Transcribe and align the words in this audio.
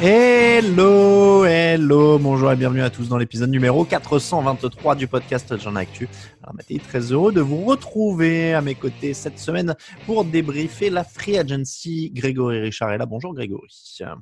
Hello, 0.00 1.44
hello, 1.44 2.20
bonjour 2.20 2.52
et 2.52 2.56
bienvenue 2.56 2.82
à 2.82 2.90
tous 2.90 3.08
dans 3.08 3.18
l'épisode 3.18 3.50
numéro 3.50 3.84
423 3.84 4.94
du 4.94 5.08
podcast 5.08 5.58
J'en 5.58 5.74
Actu. 5.74 6.08
Alors 6.40 6.54
Mathieu, 6.54 6.78
très 6.78 7.00
heureux 7.00 7.32
de 7.32 7.40
vous 7.40 7.64
retrouver 7.64 8.54
à 8.54 8.60
mes 8.60 8.76
côtés 8.76 9.12
cette 9.12 9.40
semaine 9.40 9.74
pour 10.06 10.24
débriefer 10.24 10.88
la 10.90 11.02
Free 11.02 11.36
Agency. 11.36 12.12
Grégory 12.14 12.60
Richard 12.60 12.92
est 12.92 12.98
là. 12.98 13.06
Bonjour 13.06 13.34
Grégory. 13.34 13.66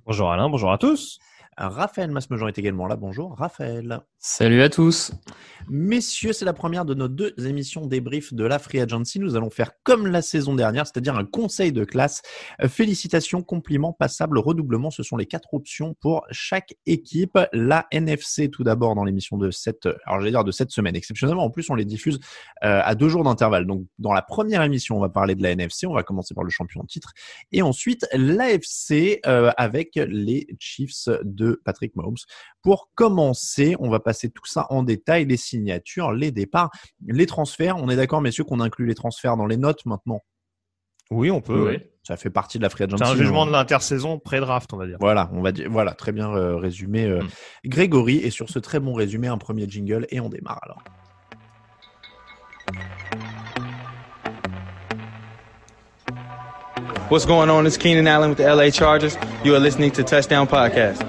Bonjour 0.07 0.31
Alain, 0.33 0.49
bonjour 0.49 0.73
à 0.73 0.79
tous. 0.79 1.19
Raphaël 1.57 2.11
Masmejean 2.11 2.49
est 2.49 2.59
également 2.59 2.87
là. 2.87 2.97
Bonjour 2.97 3.35
Raphaël. 3.35 4.01
Salut 4.19 4.61
à 4.61 4.69
tous. 4.69 5.13
Messieurs, 5.69 6.33
c'est 6.33 6.45
la 6.45 6.53
première 6.53 6.85
de 6.85 6.95
nos 6.95 7.09
deux 7.09 7.33
émissions 7.39 7.87
débrief 7.87 8.35
de 8.35 8.45
la 8.45 8.59
Free 8.59 8.81
Agency. 8.81 9.21
Nous 9.21 9.37
allons 9.37 9.49
faire 9.49 9.71
comme 9.83 10.07
la 10.07 10.21
saison 10.21 10.55
dernière, 10.55 10.87
c'est-à-dire 10.87 11.17
un 11.17 11.25
conseil 11.25 11.73
de 11.73 11.85
classe. 11.85 12.23
Félicitations, 12.69 13.43
compliments, 13.43 13.93
passables, 13.93 14.39
redoublements. 14.39 14.91
Ce 14.91 15.03
sont 15.03 15.17
les 15.17 15.27
quatre 15.27 15.55
options 15.55 15.95
pour 16.01 16.27
chaque 16.31 16.75
équipe. 16.85 17.39
La 17.53 17.87
NFC, 17.91 18.51
tout 18.51 18.63
d'abord, 18.63 18.95
dans 18.95 19.05
l'émission 19.05 19.39
de 19.39 19.51
cette, 19.51 19.87
alors 20.05 20.21
j'allais 20.21 20.33
dire 20.33 20.45
de 20.45 20.53
cette 20.53 20.71
semaine. 20.71 20.95
Exceptionnellement, 20.95 21.45
en 21.45 21.51
plus, 21.51 21.71
on 21.71 21.75
les 21.75 21.87
diffuse 21.87 22.21
euh, 22.65 22.81
à 22.85 22.95
deux 22.95 23.09
jours 23.09 23.25
d'intervalle. 23.25 23.67
Donc, 23.67 23.87
dans 23.99 24.13
la 24.13 24.23
première 24.23 24.63
émission, 24.63 24.99
on 24.99 25.01
va 25.01 25.09
parler 25.09 25.35
de 25.35 25.43
la 25.43 25.53
NFC. 25.53 25.87
On 25.87 25.95
va 25.95 26.03
commencer 26.03 26.35
par 26.35 26.45
le 26.45 26.51
champion 26.51 26.83
en 26.83 26.87
titre. 26.87 27.13
Et 27.51 27.63
ensuite, 27.63 28.07
l'AFC 28.13 29.21
euh, 29.27 29.53
avec 29.57 29.93
les 29.95 30.47
Chiefs 30.59 31.09
de 31.25 31.46
Patrick 31.65 31.95
Mahomes. 31.97 32.17
Pour 32.63 32.91
commencer, 32.95 33.77
on 33.79 33.89
va 33.91 34.01
passer 34.01 34.31
tout 34.31 34.47
ça 34.47 34.67
en 34.71 34.83
détail, 34.83 35.25
les 35.27 35.37
signatures, 35.37 36.13
les 36.13 36.31
départs, 36.31 36.71
les 37.07 37.27
transferts. 37.27 37.77
On 37.77 37.89
est 37.89 37.97
d'accord, 37.97 38.21
messieurs, 38.21 38.45
qu'on 38.45 38.61
inclut 38.61 38.87
les 38.87 38.95
transferts 38.95 39.37
dans 39.37 39.47
les 39.47 39.57
notes 39.57 39.85
maintenant? 39.87 40.23
Oui, 41.11 41.31
on 41.31 41.41
peut. 41.41 41.69
Oui. 41.71 41.79
Ça 42.03 42.17
fait 42.17 42.31
partie 42.31 42.59
de 42.59 42.63
la 42.65 42.69
free 42.71 42.85
agency. 42.85 43.03
C'est 43.05 43.11
un 43.11 43.17
jugement 43.17 43.43
on- 43.43 43.47
de 43.47 43.53
l'intersaison 43.53 44.19
pré-draft, 44.19 44.73
on 44.73 44.77
va 44.77 44.87
dire. 44.87 44.97
Voilà, 45.01 45.29
on 45.33 45.41
va 45.43 45.53
dire, 45.53 45.69
voilà, 45.71 45.93
très 45.95 46.11
bien 46.13 46.33
euh, 46.35 46.57
résumé, 46.57 47.05
euh, 47.05 47.23
Mm. 47.23 47.29
Grégory. 47.69 48.17
Et 48.19 48.31
sur 48.31 48.49
ce 48.51 48.59
très 48.59 48.81
bon 48.81 48.93
résumé, 48.93 49.29
un 49.29 49.39
premier 49.39 49.69
jingle 49.69 50.07
et 50.11 50.19
on 50.21 50.29
démarre 50.29 50.59
alors. 50.65 50.83
What's 57.09 57.25
going 57.25 57.51
on? 57.51 57.67
It's 57.67 57.77
Keenan 57.77 58.07
Allen 58.09 58.31
with 58.31 58.39
the 58.39 58.45
LA 58.45 58.71
Chargers. 58.71 59.17
You 59.45 59.55
are 59.55 59.61
listening 59.61 59.93
to 59.93 60.03
Touchdown 60.03 60.47
Podcast. 60.47 61.03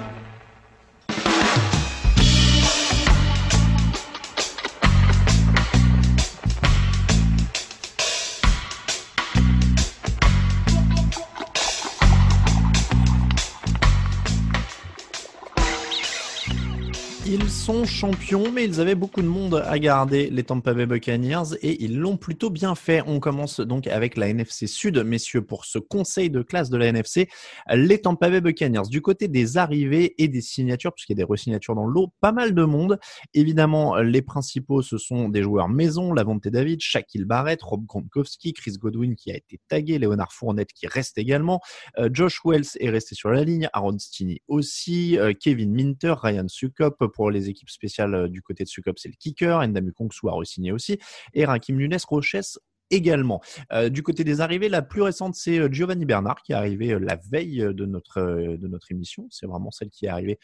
Sont 17.68 17.84
champions, 17.84 18.50
mais 18.50 18.64
ils 18.64 18.80
avaient 18.80 18.94
beaucoup 18.94 19.20
de 19.20 19.26
monde 19.26 19.62
à 19.66 19.78
garder, 19.78 20.30
les 20.30 20.42
Tampa 20.42 20.72
Bay 20.72 20.86
Buccaneers, 20.86 21.54
et 21.60 21.84
ils 21.84 21.98
l'ont 21.98 22.16
plutôt 22.16 22.48
bien 22.48 22.74
fait. 22.74 23.02
On 23.06 23.20
commence 23.20 23.60
donc 23.60 23.86
avec 23.88 24.16
la 24.16 24.30
NFC 24.30 24.66
Sud, 24.66 24.96
messieurs, 25.04 25.42
pour 25.42 25.66
ce 25.66 25.78
conseil 25.78 26.30
de 26.30 26.40
classe 26.40 26.70
de 26.70 26.78
la 26.78 26.86
NFC. 26.86 27.28
Les 27.70 28.00
Tampa 28.00 28.30
Bay 28.30 28.40
Buccaneers, 28.40 28.88
du 28.88 29.02
côté 29.02 29.28
des 29.28 29.58
arrivées 29.58 30.14
et 30.16 30.28
des 30.28 30.40
signatures, 30.40 30.94
puisqu'il 30.94 31.12
y 31.12 31.16
a 31.16 31.22
des 31.26 31.30
resignatures 31.30 31.74
dans 31.74 31.84
le 31.84 31.92
lot, 31.92 32.10
pas 32.22 32.32
mal 32.32 32.54
de 32.54 32.64
monde. 32.64 32.98
Évidemment, 33.34 33.96
les 33.98 34.22
principaux, 34.22 34.80
ce 34.80 34.96
sont 34.96 35.28
des 35.28 35.42
joueurs 35.42 35.68
maison, 35.68 36.14
Lavonte 36.14 36.48
David, 36.48 36.80
Shaquille 36.80 37.26
Barrett, 37.26 37.62
Rob 37.62 37.84
Gronkowski, 37.84 38.54
Chris 38.54 38.76
Godwin 38.78 39.14
qui 39.14 39.30
a 39.30 39.36
été 39.36 39.60
tagué, 39.68 39.98
Léonard 39.98 40.32
Fournette 40.32 40.72
qui 40.72 40.86
reste 40.86 41.18
également, 41.18 41.60
euh, 41.98 42.08
Josh 42.10 42.40
Wells 42.46 42.78
est 42.80 42.88
resté 42.88 43.14
sur 43.14 43.28
la 43.28 43.44
ligne, 43.44 43.68
Aaron 43.74 43.98
Stinney 43.98 44.40
aussi, 44.48 45.18
euh, 45.18 45.34
Kevin 45.38 45.74
Minter, 45.74 46.14
Ryan 46.22 46.48
Sukop 46.48 47.04
pour 47.12 47.30
les 47.30 47.50
équipes 47.50 47.57
spéciales 47.66 48.14
euh, 48.14 48.28
du 48.28 48.42
côté 48.42 48.64
de 48.64 48.68
Sukop, 48.68 48.98
c'est 48.98 49.08
le 49.08 49.14
kicker, 49.14 49.66
Ndamu 49.66 49.92
Kongsu 49.92 50.28
a 50.28 50.32
re-signé 50.32 50.72
aussi, 50.72 50.98
et 51.34 51.44
Rakim 51.44 51.76
Nunes 51.76 51.96
Roches 52.08 52.58
également. 52.90 53.42
Euh, 53.72 53.90
du 53.90 54.02
côté 54.02 54.24
des 54.24 54.40
arrivées, 54.40 54.70
la 54.70 54.80
plus 54.80 55.02
récente, 55.02 55.34
c'est 55.34 55.58
euh, 55.58 55.68
Giovanni 55.70 56.06
Bernard 56.06 56.42
qui 56.42 56.52
est 56.52 56.54
arrivé 56.54 56.98
la 56.98 57.16
veille 57.30 57.58
de 57.58 57.84
notre, 57.84 58.20
de 58.22 58.68
notre 58.68 58.90
émission. 58.92 59.26
C'est 59.30 59.46
vraiment 59.46 59.70
celle 59.70 59.90
qui 59.90 60.06
est 60.06 60.08
arrivée 60.08 60.38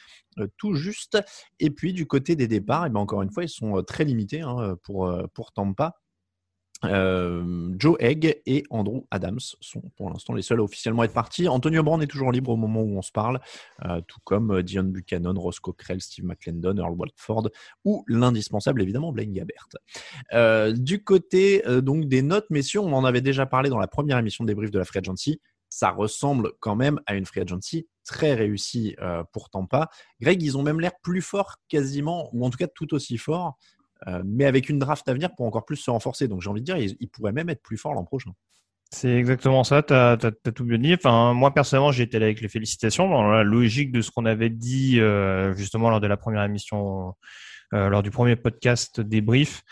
tout 0.59 0.75
juste. 0.75 1.19
Et 1.59 1.71
puis 1.71 1.95
du 1.95 2.07
côté 2.07 2.37
des 2.37 2.49
départs, 2.49 2.87
et 2.87 2.91
ben 2.91 3.01
encore 3.01 3.23
une 3.23 3.31
fois, 3.31 3.45
ils 3.45 3.49
sont 3.49 3.83
très 3.83 4.05
limités 4.05 4.43
hein, 4.43 4.77
pour, 4.83 5.11
pour 5.33 5.53
Tampa. 5.53 5.95
Euh, 6.85 7.75
Joe 7.79 7.97
Egg 8.01 8.41
et 8.47 8.65
Andrew 8.71 9.01
Adams 9.11 9.41
sont 9.61 9.83
pour 9.97 10.11
l'instant 10.11 10.35
les 10.35 10.43
seuls 10.43 10.61
à 10.61 10.63
officiellement 10.63 11.05
être 11.05 11.13
partis. 11.13 11.49
Antonio 11.49 11.83
Brown 11.83 12.03
est 12.03 12.07
toujours 12.07 12.33
libre 12.33 12.51
au 12.51 12.57
moment 12.57 12.81
où 12.81 12.97
on 12.97 13.03
se 13.03 13.13
parle, 13.13 13.41
euh, 13.85 14.01
tout 14.07 14.21
comme 14.25 14.51
euh, 14.53 14.63
Dion 14.63 14.85
Buchanan, 14.85 15.37
Ross 15.37 15.61
Cockrell, 15.61 16.01
Steve 16.01 16.25
McClendon, 16.25 16.77
Earl 16.77 16.95
Watford 16.97 17.51
ou 17.85 18.05
l'indispensable 18.09 18.83
évidemment 18.83 19.13
Blaine 19.13 19.33
Gabbert. 19.33 19.69
Du 20.75 21.03
côté 21.03 21.63
donc 21.83 22.07
des 22.07 22.23
notes, 22.23 22.47
messieurs, 22.51 22.81
on 22.81 22.93
en 22.93 23.05
avait 23.05 23.21
déjà 23.21 23.47
parlé 23.47 23.71
dans 23.71 23.79
la 23.79 23.87
première 23.87 24.19
émission 24.19 24.45
de 24.45 24.49
débrief 24.49 24.71
de 24.71 24.79
la 24.79 24.85
Free 24.85 24.99
Agency. 24.99 25.41
Ça 25.69 25.91
ressemble 25.91 26.53
quand 26.61 26.77
même 26.77 27.01
à 27.07 27.15
une 27.15 27.27
Free 27.27 27.41
Agency 27.41 27.87
très 28.05 28.35
réussie 28.35 28.95
euh, 29.01 29.25
pour 29.33 29.51
Tampa. 29.51 29.89
Greg, 30.21 30.41
ils 30.43 30.57
ont 30.57 30.63
même 30.63 30.81
l'air 30.81 30.93
plus 31.03 31.23
forts 31.23 31.57
quasiment, 31.69 32.29
ou 32.33 32.45
en 32.45 32.51
tout 32.51 32.59
cas 32.59 32.69
tout 32.69 32.95
aussi 32.95 33.19
forts 33.19 33.57
euh, 34.07 34.23
mais 34.25 34.45
avec 34.45 34.69
une 34.69 34.79
draft 34.79 35.09
à 35.09 35.13
venir 35.13 35.35
pour 35.35 35.47
encore 35.47 35.65
plus 35.65 35.77
se 35.77 35.91
renforcer. 35.91 36.29
Donc 36.29 36.43
j'ai 36.43 36.51
envie 36.51 36.61
de 36.61 36.67
dire, 36.67 36.77
ils, 36.77 36.97
ils 37.01 37.09
pourraient 37.09 37.33
même 37.33 37.49
être 37.49 37.63
plus 37.63 37.77
forts 37.77 37.95
l'an 37.95 38.05
prochain. 38.05 38.33
C'est 38.95 39.17
exactement 39.17 39.65
ça, 39.65 39.83
tu 39.83 39.93
as, 39.93 40.17
tout 40.55 40.65
bien 40.65 40.79
dit. 40.79 40.95
Enfin, 40.95 41.35
moi, 41.35 41.53
personnellement, 41.53 41.91
j'ai 41.91 42.05
été 42.05 42.17
allé 42.17 42.27
avec 42.27 42.41
les 42.41 42.49
félicitations 42.49 43.09
dans 43.09 43.25
la 43.25 43.43
logique 43.43 43.91
de 43.91 44.01
ce 44.01 44.13
qu'on 44.13 44.25
avait 44.25 44.51
dit 44.51 45.01
euh, 45.01 45.53
justement 45.55 45.91
lors 45.91 46.01
de 46.01 46.07
la 46.07 46.17
première 46.17 46.45
émission, 46.45 47.15
euh, 47.73 47.89
lors 47.89 48.05
du 48.05 48.13
premier 48.13 48.37
podcast 48.37 49.01
débrief. 49.01 49.63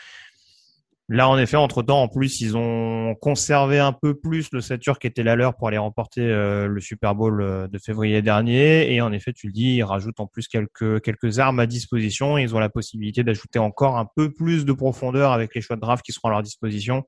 Là, 1.09 1.29
en 1.29 1.37
effet, 1.37 1.57
entre-temps, 1.57 2.01
en 2.01 2.09
plus, 2.09 2.41
ils 2.41 2.57
ont 2.57 3.15
conservé 3.17 3.79
un 3.79 3.93
peu 3.93 4.15
plus 4.15 4.49
le 4.53 4.61
stature 4.61 4.99
qui 4.99 5.09
était 5.09 5.25
la 5.25 5.37
leur 5.37 5.57
pour 5.57 5.69
aller 5.69 5.77
remporter 5.77 6.23
euh, 6.23 6.69
le 6.69 6.81
Super 6.81 7.15
Bowl 7.15 7.43
euh, 7.43 7.69
de 7.69 7.79
février 7.79 8.23
dernier. 8.23 8.95
Et 8.95 9.01
en 9.03 9.13
effet, 9.13 9.33
tu 9.33 9.49
le 9.49 9.53
dis, 9.53 9.75
ils 9.75 9.83
rajoutent 9.83 10.21
en 10.21 10.27
plus 10.27 10.47
quelques, 10.49 11.03
quelques 11.03 11.39
armes 11.39 11.59
à 11.59 11.67
disposition. 11.67 12.39
Ils 12.39 12.55
ont 12.55 12.61
la 12.61 12.71
possibilité 12.71 13.25
d'ajouter 13.25 13.59
encore 13.59 13.99
un 13.99 14.07
peu 14.17 14.33
plus 14.33 14.65
de 14.65 14.73
profondeur 14.73 15.33
avec 15.33 15.55
les 15.55 15.61
choix 15.61 15.77
de 15.77 15.83
draft 15.83 16.05
qui 16.05 16.13
seront 16.13 16.29
à 16.29 16.33
leur 16.33 16.43
disposition. 16.43 17.03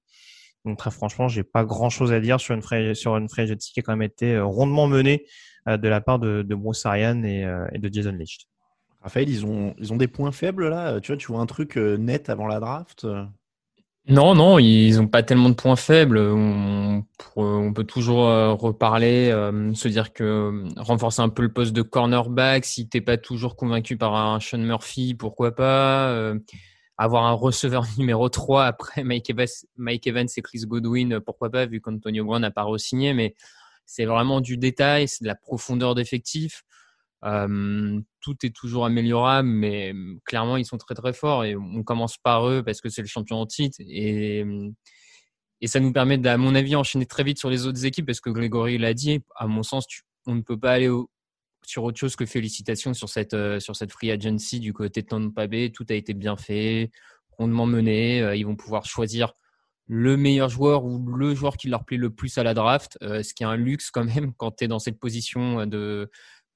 Donc 0.67 0.77
très 0.77 0.91
franchement, 0.91 1.29
j'ai 1.29 1.45
pas 1.45 1.65
grand-chose 1.65 2.13
à 2.13 2.21
dire 2.21 2.41
sur 2.41 2.55
une 2.55 2.63
free, 2.63 2.97
sur 2.97 3.17
une 3.17 3.29
free 3.29 3.57
qui 3.57 3.81
a 3.81 3.83
quand 3.83 3.93
même 3.93 4.03
été 4.03 4.35
euh, 4.35 4.45
rondement 4.45 4.87
menée 4.87 5.25
de 5.67 5.89
la 5.89 6.03
part 6.03 6.19
de, 6.19 6.43
de 6.43 6.55
Bruce 6.55 6.85
Arians 6.85 7.25
et, 7.25 7.49
et 7.73 7.79
de 7.79 7.91
Jason 7.91 8.13
Leach. 8.13 8.37
Raphaël, 9.01 9.31
ils 9.31 9.47
ont, 9.47 9.75
ils 9.79 9.95
ont 9.95 9.97
des 9.97 10.09
points 10.09 10.33
faibles 10.33 10.69
là? 10.69 11.01
Tu 11.01 11.13
vois, 11.13 11.17
tu 11.17 11.27
vois 11.29 11.41
un 11.41 11.47
truc 11.47 11.77
net 11.77 12.29
avant 12.29 12.47
la 12.47 12.61
draft? 12.61 13.07
Non, 14.07 14.35
non, 14.35 14.59
ils 14.59 15.01
ont 15.01 15.07
pas 15.07 15.23
tellement 15.23 15.49
de 15.49 15.55
points 15.55 15.77
faibles. 15.77 16.19
On, 16.19 17.73
peut 17.73 17.85
toujours 17.85 18.29
euh, 18.29 18.53
reparler, 18.53 19.31
euh, 19.31 19.73
se 19.73 19.89
dire 19.89 20.13
que 20.13 20.23
euh, 20.25 20.69
renforcer 20.77 21.23
un 21.23 21.31
peu 21.31 21.41
le 21.43 21.53
poste 21.53 21.73
de 21.73 21.81
cornerback, 21.81 22.67
si 22.67 22.87
t'es 22.87 23.01
pas 23.01 23.17
toujours 23.17 23.57
convaincu 23.57 23.97
par 23.97 24.15
un 24.15 24.41
Sean 24.41 24.59
Murphy, 24.59 25.15
pourquoi 25.15 25.55
pas. 25.55 26.35
avoir 26.99 27.25
un 27.25 27.33
receveur 27.33 27.87
numéro 27.99 28.29
3 28.29 28.67
après 28.67 29.05
Mike 29.05 29.31
Evans, 29.31 29.47
Mike 29.79 30.07
Evans 30.07 30.29
et 30.37 30.43
Chris 30.43 30.65
Godwin, 30.67 31.21
pourquoi 31.21 31.51
pas, 31.51 31.65
vu 31.65 31.81
qu'Antonio 31.81 32.25
Brown 32.27 32.43
n'a 32.43 32.51
pas 32.51 32.65
re-signé, 32.65 33.15
mais 33.15 33.35
c'est 33.87 34.05
vraiment 34.05 34.43
du 34.43 34.59
détail, 34.59 35.09
c'est 35.09 35.23
de 35.25 35.29
la 35.29 35.35
profondeur 35.35 35.95
d'effectif. 35.95 36.65
Tout 37.25 38.37
est 38.43 38.55
toujours 38.55 38.85
améliorable, 38.85 39.49
mais 39.49 39.95
clairement, 40.25 40.59
ils 40.59 40.67
sont 40.67 40.77
très 40.77 40.95
très 40.95 41.15
forts 41.15 41.45
et 41.45 41.57
on 41.57 41.83
commence 41.83 42.19
par 42.19 42.47
eux 42.49 42.63
parce 42.63 42.81
que 42.83 42.91
c'est 42.91 43.01
le 43.01 43.09
champion 43.09 43.37
en 43.37 43.47
titre. 43.47 43.79
Et, 43.81 44.45
et 45.63 45.67
ça 45.67 45.81
nous 45.81 45.93
permet, 45.93 46.27
à 46.27 46.37
mon 46.37 46.55
avis, 46.55 46.77
enchaîner 46.77 47.07
très 47.07 47.25
vite 47.25 47.39
sur 47.39 47.49
les 47.49 47.67
autres 47.67 47.87
équipes 47.87 48.07
parce 48.07 48.21
que 48.21 48.29
Grégory 48.29 48.77
l'a 48.77 48.93
dit. 48.93 49.21
À 49.37 49.47
mon 49.47 49.63
sens, 49.63 49.87
on 50.27 50.35
ne 50.35 50.43
peut 50.43 50.59
pas 50.59 50.73
aller 50.73 50.91
sur 51.65 51.85
autre 51.85 51.99
chose 51.99 52.15
que 52.15 52.27
félicitations 52.27 52.93
sur 52.93 53.09
cette, 53.09 53.37
sur 53.59 53.75
cette 53.75 53.93
free 53.93 54.11
agency 54.11 54.61
du 54.61 54.75
côté 54.75 55.01
de 55.01 55.07
Tampa 55.07 55.47
Bay. 55.47 55.71
Tout 55.71 55.87
a 55.89 55.95
été 55.95 56.13
bien 56.13 56.37
fait, 56.37 56.91
rondement 57.39 57.65
mené. 57.65 58.37
Ils 58.37 58.45
vont 58.45 58.57
pouvoir 58.57 58.85
choisir 58.85 59.33
le 59.87 60.19
meilleur 60.19 60.51
joueur 60.51 60.85
ou 60.85 61.07
le 61.17 61.35
joueur 61.35 61.57
qui 61.57 61.69
leur 61.69 61.87
plaît 61.87 61.97
le 61.97 62.11
plus 62.11 62.37
à 62.37 62.43
la 62.43 62.53
draft, 62.53 62.99
ce 63.01 63.33
qui 63.33 63.45
est 63.45 63.47
un 63.47 63.57
luxe 63.57 63.91
quand 63.91 64.05
même 64.05 64.33
quand 64.37 64.59
tu 64.59 64.65
es 64.65 64.69
dans 64.69 64.79
cette 64.79 64.99
position 64.99 65.65
de, 65.65 66.11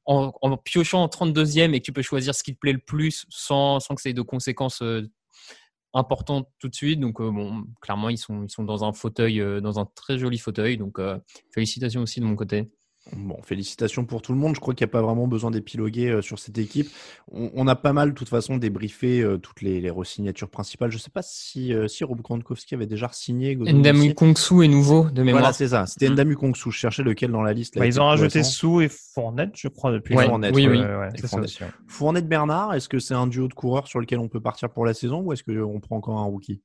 en, 0.08 0.56
piochant 0.56 1.02
en 1.02 1.08
32e 1.08 1.74
et 1.74 1.80
que 1.80 1.84
tu 1.84 1.92
peux 1.92 2.02
choisir 2.02 2.34
ce 2.34 2.42
qui 2.42 2.54
te 2.54 2.58
plaît 2.58 2.72
le 2.72 2.78
plus 2.78 3.26
sans, 3.28 3.78
sans 3.78 3.94
que 3.94 4.00
ça 4.00 4.08
ait 4.08 4.14
de 4.14 4.22
conséquences 4.22 4.80
euh, 4.80 5.06
importantes 5.92 6.48
tout 6.58 6.68
de 6.68 6.74
suite. 6.74 6.98
Donc, 6.98 7.20
euh, 7.20 7.30
bon, 7.30 7.64
clairement, 7.82 8.08
ils 8.08 8.16
sont, 8.16 8.42
ils 8.44 8.50
sont 8.50 8.64
dans 8.64 8.84
un 8.84 8.94
fauteuil, 8.94 9.40
euh, 9.40 9.60
dans 9.60 9.78
un 9.78 9.84
très 9.84 10.18
joli 10.18 10.38
fauteuil. 10.38 10.78
Donc, 10.78 10.98
félicitations 11.52 12.02
aussi 12.02 12.20
de 12.20 12.24
mon 12.24 12.36
côté. 12.36 12.70
Bon, 13.16 13.38
félicitations 13.42 14.04
pour 14.04 14.22
tout 14.22 14.32
le 14.32 14.38
monde. 14.38 14.54
Je 14.54 14.60
crois 14.60 14.74
qu'il 14.74 14.84
n'y 14.84 14.90
a 14.90 14.92
pas 14.92 15.02
vraiment 15.02 15.26
besoin 15.26 15.50
d'épiloguer 15.50 16.08
euh, 16.08 16.22
sur 16.22 16.38
cette 16.38 16.58
équipe. 16.58 16.88
On, 17.30 17.66
a 17.66 17.74
pas 17.74 17.92
mal, 17.92 18.10
de 18.10 18.14
toute 18.14 18.28
façon, 18.28 18.56
débriefé 18.56 19.20
euh, 19.20 19.38
toutes 19.38 19.62
les, 19.62 19.80
les 19.80 19.92
signatures 20.04 20.48
principales. 20.48 20.90
Je 20.90 20.96
ne 20.96 21.00
sais 21.00 21.10
pas 21.10 21.22
si, 21.22 21.74
euh, 21.74 21.88
si 21.88 22.04
Rob 22.04 22.20
Gronkowski 22.20 22.74
avait 22.74 22.86
déjà 22.86 23.08
signé. 23.12 23.56
Ndamu 23.56 24.14
Kongsu 24.14 24.64
est 24.64 24.68
nouveau, 24.68 25.08
de 25.10 25.22
mémoire. 25.22 25.42
Voilà, 25.42 25.52
c'est 25.52 25.68
ça. 25.68 25.86
C'était 25.86 26.08
mm. 26.08 26.12
Ndamu 26.12 26.36
Kongsu. 26.36 26.70
Je 26.70 26.76
cherchais 26.76 27.02
lequel 27.02 27.30
dans 27.30 27.42
la 27.42 27.52
liste. 27.52 27.78
Bah, 27.78 27.86
ils 27.86 28.00
ont 28.00 28.06
rajouté 28.06 28.42
Sou 28.42 28.80
et 28.80 28.88
Fournette, 28.88 29.52
je 29.54 29.68
crois, 29.68 29.92
depuis. 29.92 30.14
Fournette, 30.14 30.54
oui, 30.54 30.66
oui. 30.68 30.82
Fournette 31.86 32.28
Bernard, 32.28 32.74
est-ce 32.74 32.88
que 32.88 32.98
c'est 32.98 33.14
un 33.14 33.26
duo 33.26 33.48
de 33.48 33.54
coureurs 33.54 33.86
sur 33.86 34.00
lequel 34.00 34.18
on 34.18 34.28
peut 34.28 34.40
partir 34.40 34.70
pour 34.70 34.84
la 34.84 34.94
saison 34.94 35.20
ou 35.20 35.32
est-ce 35.32 35.42
qu'on 35.42 35.80
prend 35.80 35.96
encore 35.96 36.18
un 36.18 36.24
rookie? 36.24 36.60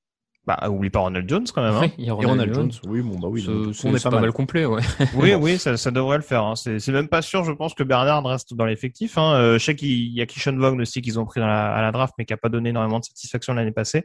Bah, 0.45 0.60
oublie 0.69 0.90
pas 0.90 1.00
Ronald 1.00 1.30
Jones 1.30 1.45
quand 1.54 1.63
même. 1.63 1.75
Hein. 1.75 1.90
il 1.98 2.06
y 2.06 2.10
a 2.10 2.13
Ronald, 2.13 2.54
Jones. 2.54 2.72
Oui, 2.88 3.01
bon, 3.01 3.18
bah 3.18 3.30
oui. 3.30 3.45
on 3.48 3.95
est 3.95 4.04
pas, 4.04 4.10
mal. 4.10 4.31
complet, 4.34 4.66
ouais. 4.66 4.81
oui, 5.16 5.34
oui, 5.36 5.57
ça, 5.57 5.78
ça 5.78 5.90
devrait 5.90 6.18
le 6.18 6.24
faire. 6.24 6.44
Hein. 6.44 6.56
C'est 6.56 6.86
même 6.90 7.07
pas 7.07 7.22
sûr, 7.22 7.45
je 7.45 7.54
pense 7.54 7.74
que 7.74 7.84
Bernard 7.84 8.25
reste 8.25 8.54
dans 8.54 8.66
l'effectif. 8.66 9.18
Hein. 9.18 9.36
Euh, 9.36 9.57
je 9.57 9.63
sais 9.63 9.75
qu'il 9.75 10.13
y 10.13 10.22
a 10.22 10.25
Kishon 10.25 10.57
Vaughn 10.57 10.81
aussi 10.81 11.01
qu'ils 11.01 11.18
ont 11.18 11.25
pris 11.25 11.40
dans 11.40 11.48
la, 11.48 11.74
à 11.74 11.81
la 11.81 11.94
draft, 11.94 12.13
mais 12.18 12.25
qui 12.25 12.34
a 12.34 12.38
pas 12.38 12.50
donné 12.50 12.69
énormément 12.69 13.00
de 13.00 13.06
satisfaction 13.06 13.54
l'année 13.54 13.72
passée. 13.72 14.04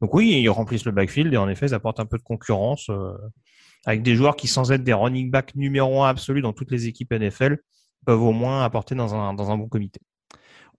Donc 0.00 0.14
oui, 0.14 0.40
ils 0.40 0.48
remplissent 0.48 0.84
le 0.84 0.92
backfield 0.92 1.34
et 1.34 1.36
en 1.36 1.48
effet, 1.48 1.66
ils 1.66 1.74
apportent 1.74 2.00
un 2.00 2.06
peu 2.06 2.18
de 2.18 2.22
concurrence 2.22 2.88
euh, 2.88 3.12
avec 3.84 4.02
des 4.02 4.14
joueurs 4.14 4.36
qui, 4.36 4.46
sans 4.46 4.70
être 4.70 4.84
des 4.84 4.92
running 4.92 5.32
back 5.32 5.54
numéro 5.56 6.04
un 6.04 6.08
absolus 6.08 6.42
dans 6.42 6.52
toutes 6.52 6.70
les 6.70 6.86
équipes 6.86 7.12
NFL, 7.12 7.58
peuvent 8.06 8.22
au 8.22 8.32
moins 8.32 8.64
apporter 8.64 8.94
dans 8.94 9.14
un, 9.14 9.34
dans 9.34 9.50
un 9.50 9.56
bon 9.56 9.68
comité. 9.68 10.00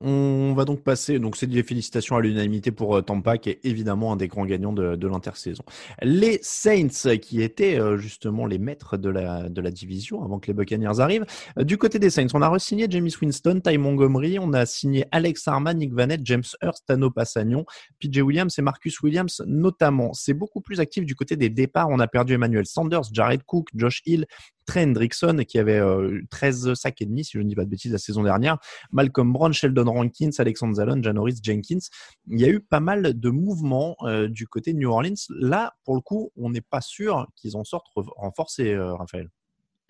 On 0.02 0.54
va 0.54 0.66
donc 0.66 0.84
passer, 0.84 1.18
donc 1.20 1.38
c'est 1.38 1.48
des 1.48 1.64
félicitations 1.64 2.18
à 2.18 2.22
l'unanimité 2.22 2.72
pour 2.72 2.98
euh, 2.98 3.02
Tampa, 3.02 3.38
qui 3.38 3.50
est 3.52 3.60
évidemment 3.64 4.12
un 4.12 4.16
des 4.18 4.28
grands 4.28 4.46
gagnants 4.46 4.74
de, 4.74 5.08
l'intersaison. 5.08 5.64
Les 6.02 6.40
Saints, 6.42 7.18
qui 7.22 7.42
étaient 7.42 7.80
euh, 7.80 7.98
justement 7.98 8.46
les 8.46 8.58
maîtres 8.58 8.98
de 8.98 9.10
la, 9.10 9.48
de 9.48 9.62
la 9.62 9.72
division 9.72 10.24
avant 10.24 10.40
que 10.40 10.48
les 10.48 10.54
Buccaneers 10.54 11.00
arrivent. 11.00 11.26
Euh, 11.58 11.64
du 11.64 11.78
côté 11.78 12.00
des 12.00 12.10
Saints, 12.10 12.28
on 12.34 12.42
a 12.42 12.50
re-signé 12.50 12.88
James 12.90 13.10
Winston, 13.22 13.62
Ty 13.64 13.78
Montgomery, 13.78 14.40
on 14.40 14.52
a 14.52 14.66
signé 14.66 15.06
Alex 15.12 15.48
Arman, 15.48 15.78
Nick 15.78 15.94
Vanette, 15.94 16.22
James 16.26 16.44
Hurst, 16.62 16.84
Tano 16.86 17.10
Passagnon, 17.10 17.66
PJ 18.02 18.18
Williams 18.18 18.54
et 18.58 18.62
Marcus 18.62 19.02
Williams 19.02 19.42
notamment. 19.48 20.12
C'est 20.14 20.34
beaucoup 20.34 20.60
plus 20.60 20.82
actif 20.82 21.06
du 21.06 21.16
côté 21.16 21.38
des 21.38 21.50
départs. 21.50 21.88
On 21.90 22.00
a 22.00 22.08
perdu 22.08 22.34
Emmanuel 22.34 22.66
Sanders, 22.66 23.04
Jared 23.14 23.44
Cook, 23.44 23.70
Josh 23.74 24.02
Hill, 24.06 24.26
Trey 24.66 24.84
Hendrickson, 24.84 25.44
qui 25.48 25.60
avait 25.60 25.82
13 26.30 26.74
sacs 26.74 27.02
et 27.02 27.06
demi, 27.06 27.24
si 27.24 27.34
je 27.34 27.40
ne 27.40 27.48
dis 27.48 27.56
pas 27.56 27.66
de 27.66 27.70
bêtises, 27.70 27.92
la 27.92 27.98
saison 27.98 28.24
dernière, 28.24 28.58
Malcolm 28.92 29.32
Brown, 29.34 29.54
Sheldon 29.54 29.92
Rankins, 29.92 30.32
Alexander 30.38 30.76
Zalon, 30.76 31.02
Janoris 31.02 31.40
Jenkins. 31.42 31.80
Il 32.28 32.40
y 32.40 32.46
a 32.46 32.50
eu 32.50 32.60
pas 32.60 32.80
mal 32.80 33.20
de 33.20 33.30
mouvements 33.30 33.96
euh, 34.04 34.28
du 34.28 34.48
côté 34.48 34.74
de 34.74 34.78
New 34.78 34.90
Orleans. 34.90 35.14
Là, 35.30 35.74
pour 35.84 35.96
le 35.96 36.02
coup, 36.02 36.32
on 36.36 36.50
n'est 36.50 36.62
pas 36.62 36.82
sûr 36.82 37.28
qu'ils 37.36 37.58
en 37.58 37.64
sortent 37.64 37.88
renforcés, 37.94 38.74
euh, 38.74 38.96
Raphaël. 38.96 39.30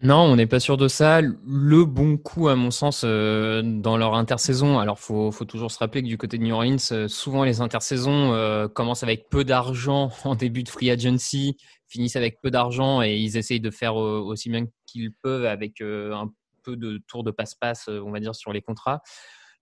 Non, 0.03 0.17
on 0.23 0.35
n'est 0.35 0.47
pas 0.47 0.59
sûr 0.59 0.75
de 0.75 0.87
ça. 0.89 1.21
Le 1.21 1.85
bon 1.85 2.17
coup, 2.17 2.49
à 2.49 2.55
mon 2.55 2.71
sens, 2.71 3.03
euh, 3.05 3.61
dans 3.63 3.95
leur 3.95 4.15
intersaison, 4.15 4.77
alors 4.77 4.99
faut, 4.99 5.31
faut 5.31 5.45
toujours 5.45 5.71
se 5.71 5.79
rappeler 5.79 6.03
que 6.03 6.07
du 6.07 6.17
côté 6.17 6.37
de 6.37 6.43
New 6.43 6.53
Orleans, 6.53 7.07
souvent 7.07 7.45
les 7.45 7.61
intersaisons 7.61 8.67
commencent 8.73 9.03
avec 9.03 9.29
peu 9.29 9.43
d'argent 9.45 10.11
en 10.25 10.35
début 10.35 10.63
de 10.63 10.69
free 10.69 10.91
agency, 10.91 11.57
finissent 11.87 12.17
avec 12.17 12.41
peu 12.41 12.51
d'argent 12.51 13.01
et 13.01 13.15
ils 13.15 13.37
essayent 13.37 13.61
de 13.61 13.71
faire 13.71 13.95
aussi 13.95 14.49
bien 14.49 14.65
qu'ils 14.85 15.13
peuvent 15.13 15.45
avec 15.45 15.79
un 15.81 16.29
peu 16.63 16.75
de 16.75 17.01
tour 17.07 17.23
de 17.23 17.31
passe-passe, 17.31 17.87
on 17.87 18.11
va 18.11 18.19
dire, 18.19 18.35
sur 18.35 18.51
les 18.51 18.61
contrats. 18.61 19.01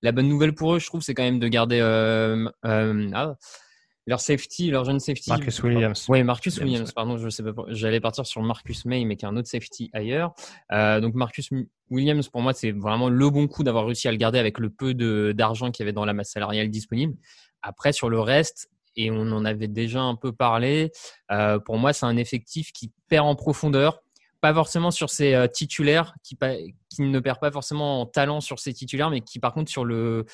La 0.03 0.11
bonne 0.11 0.27
nouvelle 0.27 0.55
pour 0.55 0.73
eux, 0.73 0.79
je 0.79 0.88
trouve, 0.88 1.01
c'est 1.01 1.13
quand 1.13 1.23
même 1.23 1.39
de 1.39 1.47
garder 1.47 1.79
euh, 1.79 2.49
euh, 2.65 3.11
ah, 3.13 3.35
leur 4.07 4.19
safety, 4.19 4.71
leur 4.71 4.86
jeune 4.86 5.00
safety. 5.00 5.30
Marcus 5.30 5.62
Williams. 5.63 6.06
Oui, 6.09 6.24
Marcus 6.24 6.57
Williams, 6.57 6.92
pardon, 6.92 7.18
je 7.18 7.30
sais 7.30 7.44
pas. 7.44 7.53
J'allais 7.69 8.00
partir 8.00 8.25
sur 8.25 8.42
Marcus 8.42 8.86
May, 8.86 9.06
mais 9.06 9.15
qui 9.15 9.25
est 9.25 9.27
un 9.27 9.38
autre 9.38 9.48
safety 9.48 9.89
ailleurs. 9.94 10.33
Euh, 10.71 11.00
donc 11.00 11.13
Marcus 11.13 11.50
Williams, 11.89 12.27
pour 12.30 12.42
moi, 12.42 12.53
c'est 12.53 12.71
vraiment 12.71 13.09
le 13.09 13.30
bon 13.30 13.48
coup 13.48 13.63
d'avoir 13.63 13.86
réussi 13.86 14.07
à 14.07 14.12
le 14.12 14.18
garder 14.18 14.39
avec 14.39 14.59
le 14.59 14.69
peu 14.69 14.94
d'argent 15.33 15.71
qu'il 15.71 15.83
y 15.83 15.86
avait 15.86 15.94
dans 15.94 16.06
la 16.06 16.13
masse 16.13 16.31
salariale 16.31 16.69
disponible. 16.69 17.15
Après, 17.62 17.93
sur 17.93 18.10
le 18.10 18.20
reste, 18.20 18.70
et 18.96 19.12
on 19.12 19.31
en 19.31 19.46
avait 19.46 19.67
déjà 19.67 20.01
un 20.01 20.15
peu 20.15 20.31
parlé, 20.31 20.91
pour 21.65 21.77
moi, 21.77 21.93
c'est 21.93 22.05
un 22.05 22.17
effectif 22.17 22.72
qui 22.74 22.91
perd 23.08 23.27
en 23.27 23.36
profondeur 23.36 24.01
pas 24.41 24.53
forcément 24.53 24.91
sur 24.91 25.10
ses 25.10 25.36
euh, 25.36 25.48
titulaires, 25.48 26.15
qui, 26.24 26.38
qui, 26.89 27.03
ne 27.03 27.20
perd 27.20 27.39
pas 27.39 27.51
forcément 27.51 28.01
en 28.01 28.05
talent 28.08 28.41
sur 28.41 28.60
ses 28.60 28.74
titulaires, 28.74 29.12
mais 29.12 29.22
qui 29.22 29.39
par 29.39 29.53
contre 29.53 29.72
sur 29.72 29.86
le 29.86 30.25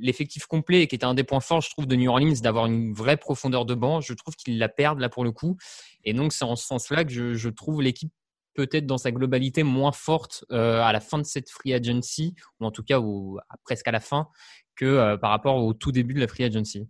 l'effectif 0.00 0.46
complet, 0.46 0.86
qui 0.86 0.94
était 0.94 1.04
un 1.04 1.14
des 1.14 1.24
points 1.24 1.40
forts, 1.40 1.62
je 1.62 1.70
trouve, 1.70 1.86
de 1.86 1.96
New 1.96 2.10
Orleans, 2.10 2.34
d'avoir 2.42 2.66
une 2.66 2.92
vraie 2.92 3.16
profondeur 3.16 3.64
de 3.64 3.74
banc. 3.74 4.00
Je 4.00 4.12
trouve 4.14 4.34
qu'ils 4.36 4.58
la 4.58 4.68
perdent 4.68 5.00
là 5.00 5.08
pour 5.08 5.24
le 5.24 5.32
coup. 5.32 5.56
Et 6.04 6.12
donc 6.12 6.32
c'est 6.32 6.44
en 6.44 6.56
ce 6.56 6.66
sens-là 6.66 7.04
que 7.04 7.10
je, 7.12 7.34
je 7.34 7.48
trouve 7.48 7.82
l'équipe 7.82 8.12
peut-être 8.54 8.86
dans 8.86 8.98
sa 8.98 9.12
globalité 9.12 9.62
moins 9.62 9.92
forte 9.92 10.44
euh, 10.50 10.82
à 10.82 10.92
la 10.92 11.00
fin 11.00 11.18
de 11.18 11.24
cette 11.24 11.50
free 11.50 11.72
agency, 11.72 12.34
ou 12.60 12.66
en 12.66 12.70
tout 12.70 12.82
cas 12.82 13.00
au, 13.00 13.38
presque 13.64 13.88
à 13.88 13.92
la 13.92 14.00
fin, 14.00 14.28
que 14.76 14.84
euh, 14.84 15.16
par 15.16 15.30
rapport 15.30 15.56
au 15.56 15.72
tout 15.72 15.92
début 15.92 16.14
de 16.14 16.20
la 16.20 16.28
free 16.28 16.44
agency. 16.44 16.88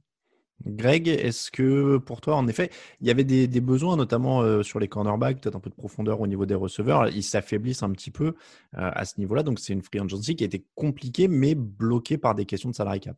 Greg, 0.66 1.08
est-ce 1.08 1.50
que 1.50 1.96
pour 1.96 2.20
toi, 2.20 2.36
en 2.36 2.46
effet, 2.46 2.70
il 3.00 3.06
y 3.06 3.10
avait 3.10 3.24
des, 3.24 3.60
besoins, 3.60 3.96
notamment 3.96 4.42
euh, 4.42 4.62
sur 4.62 4.78
les 4.78 4.88
cornerbacks, 4.88 5.40
peut-être 5.40 5.56
un 5.56 5.60
peu 5.60 5.70
de 5.70 5.74
profondeur 5.74 6.20
au 6.20 6.26
niveau 6.26 6.46
des 6.46 6.54
receveurs? 6.54 7.08
Ils 7.08 7.22
s'affaiblissent 7.22 7.82
un 7.82 7.90
petit 7.92 8.10
peu 8.10 8.26
euh, 8.26 8.32
à 8.72 9.04
ce 9.04 9.14
niveau-là. 9.18 9.42
Donc, 9.42 9.58
c'est 9.58 9.72
une 9.72 9.82
free 9.82 10.00
agency 10.00 10.36
qui 10.36 10.44
a 10.44 10.46
été 10.46 10.64
compliquée, 10.74 11.28
mais 11.28 11.54
bloquée 11.54 12.18
par 12.18 12.34
des 12.34 12.44
questions 12.44 12.68
de 12.70 12.74
salary 12.74 13.00
cap. 13.00 13.16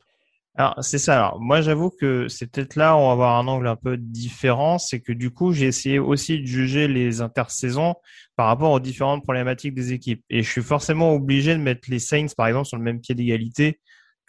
Alors, 0.54 0.74
c'est 0.82 0.98
ça. 0.98 1.16
Alors, 1.16 1.40
moi, 1.40 1.62
j'avoue 1.62 1.90
que 1.90 2.28
c'est 2.28 2.46
peut-être 2.46 2.76
là 2.76 2.94
où 2.94 2.98
on 2.98 3.06
va 3.06 3.12
avoir 3.12 3.38
un 3.38 3.48
angle 3.48 3.66
un 3.66 3.76
peu 3.76 3.96
différent. 3.96 4.78
C'est 4.78 5.00
que 5.00 5.12
du 5.12 5.30
coup, 5.30 5.52
j'ai 5.52 5.66
essayé 5.66 5.98
aussi 5.98 6.40
de 6.40 6.46
juger 6.46 6.88
les 6.88 7.22
intersaisons 7.22 7.94
par 8.36 8.46
rapport 8.48 8.70
aux 8.70 8.80
différentes 8.80 9.22
problématiques 9.22 9.74
des 9.74 9.92
équipes. 9.92 10.22
Et 10.28 10.42
je 10.42 10.50
suis 10.50 10.62
forcément 10.62 11.14
obligé 11.14 11.54
de 11.54 11.60
mettre 11.60 11.90
les 11.90 11.98
Saints, 11.98 12.26
par 12.36 12.46
exemple, 12.48 12.66
sur 12.66 12.76
le 12.76 12.84
même 12.84 13.00
pied 13.00 13.14
d'égalité 13.14 13.80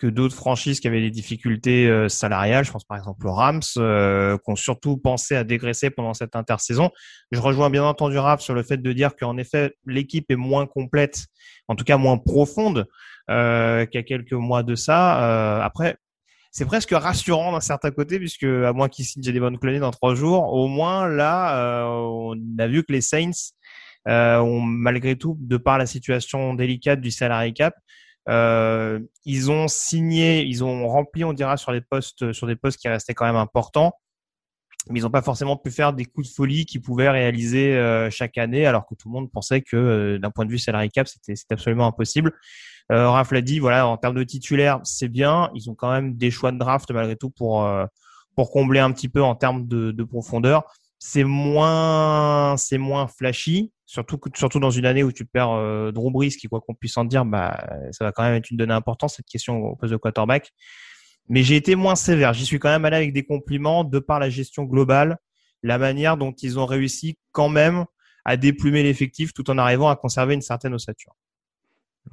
que 0.04 0.08
d'autres 0.08 0.36
franchises 0.36 0.82
qui 0.82 0.90
avaient 0.90 1.00
des 1.00 1.12
difficultés 1.12 1.88
euh, 1.88 2.10
salariales. 2.10 2.66
Je 2.66 2.74
pense 2.74 2.84
par 2.84 2.98
exemple 2.98 3.26
aux 3.26 3.32
Rams, 3.32 3.62
euh, 3.78 4.38
qui 4.38 4.62
surtout 4.62 4.98
pensé 4.98 5.34
à 5.34 5.46
dégraisser 5.46 5.92
pendant 5.92 6.14
cette 6.14 6.36
intersaison. 6.36 6.92
Je 7.32 7.40
rejoins 7.40 7.70
bien 7.70 7.86
entendu 7.86 8.18
Raph 8.18 8.42
sur 8.42 8.54
le 8.54 8.64
fait 8.64 8.76
de 8.76 8.92
dire 8.92 9.16
qu'en 9.16 9.38
effet, 9.38 9.74
l'équipe 9.86 10.30
est 10.30 10.36
moins 10.36 10.66
complète, 10.66 11.28
en 11.70 11.76
tout 11.76 11.86
cas 11.86 11.96
moins 11.96 12.18
profonde 12.18 12.86
euh, 13.30 13.86
qu'il 13.86 13.98
y 13.98 14.04
a 14.04 14.04
quelques 14.04 14.34
mois 14.34 14.62
de 14.62 14.76
ça. 14.76 15.24
Euh, 15.24 15.62
après, 15.62 15.96
c'est 16.52 16.66
presque 16.66 16.92
rassurant 16.92 17.54
d'un 17.54 17.62
certain 17.62 17.92
côté, 17.92 18.20
puisque 18.20 18.44
à 18.44 18.74
moins 18.74 18.90
qu'ils 18.90 19.06
signent 19.06 19.24
Jadevon 19.24 19.56
Clowney 19.56 19.80
dans 19.80 19.92
trois 19.92 20.16
jours, 20.16 20.54
au 20.54 20.68
moins 20.68 21.08
là, 21.08 21.88
on 21.88 22.36
a 22.60 22.68
vu 22.68 22.84
que 22.84 22.92
les 22.92 23.02
Saints 23.02 23.54
ont 24.06 24.60
malgré 24.60 25.16
tout, 25.16 25.38
de 25.40 25.56
par 25.56 25.78
la 25.78 25.86
situation 25.86 26.54
délicate 26.56 27.00
du 27.00 27.10
salary 27.10 27.54
cap, 27.54 27.74
euh, 28.30 29.00
ils 29.26 29.52
ont 29.52 29.68
signé, 29.68 30.44
ils 30.44 30.64
ont 30.64 30.88
rempli, 30.88 31.24
on 31.24 31.34
dira, 31.34 31.58
sur 31.58 31.72
les 31.72 31.82
postes, 31.82 32.32
sur 32.34 32.48
des 32.48 32.56
postes 32.56 32.80
qui 32.80 32.88
restaient 32.88 33.14
quand 33.14 33.26
même 33.26 33.36
importants, 33.36 33.94
mais 34.90 35.00
ils 35.00 35.04
n'ont 35.04 35.10
pas 35.10 35.22
forcément 35.22 35.56
pu 35.58 35.72
faire 35.72 35.94
des 35.94 36.06
coups 36.06 36.30
de 36.30 36.34
folie 36.34 36.66
qu'ils 36.66 36.82
pouvaient 36.82 37.10
réaliser 37.10 37.76
euh, 37.76 38.10
chaque 38.10 38.38
année, 38.38 38.66
alors 38.66 38.86
que 38.86 38.96
tout 38.96 39.08
le 39.08 39.14
monde 39.14 39.32
pensait 39.32 39.62
que 39.62 39.78
euh, 39.78 40.20
d'un 40.20 40.32
point 40.32 40.46
de 40.46 40.52
vue 40.52 40.60
salary 40.60 40.90
cap, 40.90 41.08
c'était 41.08 41.36
absolument 41.50 41.88
impossible. 41.88 42.34
Euh, 42.92 43.10
Raph 43.10 43.32
l'a 43.32 43.42
dit, 43.42 43.60
voilà, 43.60 43.88
en 43.88 43.98
termes 43.98 44.16
de 44.16 44.24
titulaires, 44.24 44.82
c'est 44.84 45.08
bien. 45.08 45.50
Ils 45.56 45.70
ont 45.70 45.76
quand 45.76 45.92
même 45.92 46.16
des 46.16 46.32
choix 46.32 46.52
de 46.52 46.58
draft 46.58 46.92
malgré 46.92 47.16
tout 47.16 47.30
pour 47.30 47.68
pour 48.36 48.52
combler 48.52 48.80
un 48.80 48.92
petit 48.92 49.10
peu 49.10 49.22
en 49.22 49.36
termes 49.36 49.68
de, 49.68 49.92
de 49.92 50.04
profondeur. 50.04 50.64
C'est 51.00 51.24
moins 51.24 52.56
c'est 52.58 52.78
moins 52.78 53.08
flashy, 53.08 53.72
surtout 53.86 54.20
surtout 54.36 54.60
dans 54.60 54.72
une 54.72 54.86
année 54.86 55.04
où 55.04 55.12
tu 55.12 55.26
perds 55.26 55.52
euh, 55.52 55.92
Drew 55.92 56.12
Brees, 56.12 56.30
qui 56.30 56.48
quoi 56.48 56.62
qu'on 56.62 56.74
puisse 56.74 56.98
en 56.98 57.06
dire, 57.06 57.26
bah 57.26 57.68
ça 57.92 58.06
va 58.06 58.12
quand 58.12 58.24
même 58.24 58.36
être 58.36 58.50
une 58.50 58.58
donnée 58.58 58.74
importante 58.74 59.10
cette 59.10 59.26
question 59.26 59.58
au 59.58 59.76
poste 59.76 59.92
de 59.92 59.98
quarterback. 59.98 60.52
Mais 61.30 61.44
j'ai 61.44 61.56
été 61.56 61.76
moins 61.76 61.96
sévère. 61.96 62.34
J'y 62.34 62.46
suis 62.46 62.60
quand 62.60 62.70
même 62.70 62.86
allé 62.86 62.98
avec 62.98 63.14
des 63.14 63.24
compliments 63.24 63.84
de 63.84 64.00
par 64.00 64.20
la 64.20 64.30
gestion 64.30 64.64
globale, 64.64 65.18
la 65.62 65.78
manière 65.78 66.18
dont 66.18 66.32
ils 66.32 66.60
ont 66.60 66.66
réussi 66.66 67.18
quand 67.32 67.50
même 67.50 67.86
à 68.26 68.38
déplumer 68.38 68.84
l'effectif 68.84 69.34
tout 69.34 69.50
en 69.50 69.58
arrivant 69.58 69.90
à 69.90 69.96
conserver 69.96 70.34
une 70.34 70.42
certaine 70.42 70.74
ossature. 70.74 71.14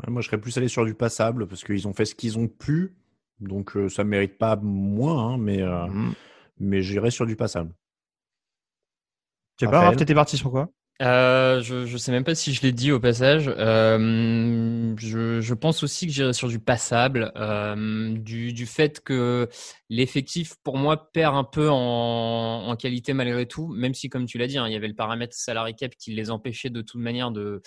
moi, 0.08 0.22
je 0.22 0.26
serais 0.26 0.40
plus 0.40 0.56
allé 0.58 0.68
sur 0.68 0.84
du 0.84 0.94
passable 0.94 1.46
parce 1.46 1.64
qu'ils 1.64 1.86
ont 1.88 1.92
fait 1.92 2.04
ce 2.04 2.14
qu'ils 2.14 2.38
ont 2.38 2.48
pu, 2.48 2.96
donc 3.40 3.76
euh, 3.76 3.88
ça 3.88 4.04
mérite 4.04 4.38
pas 4.38 4.56
moins, 4.56 5.34
hein, 5.34 5.38
mais 5.38 5.62
euh, 5.62 5.86
mm-hmm. 5.86 6.12
mais 6.58 6.82
j'irais 6.82 7.10
sur 7.10 7.26
du 7.26 7.36
passable. 7.36 7.72
Tu 9.56 9.66
sais 9.66 9.70
pas, 9.70 9.94
t'étais 9.94 10.14
parti 10.14 10.36
sur 10.36 10.50
quoi? 10.50 10.70
Euh, 11.00 11.62
je 11.62 11.90
ne 11.90 11.98
sais 11.98 12.12
même 12.12 12.24
pas 12.24 12.34
si 12.34 12.52
je 12.52 12.60
l'ai 12.60 12.72
dit 12.72 12.92
au 12.92 13.00
passage. 13.00 13.48
Euh, 13.48 14.94
je, 14.98 15.40
je, 15.40 15.54
pense 15.54 15.82
aussi 15.82 16.06
que 16.06 16.12
j'irai 16.12 16.34
sur 16.34 16.48
du 16.48 16.58
passable, 16.58 17.32
euh, 17.36 18.14
du, 18.18 18.52
du, 18.52 18.66
fait 18.66 19.00
que 19.00 19.48
l'effectif, 19.88 20.56
pour 20.62 20.76
moi, 20.76 21.10
perd 21.12 21.34
un 21.36 21.44
peu 21.44 21.70
en, 21.70 22.66
en, 22.68 22.76
qualité 22.76 23.14
malgré 23.14 23.46
tout, 23.46 23.68
même 23.68 23.94
si, 23.94 24.10
comme 24.10 24.26
tu 24.26 24.36
l'as 24.36 24.46
dit, 24.46 24.58
hein, 24.58 24.68
il 24.68 24.74
y 24.74 24.76
avait 24.76 24.88
le 24.88 24.94
paramètre 24.94 25.34
salary 25.34 25.74
cap 25.74 25.92
qui 25.98 26.12
les 26.12 26.30
empêchait 26.30 26.70
de 26.70 26.82
toute 26.82 27.00
manière 27.00 27.30
de... 27.30 27.62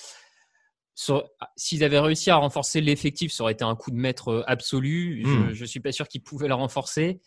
S'ils 1.55 1.83
avaient 1.83 1.97
réussi 1.97 2.29
à 2.29 2.35
renforcer 2.35 2.81
l'effectif, 2.81 3.31
ça 3.31 3.41
aurait 3.41 3.53
été 3.53 3.63
un 3.63 3.75
coup 3.75 3.89
de 3.89 3.95
maître 3.95 4.43
absolu. 4.45 5.23
Je 5.25 5.27
ne 5.27 5.63
hmm. 5.63 5.65
suis 5.65 5.79
pas 5.79 5.91
sûr 5.91 6.07
qu'ils 6.07 6.21
pouvaient 6.21 6.47
le 6.47 6.53
renforcer. 6.53 7.19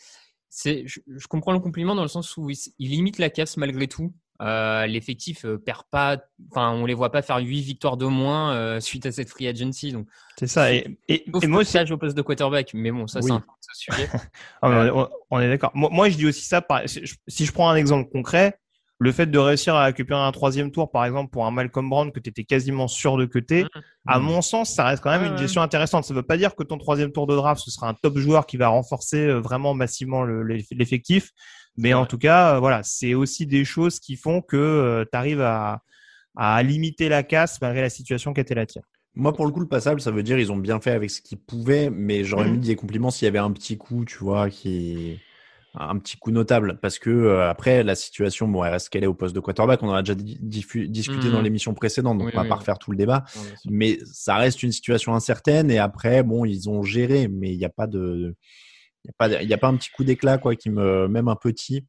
Je, 0.64 0.84
je, 0.86 1.26
comprends 1.26 1.50
le 1.50 1.58
compliment 1.58 1.96
dans 1.96 2.02
le 2.02 2.08
sens 2.08 2.36
où 2.36 2.48
il, 2.48 2.56
il 2.78 2.90
limite 2.90 3.18
la 3.18 3.28
casse 3.28 3.56
malgré 3.56 3.88
tout. 3.88 4.14
Euh, 4.42 4.86
l'effectif 4.86 5.46
euh, 5.46 5.56
perd 5.56 5.82
pas, 5.90 6.18
enfin, 6.50 6.70
on 6.70 6.84
les 6.84 6.92
voit 6.92 7.10
pas 7.10 7.22
faire 7.22 7.38
8 7.38 7.60
victoires 7.62 7.96
de 7.96 8.04
moins 8.04 8.54
euh, 8.54 8.80
suite 8.80 9.06
à 9.06 9.12
cette 9.12 9.30
free 9.30 9.48
agency. 9.48 9.92
Donc, 9.92 10.06
c'est 10.38 10.46
ça. 10.46 10.72
Et, 10.72 10.98
et, 11.08 11.24
moi 11.46 11.60
aussi, 11.60 11.78
au 11.90 11.96
poste 11.96 12.16
de 12.16 12.22
quarterback, 12.22 12.72
mais 12.74 12.90
bon, 12.90 13.06
ça, 13.06 13.22
c'est 13.22 13.32
un 13.32 13.42
sujet. 13.72 14.08
Ah, 14.62 15.08
on, 15.30 15.40
est 15.40 15.48
d'accord. 15.48 15.70
Moi, 15.74 15.88
moi, 15.92 16.08
je 16.08 16.16
dis 16.16 16.26
aussi 16.26 16.44
ça. 16.44 16.60
Par... 16.60 16.82
Si 16.86 17.46
je 17.46 17.52
prends 17.52 17.70
un 17.70 17.76
exemple 17.76 18.10
concret, 18.10 18.58
le 18.98 19.12
fait 19.12 19.26
de 19.26 19.38
réussir 19.38 19.74
à 19.74 19.84
récupérer 19.84 20.20
un 20.20 20.32
troisième 20.32 20.70
tour, 20.70 20.90
par 20.90 21.04
exemple, 21.04 21.30
pour 21.30 21.46
un 21.46 21.50
Malcolm 21.50 21.88
Brown 21.88 22.12
que 22.12 22.20
tu 22.20 22.30
étais 22.30 22.44
quasiment 22.44 22.88
sûr 22.88 23.16
de 23.16 23.26
côté, 23.26 23.64
mmh. 23.64 23.68
à 24.06 24.18
mon 24.18 24.42
sens, 24.42 24.70
ça 24.70 24.84
reste 24.84 25.02
quand 25.02 25.10
même 25.10 25.32
une 25.32 25.38
gestion 25.38 25.62
intéressante. 25.62 26.04
Ça 26.04 26.14
ne 26.14 26.18
veut 26.18 26.26
pas 26.26 26.36
dire 26.36 26.54
que 26.54 26.62
ton 26.62 26.78
troisième 26.78 27.12
tour 27.12 27.26
de 27.26 27.34
draft, 27.34 27.62
ce 27.62 27.70
sera 27.70 27.88
un 27.88 27.94
top 27.94 28.18
joueur 28.18 28.46
qui 28.46 28.56
va 28.56 28.68
renforcer 28.68 29.28
vraiment 29.32 29.74
massivement 29.74 30.24
l'effectif. 30.24 31.32
Mais 31.76 31.94
en 31.94 32.06
tout 32.06 32.18
cas, 32.18 32.56
euh, 32.56 32.60
voilà, 32.60 32.82
c'est 32.82 33.14
aussi 33.14 33.46
des 33.46 33.64
choses 33.64 34.00
qui 34.00 34.16
font 34.16 34.40
que 34.40 34.56
euh, 34.56 35.04
tu 35.10 35.16
arrives 35.16 35.42
à, 35.42 35.82
à 36.36 36.62
limiter 36.62 37.08
la 37.08 37.22
casse 37.22 37.60
malgré 37.60 37.82
la 37.82 37.90
situation 37.90 38.32
qui 38.32 38.40
était 38.40 38.54
la 38.54 38.66
tienne. 38.66 38.84
Moi, 39.14 39.32
pour 39.32 39.46
le 39.46 39.52
coup, 39.52 39.60
le 39.60 39.68
passable, 39.68 40.00
ça 40.00 40.10
veut 40.10 40.22
dire 40.22 40.38
ils 40.38 40.52
ont 40.52 40.58
bien 40.58 40.80
fait 40.80 40.90
avec 40.90 41.10
ce 41.10 41.22
qu'ils 41.22 41.38
pouvaient, 41.38 41.88
mais 41.90 42.24
j'aurais 42.24 42.48
mmh. 42.48 42.52
mis 42.52 42.58
des 42.58 42.76
compliments 42.76 43.10
s'il 43.10 43.24
y 43.24 43.28
avait 43.28 43.38
un 43.38 43.50
petit 43.50 43.78
coup, 43.78 44.04
tu 44.04 44.18
vois, 44.18 44.50
qui 44.50 45.18
un 45.78 45.98
petit 45.98 46.16
coup 46.16 46.30
notable 46.30 46.78
parce 46.80 46.98
que 46.98 47.10
euh, 47.10 47.50
après 47.50 47.82
la 47.82 47.94
situation 47.94 48.48
bon 48.48 48.64
elle 48.64 48.72
reste 48.72 48.88
qu'elle 48.88 49.04
est 49.04 49.08
au 49.08 49.14
poste 49.14 49.34
de 49.34 49.40
quarterback 49.40 49.82
on 49.82 49.90
en 49.90 49.94
a 49.94 50.02
déjà 50.02 50.14
discuté 50.14 51.30
dans 51.30 51.40
mmh. 51.40 51.44
l'émission 51.44 51.74
précédente 51.74 52.18
donc 52.18 52.30
on 52.32 52.36
va 52.36 52.48
pas 52.48 52.54
refaire 52.54 52.78
tout 52.78 52.90
le 52.90 52.96
débat 52.96 53.24
mais 53.66 53.98
ça 54.10 54.36
reste 54.36 54.62
une 54.62 54.72
situation 54.72 55.14
incertaine 55.14 55.70
et 55.70 55.78
après 55.78 56.22
bon 56.22 56.44
ils 56.44 56.70
ont 56.70 56.82
géré 56.82 57.28
mais 57.28 57.52
il 57.52 57.58
n'y 57.58 57.64
a 57.64 57.70
pas 57.70 57.86
de 57.86 58.34
n'y 59.46 59.52
a, 59.52 59.58
pas 59.58 59.68
un 59.68 59.76
petit 59.76 59.90
coup 59.90 60.04
d'éclat, 60.04 60.38
quoi, 60.38 60.56
qui 60.56 60.70
me, 60.70 61.08
même 61.08 61.28
un 61.28 61.36
petit. 61.36 61.84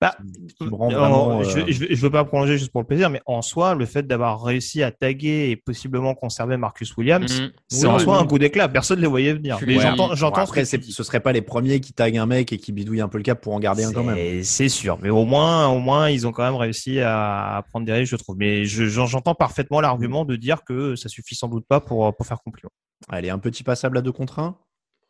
Bah, 0.00 0.16
vraiment, 0.60 1.42
je, 1.42 1.60
ne 1.60 1.96
veux 1.96 2.10
pas 2.10 2.24
prolonger 2.24 2.58
juste 2.58 2.72
pour 2.72 2.80
le 2.80 2.86
plaisir, 2.86 3.10
mais 3.10 3.20
en 3.26 3.42
soi, 3.42 3.74
le 3.74 3.86
fait 3.86 4.06
d'avoir 4.06 4.42
réussi 4.42 4.82
à 4.82 4.90
taguer 4.90 5.50
et 5.50 5.56
possiblement 5.56 6.14
conserver 6.14 6.56
Marcus 6.56 6.96
Williams, 6.96 7.40
mm. 7.40 7.52
c'est 7.68 7.86
en 7.86 7.98
soi 7.98 8.18
un 8.18 8.26
coup 8.26 8.38
d'éclat. 8.38 8.68
Personne 8.68 8.98
ne 8.98 9.02
les 9.02 9.08
voyait 9.08 9.32
venir. 9.32 9.58
Mais 9.66 9.78
j'entends, 9.78 10.14
j'entends. 10.14 10.42
après, 10.42 10.64
ce 10.64 10.76
ce 10.80 11.02
serait 11.02 11.20
pas 11.20 11.32
les 11.32 11.42
premiers 11.42 11.80
qui 11.80 11.92
taguent 11.92 12.18
un 12.18 12.26
mec 12.26 12.52
et 12.52 12.58
qui 12.58 12.72
bidouillent 12.72 13.00
un 13.00 13.08
peu 13.08 13.18
le 13.18 13.24
cap 13.24 13.40
pour 13.40 13.54
en 13.54 13.60
garder 13.60 13.84
un 13.84 13.92
quand 13.92 14.04
même. 14.04 14.42
C'est 14.42 14.68
sûr, 14.68 14.98
mais 15.02 15.10
au 15.10 15.24
moins, 15.24 15.68
au 15.68 15.78
moins, 15.78 16.10
ils 16.10 16.26
ont 16.26 16.32
quand 16.32 16.44
même 16.44 16.56
réussi 16.56 17.00
à, 17.00 17.64
prendre 17.70 17.86
des 17.86 17.92
risques, 17.92 18.12
je 18.12 18.16
trouve. 18.16 18.36
Mais 18.38 18.64
j'entends 18.64 19.34
parfaitement 19.34 19.80
l'argument 19.80 20.24
de 20.24 20.36
dire 20.36 20.64
que 20.64 20.96
ça 20.96 21.08
suffit 21.08 21.34
sans 21.34 21.48
doute 21.48 21.64
pas 21.66 21.80
pour 21.80 22.14
pour 22.14 22.26
faire 22.26 22.40
compliment. 22.42 22.70
Allez, 23.08 23.30
un 23.30 23.38
petit 23.38 23.62
passable 23.62 23.98
à 23.98 24.02
deux 24.02 24.12
contre 24.12 24.38
un. 24.38 24.56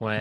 Ouais, 0.01 0.19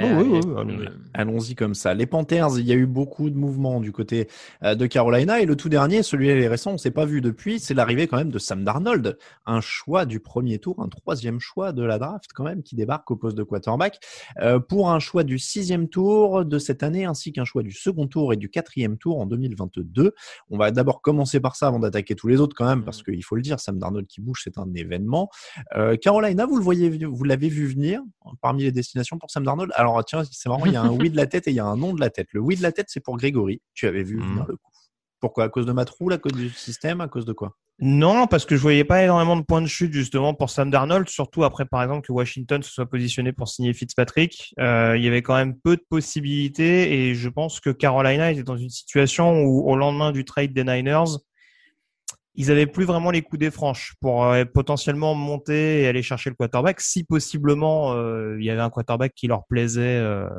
allons-y 1.13 1.55
comme 1.55 1.73
ça. 1.73 1.93
Les 1.93 2.05
Panthers, 2.05 2.59
il 2.59 2.65
y 2.65 2.73
a 2.73 2.75
eu 2.75 2.85
beaucoup 2.85 3.29
de 3.29 3.37
mouvements 3.37 3.79
du 3.79 3.93
côté 3.93 4.27
euh, 4.61 4.75
de 4.75 4.85
Carolina 4.87 5.39
et 5.39 5.45
le 5.45 5.55
tout 5.55 5.69
dernier, 5.69 6.03
celui-là 6.03 6.35
les 6.35 6.49
récents, 6.49 6.73
on 6.73 6.77
s'est 6.77 6.91
pas 6.91 7.05
vu 7.05 7.21
depuis, 7.21 7.61
c'est 7.61 7.73
l'arrivée 7.73 8.07
quand 8.07 8.17
même 8.17 8.29
de 8.29 8.39
Sam 8.39 8.65
Darnold, 8.65 9.17
un 9.45 9.61
choix 9.61 10.05
du 10.05 10.19
premier 10.19 10.59
tour, 10.59 10.81
un 10.81 10.89
troisième 10.89 11.39
choix 11.39 11.71
de 11.71 11.81
la 11.81 11.97
draft 11.97 12.31
quand 12.35 12.43
même 12.43 12.61
qui 12.61 12.75
débarque 12.75 13.09
au 13.09 13.15
poste 13.15 13.37
de 13.37 13.43
quarterback 13.43 14.01
euh, 14.41 14.59
pour 14.59 14.91
un 14.91 14.99
choix 14.99 15.23
du 15.23 15.39
sixième 15.39 15.87
tour 15.87 16.43
de 16.43 16.59
cette 16.59 16.83
année 16.83 17.05
ainsi 17.05 17.31
qu'un 17.31 17.45
choix 17.45 17.63
du 17.63 17.71
second 17.71 18.07
tour 18.07 18.33
et 18.33 18.35
du 18.35 18.49
quatrième 18.49 18.97
tour 18.97 19.21
en 19.21 19.27
2022. 19.27 20.13
On 20.49 20.57
va 20.57 20.71
d'abord 20.71 21.01
commencer 21.01 21.39
par 21.39 21.55
ça 21.55 21.67
avant 21.67 21.79
d'attaquer 21.79 22.15
tous 22.15 22.27
les 22.27 22.41
autres 22.41 22.53
quand 22.53 22.67
même 22.67 22.83
parce 22.83 22.99
mmh. 22.99 23.05
qu'il 23.05 23.23
faut 23.23 23.37
le 23.37 23.41
dire, 23.41 23.61
Sam 23.61 23.79
Darnold 23.79 24.07
qui 24.07 24.19
bouge, 24.19 24.41
c'est 24.43 24.57
un 24.57 24.73
événement. 24.73 25.29
Euh, 25.77 25.95
Carolina, 25.95 26.45
vous 26.45 26.57
le 26.57 26.63
voyez, 26.63 26.89
vous 27.05 27.23
l'avez 27.23 27.47
vu 27.47 27.65
venir 27.65 28.01
parmi 28.41 28.63
les 28.63 28.73
destinations 28.73 29.17
pour 29.17 29.31
Sam 29.31 29.45
Darnold? 29.45 29.68
Alors, 29.75 30.03
tiens, 30.05 30.23
c'est 30.29 30.49
marrant, 30.49 30.65
il 30.65 30.73
y 30.73 30.75
a 30.75 30.81
un 30.81 30.91
oui 30.91 31.09
de 31.09 31.15
la 31.15 31.27
tête 31.27 31.47
et 31.47 31.51
il 31.51 31.55
y 31.55 31.59
a 31.59 31.65
un 31.65 31.77
non 31.77 31.93
de 31.93 31.99
la 31.99 32.09
tête. 32.09 32.27
Le 32.31 32.39
oui 32.39 32.55
de 32.55 32.61
la 32.61 32.71
tête, 32.71 32.87
c'est 32.89 32.99
pour 32.99 33.17
Grégory. 33.17 33.61
Tu 33.73 33.87
avais 33.87 34.03
vu 34.03 34.17
venir 34.17 34.43
mmh. 34.43 34.47
le 34.47 34.55
coup. 34.55 34.71
Pourquoi? 35.19 35.45
À 35.45 35.49
cause 35.49 35.65
de 35.65 35.71
Matrou, 35.71 36.11
à 36.11 36.17
cause 36.17 36.33
du 36.33 36.49
système, 36.49 37.01
à 37.01 37.07
cause 37.07 37.25
de 37.25 37.33
quoi? 37.33 37.55
Non, 37.81 38.27
parce 38.27 38.45
que 38.45 38.57
je 38.57 38.61
voyais 38.61 38.83
pas 38.83 39.03
énormément 39.03 39.37
de 39.37 39.41
points 39.41 39.61
de 39.61 39.67
chute 39.67 39.93
justement 39.93 40.33
pour 40.33 40.49
Sam 40.49 40.69
Darnold, 40.69 41.07
surtout 41.07 41.45
après 41.45 41.63
par 41.63 41.81
exemple 41.81 42.05
que 42.05 42.11
Washington 42.11 42.61
se 42.61 42.69
soit 42.69 42.85
positionné 42.85 43.31
pour 43.31 43.47
signer 43.47 43.73
Fitzpatrick. 43.73 44.53
Euh, 44.59 44.97
il 44.97 45.03
y 45.03 45.07
avait 45.07 45.21
quand 45.21 45.35
même 45.35 45.57
peu 45.57 45.77
de 45.77 45.83
possibilités 45.89 46.91
et 46.93 47.15
je 47.15 47.29
pense 47.29 47.61
que 47.61 47.69
Carolina 47.69 48.31
était 48.31 48.43
dans 48.43 48.57
une 48.57 48.69
situation 48.69 49.43
où 49.43 49.69
au 49.69 49.77
lendemain 49.77 50.11
du 50.11 50.25
trade 50.25 50.51
des 50.51 50.65
Niners, 50.65 51.19
ils 52.39 52.49
avaient 52.51 52.67
plus 52.67 52.85
vraiment 52.85 53.11
les 53.11 53.21
coups 53.21 53.37
des 53.37 53.51
franches 53.51 53.95
pour 53.99 54.23
euh, 54.23 54.45
potentiellement 54.45 55.13
monter 55.13 55.81
et 55.81 55.87
aller 55.87 56.01
chercher 56.01 56.29
le 56.29 56.37
quarterback. 56.37 56.79
Si 56.79 57.03
possiblement 57.03 57.91
euh, 57.93 58.37
il 58.39 58.45
y 58.45 58.49
avait 58.49 58.61
un 58.61 58.69
quarterback 58.69 59.13
qui 59.13 59.27
leur 59.27 59.45
plaisait, 59.45 59.97
euh, 59.97 60.29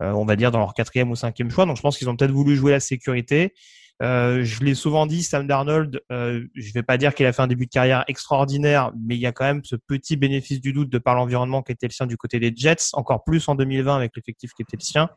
on 0.00 0.26
va 0.26 0.36
dire 0.36 0.50
dans 0.50 0.58
leur 0.58 0.74
quatrième 0.74 1.10
ou 1.10 1.16
cinquième 1.16 1.50
choix. 1.50 1.64
Donc 1.64 1.78
je 1.78 1.82
pense 1.82 1.96
qu'ils 1.96 2.10
ont 2.10 2.16
peut-être 2.16 2.30
voulu 2.30 2.56
jouer 2.56 2.72
la 2.72 2.80
sécurité. 2.80 3.54
je 4.02 4.64
l'ai 4.64 4.74
souvent 4.74 5.06
dit, 5.06 5.22
Sam 5.22 5.46
Darnold, 5.46 6.02
je 6.10 6.72
vais 6.74 6.82
pas 6.82 6.98
dire 6.98 7.14
qu'il 7.14 7.24
a 7.24 7.32
fait 7.32 7.40
un 7.40 7.46
début 7.46 7.64
de 7.64 7.70
carrière 7.70 8.04
extraordinaire, 8.06 8.92
mais 9.02 9.14
il 9.14 9.20
y 9.20 9.26
a 9.26 9.32
quand 9.32 9.46
même 9.46 9.64
ce 9.64 9.76
petit 9.76 10.16
bénéfice 10.16 10.60
du 10.60 10.74
doute 10.74 10.90
de 10.90 10.98
par 10.98 11.14
l'environnement 11.14 11.62
qui 11.62 11.72
était 11.72 11.86
le 11.86 11.92
sien 11.92 12.06
du 12.06 12.18
côté 12.18 12.38
des 12.38 12.52
Jets, 12.54 12.90
encore 12.92 13.24
plus 13.24 13.48
en 13.48 13.54
2020 13.54 13.96
avec 13.96 14.12
l'effectif 14.14 14.52
qui 14.52 14.60
était 14.60 14.76
le 14.76 14.84
sien. 14.84 15.08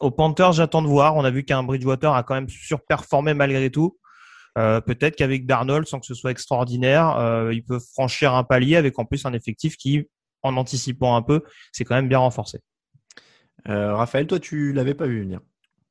Au 0.00 0.10
Panthers, 0.10 0.52
j'attends 0.52 0.80
de 0.80 0.88
voir. 0.88 1.14
On 1.16 1.24
a 1.24 1.30
vu 1.30 1.44
qu'un 1.44 1.62
Bridgewater 1.62 2.14
a 2.14 2.22
quand 2.22 2.34
même 2.34 2.48
surperformé 2.48 3.34
malgré 3.34 3.70
tout. 3.70 3.98
Euh, 4.56 4.80
peut-être 4.80 5.16
qu'avec 5.16 5.46
Darnold, 5.46 5.86
sans 5.86 6.00
que 6.00 6.06
ce 6.06 6.14
soit 6.14 6.30
extraordinaire, 6.30 7.16
euh, 7.18 7.52
il 7.52 7.64
peut 7.64 7.80
franchir 7.80 8.34
un 8.34 8.44
palier 8.44 8.76
avec 8.76 8.98
en 8.98 9.04
plus 9.04 9.26
un 9.26 9.32
effectif 9.32 9.76
qui, 9.76 10.08
en 10.42 10.56
anticipant 10.56 11.16
un 11.16 11.22
peu, 11.22 11.42
c'est 11.72 11.84
quand 11.84 11.96
même 11.96 12.08
bien 12.08 12.18
renforcé. 12.18 12.60
Euh, 13.68 13.94
Raphaël, 13.94 14.26
toi, 14.26 14.38
tu 14.38 14.72
l'avais 14.72 14.94
pas 14.94 15.06
vu 15.06 15.22
venir 15.22 15.40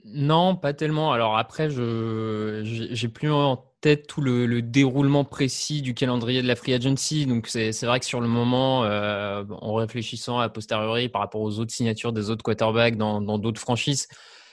Non, 0.05 0.55
pas 0.55 0.74
tellement. 0.74 1.12
Alors 1.12 1.38
après, 1.38 1.70
je 1.70 2.62
j'ai 2.63 3.08
plus 3.10 3.32
en 3.32 3.65
tête 3.82 4.08
tout 4.08 4.22
le, 4.22 4.62
déroulement 4.62 5.25
précis 5.25 5.82
du 5.82 5.93
calendrier 5.93 6.41
de 6.41 6.48
la 6.48 6.55
free 6.55 6.74
agency. 6.74 7.25
Donc 7.25 7.48
c'est 7.48 7.72
vrai 7.84 8.00
que 8.00 8.05
sur 8.05 8.22
le 8.22 8.27
moment, 8.27 8.82
en 8.82 9.74
réfléchissant 9.74 10.39
à 10.39 10.48
posteriori 10.48 11.10
par 11.10 11.22
rapport 11.22 11.41
aux 11.41 11.60
autres 11.60 11.74
signatures 11.74 12.13
des 12.13 12.29
autres 12.29 12.43
quarterbacks 12.43 12.96
dans 12.96 13.39
d'autres 13.39 13.60
franchises, 13.60 14.08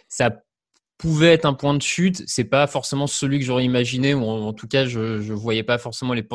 ça 0.09 0.31
pouvait 1.01 1.33
être 1.33 1.47
un 1.47 1.55
point 1.55 1.75
de 1.75 1.83
chute. 1.83 2.23
C'est 2.27 2.45
pas 2.45 2.67
forcément 2.67 3.07
celui 3.07 3.39
que 3.39 3.45
j'aurais 3.45 3.65
imaginé, 3.65 4.13
ou 4.13 4.23
en, 4.23 4.53
tout 4.53 4.69
cas, 4.69 4.85
je 4.85 5.01
ne 5.01 5.35
voyais 5.35 5.63
pas 5.63 5.79
forcément 5.79 6.13
les, 6.13 6.27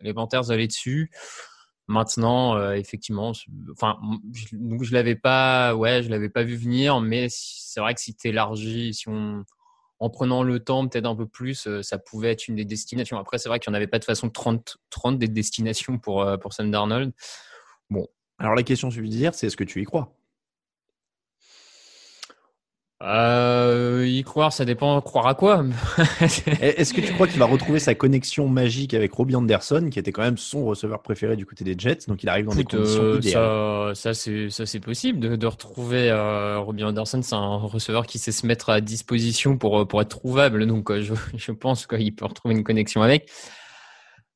les 0.00 0.14
Panthers 0.14 0.50
aller 0.50 0.66
dessus. 0.66 1.10
Maintenant, 1.86 2.56
euh, 2.56 2.72
effectivement, 2.72 3.32
enfin, 3.70 3.98
je, 4.32 4.56
je 4.82 4.92
l'avais 4.94 5.14
pas, 5.14 5.74
ouais, 5.76 6.02
je 6.02 6.08
l'avais 6.08 6.30
pas 6.30 6.42
vu 6.42 6.56
venir, 6.56 7.00
mais 7.00 7.28
c'est 7.30 7.78
vrai 7.78 7.94
que 7.94 8.00
si 8.00 8.14
tu 8.14 8.28
élargis, 8.28 8.94
si 8.94 9.08
on, 9.08 9.44
en 10.00 10.10
prenant 10.10 10.42
le 10.42 10.60
temps, 10.60 10.88
peut-être 10.88 11.06
un 11.06 11.14
peu 11.14 11.26
plus, 11.26 11.66
euh, 11.66 11.82
ça 11.82 11.98
pouvait 11.98 12.32
être 12.32 12.48
une 12.48 12.56
des 12.56 12.64
destinations. 12.64 13.18
Après, 13.18 13.38
c'est 13.38 13.48
vrai 13.48 13.60
qu'il 13.60 13.70
n'y 13.70 13.74
en 13.74 13.76
avait 13.76 13.86
pas 13.86 13.98
de 13.98 14.04
façon 14.04 14.30
30, 14.30 14.78
30 14.90 15.18
des 15.18 15.28
destinations 15.28 15.98
pour, 15.98 16.22
euh, 16.22 16.38
pour 16.38 16.54
Sam 16.54 16.70
Darnold. 16.70 17.12
Bon. 17.90 18.08
Alors 18.38 18.54
la 18.54 18.62
question 18.62 18.90
subsidiaire, 18.90 19.34
c'est 19.34 19.46
est-ce 19.46 19.56
que 19.56 19.64
tu 19.64 19.80
y 19.80 19.84
crois? 19.84 20.16
Euh, 23.02 24.06
y 24.08 24.22
croire, 24.22 24.54
ça 24.54 24.64
dépend. 24.64 24.98
Croire 25.02 25.26
à 25.26 25.34
quoi 25.34 25.64
Est-ce 26.60 26.94
que 26.94 27.02
tu 27.02 27.12
crois 27.12 27.26
qu'il 27.26 27.38
va 27.38 27.44
retrouver 27.44 27.78
sa 27.78 27.94
connexion 27.94 28.48
magique 28.48 28.94
avec 28.94 29.12
Robbie 29.12 29.36
Anderson, 29.36 29.88
qui 29.90 29.98
était 29.98 30.12
quand 30.12 30.22
même 30.22 30.38
son 30.38 30.64
receveur 30.64 31.02
préféré 31.02 31.36
du 31.36 31.44
côté 31.44 31.62
des 31.62 31.74
Jets, 31.76 32.06
donc 32.08 32.22
il 32.22 32.28
arrive 32.30 32.46
dans 32.46 32.54
des 32.54 32.64
conditions 32.64 33.02
euh, 33.02 33.18
idéales. 33.18 33.96
Ça, 33.96 34.14
ça 34.14 34.66
c'est 34.66 34.80
possible 34.80 35.20
de, 35.20 35.36
de 35.36 35.46
retrouver 35.46 36.10
euh, 36.10 36.58
Robbie 36.58 36.84
Anderson. 36.84 37.20
C'est 37.22 37.34
un 37.34 37.56
receveur 37.56 38.06
qui 38.06 38.18
sait 38.18 38.32
se 38.32 38.46
mettre 38.46 38.70
à 38.70 38.80
disposition 38.80 39.58
pour 39.58 39.86
pour 39.86 40.00
être 40.00 40.08
trouvable, 40.08 40.66
donc 40.66 40.90
euh, 40.90 41.02
je, 41.02 41.12
je 41.36 41.52
pense 41.52 41.86
qu'il 41.86 42.14
peut 42.14 42.24
retrouver 42.24 42.54
une 42.54 42.64
connexion 42.64 43.02
avec. 43.02 43.30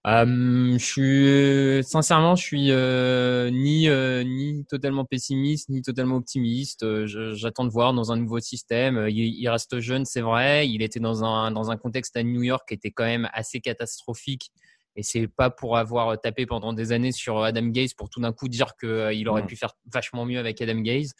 Euh, 0.07 0.79
je 0.79 0.85
suis 0.85 1.85
sincèrement, 1.85 2.35
je 2.35 2.43
suis 2.43 2.71
euh, 2.71 3.51
ni 3.51 3.87
euh, 3.87 4.25
ni 4.25 4.65
totalement 4.65 5.05
pessimiste 5.05 5.69
ni 5.69 5.83
totalement 5.83 6.17
optimiste. 6.17 6.87
J'attends 7.07 7.67
de 7.67 7.71
voir 7.71 7.93
dans 7.93 8.11
un 8.11 8.17
nouveau 8.17 8.41
système. 8.41 9.07
Il, 9.11 9.19
il 9.19 9.49
reste 9.49 9.79
jeune, 9.81 10.07
c'est 10.07 10.23
vrai. 10.23 10.69
Il 10.69 10.83
était 10.83 11.01
dans 11.01 11.23
un 11.25 11.51
dans 11.51 11.71
un 11.71 11.77
contexte 11.77 12.17
à 12.17 12.23
New 12.23 12.43
York 12.43 12.67
qui 12.69 12.75
était 12.75 12.91
quand 12.91 13.05
même 13.05 13.29
assez 13.35 13.61
catastrophique. 13.61 14.51
Et 14.97 15.03
c'est 15.03 15.29
pas 15.29 15.51
pour 15.51 15.77
avoir 15.77 16.19
tapé 16.21 16.47
pendant 16.47 16.73
des 16.73 16.93
années 16.93 17.13
sur 17.13 17.43
Adam 17.43 17.67
Gaze 17.67 17.93
pour 17.95 18.09
tout 18.09 18.21
d'un 18.21 18.33
coup 18.33 18.49
dire 18.49 18.77
que 18.77 19.13
il 19.13 19.29
aurait 19.29 19.47
pu 19.47 19.57
faire 19.57 19.75
vachement 19.93 20.25
mieux 20.25 20.39
avec 20.39 20.63
Adam 20.63 20.81
Gaze. 20.81 21.13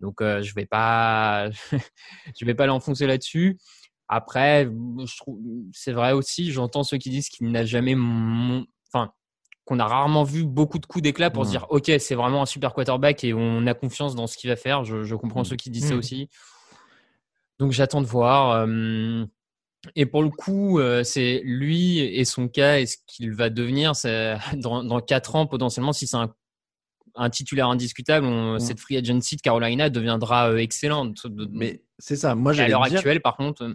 Donc 0.00 0.16
je 0.20 0.54
vais 0.54 0.66
pas 0.66 1.50
je 2.40 2.44
vais 2.46 2.54
pas 2.54 2.66
l'enfoncer 2.66 3.06
là-dessus. 3.06 3.58
Après, 4.14 4.64
je 4.66 5.16
trouve, 5.16 5.40
c'est 5.72 5.92
vrai 5.92 6.12
aussi, 6.12 6.52
j'entends 6.52 6.82
ceux 6.82 6.98
qui 6.98 7.08
disent 7.08 7.30
qu'il 7.30 7.50
n'a 7.50 7.64
jamais, 7.64 7.94
enfin, 8.92 9.10
qu'on 9.64 9.78
a 9.78 9.86
rarement 9.86 10.22
vu 10.22 10.44
beaucoup 10.44 10.78
de 10.78 10.84
coups 10.84 11.02
d'éclat 11.02 11.30
pour 11.30 11.46
se 11.46 11.50
dire, 11.50 11.64
ok, 11.70 11.90
c'est 11.98 12.14
vraiment 12.14 12.42
un 12.42 12.46
super 12.46 12.74
quarterback 12.74 13.24
et 13.24 13.32
on 13.32 13.66
a 13.66 13.72
confiance 13.72 14.14
dans 14.14 14.26
ce 14.26 14.36
qu'il 14.36 14.50
va 14.50 14.56
faire. 14.56 14.84
Je, 14.84 15.14
comprends 15.14 15.40
mmh. 15.40 15.46
ceux 15.46 15.56
qui 15.56 15.70
disent 15.70 15.88
ça 15.88 15.94
mmh. 15.94 15.98
aussi. 15.98 16.28
Donc 17.58 17.72
j'attends 17.72 18.02
de 18.02 18.06
voir. 18.06 18.66
Et 19.96 20.04
pour 20.04 20.22
le 20.22 20.28
coup, 20.28 20.78
euh, 20.78 21.04
c'est 21.04 21.40
lui 21.42 22.00
et 22.00 22.26
son 22.26 22.48
cas 22.48 22.80
et 22.80 22.86
ce 22.86 22.98
qu'il 23.06 23.32
va 23.32 23.48
devenir 23.48 23.92
dans, 24.56 24.84
dans 24.84 25.00
4 25.00 25.36
ans 25.36 25.46
potentiellement, 25.46 25.94
si 25.94 26.06
c'est 26.06 26.18
un, 27.14 27.30
titulaire 27.30 27.68
indiscutable, 27.68 28.60
cette 28.60 28.78
free 28.78 28.98
agency 28.98 29.36
de 29.36 29.40
Carolina 29.40 29.88
deviendra 29.88 30.50
euh, 30.50 30.58
excellente. 30.58 31.16
Mais 31.50 31.82
c'est 31.98 32.16
ça. 32.16 32.34
Moi, 32.34 32.58
à 32.60 32.68
l'heure 32.68 32.82
actuelle, 32.82 33.22
par 33.22 33.38
contre, 33.38 33.64
euh, 33.64 33.74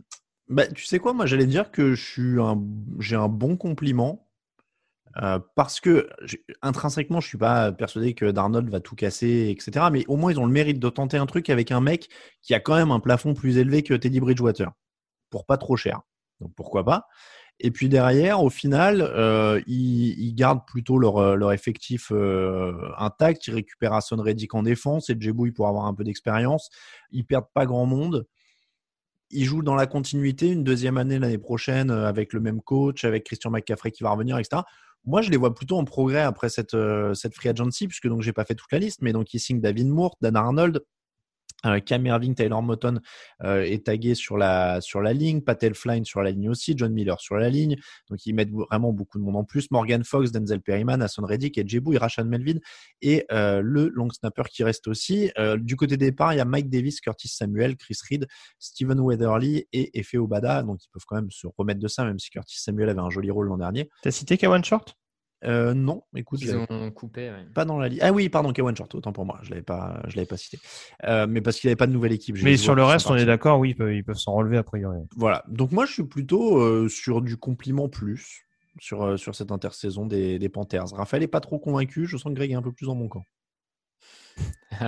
bah, 0.49 0.67
tu 0.67 0.85
sais 0.85 0.99
quoi, 0.99 1.13
moi 1.13 1.25
j'allais 1.25 1.45
dire 1.45 1.71
que 1.71 1.93
j'ai 1.95 3.15
un 3.15 3.27
bon 3.27 3.57
compliment 3.57 4.27
euh, 5.21 5.39
parce 5.55 5.79
que 5.79 6.09
intrinsèquement, 6.61 7.19
je 7.21 7.27
suis 7.27 7.37
pas 7.37 7.71
persuadé 7.71 8.13
que 8.13 8.29
Darnold 8.29 8.69
va 8.69 8.79
tout 8.79 8.95
casser, 8.95 9.49
etc. 9.49 9.87
Mais 9.91 10.05
au 10.07 10.15
moins, 10.15 10.31
ils 10.31 10.39
ont 10.39 10.45
le 10.45 10.51
mérite 10.51 10.79
de 10.79 10.89
tenter 10.89 11.17
un 11.17 11.25
truc 11.25 11.49
avec 11.49 11.71
un 11.71 11.81
mec 11.81 12.09
qui 12.41 12.53
a 12.53 12.59
quand 12.59 12.75
même 12.75 12.91
un 12.91 12.99
plafond 12.99 13.33
plus 13.33 13.57
élevé 13.57 13.83
que 13.83 13.93
Teddy 13.93 14.19
Bridgewater 14.19 14.71
pour 15.29 15.45
pas 15.45 15.57
trop 15.57 15.75
cher. 15.75 16.01
Donc 16.39 16.53
pourquoi 16.55 16.85
pas? 16.85 17.07
Et 17.59 17.71
puis 17.71 17.89
derrière, 17.89 18.43
au 18.43 18.51
final, 18.51 19.01
euh, 19.01 19.59
ils, 19.65 20.35
gardent 20.35 20.65
plutôt 20.67 20.99
leur, 20.99 21.17
euh, 21.17 21.51
effectif 21.51 22.11
intact. 22.97 23.47
Ils 23.47 23.55
récupèrent 23.55 23.93
Asson 23.93 24.17
Reddick 24.17 24.53
en 24.53 24.61
défense 24.61 25.09
et 25.09 25.15
Jebouille 25.19 25.51
pour 25.51 25.67
avoir 25.67 25.85
un 25.85 25.95
peu 25.95 26.03
d'expérience. 26.03 26.69
Ils 27.09 27.25
perdent 27.25 27.51
pas 27.55 27.65
grand 27.65 27.87
monde 27.87 28.27
il 29.31 29.45
joue 29.45 29.61
dans 29.61 29.75
la 29.75 29.87
continuité 29.87 30.47
une 30.47 30.63
deuxième 30.63 30.97
année 30.97 31.19
l'année 31.19 31.37
prochaine 31.37 31.91
euh, 31.91 32.07
avec 32.07 32.33
le 32.33 32.39
même 32.39 32.61
coach, 32.61 33.03
avec 33.03 33.25
Christian 33.25 33.51
McCaffrey 33.51 33.91
qui 33.91 34.03
va 34.03 34.11
revenir, 34.11 34.37
etc. 34.37 34.61
Moi, 35.05 35.21
je 35.21 35.29
les 35.29 35.37
vois 35.37 35.53
plutôt 35.53 35.77
en 35.77 35.85
progrès 35.85 36.21
après 36.21 36.49
cette, 36.49 36.73
euh, 36.73 37.13
cette 37.13 37.33
free 37.33 37.49
agency, 37.49 37.87
puisque 37.87 38.07
donc 38.07 38.21
j'ai 38.21 38.33
pas 38.33 38.45
fait 38.45 38.55
toute 38.55 38.71
la 38.71 38.79
liste, 38.79 39.01
mais 39.01 39.13
donc 39.13 39.33
ils 39.33 39.39
signent 39.39 39.61
David 39.61 39.87
Moore, 39.87 40.15
Dan 40.21 40.35
Arnold, 40.35 40.83
Cam 41.85 42.05
Irving, 42.05 42.35
Taylor 42.35 42.61
Moton 42.61 42.99
euh, 43.43 43.63
est 43.63 43.85
tagué 43.85 44.15
sur 44.15 44.37
la, 44.37 44.81
sur 44.81 45.01
la 45.01 45.13
ligne. 45.13 45.41
Patel 45.41 45.73
Flynn 45.73 46.05
sur 46.05 46.21
la 46.21 46.31
ligne 46.31 46.49
aussi. 46.49 46.73
John 46.77 46.93
Miller 46.93 47.19
sur 47.19 47.35
la 47.35 47.49
ligne. 47.49 47.77
Donc, 48.09 48.25
ils 48.25 48.33
mettent 48.33 48.51
vraiment 48.51 48.93
beaucoup 48.93 49.17
de 49.17 49.23
monde 49.23 49.35
en 49.35 49.43
plus. 49.43 49.69
Morgan 49.71 50.03
Fox, 50.03 50.31
Denzel 50.31 50.61
Perryman, 50.61 51.01
Hassan 51.01 51.25
Reddick, 51.25 51.57
et 51.57 51.67
Jebou 51.67 51.93
et 51.93 51.97
Rashad 51.97 52.27
Melvin. 52.27 52.59
Et 53.01 53.25
euh, 53.31 53.61
le 53.63 53.89
long 53.89 54.09
snapper 54.09 54.43
qui 54.51 54.63
reste 54.63 54.87
aussi. 54.87 55.31
du 55.57 55.75
côté 55.75 55.97
départ, 55.97 56.33
il 56.33 56.37
y 56.37 56.41
a 56.41 56.45
Mike 56.45 56.69
Davis, 56.69 57.01
Curtis 57.01 57.29
Samuel, 57.29 57.75
Chris 57.75 57.97
Reed, 58.09 58.27
Steven 58.59 58.99
Weatherly 58.99 59.67
et 59.73 59.99
Efe 59.99 60.15
Obada. 60.15 60.63
Donc, 60.63 60.79
ils 60.83 60.89
peuvent 60.89 61.05
quand 61.07 61.15
même 61.15 61.31
se 61.31 61.47
remettre 61.57 61.79
de 61.79 61.87
ça, 61.87 62.05
même 62.05 62.19
si 62.19 62.29
Curtis 62.29 62.61
Samuel 62.61 62.89
avait 62.89 63.01
un 63.01 63.09
joli 63.09 63.31
rôle 63.31 63.47
l'an 63.47 63.57
dernier. 63.57 63.89
T'as 64.03 64.11
cité 64.11 64.37
Kawan 64.37 64.63
Short? 64.63 64.95
Euh, 65.43 65.73
non, 65.73 66.03
écoute, 66.15 66.41
ils 66.41 66.55
ont 66.55 66.91
coupé. 66.91 67.31
Pas 67.53 67.65
dans 67.65 67.77
la 67.77 67.89
liste. 67.89 68.01
Ah 68.03 68.11
oui, 68.11 68.27
pardon, 68.29 68.51
Kawan 68.51 68.75
Short, 68.75 68.93
autant 68.95 69.13
pour 69.13 69.25
moi, 69.25 69.39
je 69.43 69.51
l'avais 69.51 69.61
pas, 69.61 70.01
je 70.07 70.15
l'avais 70.15 70.25
pas 70.25 70.37
cité. 70.37 70.59
Euh, 71.03 71.27
mais 71.29 71.41
parce 71.41 71.59
qu'il 71.59 71.67
n'y 71.67 71.71
avait 71.71 71.77
pas 71.77 71.87
de 71.87 71.91
nouvelle 71.91 72.13
équipe. 72.13 72.37
Mais 72.41 72.57
sur 72.57 72.75
le 72.75 72.83
reste, 72.83 73.09
on 73.09 73.15
est 73.15 73.25
d'accord, 73.25 73.59
oui, 73.59 73.75
ils 73.79 74.03
peuvent 74.03 74.17
s'en 74.17 74.33
relever 74.33 74.57
a 74.57 74.63
priori. 74.63 74.99
Voilà. 75.15 75.43
Donc 75.47 75.71
moi, 75.71 75.85
je 75.85 75.93
suis 75.93 76.03
plutôt 76.03 76.57
euh, 76.57 76.89
sur 76.89 77.21
du 77.21 77.37
compliment 77.37 77.89
plus 77.89 78.43
sur 78.79 79.03
euh, 79.03 79.17
sur 79.17 79.35
cette 79.35 79.51
intersaison 79.51 80.05
des, 80.05 80.39
des 80.39 80.49
Panthers. 80.49 80.87
Raphaël 80.93 81.23
est 81.23 81.27
pas 81.27 81.39
trop 81.39 81.59
convaincu. 81.59 82.05
Je 82.05 82.17
sens 82.17 82.31
que 82.31 82.37
Greg 82.37 82.51
est 82.51 82.55
un 82.55 82.61
peu 82.61 82.71
plus 82.71 82.87
dans 82.87 82.95
mon 82.95 83.07
camp. 83.07 83.23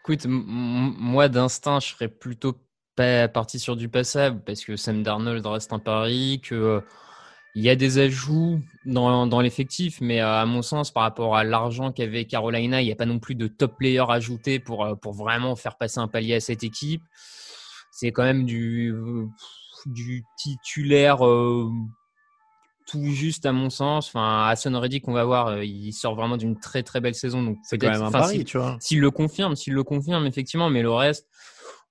écoute, 0.00 0.26
moi 0.28 1.28
d'instinct, 1.28 1.80
je 1.80 1.88
serais 1.88 2.08
plutôt 2.08 2.60
pas 2.96 3.28
parti 3.28 3.58
sur 3.58 3.76
du 3.76 3.88
passable 3.88 4.42
parce 4.44 4.64
que 4.64 4.76
Sam 4.76 5.02
Darnold 5.02 5.46
reste 5.46 5.72
un 5.72 5.78
pari 5.78 6.40
que 6.42 6.82
il 7.54 7.62
y 7.62 7.68
a 7.68 7.76
des 7.76 7.98
ajouts 7.98 8.60
dans, 8.86 9.26
dans 9.26 9.40
l'effectif, 9.40 10.00
mais 10.00 10.20
euh, 10.20 10.40
à 10.40 10.46
mon 10.46 10.62
sens, 10.62 10.90
par 10.90 11.02
rapport 11.02 11.36
à 11.36 11.44
l'argent 11.44 11.92
qu'avait 11.92 12.24
Carolina, 12.24 12.80
il 12.80 12.86
n'y 12.86 12.92
a 12.92 12.96
pas 12.96 13.06
non 13.06 13.18
plus 13.18 13.34
de 13.34 13.46
top 13.46 13.76
player 13.76 14.04
ajouté 14.08 14.58
pour, 14.58 14.84
euh, 14.84 14.94
pour 14.94 15.12
vraiment 15.12 15.54
faire 15.54 15.76
passer 15.76 15.98
un 15.98 16.08
palier 16.08 16.34
à 16.34 16.40
cette 16.40 16.64
équipe. 16.64 17.02
C'est 17.90 18.10
quand 18.10 18.22
même 18.22 18.46
du, 18.46 18.94
du 19.84 20.24
titulaire 20.38 21.26
euh, 21.26 21.70
tout 22.86 23.04
juste 23.10 23.44
à 23.44 23.52
mon 23.52 23.68
sens. 23.68 24.08
Enfin, 24.08 24.46
Hassan 24.48 24.74
Reddick, 24.74 25.04
qu'on 25.04 25.12
va 25.12 25.24
voir, 25.24 25.62
il 25.62 25.92
sort 25.92 26.14
vraiment 26.14 26.38
d'une 26.38 26.58
très 26.58 26.82
très 26.82 27.00
belle 27.00 27.14
saison. 27.14 27.42
Donc 27.42 27.58
c'est 27.64 27.76
quand 27.76 27.90
même 27.90 28.02
un 28.02 28.10
pari, 28.10 28.46
tu 28.46 28.56
vois. 28.56 28.78
S'il 28.80 29.00
le 29.00 29.10
confirme, 29.10 29.56
s'il 29.56 29.74
le 29.74 29.84
confirme, 29.84 30.26
effectivement, 30.26 30.70
mais 30.70 30.80
le 30.80 30.90
reste, 30.90 31.28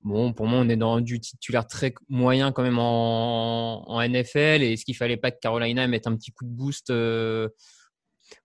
Bon, 0.04 0.34
pour 0.34 0.48
moi, 0.48 0.60
on 0.60 0.70
est 0.70 0.78
dans 0.78 1.00
du 1.00 1.20
titulaire 1.20 1.68
très 1.68 1.94
moyen 2.10 2.52
quand 2.52 2.64
même 2.64 2.80
en, 2.80 3.88
en 3.88 4.02
NFL. 4.02 4.64
Et 4.64 4.74
est-ce 4.74 4.86
qu'il 4.86 4.96
fallait 4.96 5.18
pas 5.18 5.32
que 5.32 5.40
Carolina 5.40 5.88
mette 5.88 6.08
un 6.08 6.16
petit 6.16 6.32
coup 6.32 6.46
de 6.46 6.50
boost 6.50 6.90
euh, 6.90 7.50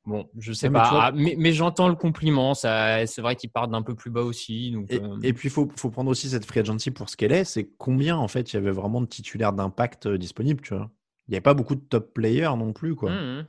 Bon, 0.05 0.29
je 0.38 0.53
sais 0.53 0.71
pas. 0.71 1.12
Mais, 1.14 1.35
mais, 1.38 1.53
j'entends 1.53 1.88
le 1.88 1.95
compliment. 1.95 2.55
Ça, 2.55 3.07
c'est 3.07 3.23
vrai 3.23 3.37
qu'ils 3.37 3.51
partent 3.51 3.71
d'un 3.71 3.83
peu 3.83 3.95
plus 3.95 4.11
bas 4.11 4.23
aussi. 4.23 4.73
Donc, 4.73 4.90
et, 4.90 5.01
euh. 5.01 5.19
et, 5.23 5.33
puis, 5.33 5.49
il 5.49 5.53
faut, 5.53 5.69
faut, 5.77 5.90
prendre 5.90 6.11
aussi 6.11 6.29
cette 6.31 6.45
free 6.45 6.61
agency 6.61 6.90
pour 6.90 7.09
ce 7.09 7.16
qu'elle 7.16 7.33
est. 7.33 7.45
C'est 7.45 7.71
combien, 7.79 8.16
en 8.16 8.29
fait, 8.29 8.53
il 8.53 8.57
y 8.57 8.59
avait 8.59 8.71
vraiment 8.71 9.01
de 9.01 9.07
titulaires 9.07 9.53
d'impact 9.53 10.07
euh, 10.07 10.19
disponibles, 10.19 10.61
tu 10.62 10.75
vois? 10.75 10.90
Il 11.29 11.33
n'y 11.33 11.38
a 11.38 11.40
pas 11.40 11.55
beaucoup 11.55 11.75
de 11.75 11.81
top 11.81 12.14
players 12.14 12.55
non 12.57 12.73
plus, 12.73 12.95
quoi. 12.95 13.11
Mmh, 13.11 13.38
mmh 13.40 13.47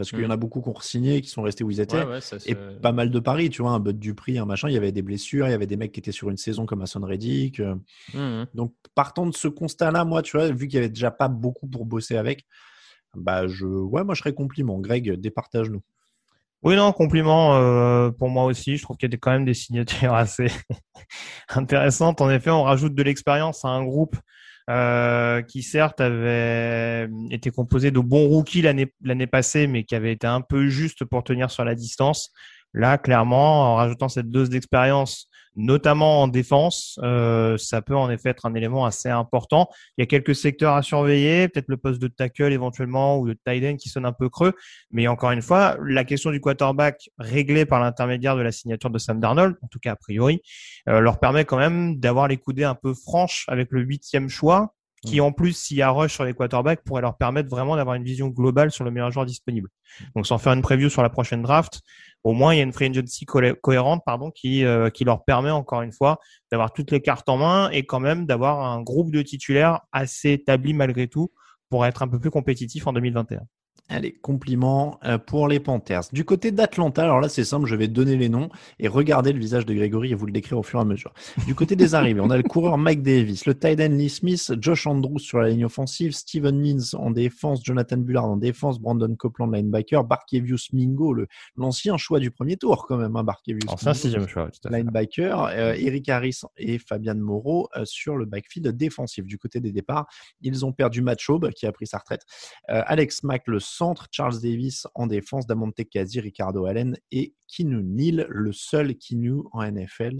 parce 0.00 0.12
qu'il 0.12 0.20
y 0.20 0.24
en 0.24 0.30
a 0.30 0.36
mmh. 0.38 0.40
beaucoup 0.40 0.62
qui 0.62 0.68
ont 0.70 0.80
signé, 0.80 1.20
qui 1.20 1.28
sont 1.28 1.42
restés 1.42 1.62
où 1.62 1.70
ils 1.70 1.78
étaient. 1.78 2.02
Et 2.46 2.54
pas 2.54 2.92
mal 2.92 3.10
de 3.10 3.18
paris, 3.18 3.50
tu 3.50 3.60
vois, 3.60 3.72
un 3.72 3.80
Bud 3.80 4.14
prix, 4.14 4.38
un 4.38 4.46
machin. 4.46 4.70
Il 4.70 4.72
y 4.72 4.78
avait 4.78 4.92
des 4.92 5.02
blessures, 5.02 5.46
il 5.46 5.50
y 5.50 5.52
avait 5.52 5.66
des 5.66 5.76
mecs 5.76 5.92
qui 5.92 6.00
étaient 6.00 6.10
sur 6.10 6.30
une 6.30 6.38
saison 6.38 6.64
comme 6.64 6.80
Hassan 6.80 7.04
Reddick. 7.04 7.60
Euh. 7.60 7.74
Mmh 8.14 8.46
Donc, 8.54 8.72
partant 8.94 9.26
de 9.26 9.34
ce 9.34 9.46
constat-là, 9.46 10.06
moi, 10.06 10.22
tu 10.22 10.38
vois, 10.38 10.48
vu 10.52 10.68
qu'il 10.68 10.78
n'y 10.80 10.86
avait 10.86 10.88
déjà 10.88 11.10
pas 11.10 11.28
beaucoup 11.28 11.66
pour 11.66 11.84
bosser 11.84 12.16
avec, 12.16 12.46
bah, 13.14 13.46
je, 13.46 13.66
ouais, 13.66 14.02
moi, 14.02 14.14
je 14.14 14.20
serais 14.20 14.32
compliment. 14.32 14.78
Greg, 14.78 15.20
départage-nous. 15.20 15.82
Oui, 16.62 16.76
non, 16.76 16.92
compliment 16.92 17.56
euh, 17.56 18.10
pour 18.10 18.30
moi 18.30 18.44
aussi. 18.44 18.78
Je 18.78 18.82
trouve 18.82 18.96
qu'il 18.96 19.12
y 19.12 19.14
a 19.14 19.18
quand 19.18 19.32
même 19.32 19.44
des 19.44 19.52
signatures 19.52 20.14
assez 20.14 20.46
intéressantes. 21.50 22.22
En 22.22 22.30
effet, 22.30 22.48
on 22.48 22.62
rajoute 22.62 22.94
de 22.94 23.02
l'expérience 23.02 23.66
à 23.66 23.68
un 23.68 23.84
groupe 23.84 24.16
euh, 24.70 25.42
qui 25.42 25.64
certes 25.64 26.00
avait 26.00 27.08
été 27.30 27.50
composé 27.50 27.90
de 27.90 27.98
bons 27.98 28.28
rookies 28.28 28.62
l'année 28.62 29.26
passée, 29.26 29.66
mais 29.66 29.82
qui 29.82 29.96
avait 29.96 30.12
été 30.12 30.26
un 30.28 30.42
peu 30.42 30.68
juste 30.68 31.04
pour 31.04 31.24
tenir 31.24 31.50
sur 31.50 31.64
la 31.64 31.74
distance. 31.74 32.30
Là, 32.72 32.96
clairement, 32.96 33.72
en 33.72 33.74
rajoutant 33.74 34.08
cette 34.08 34.30
dose 34.30 34.48
d'expérience, 34.48 35.28
notamment 35.56 36.22
en 36.22 36.28
défense, 36.28 36.98
euh, 37.02 37.56
ça 37.58 37.82
peut 37.82 37.96
en 37.96 38.10
effet 38.10 38.30
être 38.30 38.46
un 38.46 38.54
élément 38.54 38.84
assez 38.84 39.08
important. 39.08 39.68
Il 39.96 40.02
y 40.02 40.04
a 40.04 40.06
quelques 40.06 40.34
secteurs 40.34 40.74
à 40.74 40.82
surveiller, 40.82 41.48
peut-être 41.48 41.68
le 41.68 41.76
poste 41.76 42.00
de 42.00 42.08
tackle 42.08 42.52
éventuellement 42.52 43.18
ou 43.18 43.28
de 43.28 43.36
tight 43.44 43.64
end 43.64 43.76
qui 43.76 43.88
sonne 43.88 44.06
un 44.06 44.12
peu 44.12 44.28
creux. 44.28 44.52
Mais 44.90 45.08
encore 45.08 45.32
une 45.32 45.42
fois, 45.42 45.76
la 45.84 46.04
question 46.04 46.30
du 46.30 46.40
quarterback 46.40 47.10
réglée 47.18 47.66
par 47.66 47.80
l'intermédiaire 47.80 48.36
de 48.36 48.42
la 48.42 48.52
signature 48.52 48.90
de 48.90 48.98
Sam 48.98 49.20
Darnold, 49.20 49.56
en 49.62 49.68
tout 49.68 49.78
cas 49.78 49.92
a 49.92 49.96
priori, 49.96 50.40
euh, 50.88 51.00
leur 51.00 51.18
permet 51.18 51.44
quand 51.44 51.58
même 51.58 51.98
d'avoir 51.98 52.28
les 52.28 52.36
coudées 52.36 52.64
un 52.64 52.74
peu 52.74 52.94
franches 52.94 53.44
avec 53.48 53.68
le 53.70 53.80
huitième 53.82 54.28
choix 54.28 54.74
qui 55.06 55.20
en 55.20 55.32
plus, 55.32 55.54
s'il 55.54 55.78
y 55.78 55.82
a 55.82 55.90
rush 55.90 56.12
sur 56.12 56.24
les 56.24 56.34
quarterbacks, 56.34 56.82
pourrait 56.84 57.02
leur 57.02 57.16
permettre 57.16 57.48
vraiment 57.48 57.76
d'avoir 57.76 57.96
une 57.96 58.04
vision 58.04 58.28
globale 58.28 58.70
sur 58.70 58.84
le 58.84 58.90
meilleur 58.90 59.10
joueur 59.10 59.24
disponible. 59.24 59.70
Donc 60.14 60.26
sans 60.26 60.38
faire 60.38 60.52
une 60.52 60.62
preview 60.62 60.90
sur 60.90 61.02
la 61.02 61.08
prochaine 61.08 61.42
draft, 61.42 61.80
au 62.22 62.32
moins 62.32 62.54
il 62.54 62.58
y 62.58 62.60
a 62.60 62.64
une 62.64 62.72
free 62.72 62.86
agency 62.86 63.24
cohérente 63.24 64.02
pardon, 64.04 64.30
qui, 64.30 64.64
euh, 64.64 64.90
qui 64.90 65.04
leur 65.04 65.24
permet 65.24 65.50
encore 65.50 65.82
une 65.82 65.92
fois 65.92 66.18
d'avoir 66.50 66.72
toutes 66.72 66.90
les 66.90 67.00
cartes 67.00 67.28
en 67.28 67.38
main 67.38 67.70
et 67.70 67.84
quand 67.84 68.00
même 68.00 68.26
d'avoir 68.26 68.60
un 68.60 68.82
groupe 68.82 69.10
de 69.10 69.22
titulaires 69.22 69.80
assez 69.90 70.32
établi 70.32 70.74
malgré 70.74 71.08
tout 71.08 71.32
pour 71.70 71.86
être 71.86 72.02
un 72.02 72.08
peu 72.08 72.18
plus 72.18 72.30
compétitif 72.30 72.86
en 72.86 72.92
2021. 72.92 73.40
Allez, 73.92 74.12
compliments 74.12 75.00
euh, 75.04 75.18
pour 75.18 75.48
les 75.48 75.58
Panthers. 75.58 76.02
Du 76.12 76.24
côté 76.24 76.52
d'Atlanta, 76.52 77.02
alors 77.02 77.20
là 77.20 77.28
c'est 77.28 77.42
simple, 77.42 77.66
je 77.66 77.74
vais 77.74 77.88
donner 77.88 78.16
les 78.16 78.28
noms 78.28 78.48
et 78.78 78.86
regarder 78.86 79.32
le 79.32 79.40
visage 79.40 79.66
de 79.66 79.74
Grégory 79.74 80.12
et 80.12 80.14
vous 80.14 80.26
le 80.26 80.32
décrire 80.32 80.58
au 80.58 80.62
fur 80.62 80.78
et 80.78 80.82
à 80.82 80.84
mesure. 80.84 81.12
Du 81.44 81.56
côté 81.56 81.74
des 81.74 81.96
arrivées, 81.96 82.20
on 82.20 82.30
a 82.30 82.36
le 82.36 82.44
coureur 82.44 82.78
Mike 82.78 83.02
Davis, 83.02 83.46
le 83.46 83.58
tight 83.58 83.80
end 83.80 83.88
Lee 83.88 84.08
Smith, 84.08 84.52
Josh 84.60 84.86
Andrews 84.86 85.18
sur 85.18 85.40
la 85.40 85.48
ligne 85.48 85.64
offensive, 85.64 86.12
Steven 86.12 86.56
Means 86.56 86.94
en 86.94 87.10
défense, 87.10 87.64
Jonathan 87.64 87.96
Bullard 87.96 88.26
en 88.26 88.36
défense, 88.36 88.78
Brandon 88.78 89.12
Copeland 89.16 89.50
linebacker, 89.50 90.04
Barkevius 90.04 90.72
Mingo, 90.72 91.16
l'ancien 91.56 91.96
choix 91.96 92.20
du 92.20 92.30
premier 92.30 92.56
tour 92.56 92.86
quand 92.86 92.96
même, 92.96 93.16
hein, 93.16 93.24
Barkevius. 93.24 93.64
Ancien 93.66 93.92
sixième 93.92 94.28
choix, 94.28 94.50
tout 94.52 94.68
à 94.68 94.70
fait. 94.70 94.78
Linebacker, 94.78 95.46
euh, 95.46 95.74
Eric 95.76 96.08
Harris 96.08 96.42
et 96.58 96.78
Fabian 96.78 97.16
Moreau 97.16 97.68
euh, 97.76 97.84
sur 97.84 98.16
le 98.16 98.24
backfield 98.24 98.68
défensif. 98.68 99.24
Du 99.26 99.36
côté 99.36 99.58
des 99.58 99.72
départs, 99.72 100.06
ils 100.42 100.64
ont 100.64 100.72
perdu 100.72 101.02
Matt 101.02 101.18
Schaub 101.18 101.50
qui 101.50 101.66
a 101.66 101.72
pris 101.72 101.88
sa 101.88 101.98
retraite, 101.98 102.22
Alex 102.68 103.24
Mack 103.24 103.48
le 103.48 103.58
centre, 103.80 104.08
Charles 104.10 104.40
Davis 104.42 104.86
en 104.94 105.06
défense, 105.06 105.46
Damonte 105.46 105.80
Kazi, 105.90 106.20
Ricardo 106.20 106.66
Allen 106.66 106.96
et 107.10 107.34
Kinu 107.48 107.82
Neal, 107.82 108.26
le 108.28 108.52
seul 108.52 108.94
Kinu 108.94 109.42
en 109.52 109.62
NFL. 109.62 110.16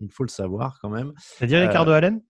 Il 0.00 0.10
faut 0.10 0.22
le 0.22 0.28
savoir 0.28 0.78
quand 0.80 0.90
même. 0.90 1.12
C'est-à-dire 1.16 1.58
euh, 1.58 1.66
Ricardo 1.66 1.90
Allen? 1.90 2.20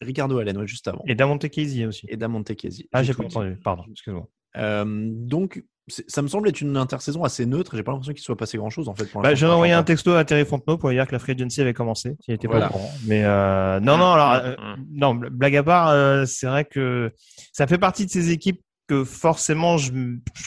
Ricardo 0.00 0.38
Allen, 0.38 0.56
oui, 0.56 0.68
juste 0.68 0.86
avant. 0.86 1.02
Et 1.06 1.16
Damonte 1.16 1.48
Kazi 1.48 1.86
aussi. 1.86 2.06
Et 2.08 2.16
Damonte 2.16 2.54
Kazi. 2.54 2.88
Ah, 2.92 3.02
j'ai 3.02 3.14
pas 3.14 3.24
entendu, 3.24 3.58
pardon, 3.64 3.82
excuse-moi. 3.90 4.28
Euh, 4.56 4.84
donc, 4.86 5.64
ça 5.88 6.22
me 6.22 6.28
semble 6.28 6.48
être 6.48 6.60
une 6.60 6.76
intersaison 6.76 7.24
assez 7.24 7.46
neutre. 7.46 7.74
J'ai 7.74 7.82
pas 7.82 7.90
l'impression 7.90 8.12
qu'il 8.12 8.22
soit 8.22 8.36
passé 8.36 8.58
grand 8.58 8.70
chose 8.70 8.88
en 8.88 8.94
fait. 8.94 9.08
Bah, 9.14 9.34
J'ai 9.34 9.46
envoyé 9.46 9.72
un 9.72 9.82
texto 9.82 10.12
à 10.14 10.24
Terry 10.24 10.44
Fontenot 10.44 10.78
pour 10.78 10.90
lui 10.90 10.96
dire 10.96 11.06
que 11.06 11.12
la 11.12 11.18
free 11.18 11.32
agency 11.32 11.60
avait 11.60 11.74
commencé. 11.74 12.16
Il 12.28 12.34
était 12.34 12.46
pas 12.46 12.66
au 12.66 12.70
courant. 12.70 12.90
Mais 13.06 13.24
euh, 13.24 13.80
non, 13.80 13.96
non, 13.96 14.12
alors 14.12 14.56
non, 14.92 15.14
blague 15.14 15.56
à 15.56 15.62
part, 15.64 16.26
c'est 16.28 16.46
vrai 16.46 16.64
que 16.64 17.12
ça 17.52 17.66
fait 17.66 17.78
partie 17.78 18.06
de 18.06 18.10
ces 18.10 18.30
équipes 18.30 18.62
que 18.88 19.04
forcément 19.04 19.76
je, 19.76 19.92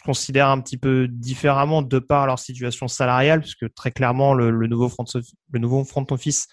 considère 0.04 0.50
un 0.50 0.60
petit 0.60 0.78
peu 0.78 1.08
différemment 1.08 1.82
de 1.82 2.00
par 2.00 2.26
leur 2.26 2.40
situation 2.40 2.88
salariale, 2.88 3.42
puisque 3.42 3.72
très 3.74 3.92
clairement 3.92 4.34
le, 4.34 4.52
nouveau 4.68 4.90
front 4.90 5.06
le 5.52 5.60
nouveau 5.60 5.84
front 5.86 6.06
office 6.10 6.48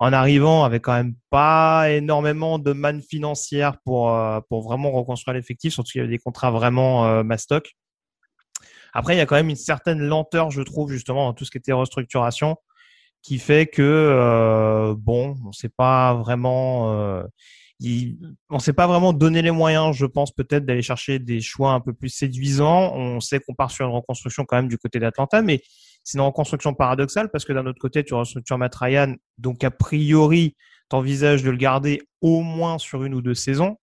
en 0.00 0.12
arrivant 0.12 0.64
avait 0.64 0.80
quand 0.80 0.94
même 0.94 1.14
pas 1.30 1.90
énormément 1.90 2.58
de 2.58 2.72
manne 2.72 3.02
financière 3.02 3.78
pour 3.84 4.10
euh, 4.10 4.40
pour 4.48 4.62
vraiment 4.62 4.90
reconstruire 4.90 5.34
l'effectif, 5.34 5.74
surtout 5.74 5.92
qu'il 5.92 6.00
y 6.00 6.02
avait 6.02 6.10
des 6.10 6.18
contrats 6.18 6.50
vraiment 6.50 7.06
euh, 7.06 7.22
mastoc. 7.22 7.72
Après, 8.92 9.14
il 9.14 9.18
y 9.18 9.20
a 9.20 9.26
quand 9.26 9.36
même 9.36 9.50
une 9.50 9.56
certaine 9.56 10.00
lenteur, 10.00 10.50
je 10.50 10.62
trouve, 10.62 10.90
justement, 10.90 11.26
dans 11.26 11.34
tout 11.34 11.44
ce 11.44 11.50
qui 11.50 11.58
était 11.58 11.72
restructuration, 11.72 12.56
qui 13.20 13.38
fait 13.38 13.66
que 13.66 13.82
euh, 13.82 14.94
bon, 14.96 15.36
on 15.44 15.52
sait 15.52 15.68
pas 15.68 16.14
vraiment. 16.14 17.22
Il, 17.78 18.16
on 18.48 18.58
s'est 18.58 18.72
pas 18.72 18.86
vraiment 18.86 19.12
donné 19.12 19.42
les 19.42 19.50
moyens, 19.50 19.94
je 19.94 20.06
pense 20.06 20.32
peut-être 20.32 20.64
d'aller 20.64 20.82
chercher 20.82 21.18
des 21.18 21.40
choix 21.40 21.72
un 21.72 21.80
peu 21.80 21.92
plus 21.92 22.08
séduisants. 22.08 22.94
On 22.94 23.20
sait 23.20 23.40
qu'on 23.40 23.54
part 23.54 23.70
sur 23.70 23.86
une 23.86 23.92
reconstruction 23.92 24.44
quand 24.44 24.56
même 24.56 24.68
du 24.68 24.78
côté 24.78 24.98
d'Atlanta, 24.98 25.42
mais 25.42 25.62
c'est 26.04 26.18
une 26.18 26.24
reconstruction 26.24 26.72
paradoxale 26.72 27.30
parce 27.30 27.44
que 27.44 27.52
d'un 27.52 27.66
autre 27.66 27.80
côté, 27.80 28.04
tu 28.04 28.14
restructures 28.14 28.58
Matt 28.58 28.74
Ryan, 28.76 29.14
donc 29.38 29.62
a 29.64 29.70
priori, 29.70 30.56
t'envisages 30.88 31.42
de 31.42 31.50
le 31.50 31.56
garder 31.56 32.00
au 32.20 32.42
moins 32.42 32.78
sur 32.78 33.04
une 33.04 33.14
ou 33.14 33.22
deux 33.22 33.34
saisons. 33.34 33.76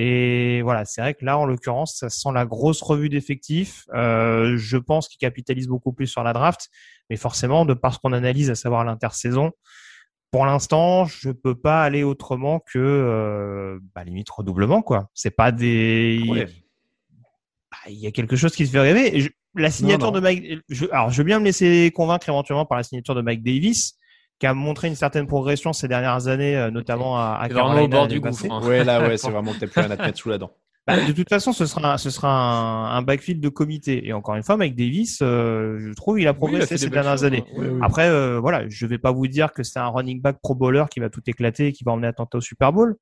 Et 0.00 0.62
voilà, 0.62 0.84
c'est 0.84 1.00
vrai 1.00 1.14
que 1.14 1.24
là, 1.24 1.36
en 1.38 1.44
l'occurrence, 1.44 1.96
ça 1.96 2.08
sent 2.08 2.28
la 2.32 2.46
grosse 2.46 2.82
revue 2.82 3.08
d'effectifs. 3.08 3.84
Euh, 3.94 4.56
je 4.56 4.76
pense 4.76 5.08
qu'il 5.08 5.18
capitalise 5.18 5.66
beaucoup 5.66 5.92
plus 5.92 6.06
sur 6.06 6.22
la 6.22 6.32
draft, 6.32 6.68
mais 7.10 7.16
forcément, 7.16 7.64
de 7.64 7.74
par 7.74 7.94
ce 7.94 7.98
qu'on 7.98 8.12
analyse, 8.12 8.48
à 8.50 8.54
savoir 8.54 8.84
l'intersaison, 8.84 9.50
pour 10.30 10.44
l'instant, 10.44 11.06
je 11.06 11.30
peux 11.30 11.54
pas 11.54 11.82
aller 11.82 12.02
autrement 12.02 12.60
que 12.60 12.78
euh, 12.78 13.78
bah, 13.94 14.04
limite 14.04 14.28
redoublement 14.30 14.82
quoi. 14.82 15.08
C'est 15.14 15.30
pas 15.30 15.52
des 15.52 16.22
bah, 17.70 17.76
il 17.88 17.98
y 17.98 18.06
a 18.06 18.10
quelque 18.10 18.36
chose 18.36 18.54
qui 18.54 18.66
se 18.66 18.72
fait 18.72 18.80
rêver. 18.80 19.30
la 19.54 19.70
signature 19.70 20.12
de 20.12 20.20
Mike 20.20 20.60
je... 20.68 20.86
alors 20.92 21.10
je 21.10 21.18
veux 21.18 21.24
bien 21.24 21.40
me 21.40 21.44
laisser 21.44 21.90
convaincre 21.94 22.28
éventuellement 22.28 22.66
par 22.66 22.76
la 22.76 22.84
signature 22.84 23.14
de 23.14 23.22
Mike 23.22 23.42
Davis 23.42 23.96
qui 24.38 24.46
a 24.46 24.54
montré 24.54 24.88
une 24.88 24.94
certaine 24.94 25.26
progression 25.26 25.72
ces 25.72 25.88
dernières 25.88 26.28
années 26.28 26.56
euh, 26.56 26.70
notamment 26.70 27.18
à, 27.18 27.38
à 27.40 27.48
Carolina 27.48 27.82
au 27.82 27.88
bord 27.88 28.08
du 28.08 28.20
gouffre. 28.20 28.44
Hein. 28.50 28.62
Ouais 28.66 28.84
là 28.84 29.00
ouais, 29.00 29.16
c'est 29.18 29.30
vraiment 29.30 29.52
que 29.52 29.60
t'as 29.60 29.66
plus 29.66 29.80
rien 29.80 29.90
à 29.90 29.96
te 29.96 30.02
mettre 30.02 30.18
sous 30.18 30.28
la 30.28 30.38
dent. 30.38 30.52
Bah, 30.88 31.04
de 31.04 31.12
toute 31.12 31.28
façon, 31.28 31.52
ce 31.52 31.66
sera, 31.66 31.98
ce 31.98 32.08
sera 32.08 32.96
un, 32.96 33.02
backfield 33.02 33.42
de 33.42 33.50
comité. 33.50 34.06
Et 34.08 34.14
encore 34.14 34.36
une 34.36 34.42
fois, 34.42 34.56
Mike 34.56 34.74
Davis, 34.74 35.18
euh, 35.20 35.78
je 35.80 35.92
trouve, 35.92 36.18
il 36.18 36.26
a 36.26 36.32
progressé 36.32 36.78
ces 36.78 36.88
dernières 36.88 37.24
années. 37.24 37.44
Après, 37.82 38.08
euh, 38.08 38.40
voilà, 38.40 38.66
je 38.70 38.86
vais 38.86 38.96
pas 38.96 39.12
vous 39.12 39.26
dire 39.26 39.52
que 39.52 39.62
c'est 39.62 39.78
un 39.78 39.88
running 39.88 40.22
back 40.22 40.38
pro 40.42 40.54
bowler 40.54 40.84
qui 40.90 41.00
va 41.00 41.10
tout 41.10 41.20
éclater 41.26 41.66
et 41.66 41.72
qui 41.74 41.84
va 41.84 41.92
emmener 41.92 42.06
Atlanta 42.06 42.38
au 42.38 42.40
Super 42.40 42.72
Bowl. 42.72 42.96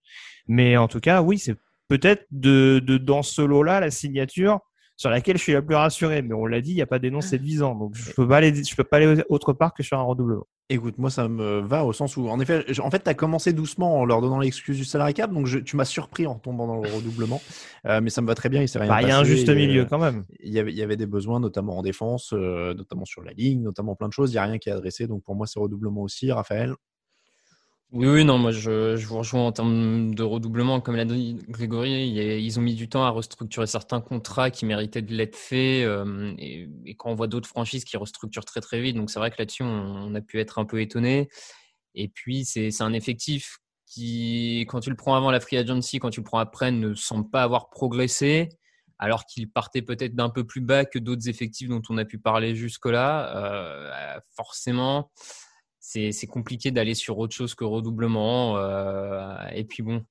Mais 0.49 0.77
en 0.77 0.88
tout 0.88 0.99
cas, 0.99 1.22
oui, 1.22 1.38
c'est 1.38 1.55
peut-être 1.87 2.27
de, 2.33 2.83
de, 2.85 2.99
dans 2.99 3.22
ce 3.22 3.40
lot-là, 3.40 3.79
la 3.79 3.92
signature 3.92 4.59
sur 4.97 5.11
laquelle 5.11 5.37
je 5.37 5.43
suis 5.43 5.53
la 5.53 5.63
plus 5.63 5.77
rassuré. 5.77 6.23
Mais 6.23 6.35
on 6.35 6.47
l'a 6.47 6.61
dit, 6.61 6.73
il 6.73 6.77
n'y 6.77 6.83
a 6.83 6.87
pas 6.87 6.99
d'énonce 6.99 7.27
séduisant. 7.27 7.75
Donc, 7.75 7.95
je 7.95 8.13
peux 8.13 8.27
pas 8.27 8.39
aller, 8.39 8.53
je 8.55 8.75
peux 8.75 8.85
pas 8.85 8.97
aller 8.97 9.23
autre 9.29 9.53
part 9.53 9.75
que 9.75 9.83
sur 9.83 9.99
un 9.99 10.03
redoublement. 10.03 10.47
Écoute, 10.69 10.99
moi, 10.99 11.11
ça 11.11 11.29
me 11.29 11.61
va 11.61 11.85
au 11.85 11.93
sens 11.93 12.17
où, 12.17 12.29
en 12.29 12.41
effet, 12.41 12.65
en 12.81 12.91
fait, 12.91 13.05
tu 13.05 13.09
as 13.09 13.15
commencé 13.15 13.53
doucement 13.53 14.01
en 14.01 14.05
leur 14.05 14.21
donnant 14.21 14.41
l'excuse 14.41 14.77
du 14.77 14.85
salary 14.85 15.15
cap, 15.15 15.33
donc 15.33 15.47
tu 15.65 15.77
m'as 15.77 15.85
surpris 15.85 16.27
en 16.27 16.35
tombant 16.35 16.67
dans 16.67 16.81
le 16.81 16.91
redoublement, 16.91 17.41
euh, 17.87 18.01
mais 18.01 18.11
ça 18.11 18.21
me 18.21 18.27
va 18.27 18.35
très 18.35 18.49
bien, 18.49 18.63
il 18.63 18.69
s'est 18.69 18.81
rien 18.81 18.89
bah, 18.89 19.01
Il 19.01 19.07
y 19.07 19.13
a 19.13 19.19
un 19.19 19.23
juste 19.23 19.49
milieu 19.49 19.85
quand 19.85 19.99
même. 19.99 20.25
Il 20.41 20.53
y, 20.53 20.59
avait, 20.59 20.73
il 20.73 20.77
y 20.77 20.83
avait 20.83 20.97
des 20.97 21.07
besoins, 21.07 21.39
notamment 21.39 21.79
en 21.79 21.83
défense, 21.83 22.33
euh, 22.33 22.75
notamment 22.75 23.05
sur 23.05 23.23
la 23.23 23.31
ligne, 23.33 23.63
notamment 23.63 23.95
plein 23.95 24.09
de 24.09 24.13
choses, 24.13 24.33
il 24.33 24.35
n'y 24.35 24.39
a 24.39 24.43
rien 24.43 24.59
qui 24.59 24.69
est 24.69 24.73
adressé, 24.73 25.07
donc 25.07 25.23
pour 25.23 25.37
moi, 25.37 25.47
c'est 25.47 25.61
redoublement 25.61 26.03
aussi. 26.03 26.33
Raphaël 26.33 26.75
oui, 27.92 28.09
oui, 28.09 28.25
non, 28.25 28.37
moi 28.37 28.51
je, 28.51 28.96
vous 28.96 29.18
rejoins 29.18 29.46
en 29.46 29.53
termes 29.53 30.12
de 30.14 30.22
redoublement. 30.25 30.81
Comme 30.81 30.96
l'a 30.96 31.05
dit 31.05 31.38
Grégory, 31.49 32.09
ils 32.09 32.59
ont 32.59 32.62
mis 32.62 32.75
du 32.75 32.88
temps 32.88 33.05
à 33.05 33.11
restructurer 33.11 33.66
certains 33.68 34.01
contrats 34.01 34.51
qui 34.51 34.66
méritaient 34.66 35.03
de 35.03 35.14
l'être 35.14 35.37
faits. 35.37 35.85
Euh, 35.87 36.35
et, 36.37 36.68
quand 36.96 37.11
on 37.11 37.14
voit 37.14 37.29
d'autres 37.29 37.49
franchises 37.49 37.85
qui 37.85 37.96
restructurent 37.96 38.44
très 38.44 38.61
très 38.61 38.81
vite, 38.81 38.96
donc 38.96 39.09
c'est 39.09 39.20
vrai 39.20 39.31
que 39.31 39.37
là-dessus, 39.38 39.62
on, 39.62 40.14
a 40.14 40.20
pu 40.20 40.40
être 40.40 40.59
un 40.59 40.64
peu 40.64 40.81
étonné. 40.81 41.29
Et 41.94 42.09
puis, 42.09 42.44
c'est 42.44 42.83
un 42.83 42.92
effectif 42.92 43.59
qui, 43.87 44.66
quand 44.68 44.81
tu 44.81 44.90
le 44.90 44.96
prends 44.96 45.14
avant 45.14 45.31
la 45.31 45.40
free 45.40 45.57
agency, 45.57 46.01
quand 46.01 46.11
tu 46.11 46.20
le 46.20 46.25
prends 46.25 46.38
après, 46.38 46.72
ne 46.72 46.92
semble 46.94 47.31
pas 47.31 47.42
avoir 47.44 47.70
progressé, 47.70 48.49
alors 48.99 49.27
qu'il 49.27 49.49
partait 49.51 49.83
peut-être 49.83 50.14
d'un 50.16 50.31
peu 50.31 50.44
plus 50.44 50.61
bas 50.61 50.85
que 50.85 50.99
d'autres 50.99 51.29
effectifs 51.29 51.68
dont 51.68 51.83
on 51.88 51.99
a 51.99 52.05
pu 52.05 52.18
parler 52.18 52.57
jusque-là. 52.57 53.37
Euh, 53.37 54.20
forcément 54.35 55.11
c'est 55.87 56.27
compliqué 56.27 56.70
d'aller 56.70 56.94
sur 56.94 57.18
autre 57.18 57.35
chose 57.35 57.55
que 57.55 57.64
redoublement. 57.64 58.57
Euh, 58.59 59.37
et 59.53 59.64
puis 59.64 59.83
bon, 59.83 60.05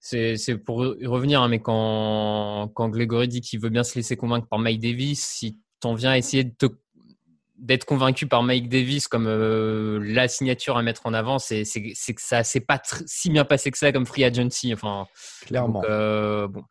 c'est 0.00 0.56
pour 0.64 0.78
revenir, 0.78 1.42
hein, 1.42 1.48
mais 1.48 1.60
quand, 1.60 2.70
quand 2.74 2.88
Grégory 2.88 3.28
dit 3.28 3.40
qu'il 3.40 3.60
veut 3.60 3.68
bien 3.68 3.84
se 3.84 3.94
laisser 3.96 4.16
convaincre 4.16 4.48
par 4.48 4.58
Mike 4.58 4.80
Davis, 4.80 5.22
si 5.22 5.58
tu 5.80 5.86
en 5.86 5.94
viens 5.94 6.12
à 6.12 6.18
essayer 6.18 6.50
d'être 7.58 7.84
convaincu 7.84 8.26
par 8.26 8.42
Mike 8.42 8.68
Davis 8.70 9.08
comme 9.08 9.26
euh, 9.26 10.00
la 10.02 10.26
signature 10.26 10.78
à 10.78 10.82
mettre 10.82 11.06
en 11.06 11.12
avant, 11.12 11.38
c'est 11.38 11.64
que 11.64 11.92
ça 12.22 12.42
s'est 12.42 12.60
pas 12.60 12.80
si 13.06 13.28
bien 13.28 13.44
passé 13.44 13.70
que 13.70 13.78
ça 13.78 13.92
comme 13.92 14.06
free 14.06 14.24
agency. 14.24 14.72
Enfin, 14.72 15.06
clairement. 15.42 15.82
Euh, 15.84 16.48
bon, 16.48 16.64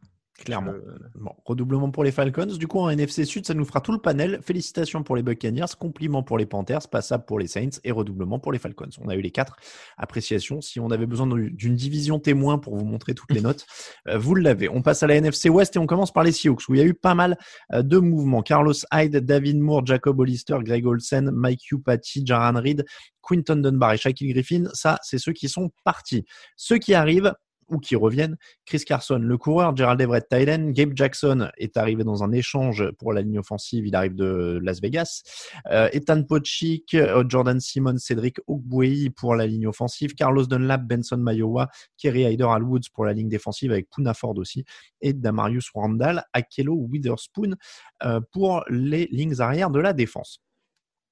Clairement. 0.43 0.73
Bon, 1.15 1.33
redoublement 1.45 1.91
pour 1.91 2.03
les 2.03 2.11
Falcons. 2.11 2.47
Du 2.57 2.67
coup, 2.67 2.79
en 2.79 2.89
NFC 2.89 3.25
Sud, 3.25 3.45
ça 3.45 3.53
nous 3.53 3.63
fera 3.63 3.79
tout 3.79 3.91
le 3.91 3.99
panel. 3.99 4.39
Félicitations 4.41 5.03
pour 5.03 5.15
les 5.15 5.21
Buccaneers, 5.21 5.67
compliments 5.79 6.23
pour 6.23 6.39
les 6.39 6.47
Panthers, 6.47 6.87
passable 6.89 7.25
pour 7.25 7.37
les 7.37 7.45
Saints 7.45 7.79
et 7.83 7.91
redoublement 7.91 8.39
pour 8.39 8.51
les 8.51 8.57
Falcons. 8.57 8.89
On 8.99 9.09
a 9.09 9.15
eu 9.15 9.21
les 9.21 9.29
quatre 9.29 9.57
appréciations. 9.97 10.59
Si 10.59 10.79
on 10.79 10.89
avait 10.89 11.05
besoin 11.05 11.27
d'une 11.27 11.75
division 11.75 12.17
témoin 12.17 12.57
pour 12.57 12.75
vous 12.75 12.85
montrer 12.85 13.13
toutes 13.13 13.31
les 13.31 13.41
notes, 13.41 13.67
euh, 14.07 14.17
vous 14.17 14.33
l'avez. 14.33 14.67
On 14.67 14.81
passe 14.81 15.03
à 15.03 15.07
la 15.07 15.15
NFC 15.15 15.49
West 15.49 15.75
et 15.75 15.79
on 15.79 15.85
commence 15.85 16.11
par 16.11 16.23
les 16.23 16.31
Seahawks 16.31 16.67
où 16.69 16.73
il 16.73 16.79
y 16.79 16.83
a 16.83 16.85
eu 16.85 16.95
pas 16.95 17.13
mal 17.13 17.37
euh, 17.73 17.83
de 17.83 17.99
mouvements. 17.99 18.41
Carlos 18.41 18.73
Hyde, 18.91 19.17
David 19.17 19.59
Moore, 19.59 19.85
Jacob 19.85 20.19
Hollister, 20.19 20.57
Greg 20.61 20.87
Olsen, 20.87 21.29
Mike 21.29 21.71
Upati, 21.71 22.25
Jaran 22.25 22.59
Reed, 22.59 22.83
Quinton 23.21 23.57
Dunbar 23.57 23.93
et 23.93 23.97
Shaquille 23.97 24.33
Griffin. 24.33 24.63
Ça, 24.73 24.97
c'est 25.03 25.19
ceux 25.19 25.33
qui 25.33 25.49
sont 25.49 25.69
partis. 25.83 26.25
Ceux 26.55 26.79
qui 26.79 26.95
arrivent, 26.95 27.31
ou 27.71 27.79
qui 27.79 27.95
reviennent. 27.95 28.37
Chris 28.65 28.83
Carson, 28.85 29.17
le 29.17 29.37
coureur, 29.37 29.75
Gerald 29.75 29.99
Everett, 30.01 30.27
Tylen, 30.29 30.71
Gabe 30.71 30.91
Jackson 30.95 31.49
est 31.57 31.77
arrivé 31.77 32.03
dans 32.03 32.23
un 32.23 32.31
échange 32.31 32.91
pour 32.99 33.13
la 33.13 33.21
ligne 33.21 33.39
offensive, 33.39 33.87
il 33.87 33.95
arrive 33.95 34.15
de 34.15 34.59
Las 34.61 34.81
Vegas. 34.81 35.23
Euh, 35.71 35.89
Ethan 35.93 36.23
Pochik, 36.23 36.93
euh, 36.93 37.23
Jordan 37.27 37.59
Simon, 37.59 37.97
Cédric 37.97 38.37
Ogbouei 38.47 39.09
pour 39.09 39.35
la 39.35 39.47
ligne 39.47 39.67
offensive, 39.67 40.13
Carlos 40.15 40.45
Dunlap, 40.45 40.83
Benson 40.83 41.17
Mayowa, 41.17 41.69
Kerry 41.97 42.23
Hyder 42.23 42.49
Alwoods 42.49 42.89
pour 42.93 43.05
la 43.05 43.13
ligne 43.13 43.29
défensive 43.29 43.71
avec 43.71 43.89
Puna 43.89 44.13
Ford 44.13 44.37
aussi, 44.37 44.65
et 45.01 45.13
Damarius 45.13 45.69
Randall, 45.73 46.23
Akelo 46.33 46.75
Witherspoon 46.75 47.55
euh, 48.03 48.19
pour 48.31 48.63
les 48.69 49.07
lignes 49.11 49.39
arrière 49.39 49.69
de 49.69 49.79
la 49.79 49.93
défense. 49.93 50.41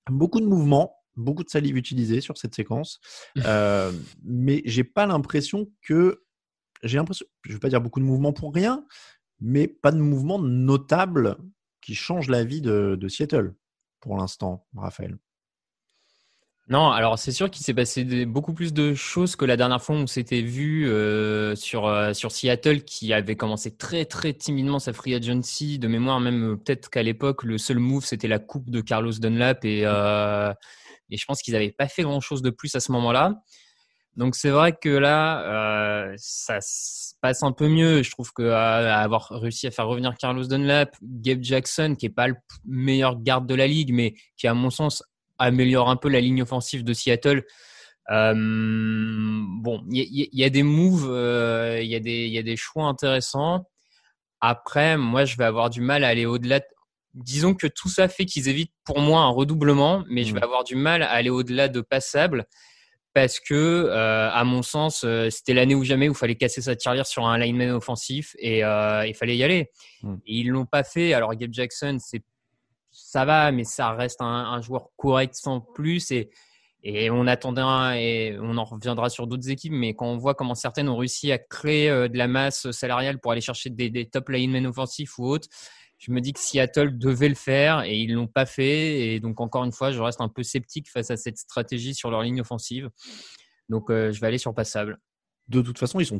Beaucoup 0.09 0.39
de 0.39 0.45
mouvements, 0.45 0.95
beaucoup 1.15 1.43
de 1.43 1.49
salive 1.49 1.77
utilisée 1.77 2.21
sur 2.21 2.37
cette 2.37 2.55
séquence, 2.55 2.99
euh, 3.45 3.91
mais 4.23 4.61
j'ai 4.65 4.83
pas 4.83 5.05
l'impression 5.05 5.69
que 5.81 6.23
j'ai 6.83 6.97
l'impression, 6.97 7.25
je 7.43 7.49
ne 7.49 7.53
vais 7.55 7.59
pas 7.59 7.69
dire 7.69 7.81
beaucoup 7.81 7.99
de 7.99 8.05
mouvements 8.05 8.33
pour 8.33 8.53
rien, 8.53 8.85
mais 9.39 9.67
pas 9.67 9.91
de 9.91 9.97
mouvement 9.97 10.39
notable 10.39 11.37
qui 11.81 11.95
change 11.95 12.29
la 12.29 12.43
vie 12.43 12.61
de, 12.61 12.97
Seattle 13.07 13.55
pour 13.99 14.17
l'instant, 14.17 14.65
Raphaël. 14.75 15.17
Non, 16.67 16.91
alors 16.91 17.17
c'est 17.17 17.31
sûr 17.31 17.49
qu'il 17.49 17.65
s'est 17.65 17.73
passé 17.73 18.25
beaucoup 18.27 18.53
plus 18.53 18.73
de 18.73 18.93
choses 18.93 19.35
que 19.35 19.43
la 19.43 19.57
dernière 19.57 19.81
fois 19.81 19.95
où 19.95 19.99
on 19.99 20.07
s'était 20.07 20.43
vu 20.43 20.87
euh, 20.87 21.55
sur, 21.55 21.87
euh, 21.87 22.13
sur 22.13 22.31
Seattle 22.31 22.83
qui 22.83 23.11
avait 23.11 23.35
commencé 23.35 23.75
très 23.75 24.05
très 24.05 24.33
timidement 24.33 24.77
sa 24.77 24.93
free 24.93 25.15
agency. 25.15 25.79
De 25.79 25.87
mémoire, 25.87 26.19
même 26.19 26.51
euh, 26.51 26.55
peut-être 26.57 26.91
qu'à 26.91 27.01
l'époque, 27.01 27.43
le 27.43 27.57
seul 27.57 27.79
move 27.79 28.05
c'était 28.05 28.27
la 28.27 28.37
coupe 28.37 28.69
de 28.69 28.81
Carlos 28.81 29.13
Dunlap 29.13 29.65
et, 29.65 29.79
et 29.79 31.17
je 31.17 31.25
pense 31.25 31.41
qu'ils 31.41 31.55
n'avaient 31.55 31.71
pas 31.71 31.87
fait 31.87 32.03
grand-chose 32.03 32.43
de 32.43 32.51
plus 32.51 32.75
à 32.75 32.79
ce 32.79 32.91
moment-là. 32.91 33.41
Donc 34.15 34.35
c'est 34.35 34.49
vrai 34.49 34.73
que 34.73 34.89
là, 34.89 35.43
euh, 36.09 36.13
ça 36.17 36.59
se 36.61 37.13
passe 37.21 37.41
un 37.43 37.51
peu 37.53 37.67
mieux. 37.69 38.03
Je 38.03 38.11
trouve 38.11 38.33
que 38.33 38.41
euh, 38.43 38.93
avoir 38.93 39.29
réussi 39.29 39.67
à 39.67 39.71
faire 39.71 39.87
revenir 39.87 40.15
Carlos 40.17 40.43
Dunlap, 40.45 40.95
Gabe 41.01 41.41
Jackson, 41.41 41.95
qui 41.97 42.07
est 42.07 42.09
pas 42.09 42.27
le 42.27 42.35
meilleur 42.65 43.21
garde 43.21 43.47
de 43.47 43.55
la 43.55 43.67
ligue, 43.67 43.93
mais 43.93 44.15
qui 44.35 44.47
à 44.47 44.53
mon 44.53 44.69
sens 44.69 45.03
améliore 45.37 45.89
un 45.89 45.95
peu 45.95 46.09
la 46.09 46.19
ligne 46.19 46.41
offensive 46.41 46.83
de 46.83 46.91
Seattle. 46.93 47.43
Euh, 48.11 48.33
bon, 48.35 49.83
il 49.91 49.97
y, 49.97 50.01
a- 50.23 50.27
il 50.31 50.39
y 50.39 50.43
a 50.43 50.49
des 50.49 50.63
moves, 50.63 51.07
euh, 51.09 51.79
il 51.81 51.87
y, 51.89 51.95
a 51.95 51.99
des- 51.99 52.25
il 52.25 52.33
y 52.33 52.37
a 52.37 52.43
des 52.43 52.55
choix 52.57 52.85
intéressants. 52.85 53.65
Après, 54.41 54.97
moi, 54.97 55.25
je 55.25 55.37
vais 55.37 55.45
avoir 55.45 55.69
du 55.69 55.81
mal 55.81 56.03
à 56.03 56.07
aller 56.09 56.25
au-delà. 56.25 56.59
de- 56.59 56.65
Disons 57.13 57.53
que 57.55 57.67
tout 57.67 57.89
ça 57.89 58.07
fait 58.07 58.25
qu'ils 58.25 58.47
évitent 58.49 58.73
pour 58.85 58.99
moi 58.99 59.21
un 59.21 59.29
redoublement, 59.29 60.03
mais 60.09 60.23
je 60.23 60.33
vais 60.33 60.41
avoir 60.43 60.63
du 60.63 60.75
mal 60.75 61.01
à 61.03 61.09
aller 61.11 61.29
au-delà 61.31 61.67
de 61.67 61.81
passable 61.81 62.45
parce 63.13 63.39
que, 63.39 63.53
euh, 63.55 64.29
à 64.31 64.43
mon 64.43 64.61
sens, 64.61 65.03
euh, 65.03 65.29
c'était 65.29 65.53
l'année 65.53 65.75
ou 65.75 65.83
jamais 65.83 66.07
où 66.09 66.11
il 66.11 66.17
fallait 66.17 66.35
casser 66.35 66.61
sa 66.61 66.75
tirelire 66.75 67.07
sur 67.07 67.25
un 67.25 67.37
lineman 67.37 67.71
offensif 67.71 68.35
et 68.39 68.63
euh, 68.63 69.05
il 69.05 69.15
fallait 69.15 69.35
y 69.35 69.43
aller. 69.43 69.71
Mm. 70.03 70.13
Et 70.25 70.35
ils 70.39 70.49
l'ont 70.49 70.65
pas 70.65 70.83
fait. 70.83 71.13
Alors 71.13 71.33
Gabe 71.35 71.53
Jackson, 71.53 71.97
c'est 71.99 72.23
ça 72.91 73.25
va, 73.25 73.51
mais 73.51 73.63
ça 73.63 73.91
reste 73.91 74.21
un, 74.21 74.25
un 74.25 74.61
joueur 74.61 74.89
correct 74.97 75.35
sans 75.35 75.61
plus 75.61 76.11
et 76.11 76.29
et 76.81 77.09
on 77.09 77.27
attendait 77.27 77.59
un- 77.59 77.93
et 77.93 78.37
on 78.39 78.55
en 78.57 78.63
reviendra 78.63 79.09
sur 79.09 79.27
d'autres 79.27 79.49
équipes, 79.49 79.73
mais 79.73 79.95
quand 79.95 80.05
on 80.05 80.17
voit 80.17 80.33
comment 80.33 80.55
certaines 80.55 80.87
ont 80.87 80.95
réussi 80.95 81.29
à 81.29 81.37
créer 81.37 81.89
de 81.89 82.17
la 82.17 82.29
masse 82.29 82.71
salariale 82.71 83.19
pour 83.19 83.33
aller 83.33 83.41
chercher 83.41 83.69
des, 83.69 83.89
des 83.89 84.05
top 84.05 84.29
linemen 84.29 84.65
offensifs 84.65 85.17
ou 85.19 85.25
autres, 85.25 85.49
je 85.99 86.11
me 86.11 86.21
dis 86.21 86.33
que 86.33 86.39
Seattle 86.39 86.97
devait 86.97 87.29
le 87.29 87.35
faire 87.35 87.83
et 87.83 87.97
ils 87.97 88.13
l'ont 88.13 88.27
pas 88.27 88.45
fait. 88.45 89.13
Et 89.13 89.19
donc 89.19 89.41
encore 89.41 89.65
une 89.65 89.73
fois, 89.73 89.91
je 89.91 90.01
reste 90.01 90.21
un 90.21 90.29
peu 90.29 90.43
sceptique 90.43 90.89
face 90.89 91.11
à 91.11 91.17
cette 91.17 91.37
stratégie 91.37 91.93
sur 91.93 92.09
leur 92.09 92.23
ligne 92.23 92.41
offensive. 92.41 92.89
Donc 93.67 93.91
euh, 93.91 94.11
je 94.11 94.19
vais 94.21 94.27
aller 94.27 94.37
sur 94.37 94.55
passable. 94.55 94.97
De 95.49 95.61
toute 95.61 95.77
façon, 95.77 95.99
ils 95.99 96.05
sont, 96.05 96.19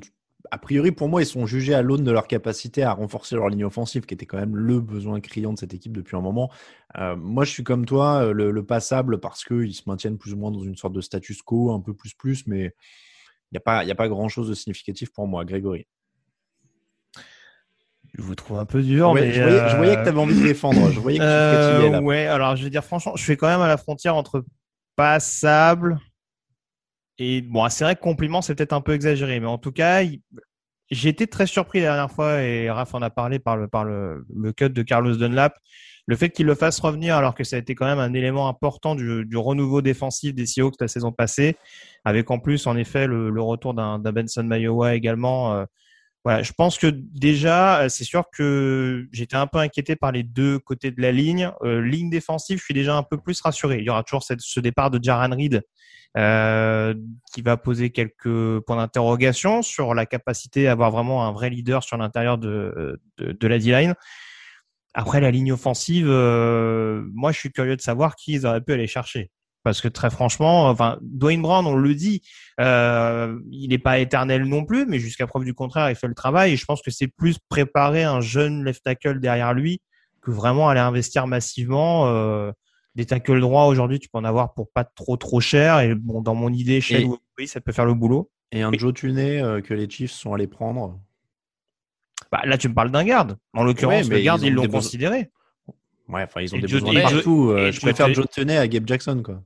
a 0.51 0.57
priori, 0.57 0.91
pour 0.91 1.07
moi, 1.07 1.21
ils 1.21 1.25
sont 1.25 1.45
jugés 1.45 1.73
à 1.73 1.81
l'aune 1.81 2.03
de 2.03 2.11
leur 2.11 2.27
capacité 2.27 2.83
à 2.83 2.91
renforcer 2.91 3.35
leur 3.35 3.47
ligne 3.47 3.63
offensive, 3.63 4.05
qui 4.05 4.13
était 4.13 4.25
quand 4.25 4.37
même 4.37 4.55
le 4.55 4.81
besoin 4.81 5.21
criant 5.21 5.53
de 5.53 5.59
cette 5.59 5.73
équipe 5.73 5.95
depuis 5.95 6.17
un 6.17 6.21
moment. 6.21 6.51
Euh, 6.97 7.15
moi, 7.15 7.45
je 7.45 7.51
suis 7.51 7.63
comme 7.63 7.85
toi, 7.85 8.25
euh, 8.25 8.33
le, 8.33 8.51
le 8.51 8.65
passable, 8.65 9.19
parce 9.19 9.45
qu'ils 9.45 9.73
se 9.73 9.83
maintiennent 9.87 10.17
plus 10.17 10.33
ou 10.33 10.37
moins 10.37 10.51
dans 10.51 10.61
une 10.61 10.75
sorte 10.75 10.93
de 10.93 11.01
status 11.01 11.41
quo, 11.41 11.71
un 11.71 11.79
peu 11.79 11.93
plus 11.93 12.13
plus, 12.13 12.47
mais 12.47 12.73
il 13.51 13.53
n'y 13.53 13.57
a 13.57 13.61
pas, 13.61 13.79
a 13.79 13.95
pas 13.95 14.09
grand-chose 14.09 14.49
de 14.49 14.53
significatif 14.55 15.11
pour 15.13 15.27
moi, 15.27 15.45
Grégory. 15.45 15.87
Je 18.17 18.21
vous 18.23 18.35
trouve 18.35 18.57
un 18.59 18.65
peu 18.65 18.81
dur, 18.81 19.11
Ouais, 19.11 19.21
mais 19.21 19.31
je, 19.31 19.41
voyais, 19.41 19.69
je 19.69 19.75
voyais 19.75 19.93
que 19.95 19.99
euh, 19.99 20.03
tu 20.03 20.09
avais 20.09 20.19
envie 20.19 20.35
de 20.35 20.43
défendre. 20.47 20.91
Je 20.91 20.99
voyais 20.99 21.19
que 21.19 21.23
tu 21.23 21.29
Euh, 21.29 21.57
fatiguais 21.57 21.89
là. 21.91 22.01
ouais, 22.01 22.25
alors 22.27 22.55
je 22.55 22.63
vais 22.63 22.69
dire 22.69 22.83
franchement, 22.83 23.13
je 23.15 23.23
suis 23.23 23.37
quand 23.37 23.47
même 23.47 23.61
à 23.61 23.67
la 23.67 23.77
frontière 23.77 24.15
entre 24.15 24.43
passable 24.95 25.99
et 27.17 27.41
bon, 27.41 27.67
c'est 27.69 27.83
vrai 27.83 27.95
que 27.95 28.01
compliment 28.01 28.41
c'est 28.41 28.55
peut-être 28.55 28.73
un 28.73 28.81
peu 28.81 28.93
exagéré, 28.93 29.39
mais 29.39 29.47
en 29.47 29.57
tout 29.57 29.71
cas, 29.71 30.01
il- 30.01 30.21
j'ai 30.89 31.09
été 31.09 31.27
très 31.27 31.45
surpris 31.45 31.79
la 31.79 31.85
dernière 31.87 32.11
fois 32.11 32.41
et 32.41 32.69
Raph 32.71 32.93
en 32.95 33.01
a 33.01 33.09
parlé 33.11 33.37
par 33.39 33.57
le 33.57 33.67
par 33.67 33.83
le, 33.85 34.25
le 34.35 34.53
cut 34.53 34.69
de 34.69 34.81
Carlos 34.81 35.15
Dunlap, 35.15 35.53
le 36.07 36.15
fait 36.15 36.29
qu'il 36.31 36.47
le 36.47 36.55
fasse 36.55 36.79
revenir 36.79 37.15
alors 37.15 37.35
que 37.35 37.43
ça 37.43 37.57
a 37.57 37.59
été 37.59 37.75
quand 37.75 37.85
même 37.85 37.99
un 37.99 38.13
élément 38.13 38.47
important 38.47 38.95
du, 38.95 39.25
du 39.25 39.37
renouveau 39.37 39.81
défensif 39.83 40.33
des 40.33 40.45
Seahawks 40.47 40.75
la 40.79 40.87
saison 40.87 41.11
passée, 41.11 41.57
avec 42.05 42.31
en 42.31 42.39
plus 42.39 42.65
en 42.65 42.75
effet 42.75 43.05
le, 43.05 43.29
le 43.29 43.41
retour 43.41 43.73
d'un 43.75 43.99
d'un 43.99 44.11
Benson 44.11 44.43
Mayowa 44.43 44.95
également. 44.95 45.53
euh, 45.55 45.65
voilà, 46.25 46.43
je 46.43 46.51
pense 46.51 46.77
que 46.77 46.87
déjà, 46.87 47.81
euh, 47.81 47.89
c'est 47.89 48.03
sûr 48.03 48.25
que 48.31 49.07
j'étais 49.11 49.37
un 49.37 49.47
peu 49.47 49.59
inquiété 49.59 49.95
par 49.95 50.11
les 50.11 50.23
deux 50.23 50.59
côtés 50.59 50.91
de 50.91 51.01
la 51.01 51.11
ligne. 51.11 51.51
Euh, 51.63 51.81
ligne 51.81 52.09
défensive, 52.09 52.59
je 52.59 52.63
suis 52.63 52.73
déjà 52.73 52.95
un 52.95 53.03
peu 53.03 53.17
plus 53.17 53.39
rassuré. 53.39 53.77
Il 53.79 53.85
y 53.85 53.89
aura 53.89 54.03
toujours 54.03 54.23
ce 54.23 54.59
départ 54.59 54.91
de 54.91 54.99
Jaran 55.01 55.29
Reed 55.35 55.61
euh, 56.17 56.93
qui 57.33 57.41
va 57.41 57.55
poser 57.55 57.91
quelques 57.91 58.59
points 58.65 58.75
d'interrogation 58.75 59.61
sur 59.61 59.93
la 59.93 60.05
capacité 60.05 60.67
à 60.67 60.73
avoir 60.73 60.91
vraiment 60.91 61.25
un 61.25 61.31
vrai 61.31 61.49
leader 61.49 61.83
sur 61.83 61.97
l'intérieur 61.97 62.37
de, 62.37 62.99
de, 63.17 63.31
de 63.31 63.47
la 63.47 63.57
D-line. 63.57 63.95
Après, 64.93 65.21
la 65.21 65.31
ligne 65.31 65.53
offensive, 65.53 66.07
euh, 66.09 67.03
moi, 67.13 67.31
je 67.31 67.39
suis 67.39 67.51
curieux 67.51 67.75
de 67.75 67.81
savoir 67.81 68.15
qui 68.15 68.33
ils 68.33 68.45
auraient 68.45 68.61
pu 68.61 68.73
aller 68.73 68.87
chercher. 68.87 69.31
Parce 69.63 69.81
que 69.81 69.87
très 69.89 70.09
franchement, 70.09 70.69
enfin, 70.69 70.97
Dwayne 71.01 71.41
Brown, 71.41 71.65
on 71.67 71.75
le 71.75 71.93
dit, 71.93 72.21
euh, 72.61 73.37
il 73.51 73.69
n'est 73.69 73.77
pas 73.77 73.99
éternel 73.99 74.45
non 74.45 74.63
plus, 74.63 74.85
mais 74.85 74.99
jusqu'à 74.99 75.27
preuve 75.27 75.43
du 75.43 75.53
contraire, 75.53 75.89
il 75.89 75.95
fait 75.95 76.07
le 76.07 76.13
travail. 76.15 76.53
Et 76.53 76.55
je 76.55 76.65
pense 76.65 76.81
que 76.81 76.91
c'est 76.91 77.07
plus 77.07 77.37
préparer 77.49 78.03
un 78.03 78.21
jeune 78.21 78.63
left 78.63 78.83
tackle 78.83 79.19
derrière 79.19 79.53
lui 79.53 79.81
que 80.21 80.31
vraiment 80.31 80.69
aller 80.69 80.79
investir 80.79 81.27
massivement. 81.27 82.07
Euh, 82.07 82.51
des 82.95 83.05
tackles 83.05 83.39
droits 83.41 83.67
aujourd'hui, 83.67 83.99
tu 83.99 84.09
peux 84.09 84.17
en 84.17 84.23
avoir 84.23 84.53
pour 84.53 84.71
pas 84.71 84.83
trop 84.85 85.17
trop 85.17 85.39
cher. 85.41 85.79
Et 85.81 85.93
bon, 85.93 86.21
dans 86.21 86.35
mon 86.35 86.51
idée, 86.53 86.79
chez 86.81 87.01
Et- 87.01 87.09
oui, 87.37 87.47
ça 87.47 87.59
peut 87.61 87.71
faire 87.73 87.85
le 87.85 87.93
boulot. 87.93 88.31
Et 88.51 88.61
un 88.61 88.71
Oui. 88.71 88.79
Joe 88.79 88.93
Tunney 88.93 89.41
euh, 89.41 89.61
que 89.61 89.73
les 89.73 89.89
Chiefs 89.89 90.11
sont 90.11 90.33
allés 90.33 90.47
prendre. 90.47 90.99
Bah, 92.31 92.41
là, 92.45 92.57
tu 92.57 92.69
me 92.69 92.73
parles 92.73 92.91
d'un 92.91 93.03
garde. 93.03 93.37
En 93.53 93.63
l'occurrence, 93.63 94.07
Ouais, 94.07 94.17
le 94.17 94.21
garde, 94.23 94.41
ils 94.41 94.45
ont 94.45 94.47
ils 94.47 94.53
l'ont 94.53 94.67
considéré. 94.67 95.29
Ouais, 96.07 96.23
enfin, 96.23 96.41
ils 96.41 96.53
ont 96.53 96.57
Et 96.57 96.61
des 96.61 96.67
Joe- 96.67 96.81
besoins 96.81 96.99
et 96.99 97.03
partout. 97.03 97.49
euh, 97.51 97.71
je 97.71 97.79
préfère 97.79 98.11
Joe 98.13 98.25
Tunney 98.29 98.57
à 98.57 98.67
Gabe 98.67 98.87
Jackson, 98.87 99.21
quoi. 99.23 99.43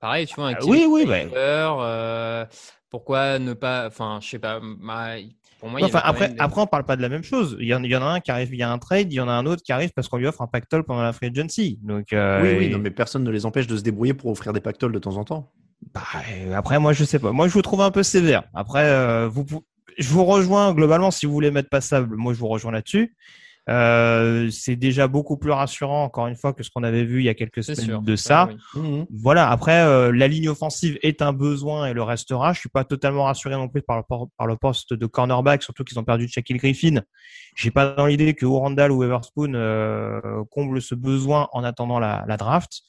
Pareil, 0.00 0.26
tu 0.26 0.34
vois, 0.34 0.48
un 0.48 0.54
Ah, 0.54 0.64
oui, 0.66 0.86
oui. 0.88 1.04
Baker, 1.06 1.74
euh, 1.80 2.44
pourquoi 2.88 3.38
ne 3.38 3.52
pas, 3.52 3.86
enfin, 3.86 4.18
je 4.22 4.28
sais 4.28 4.38
pas, 4.38 4.60
bah, 4.60 5.10
pour 5.58 5.68
moi, 5.68 5.80
il 5.80 5.84
y 5.84 5.86
Enfin, 5.86 6.00
après, 6.02 6.26
même 6.28 6.36
des- 6.36 6.40
après, 6.40 6.60
on 6.62 6.66
parle 6.66 6.84
pas 6.84 6.96
de 6.96 7.02
la 7.02 7.10
même 7.10 7.22
chose. 7.22 7.56
Il 7.60 7.66
y 7.66 7.74
en, 7.74 7.82
il 7.84 7.90
y 7.90 7.96
en 7.96 8.02
a 8.02 8.06
un 8.06 8.20
qui 8.20 8.30
arrive 8.30 8.48
via 8.48 8.70
un 8.72 8.78
trade, 8.78 9.12
il 9.12 9.16
y 9.16 9.20
en 9.20 9.28
a 9.28 9.32
un 9.32 9.44
autre 9.44 9.62
qui 9.62 9.72
arrive 9.72 9.90
parce 9.94 10.08
qu'on 10.08 10.16
lui 10.16 10.26
offre 10.26 10.40
un 10.40 10.46
pactole 10.46 10.84
pendant 10.84 11.02
la 11.02 11.12
free 11.12 11.26
agency. 11.26 11.78
Donc, 11.82 12.12
euh, 12.14 12.42
oui, 12.42 12.54
oui, 12.58 12.64
et- 12.66 12.68
non, 12.70 12.78
mais 12.78 12.90
personne 12.90 13.22
ne 13.24 13.30
les 13.30 13.44
empêche 13.44 13.66
de 13.66 13.76
se 13.76 13.82
débrouiller 13.82 14.14
pour 14.14 14.30
offrir 14.30 14.52
des 14.54 14.60
pactoles 14.60 14.92
de 14.92 14.98
temps 14.98 15.16
en 15.18 15.24
temps. 15.24 15.52
Bah, 15.94 16.00
euh, 16.32 16.54
après, 16.54 16.78
moi, 16.78 16.92
je 16.94 17.04
sais 17.04 17.18
pas. 17.18 17.32
Moi, 17.32 17.46
je 17.48 17.52
vous 17.52 17.62
trouve 17.62 17.82
un 17.82 17.90
peu 17.90 18.02
sévère. 18.02 18.44
Après, 18.54 18.84
euh, 18.84 19.28
vous, 19.28 19.44
je 19.98 20.08
vous 20.08 20.24
rejoins 20.24 20.72
globalement 20.72 21.10
si 21.10 21.26
vous 21.26 21.32
voulez 21.32 21.50
mettre 21.50 21.68
passable. 21.68 22.16
Moi, 22.16 22.32
je 22.32 22.38
vous 22.38 22.48
rejoins 22.48 22.72
là-dessus. 22.72 23.14
Euh, 23.70 24.50
c'est 24.50 24.74
déjà 24.76 25.06
beaucoup 25.06 25.36
plus 25.36 25.52
rassurant, 25.52 26.02
encore 26.04 26.26
une 26.26 26.34
fois, 26.34 26.52
que 26.52 26.62
ce 26.62 26.70
qu'on 26.70 26.82
avait 26.82 27.04
vu 27.04 27.20
il 27.20 27.24
y 27.24 27.28
a 27.28 27.34
quelques 27.34 27.62
semaines 27.62 27.80
sûr. 27.80 28.02
de 28.02 28.16
ça. 28.16 28.48
oui. 28.74 28.80
Mhm. 28.82 29.06
Voilà. 29.10 29.48
Après, 29.50 29.80
euh, 29.82 30.10
la 30.12 30.26
ligne 30.28 30.48
offensive 30.48 30.98
est 31.02 31.22
un 31.22 31.32
besoin 31.32 31.86
et 31.86 31.92
le 31.94 32.02
restera. 32.02 32.52
Je 32.52 32.58
suis 32.60 32.68
pas 32.68 32.84
totalement 32.84 33.24
rassuré 33.24 33.54
non 33.54 33.68
plus 33.68 33.82
par 33.82 33.96
le, 33.98 34.02
por- 34.02 34.28
par 34.36 34.46
le 34.46 34.56
poste 34.56 34.92
de 34.94 35.06
cornerback, 35.06 35.62
surtout 35.62 35.84
qu'ils 35.84 35.98
ont 35.98 36.04
perdu 36.04 36.26
Shaquille 36.26 36.56
Griffin. 36.56 37.02
J'ai 37.54 37.70
pas 37.70 37.92
dans 37.94 38.06
l'idée 38.06 38.34
que 38.34 38.44
Randall 38.46 38.90
ou 38.90 39.04
Everspoon 39.04 39.54
euh, 39.54 40.20
comble 40.50 40.82
ce 40.82 40.94
besoin 40.94 41.48
en 41.52 41.62
attendant 41.62 41.98
la, 42.00 42.24
la 42.26 42.36
draft. 42.36 42.80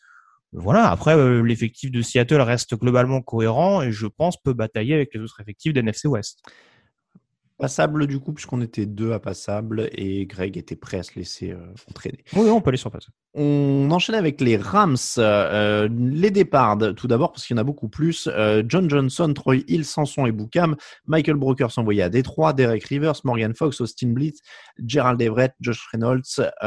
Voilà. 0.53 0.89
Après, 0.89 1.15
euh, 1.15 1.41
l'effectif 1.43 1.91
de 1.91 2.01
Seattle 2.01 2.41
reste 2.41 2.75
globalement 2.75 3.21
cohérent 3.21 3.81
et 3.81 3.91
je 3.91 4.07
pense 4.07 4.35
peut 4.41 4.53
batailler 4.53 4.95
avec 4.95 5.13
les 5.13 5.21
autres 5.21 5.39
effectifs 5.39 5.73
d'NFC 5.73 6.07
West. 6.07 6.39
Passable, 7.61 8.07
du 8.07 8.19
coup, 8.19 8.33
puisqu'on 8.33 8.59
était 8.59 8.87
deux 8.87 9.11
à 9.11 9.19
passable 9.19 9.87
et 9.91 10.25
Greg 10.25 10.57
était 10.57 10.75
prêt 10.75 10.97
à 10.97 11.03
se 11.03 11.11
laisser 11.15 11.51
euh, 11.51 11.59
entraîner. 11.87 12.23
Oui, 12.33 12.49
on 12.49 12.59
peut 12.59 12.69
aller 12.69 12.77
sur 12.77 12.89
passe. 12.89 13.05
On 13.35 13.87
enchaîne 13.91 14.15
avec 14.15 14.41
les 14.41 14.57
Rams. 14.57 14.97
Euh, 15.19 15.87
les 15.91 16.31
départs, 16.31 16.79
tout 16.95 17.07
d'abord, 17.07 17.31
parce 17.31 17.45
qu'il 17.45 17.55
y 17.55 17.59
en 17.59 17.61
a 17.61 17.63
beaucoup 17.63 17.87
plus. 17.87 18.27
Euh, 18.33 18.63
John 18.67 18.89
Johnson, 18.89 19.31
Troy 19.35 19.57
Hill, 19.67 19.85
Sanson 19.85 20.25
et 20.25 20.31
Boukham. 20.31 20.75
Michael 21.05 21.35
Brooker 21.35 21.67
s'envoyait 21.69 22.01
à 22.01 22.09
Détroit. 22.09 22.53
Derek 22.53 22.83
Rivers, 22.83 23.21
Morgan 23.25 23.53
Fox, 23.53 23.79
Austin 23.79 24.07
Blitz, 24.07 24.39
Gerald 24.83 25.21
Everett, 25.21 25.53
Josh 25.59 25.87
Reynolds, 25.91 26.23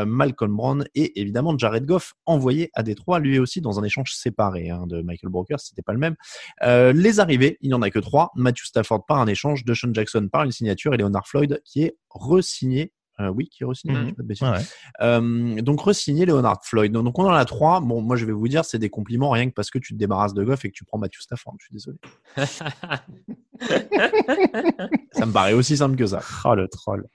Malcolm 0.07 0.57
Brown 0.57 0.87
et 0.94 1.20
évidemment 1.20 1.59
Jared 1.59 1.87
Goff 1.87 2.14
envoyé 2.24 2.70
à 2.74 2.85
Détroit, 2.85 3.18
lui 3.18 3.40
aussi 3.40 3.61
dans 3.61 3.80
un 3.80 3.83
échange 3.83 4.14
séparé 4.14 4.70
hein, 4.70 4.87
de 4.87 5.02
Michael 5.02 5.30
Brooker. 5.30 5.57
C'était 5.59 5.83
pas 5.83 5.92
le 5.92 5.98
même. 5.98 6.14
Les 6.62 7.18
arrivées, 7.18 7.59
il 7.62 7.68
n'y 7.68 7.74
en 7.74 7.83
a 7.83 7.90
que 7.90 7.98
trois. 7.98 8.30
Matthew 8.37 8.66
Stafford 8.66 9.07
par 9.07 9.18
un 9.18 9.26
échange, 9.26 9.64
Deshaun 9.64 9.92
Jackson 9.92 10.28
par 10.30 10.44
une 10.44 10.52
signature 10.52 10.84
et 10.92 10.99
Leonard 10.99 11.27
Floyd 11.27 11.62
qui 11.64 11.85
est 11.85 11.97
re-signé. 12.11 12.92
Euh, 13.20 13.29
oui, 13.29 13.49
qui 13.49 13.62
est 13.62 13.66
re-signé. 13.66 13.94
Mhm. 13.94 14.12
Ouais. 14.42 14.59
Euh, 15.01 15.62
donc 15.62 15.81
re-signé 15.81 16.27
Leonard 16.27 16.59
Floyd. 16.64 16.90
Donc, 16.90 17.16
on 17.16 17.27
en 17.27 17.33
a 17.33 17.44
trois. 17.44 17.79
Bon, 17.81 18.01
moi 18.03 18.16
je 18.16 18.25
vais 18.27 18.33
vous 18.33 18.49
dire, 18.49 18.64
c'est 18.64 18.81
des 18.81 18.90
compliments 18.90 19.31
rien 19.31 19.49
que 19.49 19.55
parce 19.55 19.70
que 19.70 19.79
tu 19.79 19.92
te 19.94 19.99
débarrasses 19.99 20.35
de 20.35 20.42
Goff 20.42 20.64
et 20.64 20.68
que 20.70 20.75
tu 20.75 20.85
prends 20.85 20.99
Matthew 20.99 21.20
Stafford. 21.20 21.55
Je 21.61 21.66
suis 21.66 21.75
désolé. 21.75 21.97
Ça 25.12 25.27
me 25.27 25.33
paraît 25.33 25.53
aussi 25.53 25.77
simple 25.77 25.94
que 25.94 26.07
ça. 26.07 26.20
Oh, 26.44 26.57
le 26.57 26.66
troll. 26.66 27.07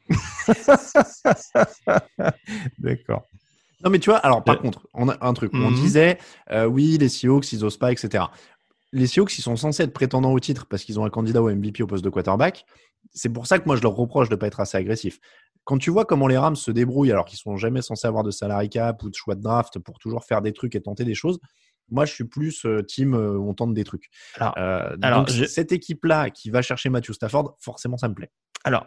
D'accord. 2.79 3.23
Non 3.83 3.89
mais 3.89 3.99
tu 3.99 4.09
vois, 4.09 4.17
alors 4.19 4.43
par 4.43 4.55
Euh, 4.55 4.59
contre, 4.59 4.87
on 4.93 5.09
a 5.09 5.17
un 5.25 5.33
truc. 5.33 5.53
où 5.53 5.57
On 5.57 5.69
mhm. 5.71 5.75
disait, 5.75 6.17
euh, 6.51 6.65
oui, 6.65 6.97
les 6.97 7.09
Seahawks, 7.09 7.51
ils 7.53 7.63
osent 7.63 7.77
pas, 7.77 7.91
etc. 7.91 8.25
les 8.91 9.07
Seahawks, 9.07 9.37
ils 9.37 9.41
sont 9.41 9.55
censés 9.55 9.83
être 9.83 9.93
prétendants 9.93 10.31
au 10.31 10.39
titre 10.39 10.65
parce 10.67 10.83
qu'ils 10.83 10.99
ont 10.99 11.05
un 11.05 11.09
candidat 11.09 11.41
au 11.41 11.49
MVP 11.49 11.83
au 11.83 11.87
poste 11.87 12.03
de 12.03 12.09
quarterback. 12.09 12.65
C'est 13.11 13.29
pour 13.29 13.47
ça 13.47 13.59
que 13.59 13.65
moi, 13.65 13.75
je 13.75 13.81
leur 13.81 13.93
reproche 13.95 14.29
de 14.29 14.35
ne 14.35 14.39
pas 14.39 14.47
être 14.47 14.59
assez 14.59 14.77
agressif. 14.77 15.19
Quand 15.63 15.77
tu 15.77 15.89
vois 15.91 16.05
comment 16.05 16.27
les 16.27 16.37
Rams 16.37 16.55
se 16.55 16.71
débrouillent 16.71 17.11
alors 17.11 17.25
qu'ils 17.25 17.37
sont 17.39 17.55
jamais 17.57 17.81
censés 17.81 18.07
avoir 18.07 18.23
de 18.23 18.31
salary 18.31 18.69
cap 18.69 19.01
ou 19.03 19.09
de 19.09 19.15
choix 19.15 19.35
de 19.35 19.41
draft 19.41 19.77
pour 19.79 19.99
toujours 19.99 20.23
faire 20.25 20.41
des 20.41 20.53
trucs 20.53 20.75
et 20.75 20.81
tenter 20.81 21.05
des 21.05 21.13
choses, 21.15 21.39
moi, 21.91 22.05
je 22.05 22.13
suis 22.13 22.23
plus 22.23 22.65
euh, 22.65 22.83
team 22.83 23.13
euh, 23.15 23.37
on 23.39 23.53
tente 23.53 23.73
des 23.73 23.83
trucs. 23.83 24.09
Alors, 24.35 24.53
Euh, 24.57 24.95
alors, 25.01 25.19
donc, 25.25 25.29
je- 25.35 25.45
cette 25.45 25.71
équipe-là 25.71 26.29
qui 26.29 26.49
va 26.49 26.61
chercher 26.61 26.89
Matthew 26.89 27.13
Stafford, 27.13 27.55
forcément, 27.59 27.97
ça 27.97 28.09
me 28.09 28.13
plaît. 28.13 28.31
Alors, 28.63 28.85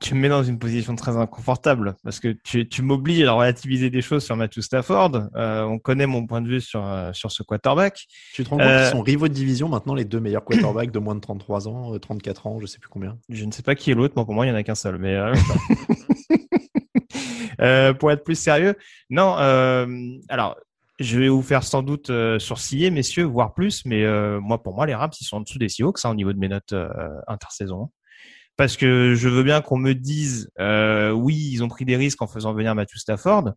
tu 0.00 0.14
me 0.14 0.20
mets 0.20 0.28
dans 0.28 0.42
une 0.42 0.58
position 0.58 0.94
très 0.96 1.16
inconfortable 1.16 1.94
parce 2.04 2.20
que 2.20 2.36
tu, 2.44 2.68
tu 2.68 2.82
m'obliges 2.82 3.26
à 3.26 3.32
relativiser 3.32 3.90
des 3.90 4.02
choses 4.02 4.24
sur 4.24 4.36
Matthew 4.36 4.60
Stafford. 4.60 5.28
Euh, 5.36 5.62
on 5.62 5.78
connaît 5.78 6.06
mon 6.06 6.26
point 6.26 6.40
de 6.40 6.48
vue 6.48 6.60
sur, 6.60 6.84
euh, 6.84 7.12
sur 7.12 7.30
ce 7.32 7.42
quarterback. 7.42 8.04
Tu 8.34 8.44
te 8.44 8.50
rends 8.50 8.56
compte 8.58 8.66
Euh, 8.66 8.82
qu'ils 8.82 8.90
sont 8.96 9.02
rivaux 9.02 9.28
de 9.28 9.32
division 9.34 9.68
maintenant, 9.68 9.94
les 9.94 10.04
deux 10.04 10.20
meilleurs 10.20 10.44
quarterbacks 10.44 10.90
de 10.90 10.98
moins 10.98 11.14
de 11.14 11.20
33 11.20 11.68
ans, 11.68 11.94
euh, 11.94 11.98
34 11.98 12.46
ans, 12.46 12.58
je 12.60 12.66
sais 12.66 12.78
plus 12.78 12.88
combien. 12.88 13.18
Je 13.28 13.44
ne 13.44 13.52
sais 13.52 13.62
pas 13.62 13.74
qui 13.74 13.90
est 13.90 13.94
l'autre, 13.94 14.14
moi 14.16 14.24
pour 14.24 14.34
moi 14.34 14.46
il 14.46 14.50
n'y 14.50 14.54
en 14.54 14.58
a 14.58 14.62
qu'un 14.62 14.74
seul. 14.74 14.98
Mais 14.98 15.14
euh, 15.14 15.34
euh, 17.60 17.92
pour 17.94 18.10
être 18.10 18.24
plus 18.24 18.38
sérieux, 18.38 18.74
non. 19.10 19.36
euh, 19.38 19.86
alors, 20.28 20.56
je 21.00 21.18
vais 21.18 21.28
vous 21.28 21.42
faire 21.42 21.62
sans 21.62 21.82
doute 21.82 22.10
euh, 22.10 22.38
sourciller, 22.38 22.90
messieurs, 22.90 23.24
voire 23.24 23.54
plus. 23.54 23.84
Mais 23.84 24.04
euh, 24.04 24.40
moi, 24.40 24.62
pour 24.62 24.74
moi, 24.74 24.86
les 24.86 24.94
Rams, 24.94 25.10
ils 25.20 25.24
sont 25.24 25.36
en 25.36 25.40
dessous 25.42 25.58
des 25.58 25.68
Seahawks 25.68 26.04
hein, 26.04 26.10
au 26.10 26.14
niveau 26.14 26.32
de 26.32 26.38
mes 26.38 26.48
notes 26.48 26.72
euh, 26.72 26.88
intersaison. 27.28 27.90
Parce 28.58 28.76
que 28.76 29.14
je 29.14 29.28
veux 29.28 29.42
bien 29.44 29.60
qu'on 29.62 29.78
me 29.78 29.94
dise, 29.94 30.50
euh, 30.60 31.10
oui, 31.12 31.48
ils 31.52 31.62
ont 31.62 31.68
pris 31.68 31.84
des 31.86 31.96
risques 31.96 32.20
en 32.20 32.26
faisant 32.26 32.52
venir 32.52 32.74
Matthew 32.74 32.96
Stafford. 32.96 33.52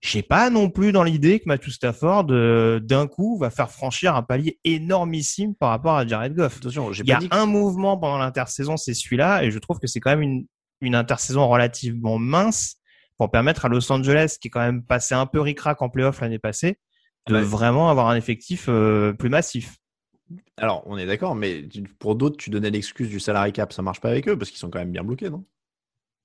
J'ai 0.00 0.22
pas 0.22 0.48
non 0.48 0.70
plus 0.70 0.90
dans 0.90 1.02
l'idée 1.04 1.38
que 1.38 1.44
Matthew 1.46 1.68
Stafford, 1.70 2.26
euh, 2.30 2.80
d'un 2.80 3.06
coup, 3.06 3.36
va 3.38 3.50
faire 3.50 3.70
franchir 3.70 4.16
un 4.16 4.22
palier 4.22 4.58
énormissime 4.64 5.54
par 5.54 5.68
rapport 5.70 5.96
à 5.96 6.06
Jared 6.06 6.34
Goff. 6.34 6.56
Attention, 6.56 6.92
j'ai 6.92 7.02
Il 7.02 7.08
y 7.08 7.12
a 7.12 7.18
que- 7.18 7.26
un 7.30 7.46
mouvement 7.46 7.98
pendant 7.98 8.16
l'intersaison, 8.18 8.76
c'est 8.76 8.94
celui-là, 8.94 9.44
et 9.44 9.50
je 9.50 9.58
trouve 9.58 9.78
que 9.80 9.86
c'est 9.86 10.00
quand 10.00 10.10
même 10.10 10.22
une, 10.22 10.46
une 10.80 10.94
intersaison 10.94 11.46
relativement 11.48 12.18
mince 12.18 12.76
pour 13.18 13.30
permettre 13.30 13.66
à 13.66 13.68
Los 13.68 13.90
Angeles, 13.92 14.36
qui 14.40 14.48
est 14.48 14.50
quand 14.50 14.60
même 14.60 14.82
passé 14.84 15.14
un 15.14 15.26
peu 15.26 15.40
ric-rac 15.40 15.82
en 15.82 15.90
playoff 15.90 16.20
l'année 16.20 16.38
passée, 16.38 16.78
de 17.26 17.34
Ouais. 17.34 17.42
vraiment 17.42 17.90
avoir 17.90 18.08
un 18.08 18.16
effectif 18.16 18.66
euh, 18.68 19.12
plus 19.12 19.28
massif. 19.28 19.76
Alors, 20.58 20.82
on 20.86 20.98
est 20.98 21.06
d'accord, 21.06 21.34
mais 21.34 21.64
pour 21.98 22.14
d'autres, 22.16 22.36
tu 22.36 22.50
donnais 22.50 22.70
l'excuse 22.70 23.08
du 23.08 23.20
salary 23.20 23.52
cap, 23.52 23.72
ça 23.72 23.82
marche 23.82 24.00
pas 24.00 24.10
avec 24.10 24.28
eux 24.28 24.36
parce 24.36 24.50
qu'ils 24.50 24.58
sont 24.58 24.70
quand 24.70 24.78
même 24.78 24.92
bien 24.92 25.04
bloqués, 25.04 25.30
non? 25.30 25.44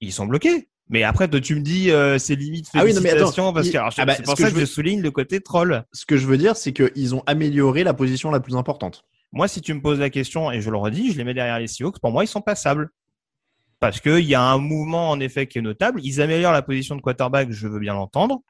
Ils 0.02 0.12
sont 0.12 0.26
bloqués. 0.26 0.68
Mais 0.90 1.04
après, 1.04 1.30
toi, 1.30 1.40
tu 1.40 1.56
me 1.56 1.62
dis, 1.62 1.92
euh, 1.92 2.18
c'est 2.18 2.36
limite 2.36 2.68
Ah 2.74 2.84
oui, 2.84 2.94
non, 2.94 3.00
mais 3.02 3.12
attends, 3.12 3.54
parce 3.54 3.70
que 3.70 3.78
ah 3.78 4.06
bah, 4.06 4.16
c'est 4.16 4.24
pour 4.24 4.36
ce 4.36 4.44
ça 4.44 4.50
je 4.50 4.54
que 4.54 4.60
je 4.60 4.60
veux- 4.62 4.66
souligne 4.66 5.02
le 5.02 5.12
côté 5.12 5.40
troll. 5.40 5.86
Ce 5.94 6.06
que 6.06 6.18
je 6.18 6.28
veux 6.28 6.38
dire, 6.38 6.58
c'est 6.58 6.74
qu'ils 6.74 7.16
ont 7.16 7.24
amélioré 7.26 7.84
la 7.86 7.94
position 7.94 8.32
la 8.32 8.42
plus 8.42 8.56
importante. 8.58 9.06
Moi, 9.32 9.48
si 9.48 9.62
tu 9.62 9.74
me 9.74 9.82
poses 9.82 10.00
la 10.00 10.10
question, 10.10 10.52
et 10.52 10.60
je 10.62 10.70
le 10.70 10.78
redis, 10.78 11.14
je 11.14 11.18
les 11.18 11.24
mets 11.24 11.34
derrière 11.34 11.58
les 11.60 11.68
Seahawks, 11.68 12.00
pour 12.00 12.12
moi, 12.12 12.24
ils 12.24 12.28
sont 12.28 12.42
passables. 12.42 12.90
Parce 13.80 14.00
qu'il 14.00 14.20
y 14.26 14.36
a 14.36 14.42
un 14.42 14.58
mouvement, 14.60 15.10
en 15.10 15.20
effet, 15.20 15.46
qui 15.48 15.58
est 15.58 15.62
notable. 15.62 16.00
Ils 16.04 16.22
améliorent 16.22 16.54
la 16.54 16.62
position 16.62 16.96
de 16.96 17.02
quarterback, 17.02 17.52
je 17.52 17.68
veux 17.68 17.80
bien 17.80 17.94
l'entendre. 17.94 18.42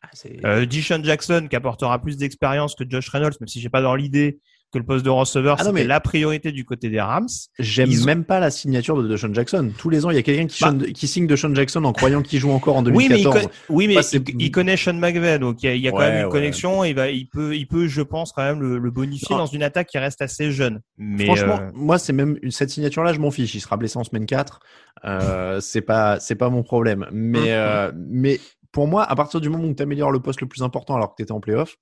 Euh, 0.45 0.65
Deshaun 0.65 1.03
Jackson, 1.03 1.47
qui 1.49 1.55
apportera 1.55 1.99
plus 2.01 2.17
d'expérience 2.17 2.75
que 2.75 2.83
Josh 2.87 3.09
Reynolds, 3.09 3.33
même 3.39 3.47
si 3.47 3.59
j'ai 3.59 3.69
pas 3.69 3.81
dans 3.81 3.95
l'idée 3.95 4.39
que 4.73 4.79
le 4.79 4.83
poste 4.85 5.05
de 5.05 5.09
receveur, 5.09 5.55
Ah 5.59 5.63
non, 5.63 5.69
c'était 5.69 5.81
mais- 5.83 5.87
la 5.87 5.99
priorité 5.99 6.51
du 6.51 6.65
côté 6.65 6.89
des 6.89 6.99
Rams. 6.99 7.27
J'aime 7.59 7.89
ont- 7.89 8.05
même 8.05 8.25
pas 8.25 8.39
la 8.39 8.51
signature 8.51 9.01
de 9.01 9.07
Deshaun 9.07 9.33
Jackson. 9.33 9.71
Tous 9.77 9.89
les 9.89 10.05
ans, 10.05 10.09
il 10.09 10.15
y 10.15 10.19
a 10.19 10.23
quelqu'un 10.23 10.47
qui, 10.47 10.63
Bah. 10.63 10.73
Qui 10.93 11.07
signe 11.07 11.27
Deshaun 11.27 11.53
Jackson 11.55 11.83
en 11.85 11.93
croyant 11.93 12.21
qu'il 12.21 12.39
joue 12.39 12.51
encore 12.51 12.75
en 12.77 12.85
Oui, 12.85 13.07
mais, 13.09 13.19
il, 13.19 13.23
2014. 13.23 13.45
co- 13.45 13.51
oui, 13.73 13.87
mais 13.87 13.95
Bah, 13.95 14.01
il, 14.11 14.41
il 14.41 14.51
connaît 14.51 14.75
Sean 14.75 14.93
McVay, 14.95 15.39
donc 15.39 15.61
il 15.63 15.67
y 15.67 15.69
a, 15.69 15.75
il 15.75 15.81
y 15.81 15.87
a 15.87 15.91
quand 15.91 15.99
même 15.99 16.17
une 16.19 16.25
ouais. 16.25 16.31
connexion. 16.31 16.83
Et 16.83 16.89
il, 16.89 16.95
va, 16.95 17.09
il, 17.09 17.27
peut, 17.29 17.55
il 17.55 17.67
peut, 17.67 17.87
je 17.87 18.01
pense, 18.01 18.31
quand 18.33 18.43
même 18.43 18.59
le, 18.61 18.77
le 18.79 18.91
bonifier 18.91 19.27
Non. 19.35 19.37
dans 19.43 19.45
une 19.45 19.63
attaque 19.63 19.87
qui 19.87 19.97
reste 19.99 20.21
assez 20.21 20.51
jeune. 20.51 20.81
Mais 20.97 21.25
Franchement, 21.25 21.59
euh, 21.61 21.69
moi, 21.73 21.97
c'est 21.99 22.13
même 22.13 22.37
cette 22.49 22.71
signature-là, 22.71 23.13
je 23.13 23.19
m'en 23.19 23.31
fiche. 23.31 23.53
Il 23.55 23.61
sera 23.61 23.77
blessé 23.77 23.97
en 23.99 24.03
semaine 24.03 24.25
4. 24.25 24.59
Euh, 25.05 25.59
c'est 25.61 25.81
pas, 25.81 26.19
c'est 26.19 26.35
pas 26.35 26.49
mon 26.49 26.63
problème. 26.63 27.05
Mais, 27.11 27.39
Mhm. 27.39 27.45
euh, 27.49 27.91
mais 27.95 28.39
pour 28.71 28.87
moi, 28.87 29.03
à 29.03 29.15
partir 29.15 29.39
du 29.39 29.49
moment 29.49 29.65
où 29.67 29.73
tu 29.75 29.83
améliores 29.83 30.11
le 30.11 30.19
poste 30.19 30.41
le 30.41 30.47
plus 30.47 30.63
important 30.63 30.95
alors 30.95 31.09
que 31.11 31.15
tu 31.17 31.23
étais 31.23 31.31
en 31.31 31.39
playoff, 31.39 31.75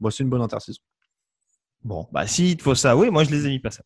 bon, 0.00 0.10
c'est 0.10 0.24
une 0.24 0.28
bonne 0.30 0.42
intersaison. 0.42 0.78
Bon, 1.84 2.08
bah 2.12 2.26
s'il 2.26 2.56
te 2.56 2.62
faut 2.62 2.74
ça, 2.74 2.96
oui, 2.96 3.10
moi 3.10 3.24
je 3.24 3.30
les 3.30 3.46
ai 3.46 3.50
mis 3.50 3.58
pas 3.60 3.70
ça. 3.70 3.82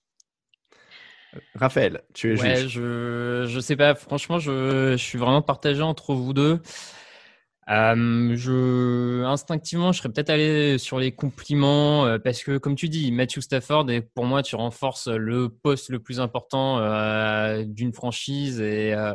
Raphaël, 1.55 2.03
tu 2.15 2.33
es 2.33 2.37
Ouais, 2.37 2.67
juge. 2.67 2.69
je 2.69 3.45
je 3.49 3.61
sais 3.61 3.77
pas. 3.77 3.95
Franchement, 3.95 4.39
je, 4.39 4.93
je 4.93 4.97
suis 5.03 5.19
vraiment 5.19 5.43
partagé 5.43 5.83
entre 5.83 6.15
vous 6.15 6.33
deux. 6.33 6.61
Euh, 7.69 8.37
je 8.37 9.25
instinctivement, 9.25 9.91
je 9.91 9.99
serais 9.99 10.09
peut-être 10.09 10.31
allé 10.31 10.79
sur 10.79 11.01
les 11.01 11.13
compliments 11.13 12.07
euh, 12.07 12.17
parce 12.19 12.45
que, 12.45 12.59
comme 12.59 12.77
tu 12.77 12.89
dis, 12.89 13.11
Matthew 13.11 13.41
Stafford 13.41 13.91
et 13.91 14.03
pour 14.03 14.25
moi, 14.25 14.43
tu 14.45 14.55
renforces 14.55 15.09
le 15.09 15.49
poste 15.49 15.89
le 15.89 15.99
plus 15.99 16.21
important 16.21 16.79
euh, 16.79 17.65
d'une 17.67 17.93
franchise 17.93 18.61
et 18.61 18.95
euh, 18.95 19.15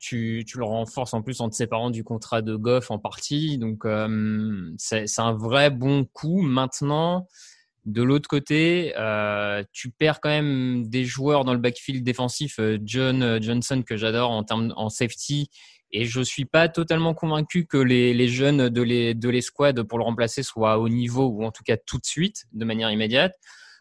tu, 0.00 0.44
tu 0.44 0.58
le 0.58 0.64
renforces 0.64 1.14
en 1.14 1.22
plus 1.22 1.40
en 1.40 1.48
te 1.48 1.54
séparant 1.54 1.90
du 1.90 2.02
contrat 2.02 2.42
de 2.42 2.56
Goff 2.56 2.90
en 2.90 2.98
partie. 2.98 3.58
Donc, 3.58 3.84
euh, 3.84 4.72
c'est 4.76 5.06
c'est 5.06 5.22
un 5.22 5.32
vrai 5.32 5.70
bon 5.70 6.04
coup. 6.04 6.42
Maintenant, 6.42 7.28
de 7.84 8.02
l'autre 8.02 8.28
côté, 8.28 8.94
euh, 8.96 9.64
tu 9.72 9.90
perds 9.90 10.20
quand 10.20 10.28
même 10.28 10.86
des 10.86 11.04
joueurs 11.04 11.44
dans 11.44 11.52
le 11.52 11.58
backfield 11.58 12.04
défensif. 12.04 12.58
euh, 12.60 12.78
John 12.84 13.22
euh, 13.22 13.40
Johnson 13.40 13.82
que 13.84 13.96
j'adore 13.96 14.30
en 14.30 14.44
termes 14.44 14.72
en 14.76 14.88
safety. 14.88 15.50
Et 15.90 16.06
je 16.06 16.22
suis 16.22 16.46
pas 16.46 16.68
totalement 16.68 17.12
convaincu 17.12 17.66
que 17.66 17.76
les, 17.76 18.28
jeunes 18.28 18.70
de 18.70 18.82
les, 18.82 19.14
de 19.14 19.28
les 19.28 19.42
squads 19.42 19.84
pour 19.84 19.98
le 19.98 20.04
remplacer 20.04 20.42
soient 20.42 20.78
au 20.78 20.88
niveau 20.88 21.26
ou 21.26 21.44
en 21.44 21.50
tout 21.50 21.64
cas 21.64 21.76
tout 21.76 21.98
de 21.98 22.06
suite, 22.06 22.46
de 22.52 22.64
manière 22.64 22.90
immédiate. 22.90 23.34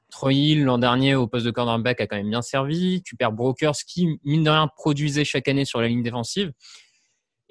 Troy 0.10 0.34
Hill, 0.34 0.64
l'an 0.66 0.78
dernier, 0.78 1.16
au 1.16 1.28
poste 1.28 1.46
de 1.46 1.52
cornerback, 1.52 2.02
a 2.02 2.08
quand 2.08 2.18
même 2.18 2.30
bien 2.30 2.42
servi. 2.42 3.02
Tu 3.04 3.16
perds 3.16 3.32
Brokers, 3.32 3.78
qui, 3.88 4.20
mine 4.26 4.44
de 4.44 4.50
rien, 4.50 4.68
produisait 4.68 5.24
chaque 5.24 5.48
année 5.48 5.64
sur 5.64 5.80
la 5.80 5.88
ligne 5.88 6.04
défensive. 6.04 6.52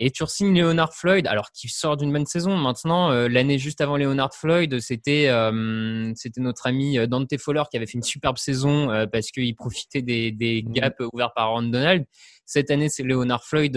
Et 0.02 0.10
tu 0.10 0.24
signes 0.26 0.58
Leonard 0.58 0.94
Floyd, 0.94 1.26
alors 1.26 1.52
qu'il 1.52 1.68
sort 1.68 1.98
d'une 1.98 2.10
bonne 2.10 2.24
saison. 2.24 2.56
Maintenant, 2.56 3.10
euh, 3.12 3.28
l'année 3.28 3.58
juste 3.58 3.82
avant 3.82 3.98
Leonard 3.98 4.34
Floyd, 4.34 4.80
c'était 4.80 5.28
euh, 5.28 6.10
c'était 6.16 6.40
notre 6.40 6.66
ami 6.66 6.98
euh, 6.98 7.06
Dante 7.06 7.36
Fowler 7.36 7.64
qui 7.70 7.76
avait 7.76 7.84
fait 7.84 7.98
une 7.98 8.02
superbe 8.02 8.38
saison 8.38 8.90
euh, 8.90 9.06
parce 9.06 9.30
qu'il 9.30 9.54
profitait 9.54 10.00
des, 10.00 10.32
des 10.32 10.64
gaps 10.66 10.96
ouverts 11.12 11.34
par 11.34 11.48
Aaron 11.48 11.64
Donald. 11.64 12.06
Cette 12.46 12.70
année, 12.70 12.88
c'est 12.88 13.02
Leonard 13.02 13.44
Floyd 13.44 13.74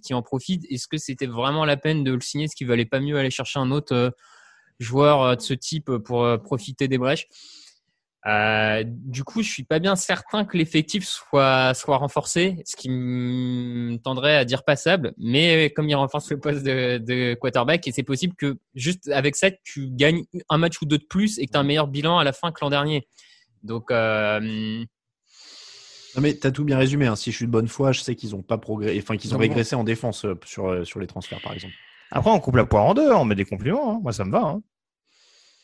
qui 0.00 0.14
en 0.14 0.22
profite. 0.22 0.64
Est-ce 0.70 0.88
que 0.88 0.96
c'était 0.96 1.26
vraiment 1.26 1.66
la 1.66 1.76
peine 1.76 2.04
de 2.04 2.12
le 2.12 2.22
signer? 2.22 2.46
Est-ce 2.46 2.56
qu'il 2.56 2.66
valait 2.66 2.86
pas 2.86 2.98
mieux 2.98 3.18
aller 3.18 3.30
chercher 3.30 3.58
un 3.58 3.70
autre 3.70 4.16
joueur 4.80 5.36
de 5.36 5.42
ce 5.42 5.52
type 5.52 5.94
pour 5.98 6.26
profiter 6.42 6.88
des 6.88 6.98
brèches? 6.98 7.28
Euh, 8.26 8.82
du 8.86 9.22
coup, 9.24 9.42
je 9.42 9.48
suis 9.50 9.62
pas 9.64 9.78
bien 9.78 9.94
certain 9.96 10.44
que 10.44 10.56
l'effectif 10.56 11.06
soit 11.06 11.74
soit 11.74 11.96
renforcé, 11.96 12.56
ce 12.64 12.74
qui 12.76 12.88
me 12.90 13.96
tendrait 13.98 14.36
à 14.36 14.44
dire 14.44 14.64
passable. 14.64 15.12
Mais 15.16 15.70
comme 15.76 15.88
il 15.88 15.94
renforce 15.94 16.30
le 16.30 16.40
poste 16.40 16.62
de, 16.64 16.98
de 16.98 17.34
quarterback, 17.34 17.86
et 17.86 17.92
c'est 17.92 18.02
possible 18.02 18.34
que 18.36 18.58
juste 18.74 19.08
avec 19.10 19.36
ça, 19.36 19.50
tu 19.64 19.88
gagnes 19.90 20.24
un 20.48 20.58
match 20.58 20.80
ou 20.82 20.86
deux 20.86 20.98
de 20.98 21.04
plus 21.04 21.38
et 21.38 21.46
que 21.46 21.52
tu 21.52 21.56
as 21.56 21.60
un 21.60 21.64
meilleur 21.64 21.86
bilan 21.86 22.18
à 22.18 22.24
la 22.24 22.32
fin 22.32 22.50
que 22.52 22.58
l'an 22.62 22.70
dernier. 22.70 23.06
Donc, 23.62 23.90
euh, 23.90 24.40
Non, 26.14 26.22
mais 26.22 26.34
t'as 26.34 26.50
tout 26.50 26.64
bien 26.64 26.78
résumé. 26.78 27.06
hein. 27.06 27.16
Si 27.16 27.30
je 27.30 27.36
suis 27.36 27.46
de 27.46 27.50
bonne 27.50 27.68
foi, 27.68 27.92
je 27.92 28.00
sais 28.00 28.14
qu'ils 28.14 28.34
ont 28.34 28.42
pas 28.42 28.58
progressé, 28.58 28.98
enfin 29.02 29.16
qu'ils 29.16 29.30
ont 29.32 29.34
Non, 29.34 29.40
régressé 29.42 29.76
en 29.76 29.84
défense 29.84 30.24
euh, 30.24 30.34
sur, 30.44 30.68
euh, 30.68 30.84
sur 30.84 30.98
les 31.00 31.06
transferts, 31.06 31.40
par 31.40 31.52
exemple. 31.52 31.74
Après, 32.10 32.30
on 32.30 32.38
coupe 32.40 32.56
la 32.56 32.64
poire 32.66 32.84
en 32.86 32.94
deux, 32.94 33.12
on 33.12 33.24
met 33.24 33.34
des 33.34 33.44
compliments. 33.44 33.94
hein. 33.96 34.00
Moi, 34.02 34.12
ça 34.12 34.24
me 34.24 34.30
va. 34.30 34.42
hein. 34.42 34.62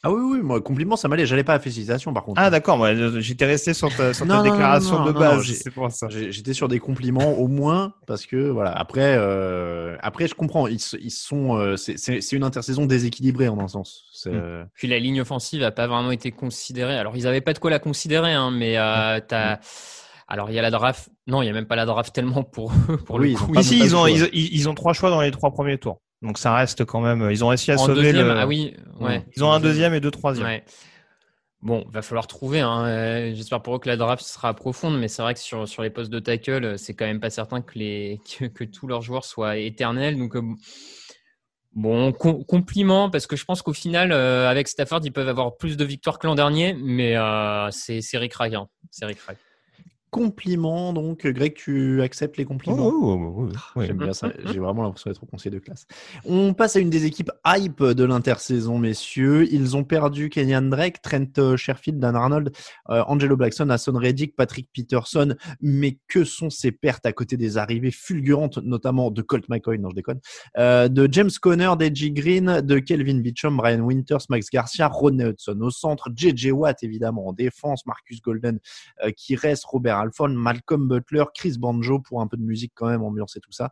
Ah 0.05 0.11
oui, 0.11 0.21
oui, 0.21 0.43
moi, 0.43 0.61
compliment, 0.61 0.97
ça 0.97 1.07
m'allait. 1.07 1.27
J'allais 1.27 1.45
pas 1.45 1.55
à 1.55 1.59
félicitations, 1.61 2.13
par 2.13 2.25
contre. 2.25 2.41
Ah, 2.43 2.51
d'accord. 2.51 2.77
Moi, 2.77 2.93
j'étais 3.21 3.45
resté 3.45 3.73
sur 3.73 3.95
ta, 3.95 4.13
sur 4.13 4.27
ta 4.27 4.33
Non, 4.35 4.39
non, 4.43 4.45
non, 4.45 4.51
déclaration 4.51 4.99
non, 4.99 5.05
de 5.07 5.13
base. 5.13 5.45
c'est 5.53 5.71
pour 5.71 5.91
ça. 5.93 6.09
J'étais 6.11 6.55
sur 6.55 6.67
des 6.67 6.81
compliments 6.81 7.35
au 7.39 7.47
moins 7.47 7.95
parce 8.09 8.27
que 8.27 8.49
voilà. 8.51 8.73
Après, 8.73 9.15
euh, 9.17 9.97
après, 10.01 10.27
je 10.27 10.35
comprends. 10.35 10.67
Ils, 10.67 10.81
se- 10.81 10.97
ils 10.97 11.11
sont. 11.13 11.57
euh, 11.57 11.77
c'est- 11.77 11.99
c'est 11.99 12.21
c'est 12.21 12.35
une 12.35 12.43
intersaison 12.43 12.85
déséquilibrée 12.85 13.47
en 13.49 13.61
un 13.61 13.69
sens. 13.69 14.07
C'est, 14.13 14.31
Hmm. 14.31 14.35
euh, 14.43 14.65
Puis 14.75 14.89
la 14.89 14.99
ligne 14.99 15.21
offensive 15.21 15.63
a 15.63 15.71
pas 15.71 15.87
vraiment 15.87 16.11
été 16.11 16.33
considérée. 16.33 16.97
Alors 16.99 17.17
ils 17.17 17.29
avaient 17.29 17.41
pas 17.41 17.53
de 17.53 17.61
quoi 17.61 17.71
la 17.71 17.79
considérer, 17.79 18.33
hein, 18.33 18.51
mais 18.51 18.79
euh, 18.79 19.21
t'as. 19.27 19.59
Alors 20.27 20.51
il 20.51 20.55
y 20.55 20.59
a 20.59 20.63
la 20.63 20.71
draft. 20.73 21.11
Non, 21.29 21.43
il 21.43 21.47
y 21.47 21.49
a 21.49 21.53
même 21.53 21.67
pas 21.67 21.77
la 21.77 21.87
draft 21.87 22.13
tellement 22.13 22.43
pour 22.43 22.73
pour 23.07 23.17
Oui, 23.21 23.27
le 23.27 23.31
ils 23.35 23.43
ont 23.43 23.47
coup. 23.47 23.55
ils 23.55 23.95
ont, 23.95 23.99
choix. 24.07 24.11
ils, 24.11 24.55
ils 24.55 24.69
ont 24.69 24.75
trois 24.75 24.95
choix 24.95 25.11
dans 25.11 25.21
les 25.21 25.31
trois 25.31 25.53
premiers 25.53 25.79
tours. 25.79 26.01
Donc 26.23 26.39
ça 26.39 26.55
reste 26.55 26.85
quand 26.85 27.01
même. 27.01 27.29
Ils 27.31 27.45
ont 27.45 27.49
réussi 27.49 27.73
à 27.73 27.75
En 27.75 27.79
sauver 27.87 28.03
deuxième, 28.13 28.27
le. 28.29 28.37
ah 28.39 28.47
oui, 28.47 28.75
ouais. 29.01 29.25
Ils 29.37 29.43
ont 29.45 29.51
un 29.53 29.61
deuxième 29.61 29.93
et 29.95 30.01
deux 30.01 30.11
troisièmes. 30.13 30.47
Ouais. 30.47 30.65
Bon, 31.63 31.85
va 31.91 32.03
falloir 32.03 32.27
trouver. 32.27 32.61
Hein. 32.61 32.85
Euh, 32.87 33.35
J'espère 33.35 33.63
pour 33.63 33.77
eux 33.77 33.79
que 33.79 33.89
la 33.89 33.97
draft 33.97 34.25
sera 34.25 34.53
profonde, 34.55 34.99
mais 34.99 35.07
c'est 35.09 35.23
vrai 35.23 35.35
que 35.35 35.41
sur, 35.41 35.69
sur 35.69 35.83
les 35.83 35.91
postes 35.91 36.11
de 36.11 36.19
tackle, 36.19 36.65
euh, 36.65 36.77
c'est 36.77 36.95
quand 36.95 37.05
même 37.05 37.21
pas 37.21 37.31
certain 37.31 37.61
que, 37.61 37.79
les, 37.79 38.21
que, 38.39 38.47
que 38.47 38.65
tous 38.65 38.87
leurs 38.89 39.03
joueurs 39.03 39.25
soient 39.25 39.57
éternels. 39.59 40.19
Donc, 40.19 40.35
euh, 40.37 40.43
bon, 41.73 42.13
com- 42.13 42.45
compliment, 42.45 43.11
parce 43.11 43.27
que 43.27 43.37
je 43.37 43.45
pense 43.45 43.63
qu'au 43.63 43.73
final, 43.73 44.11
euh, 44.13 44.49
avec 44.49 44.67
Stafford, 44.69 45.01
ils 45.05 45.13
peuvent 45.13 45.29
avoir 45.29 45.57
plus 45.57 45.77
de 45.77 45.85
victoires 45.85 46.19
que 46.19 46.27
l'an 46.27 46.35
dernier, 46.35 46.75
mais 46.75 47.17
euh, 47.17 47.69
c'est 47.71 48.01
c'est 48.01 48.19
ric-rac, 48.19 48.53
hein. 48.55 48.67
C'est 48.91 49.07
ric-rac. 49.07 49.37
Compliments. 50.13 50.93
Donc, 50.93 51.27
Greg, 51.27 51.55
tu 51.55 52.03
acceptes 52.03 52.37
les 52.37 52.45
compliments? 52.45 52.87
Oh, 52.87 52.93
oh, 53.03 53.35
oh, 53.39 53.49
oui. 53.77 53.87
J'aime 53.87 53.97
bien 53.97 54.13
ça. 54.13 54.31
J'ai 54.45 54.61
vraiment 54.61 54.83
l'impression 54.83 55.11
d'être 55.11 55.23
au 55.23 55.27
conseil 55.27 55.51
de 55.51 55.59
classe. 55.59 55.87
On 56.27 56.53
passe 56.53 56.77
à 56.77 56.81
une 56.81 56.91
des 56.91 57.07
équipes 57.07 57.33
hype 57.47 57.83
de 57.83 58.05
l'intersaison, 58.05 58.79
messieurs. 58.79 59.49
Ils 59.51 59.75
ont 59.77 59.85
perdu 59.85 60.29
Kenyan 60.29 60.63
Drake, 60.63 61.01
Trent 61.03 61.39
euh, 61.39 61.57
Sherfield, 61.57 61.99
Dan 61.99 62.15
Arnold, 62.15 62.53
euh, 62.91 63.03
Angelo 63.09 63.37
Blackson, 63.37 63.71
Hassan 63.71 63.97
Reddick, 63.97 64.37
Patrick 64.37 64.69
Peterson. 64.73 65.35
Mais 65.63 65.99
que 66.09 66.25
sont 66.25 66.51
ces 66.51 66.73
pertes 66.73 67.07
à 67.07 67.13
côté 67.13 67.39
des 67.39 67.57
arrivées 67.57 67.91
fulgurantes, 67.91 68.59
notamment 68.59 69.11
de 69.11 69.23
Colt 69.23 69.49
McCoy, 69.49 69.79
non 69.79 69.89
je 69.91 69.97
déconne, 69.97 70.21
euh, 70.59 70.89
de 70.89 71.09
James 71.11 71.31
Conner, 71.41 71.71
d'Edgy 71.79 72.13
Green, 72.13 72.61
de 72.61 72.79
Kelvin 72.79 73.21
Beachum, 73.21 73.57
Brian 73.57 73.81
Winters, 73.81 74.27
Max 74.29 74.51
Garcia, 74.51 74.89
Ronnie 74.89 75.25
Hudson 75.25 75.59
au 75.63 75.71
centre, 75.71 76.11
JJ 76.15 76.51
Watt 76.53 76.83
évidemment 76.83 77.29
en 77.29 77.33
défense, 77.33 77.87
Marcus 77.87 78.21
Golden 78.21 78.59
euh, 79.03 79.11
qui 79.11 79.37
reste, 79.37 79.65
Robert 79.65 80.02
Alfon, 80.03 80.29
Malcolm 80.29 80.87
Butler, 80.89 81.25
Chris 81.35 81.57
Banjo 81.59 81.99
pour 82.01 82.21
un 82.21 82.27
peu 82.27 82.37
de 82.37 82.43
musique 82.43 82.73
quand 82.75 82.89
même, 82.89 83.03
ambiance 83.03 83.37
et 83.37 83.41
tout 83.41 83.53
ça, 83.53 83.71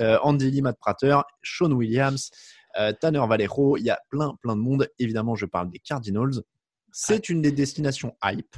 euh, 0.00 0.18
Andy 0.22 0.50
Lee, 0.50 0.62
Matt 0.62 0.78
Prater, 0.78 1.18
Sean 1.42 1.72
Williams, 1.72 2.30
euh, 2.78 2.92
Tanner 2.92 3.22
Valero, 3.28 3.76
il 3.76 3.82
y 3.84 3.90
a 3.90 4.00
plein 4.10 4.34
plein 4.42 4.54
de 4.56 4.60
monde. 4.60 4.88
Évidemment, 4.98 5.34
je 5.34 5.46
parle 5.46 5.70
des 5.70 5.78
Cardinals. 5.80 6.42
C'est 6.92 7.28
une 7.28 7.42
des 7.42 7.52
destinations 7.52 8.16
hype 8.24 8.56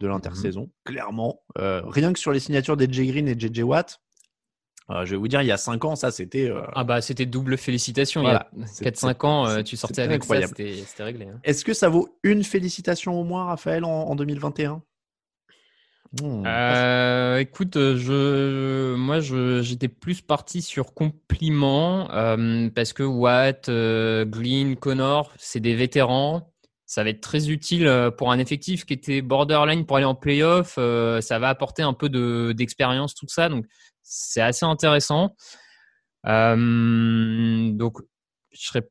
de 0.00 0.06
l'intersaison, 0.06 0.70
clairement. 0.84 1.40
Euh, 1.58 1.82
rien 1.86 2.12
que 2.12 2.18
sur 2.18 2.30
les 2.32 2.40
signatures 2.40 2.76
d'Edgy 2.76 3.06
Green 3.08 3.26
et 3.28 3.38
JJ 3.38 3.62
Watt, 3.62 4.00
euh, 4.90 5.04
je 5.04 5.10
vais 5.10 5.16
vous 5.16 5.28
dire, 5.28 5.42
il 5.42 5.46
y 5.48 5.52
a 5.52 5.56
5 5.58 5.84
ans, 5.84 5.96
ça 5.96 6.10
c'était. 6.10 6.48
euh, 6.48 6.62
Ah 6.74 6.82
bah 6.84 7.00
c'était 7.02 7.26
double 7.26 7.58
félicitations. 7.58 8.22
Voilà. 8.22 8.48
Il 8.54 8.60
y 8.60 8.62
a 8.62 8.66
C'est- 8.68 8.84
4-5 8.84 9.24
ans, 9.26 9.46
euh, 9.46 9.62
tu 9.62 9.76
sortais 9.76 10.02
avec 10.02 10.22
incroyable. 10.22 10.54
ça, 10.56 10.62
c'était 10.86 11.02
réglé. 11.02 11.26
hein. 11.26 11.40
Est-ce 11.44 11.64
que 11.64 11.74
ça 11.74 11.88
vaut 11.90 12.18
une 12.22 12.42
félicitation 12.44 13.20
au 13.20 13.24
moins, 13.24 13.44
Raphaël, 13.46 13.84
en, 13.84 13.90
en 13.90 14.14
2021 14.16 14.82
Hmm. 16.12 16.42
Euh, 16.46 17.38
écoute, 17.38 17.76
euh, 17.76 17.96
je, 17.98 18.94
moi, 18.94 19.20
j'étais 19.20 19.88
plus 19.88 20.22
parti 20.22 20.62
sur 20.62 20.94
compliments 20.94 22.10
euh, 22.12 22.70
parce 22.70 22.94
que 22.94 23.02
Watt, 23.02 23.68
euh, 23.68 24.24
Green, 24.24 24.76
Connor, 24.76 25.32
c'est 25.36 25.60
des 25.60 25.74
vétérans. 25.74 26.50
Ça 26.86 27.04
va 27.04 27.10
être 27.10 27.20
très 27.20 27.50
utile 27.50 27.86
euh, 27.86 28.10
pour 28.10 28.32
un 28.32 28.38
effectif 28.38 28.86
qui 28.86 28.94
était 28.94 29.20
borderline 29.20 29.84
pour 29.84 29.98
aller 29.98 30.06
en 30.06 30.14
playoff. 30.14 30.76
Euh, 30.78 31.20
ça 31.20 31.38
va 31.38 31.50
apporter 31.50 31.82
un 31.82 31.92
peu 31.92 32.08
de, 32.08 32.54
d'expérience, 32.56 33.14
tout 33.14 33.28
ça. 33.28 33.50
Donc, 33.50 33.66
c'est 34.02 34.40
assez 34.40 34.64
intéressant. 34.64 35.36
Donc, 36.24 37.98
je 38.52 38.66
serais 38.66 38.88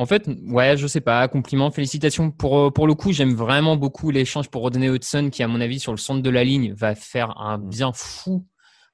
en 0.00 0.06
fait, 0.06 0.30
ouais, 0.46 0.78
je 0.78 0.86
sais 0.86 1.02
pas, 1.02 1.28
compliment, 1.28 1.70
félicitations. 1.70 2.30
Pour, 2.30 2.58
euh, 2.58 2.70
pour 2.70 2.86
le 2.86 2.94
coup, 2.94 3.12
j'aime 3.12 3.34
vraiment 3.34 3.76
beaucoup 3.76 4.10
l'échange 4.10 4.48
pour 4.48 4.62
Rodney 4.62 4.88
Hudson, 4.88 5.28
qui, 5.30 5.42
à 5.42 5.46
mon 5.46 5.60
avis, 5.60 5.78
sur 5.78 5.92
le 5.92 5.98
centre 5.98 6.22
de 6.22 6.30
la 6.30 6.42
ligne, 6.42 6.72
va 6.72 6.94
faire 6.94 7.38
un 7.38 7.58
bien 7.58 7.92
fou 7.92 8.46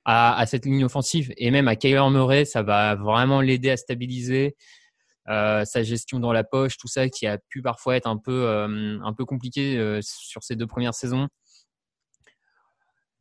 à, 0.05 0.45
cette 0.47 0.65
ligne 0.65 0.85
offensive. 0.85 1.33
Et 1.37 1.53
même 1.53 1.69
à 1.69 1.77
Kyler 1.77 2.03
Murray, 2.11 2.45
ça 2.45 2.65
va 2.65 2.97
vraiment 2.97 3.41
l'aider 3.41 3.71
à 3.71 3.77
stabiliser 3.77 4.57
euh, 5.29 5.65
sa 5.65 5.85
gestion 5.85 6.19
dans 6.19 6.33
la 6.33 6.43
poche, 6.43 6.77
tout 6.77 6.89
ça, 6.89 7.09
qui 7.09 7.29
a 7.29 7.39
pu 7.39 7.63
parfois 7.63 7.95
être 7.95 8.09
un 8.09 8.17
peu, 8.17 8.45
euh, 8.49 8.99
compliqué 9.29 10.01
sur 10.03 10.43
ces 10.43 10.57
deux 10.57 10.67
premières 10.67 10.95
saisons. 10.95 11.29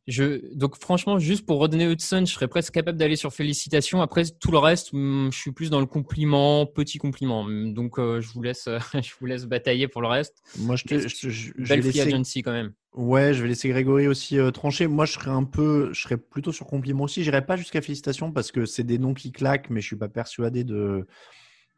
Je, 0.06 0.54
donc 0.54 0.76
franchement, 0.80 1.18
juste 1.18 1.44
pour 1.46 1.58
Rodney 1.58 1.84
Hudson, 1.84 2.22
je 2.26 2.32
serais 2.32 2.46
presque 2.46 2.72
capable 2.72 2.96
d'aller 2.96 3.16
sur 3.16 3.32
félicitations. 3.32 4.00
Après 4.02 4.22
tout 4.38 4.52
le 4.52 4.58
reste, 4.58 4.94
hum, 4.94 5.30
je 5.32 5.38
suis 5.38 5.50
plus 5.50 5.68
dans 5.68 5.80
le 5.80 5.86
compliment, 5.86 6.64
petit 6.64 6.98
compliment. 6.98 7.44
Donc 7.48 7.98
euh, 7.98 8.20
je 8.20 8.28
vous 8.32 8.40
laisse, 8.42 8.68
je 8.94 9.10
vous 9.18 9.26
laisse 9.26 9.46
batailler 9.46 9.88
pour 9.88 10.02
le 10.02 10.08
reste. 10.08 10.42
Moi, 10.58 10.76
je, 10.76 10.84
te, 10.84 10.98
je, 11.08 11.28
je- 11.28 11.52
je 11.56 11.64
vais 11.64 11.76
laisser- 11.80 12.00
agency 12.02 12.42
quand 12.42 12.52
même. 12.52 12.72
Ouais, 12.94 13.34
je 13.34 13.42
vais 13.42 13.48
laisser 13.48 13.68
Grégory 13.68 14.06
aussi 14.06 14.38
euh, 14.38 14.50
trancher. 14.52 14.86
Moi, 14.86 15.04
je 15.04 15.12
serais 15.12 15.30
un 15.30 15.44
peu, 15.44 15.92
je 15.92 16.00
serais 16.00 16.16
plutôt 16.16 16.52
sur 16.52 16.66
compliment 16.66 17.04
aussi. 17.04 17.22
J'irai 17.24 17.44
pas 17.44 17.56
jusqu'à 17.56 17.82
félicitations 17.82 18.32
parce 18.32 18.52
que 18.52 18.64
c'est 18.64 18.84
des 18.84 18.98
noms 18.98 19.12
qui 19.12 19.32
claquent, 19.32 19.68
mais 19.70 19.80
je 19.82 19.86
suis 19.86 19.96
pas 19.96 20.08
persuadé 20.08 20.64
de 20.64 21.06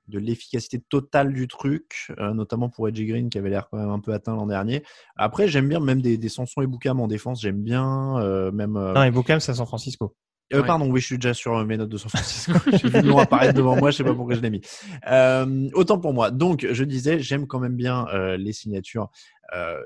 de 0.08 0.18
l'efficacité 0.18 0.80
totale 0.88 1.32
du 1.32 1.46
truc, 1.48 2.12
euh, 2.18 2.32
notamment 2.34 2.68
pour 2.68 2.88
Edgy 2.88 3.06
Green 3.06 3.28
qui 3.30 3.38
avait 3.38 3.50
l'air 3.50 3.68
quand 3.70 3.78
même 3.78 3.90
un 3.90 4.00
peu 4.00 4.12
atteint 4.12 4.34
l'an 4.34 4.46
dernier. 4.46 4.82
Après, 5.16 5.48
j'aime 5.48 5.68
bien 5.68 5.80
même 5.80 6.00
des, 6.02 6.16
des 6.18 6.28
Sanson 6.28 6.62
et 6.62 6.66
Boukam 6.66 6.98
en 7.00 7.06
défense, 7.08 7.40
j'aime 7.42 7.62
bien. 7.62 8.18
euh, 8.18 8.50
même. 8.50 8.76
euh, 8.76 8.94
Non, 8.94 9.02
et 9.04 9.10
Bocam, 9.10 9.38
c'est 9.40 9.52
à 9.52 9.54
San 9.54 9.66
Francisco. 9.66 10.14
euh, 10.54 10.60
Ouais. 10.62 10.66
Pardon, 10.66 10.90
oui, 10.90 11.00
je 11.00 11.06
suis 11.06 11.18
déjà 11.18 11.34
sur 11.34 11.56
euh, 11.58 11.64
mes 11.66 11.76
notes 11.76 11.90
de 11.90 11.98
San 11.98 12.08
Francisco. 12.08 12.52
J'ai 12.72 12.88
vu 12.88 13.02
le 13.02 13.08
nom 13.08 13.18
apparaître 13.18 13.52
devant 13.54 13.76
moi, 13.76 13.90
je 13.90 13.98
sais 13.98 14.04
pas 14.04 14.14
pourquoi 14.14 14.34
je 14.34 14.40
l'ai 14.40 14.48
mis. 14.50 14.62
Euh, 15.10 15.68
autant 15.74 15.98
pour 16.00 16.14
moi. 16.14 16.30
Donc, 16.30 16.66
je 16.70 16.84
disais, 16.84 17.18
j'aime 17.20 17.46
quand 17.46 17.60
même 17.60 17.76
bien 17.76 18.06
euh, 18.14 18.38
les 18.38 18.54
signatures, 18.54 19.10
euh, 19.54 19.78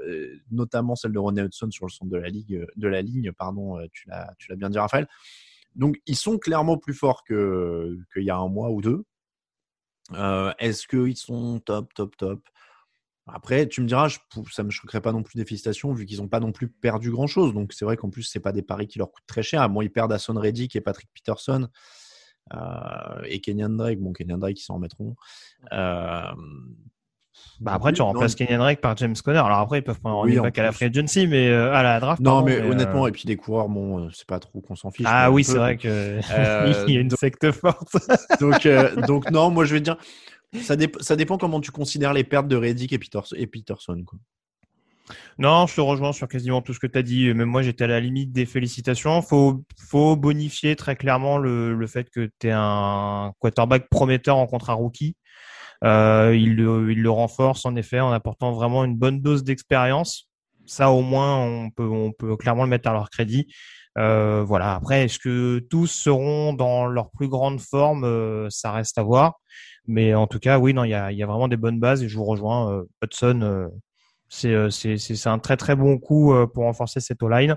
notamment 0.53 0.95
celle 0.95 1.11
de 1.13 1.19
Ronnie 1.19 1.41
Hudson 1.41 1.71
sur 1.73 1.87
le 1.87 1.91
centre 1.91 2.11
de 2.13 2.17
la 2.17 2.29
ligue, 2.29 2.65
de 2.77 2.89
la 2.89 3.03
ligne. 3.03 3.33
Pardon, 3.33 3.79
euh, 3.79 3.87
tu 3.93 4.09
l'as, 4.09 4.33
tu 4.39 4.51
l'as 4.51 4.57
bien 4.57 4.71
dit, 4.71 4.79
Raphaël. 4.79 5.09
Donc, 5.75 5.97
ils 6.07 6.17
sont 6.17 6.39
clairement 6.39 6.77
plus 6.79 6.95
forts 6.95 7.25
que 7.25 7.97
qu'il 8.13 8.25
y 8.25 8.31
a 8.31 8.37
un 8.37 8.49
mois 8.49 8.71
ou 8.71 8.81
deux. 8.83 9.05
Euh, 10.15 10.53
Est-ce 10.59 10.87
qu'ils 10.87 11.17
sont 11.17 11.61
top, 11.61 11.93
top, 11.95 12.17
top? 12.17 12.41
Après, 13.27 13.69
tu 13.69 13.81
me 13.83 13.87
diras, 13.87 14.09
je, 14.09 14.19
ça 14.51 14.65
me 14.65 14.71
choquerait 14.71 15.01
pas 15.01 15.13
non 15.13 15.23
plus 15.23 15.37
des 15.37 15.45
félicitations 15.45 15.93
vu 15.93 16.07
qu'ils 16.07 16.19
n'ont 16.19 16.29
pas 16.29 16.41
non 16.41 16.51
plus 16.51 16.69
perdu 16.69 17.11
grand 17.11 17.29
chose. 17.29 17.55
Donc, 17.55 17.73
c'est 17.73 17.85
vrai 17.85 17.97
qu'en 17.97 18.11
plus, 18.11 18.25
c'est 18.25 18.41
pas 18.41 18.53
des 18.53 18.63
paris 18.63 18.89
qui 18.89 18.99
leur 18.99 19.13
coûtent 19.13 19.27
très 19.27 19.43
cher. 19.43 19.69
Bon, 19.69 19.81
ils 19.81 19.93
perdent 19.93 20.13
Asson 20.13 20.35
Reddick 20.35 20.75
et 20.75 20.81
Patrick 20.81 21.09
Peterson 21.15 21.69
euh, 22.53 23.23
et 23.25 23.41
Kenyan 23.41 23.71
Drake. 23.71 24.01
Bon, 24.01 24.13
Kenyan 24.13 24.39
Drake, 24.39 24.59
ils 24.59 24.65
s'en 24.65 24.75
remettront. 24.75 25.15
Euh, 25.73 26.33
Bah 27.61 27.73
après, 27.75 27.93
tu 27.93 28.03
remplaces 28.03 28.35
Kenyan 28.35 28.59
Drake 28.59 28.81
par 28.81 28.97
James 28.97 29.15
Conner. 29.25 29.39
Alors 29.39 29.59
après, 29.59 29.79
ils 29.79 29.83
peuvent 29.83 30.01
prendre 30.01 30.17
un 30.19 30.23
Oui, 30.23 30.31
running 30.31 30.39
en 30.41 30.43
back 30.45 30.59
à 30.59 30.63
la 30.65 30.73
free 30.73 30.87
agency, 30.87 31.27
mais 31.27 31.49
euh, 31.49 31.73
à 31.73 31.83
la 31.83 32.01
draft. 32.01 32.21
Non, 32.21 32.31
pardon, 32.33 32.47
mais 32.47 32.61
euh, 32.61 32.71
honnêtement, 32.71 33.07
et 33.07 33.13
puis 33.13 33.25
des 33.25 33.37
coureurs, 33.37 33.69
bon, 33.69 34.01
euh, 34.07 34.09
c'est 34.13 34.27
pas 34.27 34.39
trop 34.41 34.61
qu'on 34.61 34.75
s'en 34.77 34.91
fiche. 34.91 35.07
Ah 35.09 35.31
oui, 35.31 35.45
c'est 35.45 35.57
vrai 35.59 35.77
que 35.77 36.21
Euh, 36.31 36.85
il 36.89 36.95
y 36.95 36.97
a 36.97 37.01
une 37.01 37.11
secte 37.11 37.51
forte. 37.53 37.97
donc, 38.41 38.67
euh, 38.67 38.95
donc 39.07 39.31
non, 39.31 39.51
moi 39.51 39.65
je 39.65 39.75
vais 39.75 39.81
te 39.81 39.85
dire, 39.85 39.97
ça, 40.61 40.77
dép- 40.77 41.01
ça 41.01 41.17
dépend 41.17 41.39
comment 41.39 41.61
tu 41.61 41.71
considères 41.71 42.13
les 42.13 42.25
pertes 42.25 42.49
de 42.49 42.57
Reddick 42.57 42.93
et, 42.93 42.99
Peters- 42.99 43.35
et 43.37 43.47
Peterson. 43.47 44.03
Quoi. 44.05 44.19
Non, 45.39 45.67
je 45.67 45.75
te 45.75 45.81
rejoins 45.81 46.13
sur 46.13 46.29
quasiment 46.29 46.63
tout 46.63 46.75
ce 46.75 46.79
que 46.79 46.87
tu 46.87 46.99
as 46.99 47.03
dit. 47.03 47.33
Même 47.35 47.49
moi, 47.49 47.63
j'étais 47.63 47.85
à 47.85 47.89
la 47.89 48.01
limite 48.01 48.33
des 48.33 48.47
félicitations. 48.47 49.21
Faut, 49.23 49.65
faut 49.89 50.15
bonifier 50.17 50.77
très 50.77 50.95
clairement 50.97 51.39
le, 51.39 51.75
le 51.75 51.87
fait 51.87 52.09
que 52.11 52.31
tu 52.39 52.49
es 52.49 52.53
un 52.55 53.33
quarterback 53.39 53.89
prometteur 53.89 54.37
en 54.37 54.47
contrat 54.47 54.75
rookie. 54.75 55.17
Euh, 55.85 56.37
il, 56.37 56.57
le, 56.57 56.93
il 56.93 57.03
le 57.03 57.11
renforce 57.11 57.67
en 57.67 57.75
effet 57.77 58.01
en 58.01 58.13
apportant 58.13 58.53
vraiment 58.53 58.85
une 58.85 58.97
bonne 58.97 59.21
dose 59.21 59.43
d'expérience. 59.43 60.29
Ça, 60.65 60.91
au 60.91 61.03
moins, 61.03 61.39
on 61.39 61.71
peut, 61.71 61.89
on 61.89 62.13
peut 62.13 62.37
clairement 62.37 62.63
le 62.65 62.71
mettre 62.71 62.89
à 62.89 62.93
leur 62.93 63.11
crédit. 63.11 63.53
Euh, 63.99 64.43
voilà. 64.47 64.75
Après, 64.75 65.05
est-ce 65.05 65.19
que 65.19 65.59
tous 65.71 65.89
seront 65.89 66.55
dans 66.55 66.87
leur 66.87 67.11
plus 67.11 67.29
grande 67.29 67.61
forme? 67.61 68.05
Euh, 68.05 68.49
Ça 68.49 68.71
reste 68.73 68.97
à 68.97 69.03
voir. 69.03 69.41
Mais 69.89 70.15
en 70.15 70.29
tout 70.29 70.39
cas, 70.39 70.61
oui, 70.61 70.73
non, 70.73 70.85
il 70.85 70.91
y 70.91 70.95
a, 70.95 71.11
y 71.11 71.23
a 71.23 71.27
vraiment 71.27 71.49
des 71.49 71.57
bonnes 71.57 71.81
bases 71.81 72.05
et 72.05 72.09
je 72.09 72.17
vous 72.17 72.25
rejoins. 72.25 72.73
Euh, 72.73 72.85
Hudson, 73.03 73.41
euh, 73.43 73.69
c'est 74.29 74.55
euh, 74.55 74.71
c'est 74.71 74.97
c'est 74.97 75.29
un 75.29 75.41
très 75.41 75.57
très 75.57 75.75
bon 75.75 75.99
coup 75.99 76.33
euh, 76.33 76.47
pour 76.47 76.63
renforcer 76.63 77.01
cette 77.01 77.21
O-line 77.23 77.57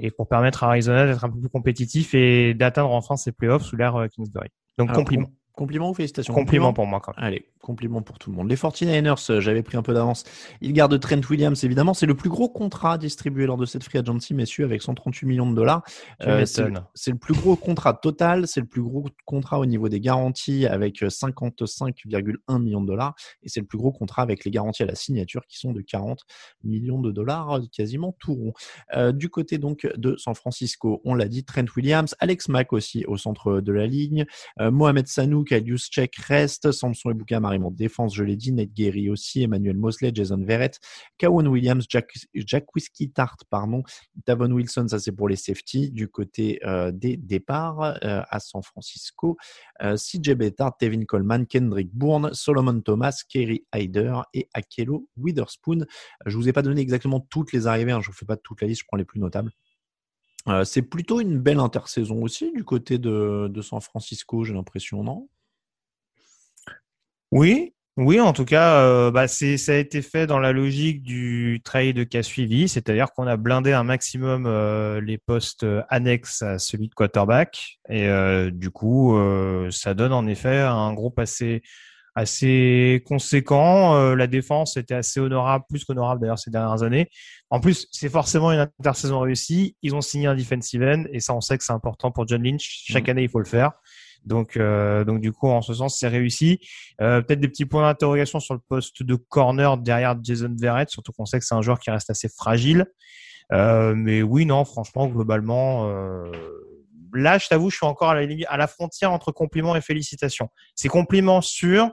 et 0.00 0.10
pour 0.10 0.26
permettre 0.26 0.64
à 0.64 0.66
Arizona 0.66 1.06
d'être 1.06 1.24
un 1.24 1.30
peu 1.30 1.38
plus 1.38 1.48
compétitif 1.48 2.12
et 2.14 2.52
d'atteindre 2.54 2.90
enfin 2.90 3.16
ses 3.16 3.30
playoffs 3.30 3.62
sous 3.62 3.76
l'ère 3.76 4.06
Kingsbury. 4.14 4.48
Donc 4.76 4.88
Alors, 4.88 4.98
compliment. 4.98 5.28
Com- 5.60 5.66
compliment 5.66 5.90
ou 5.90 5.94
félicitations 5.94 6.34
Compliment 6.34 6.72
pour 6.72 6.86
moi 6.86 7.00
quand 7.00 7.12
même. 7.16 7.24
Allez, 7.24 7.46
compliment 7.60 8.02
pour 8.02 8.18
tout 8.18 8.30
le 8.30 8.36
monde. 8.36 8.48
Les 8.48 8.56
49ers, 8.56 9.30
euh, 9.30 9.40
j'avais 9.40 9.62
pris 9.62 9.76
un 9.76 9.82
peu 9.82 9.94
d'avance. 9.94 10.24
Ils 10.60 10.72
gardent 10.72 10.98
Trent 10.98 11.20
Williams, 11.28 11.62
évidemment. 11.64 11.94
C'est 11.94 12.06
le 12.06 12.14
plus 12.14 12.30
gros 12.30 12.48
contrat 12.48 12.98
distribué 12.98 13.46
lors 13.46 13.56
de 13.56 13.66
cette 13.66 13.84
free 13.84 13.98
agency, 13.98 14.34
messieurs, 14.34 14.64
avec 14.64 14.82
138 14.82 15.26
millions 15.26 15.50
de 15.50 15.54
dollars. 15.54 15.82
Euh, 16.22 16.44
c'est 16.46 17.10
le 17.10 17.18
plus 17.18 17.34
gros 17.34 17.56
contrat 17.56 17.94
total. 17.94 18.46
C'est 18.46 18.60
le 18.60 18.66
plus 18.66 18.82
gros 18.82 19.06
contrat 19.24 19.58
au 19.58 19.66
niveau 19.66 19.88
des 19.88 20.00
garanties 20.00 20.66
avec 20.66 21.02
euh, 21.02 21.08
55,1 21.08 22.60
millions 22.60 22.80
de 22.80 22.86
dollars. 22.86 23.14
Et 23.42 23.48
c'est 23.48 23.60
le 23.60 23.66
plus 23.66 23.78
gros 23.78 23.92
contrat 23.92 24.22
avec 24.22 24.44
les 24.44 24.50
garanties 24.50 24.82
à 24.82 24.86
la 24.86 24.94
signature 24.94 25.46
qui 25.46 25.58
sont 25.58 25.72
de 25.72 25.80
40 25.80 26.22
millions 26.64 27.00
de 27.00 27.12
dollars, 27.12 27.58
euh, 27.58 27.60
quasiment 27.72 28.16
tout 28.18 28.34
rond. 28.34 28.52
Euh, 28.96 29.12
du 29.12 29.28
côté 29.28 29.58
donc 29.58 29.86
de 29.96 30.16
San 30.16 30.34
Francisco, 30.34 31.00
on 31.04 31.14
l'a 31.14 31.28
dit, 31.28 31.44
Trent 31.44 31.64
Williams, 31.76 32.14
Alex 32.18 32.48
Mack 32.48 32.72
aussi 32.72 33.04
au 33.06 33.16
centre 33.16 33.60
de 33.60 33.72
la 33.72 33.86
ligne, 33.86 34.24
euh, 34.60 34.70
Mohamed 34.70 35.06
Sanouk, 35.06 35.49
Alius 35.52 35.88
Check 35.90 36.16
reste, 36.16 36.72
Samson 36.72 37.10
Ebouka, 37.10 37.40
Marimont 37.40 37.70
défense, 37.70 38.14
je 38.14 38.24
l'ai 38.24 38.36
dit, 38.36 38.52
Ned 38.52 38.72
Gary 38.72 39.10
aussi, 39.10 39.42
Emmanuel 39.42 39.76
Mosley, 39.76 40.10
Jason 40.14 40.42
Verrett, 40.44 40.78
Kawan 41.18 41.46
Williams, 41.48 41.86
Jack, 41.88 42.12
Jack 42.34 42.74
Whiskey 42.74 43.08
Tart, 43.08 43.36
pardon, 43.48 43.82
Tavon 44.24 44.50
Wilson, 44.50 44.86
ça 44.88 44.98
c'est 44.98 45.12
pour 45.12 45.28
les 45.28 45.36
safety, 45.36 45.90
du 45.90 46.08
côté 46.08 46.60
euh, 46.64 46.92
des 46.92 47.16
départs 47.16 47.98
euh, 48.04 48.22
à 48.28 48.40
San 48.40 48.62
Francisco, 48.62 49.36
euh, 49.82 49.96
CJ 49.96 50.34
Bettard, 50.34 50.76
Tevin 50.76 51.04
Coleman, 51.04 51.46
Kendrick 51.46 51.90
Bourne, 51.92 52.32
Solomon 52.34 52.80
Thomas, 52.80 53.22
Kerry 53.28 53.64
Hyder 53.74 54.22
et 54.34 54.48
Akelo 54.54 55.08
Witherspoon. 55.16 55.86
Je 56.26 56.36
vous 56.36 56.48
ai 56.48 56.52
pas 56.52 56.62
donné 56.62 56.80
exactement 56.80 57.20
toutes 57.20 57.52
les 57.52 57.66
arrivées, 57.66 57.92
hein, 57.92 58.00
je 58.00 58.08
vous 58.08 58.16
fais 58.16 58.26
pas 58.26 58.36
toute 58.36 58.60
la 58.60 58.68
liste, 58.68 58.82
je 58.82 58.86
prends 58.86 58.96
les 58.96 59.04
plus 59.04 59.20
notables. 59.20 59.52
C'est 60.64 60.82
plutôt 60.82 61.20
une 61.20 61.38
belle 61.38 61.60
intersaison 61.60 62.22
aussi 62.22 62.50
du 62.52 62.64
côté 62.64 62.96
de, 62.96 63.48
de 63.52 63.62
San 63.62 63.80
Francisco, 63.82 64.42
j'ai 64.42 64.54
l'impression, 64.54 65.04
non? 65.04 65.28
Oui, 67.30 67.74
Oui, 67.96 68.18
en 68.20 68.32
tout 68.32 68.44
cas, 68.44 68.80
euh, 68.80 69.10
bah, 69.10 69.28
c'est 69.28 69.56
ça 69.56 69.72
a 69.72 69.74
été 69.76 70.00
fait 70.02 70.26
dans 70.26 70.38
la 70.38 70.52
logique 70.52 71.02
du 71.02 71.60
trade 71.62 72.06
qui 72.08 72.16
a 72.16 72.22
suivi, 72.22 72.68
c'est-à-dire 72.68 73.12
qu'on 73.12 73.26
a 73.26 73.36
blindé 73.36 73.72
un 73.72 73.84
maximum 73.84 74.46
euh, 74.46 75.00
les 75.00 75.18
postes 75.18 75.66
annexes 75.88 76.42
à 76.42 76.58
celui 76.58 76.88
de 76.88 76.94
quarterback, 76.94 77.78
et 77.88 78.08
euh, 78.08 78.50
du 78.50 78.70
coup, 78.70 79.16
ça 79.70 79.94
donne 79.94 80.12
en 80.12 80.26
effet 80.26 80.58
un 80.58 80.92
groupe 80.94 81.18
assez 81.18 81.62
assez 82.16 83.02
conséquent. 83.06 84.14
la 84.14 84.26
défense 84.26 84.76
était 84.76 84.94
assez 84.94 85.20
honorable, 85.20 85.64
plus 85.68 85.84
qu'honorable 85.84 86.22
d'ailleurs 86.22 86.38
ces 86.38 86.50
dernières 86.50 86.82
années. 86.82 87.08
En 87.50 87.60
plus, 87.60 87.86
c'est 87.92 88.08
forcément 88.08 88.50
une 88.50 88.60
intersaison 88.60 89.20
réussie. 89.20 89.76
Ils 89.82 89.94
ont 89.94 90.00
signé 90.00 90.26
un 90.26 90.34
defensive 90.34 90.82
end, 90.82 91.04
et 91.12 91.20
ça, 91.20 91.34
on 91.34 91.40
sait 91.40 91.56
que 91.58 91.64
c'est 91.64 91.72
important 91.72 92.10
pour 92.10 92.26
John 92.26 92.42
Lynch. 92.42 92.84
Chaque 92.88 93.06
mm. 93.06 93.10
année, 93.10 93.22
il 93.22 93.28
faut 93.28 93.38
le 93.38 93.44
faire. 93.44 93.72
Donc, 94.24 94.56
euh, 94.56 95.04
donc 95.04 95.20
du 95.20 95.32
coup, 95.32 95.48
en 95.48 95.62
ce 95.62 95.74
sens, 95.74 95.98
c'est 95.98 96.08
réussi. 96.08 96.60
Euh, 97.00 97.22
Peut-être 97.22 97.40
des 97.40 97.48
petits 97.48 97.64
points 97.64 97.82
d'interrogation 97.82 98.40
sur 98.40 98.54
le 98.54 98.60
poste 98.60 99.02
de 99.02 99.14
corner 99.14 99.78
derrière 99.78 100.16
Jason 100.22 100.54
Verrett, 100.58 100.90
surtout 100.90 101.12
qu'on 101.12 101.26
sait 101.26 101.38
que 101.38 101.44
c'est 101.44 101.54
un 101.54 101.62
joueur 101.62 101.80
qui 101.80 101.90
reste 101.90 102.10
assez 102.10 102.28
fragile. 102.28 102.86
Euh, 103.52 103.94
mais 103.96 104.22
oui, 104.22 104.46
non, 104.46 104.64
franchement, 104.64 105.08
globalement, 105.08 105.88
euh, 105.88 106.30
là, 107.14 107.38
je 107.38 107.48
t'avoue, 107.48 107.70
je 107.70 107.76
suis 107.76 107.86
encore 107.86 108.10
à 108.10 108.20
la, 108.20 108.28
à 108.48 108.56
la 108.56 108.66
frontière 108.66 109.12
entre 109.12 109.32
compliments 109.32 109.74
et 109.74 109.80
félicitations. 109.80 110.48
C'est 110.76 110.88
compliments 110.88 111.40
sur 111.40 111.90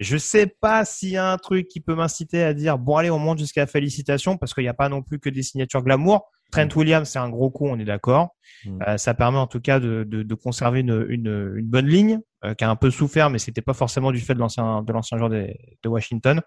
je 0.00 0.16
sais 0.16 0.46
pas 0.46 0.84
s'il 0.84 1.10
y 1.10 1.16
a 1.16 1.30
un 1.30 1.36
truc 1.36 1.68
qui 1.68 1.80
peut 1.80 1.94
m'inciter 1.94 2.42
à 2.42 2.54
dire 2.54 2.76
bon 2.76 2.96
allez 2.96 3.10
on 3.10 3.20
monte 3.20 3.38
jusqu'à 3.38 3.60
la 3.60 3.66
félicitation 3.68 4.36
parce 4.36 4.52
qu'il 4.52 4.64
n'y 4.64 4.68
a 4.68 4.74
pas 4.74 4.88
non 4.88 5.02
plus 5.02 5.20
que 5.20 5.30
des 5.30 5.42
signatures 5.42 5.82
glamour. 5.82 6.28
Trent 6.52 6.66
mm. 6.66 6.78
Williams 6.78 7.08
c'est 7.08 7.18
un 7.18 7.28
gros 7.28 7.50
coup 7.50 7.66
on 7.66 7.78
est 7.78 7.84
d'accord. 7.84 8.36
Mm. 8.64 8.78
Euh, 8.86 8.96
ça 8.96 9.14
permet 9.14 9.38
en 9.38 9.48
tout 9.48 9.60
cas 9.60 9.80
de, 9.80 10.04
de, 10.08 10.22
de 10.22 10.34
conserver 10.34 10.80
une, 10.80 11.06
une, 11.08 11.54
une, 11.56 11.66
bonne 11.66 11.86
ligne 11.86 12.20
euh, 12.44 12.54
qui 12.54 12.62
a 12.62 12.70
un 12.70 12.76
peu 12.76 12.90
souffert 12.90 13.30
mais 13.30 13.38
c'était 13.38 13.62
pas 13.62 13.74
forcément 13.74 14.12
du 14.12 14.20
fait 14.20 14.34
de 14.34 14.38
l'ancien 14.38 14.82
de 14.82 14.92
l'ancien 14.92 15.18
joueur 15.18 15.30
de, 15.30 15.48
de, 15.82 15.88
Washington. 15.88 16.40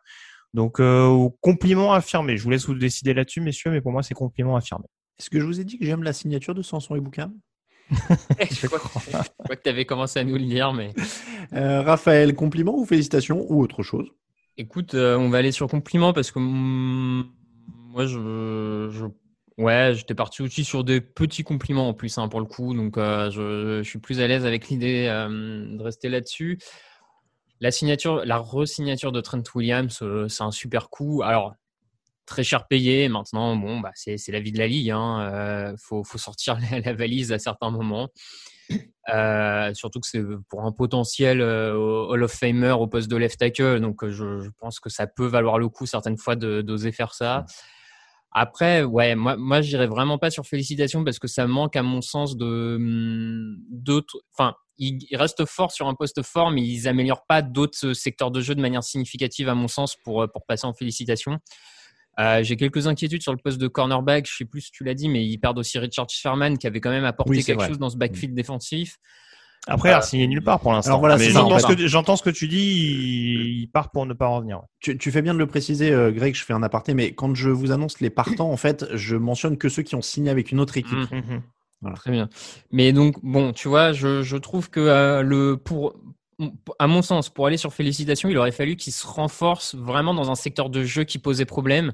Donc 0.53 0.79
euh, 0.79 1.27
compliment 1.41 1.91
affirmé. 1.91 2.37
Je 2.37 2.43
vous 2.43 2.49
laisse 2.49 2.65
vous 2.67 2.75
décider 2.75 3.13
là-dessus 3.13 3.41
messieurs 3.41 3.71
mais 3.71 3.81
pour 3.81 3.91
moi 3.91 4.03
c'est 4.03 4.13
compliment 4.13 4.55
affirmé. 4.55 4.85
Est-ce 5.19 5.29
que 5.29 5.39
je 5.39 5.45
vous 5.45 5.59
ai 5.59 5.63
dit 5.63 5.77
que 5.77 5.85
j'aime 5.85 6.03
la 6.03 6.13
signature 6.13 6.53
de 6.53 6.61
Samson 6.61 6.95
et 6.95 7.01
Bouquin? 7.01 7.31
Je, 8.51 8.67
crois, 8.67 8.79
que 9.55 9.61
tu 9.63 9.69
avais 9.69 9.85
commencé 9.85 10.19
à 10.19 10.23
nous 10.23 10.35
le 10.35 10.45
dire, 10.45 10.73
mais. 10.73 10.93
Euh, 11.53 11.81
Raphaël, 11.81 12.33
compliment 12.33 12.75
ou 12.75 12.85
félicitations 12.85 13.45
ou 13.49 13.61
autre 13.61 13.83
chose? 13.83 14.07
Écoute, 14.57 14.95
euh, 14.95 15.17
on 15.17 15.29
va 15.29 15.37
aller 15.37 15.51
sur 15.51 15.67
compliment 15.67 16.13
parce 16.13 16.31
que 16.31 16.39
moi, 16.39 18.05
je, 18.05 18.89
je 18.91 19.05
ouais, 19.57 19.93
j'étais 19.95 20.15
parti 20.15 20.41
aussi 20.41 20.63
sur 20.63 20.83
des 20.83 21.01
petits 21.01 21.43
compliments 21.43 21.89
en 21.89 21.93
plus 21.93 22.17
hein, 22.17 22.27
pour 22.27 22.39
le 22.39 22.45
coup, 22.45 22.73
donc 22.73 22.97
euh, 22.97 23.31
je, 23.31 23.83
suis 23.83 23.99
plus 23.99 24.21
à 24.21 24.27
l'aise 24.27 24.45
avec 24.45 24.69
l'idée 24.69 25.05
de 25.05 25.81
rester 25.81 26.09
là-dessus. 26.09 26.59
La 27.61 27.71
signature, 27.71 28.25
la 28.25 28.37
resignature 28.37 29.11
de 29.11 29.21
Trent 29.21 29.43
Williams, 29.55 30.03
c'est 30.27 30.43
un 30.43 30.51
super 30.51 30.89
coup. 30.89 31.21
Alors, 31.23 31.55
très 32.25 32.43
cher 32.43 32.67
payé. 32.67 33.07
Maintenant, 33.09 33.55
bon, 33.55 33.79
bah, 33.79 33.91
c'est 33.95 34.17
la 34.29 34.39
vie 34.39 34.51
de 34.51 34.59
la 34.59 34.67
ligue. 34.67 34.91
Hein. 34.91 35.21
euh, 35.33 35.75
faut, 35.77 36.03
sortir 36.17 36.57
la, 36.85 36.93
valise 36.93 37.31
à 37.31 37.39
certains 37.39 37.71
moments. 37.71 38.09
Euh, 39.13 39.73
surtout 39.75 39.99
que 39.99 40.07
c'est 40.07 40.23
pour 40.49 40.63
un 40.63 40.71
potentiel 40.71 41.39
euh, 41.39 41.75
Hall 41.75 42.23
of 42.23 42.31
Famer 42.31 42.71
au 42.71 42.87
poste 42.87 43.09
de 43.09 43.15
left 43.15 43.39
tackle. 43.39 43.79
Donc, 43.79 44.07
je 44.07 44.49
pense 44.59 44.79
que 44.79 44.89
ça 44.89 45.07
peut 45.07 45.27
valoir 45.27 45.59
le 45.59 45.69
coup 45.69 45.85
certaines 45.85 46.17
fois 46.17 46.35
d'oser 46.35 46.91
faire 46.91 47.13
ça. 47.13 47.45
Après, 48.37 48.83
ouais, 48.83 49.15
moi, 49.15 49.37
moi, 49.37 49.61
j'irais 49.61 49.87
vraiment 49.87 50.17
pas 50.17 50.29
sur 50.29 50.45
félicitations 50.45 51.05
parce 51.05 51.19
que 51.19 51.27
ça 51.27 51.47
manque, 51.47 51.77
à 51.77 51.83
mon 51.83 52.01
sens, 52.01 52.35
de 52.35 52.75
hum, 52.75 53.55
d'autres. 53.69 54.17
Enfin, 54.37 54.53
ils 54.77 55.07
restent 55.13 55.45
forts 55.45 55.71
sur 55.71 55.87
un 55.87 55.93
poste 55.93 56.21
fort, 56.21 56.51
mais 56.51 56.61
ils 56.61 56.89
améliorent 56.89 57.25
pas 57.27 57.41
d'autres 57.41 57.93
secteurs 57.93 58.31
de 58.31 58.41
jeu 58.41 58.53
de 58.53 58.59
manière 58.59 58.83
significative, 58.83 59.47
à 59.47 59.55
mon 59.55 59.69
sens, 59.69 59.95
pour 60.03 60.27
pour 60.33 60.45
passer 60.45 60.67
en 60.67 60.73
félicitations. 60.73 61.39
Euh, 62.19 62.43
j'ai 62.43 62.57
quelques 62.57 62.87
inquiétudes 62.87 63.21
sur 63.21 63.31
le 63.31 63.37
poste 63.37 63.57
de 63.57 63.67
cornerback. 63.67 64.27
Je 64.29 64.35
sais 64.35 64.45
plus 64.45 64.61
si 64.61 64.71
tu 64.71 64.83
l'as 64.83 64.93
dit, 64.93 65.07
mais 65.07 65.25
ils 65.25 65.37
perdent 65.37 65.59
aussi 65.59 65.79
Richard 65.79 66.09
Sherman 66.09 66.57
qui 66.57 66.67
avait 66.67 66.81
quand 66.81 66.91
même 66.91 67.05
apporté 67.05 67.41
quelque 67.41 67.65
chose 67.65 67.79
dans 67.79 67.89
ce 67.89 67.97
backfield 67.97 68.33
mm. 68.33 68.35
défensif. 68.35 68.97
Après, 69.67 69.89
il 69.89 69.93
a 69.93 70.01
signé 70.01 70.27
nulle 70.27 70.43
part 70.43 70.59
pour 70.59 70.71
l'instant. 70.71 70.99
Voilà, 70.99 71.17
j'entends 71.17 72.15
ce, 72.15 72.23
que 72.23 72.29
tu 72.29 72.47
dis, 72.47 73.61
il 73.61 73.67
part 73.67 73.91
pour 73.91 74.05
ne 74.05 74.13
pas 74.13 74.27
revenir. 74.27 74.61
Tu, 74.79 74.97
tu 74.97 75.11
fais 75.11 75.21
bien 75.21 75.33
de 75.33 75.39
le 75.39 75.47
préciser, 75.47 75.91
euh, 75.91 76.11
Greg, 76.11 76.35
je 76.35 76.43
fais 76.43 76.53
un 76.53 76.63
aparté, 76.63 76.93
mais 76.93 77.13
quand 77.13 77.33
je 77.33 77.49
vous 77.49 77.71
annonce 77.71 77.99
les 77.99 78.09
partants, 78.09 78.51
en 78.51 78.57
fait, 78.57 78.85
je 78.93 79.15
mentionne 79.15 79.57
que 79.57 79.69
ceux 79.69 79.81
qui 79.83 79.95
ont 79.95 80.01
signé 80.01 80.29
avec 80.29 80.51
une 80.51 80.59
autre 80.59 80.77
équipe. 80.77 80.93
Mm. 80.93 81.15
Mm-hmm. 81.15 81.41
Voilà. 81.81 81.97
Très 81.97 82.11
bien. 82.11 82.29
Mais 82.71 82.93
donc, 82.93 83.15
bon, 83.23 83.53
tu 83.53 83.67
vois, 83.67 83.91
je, 83.91 84.21
je 84.21 84.37
trouve 84.37 84.69
que 84.69 84.79
euh, 84.79 85.21
le, 85.21 85.57
pour, 85.57 85.95
à 86.79 86.87
mon 86.87 87.01
sens, 87.01 87.29
pour 87.29 87.47
aller 87.47 87.57
sur 87.57 87.73
félicitations, 87.73 88.29
il 88.29 88.37
aurait 88.37 88.51
fallu 88.51 88.75
qu'il 88.75 88.93
se 88.93 89.05
renforce 89.05 89.75
vraiment 89.75 90.13
dans 90.13 90.31
un 90.31 90.35
secteur 90.35 90.69
de 90.69 90.83
jeu 90.83 91.03
qui 91.03 91.19
posait 91.19 91.45
problème. 91.45 91.93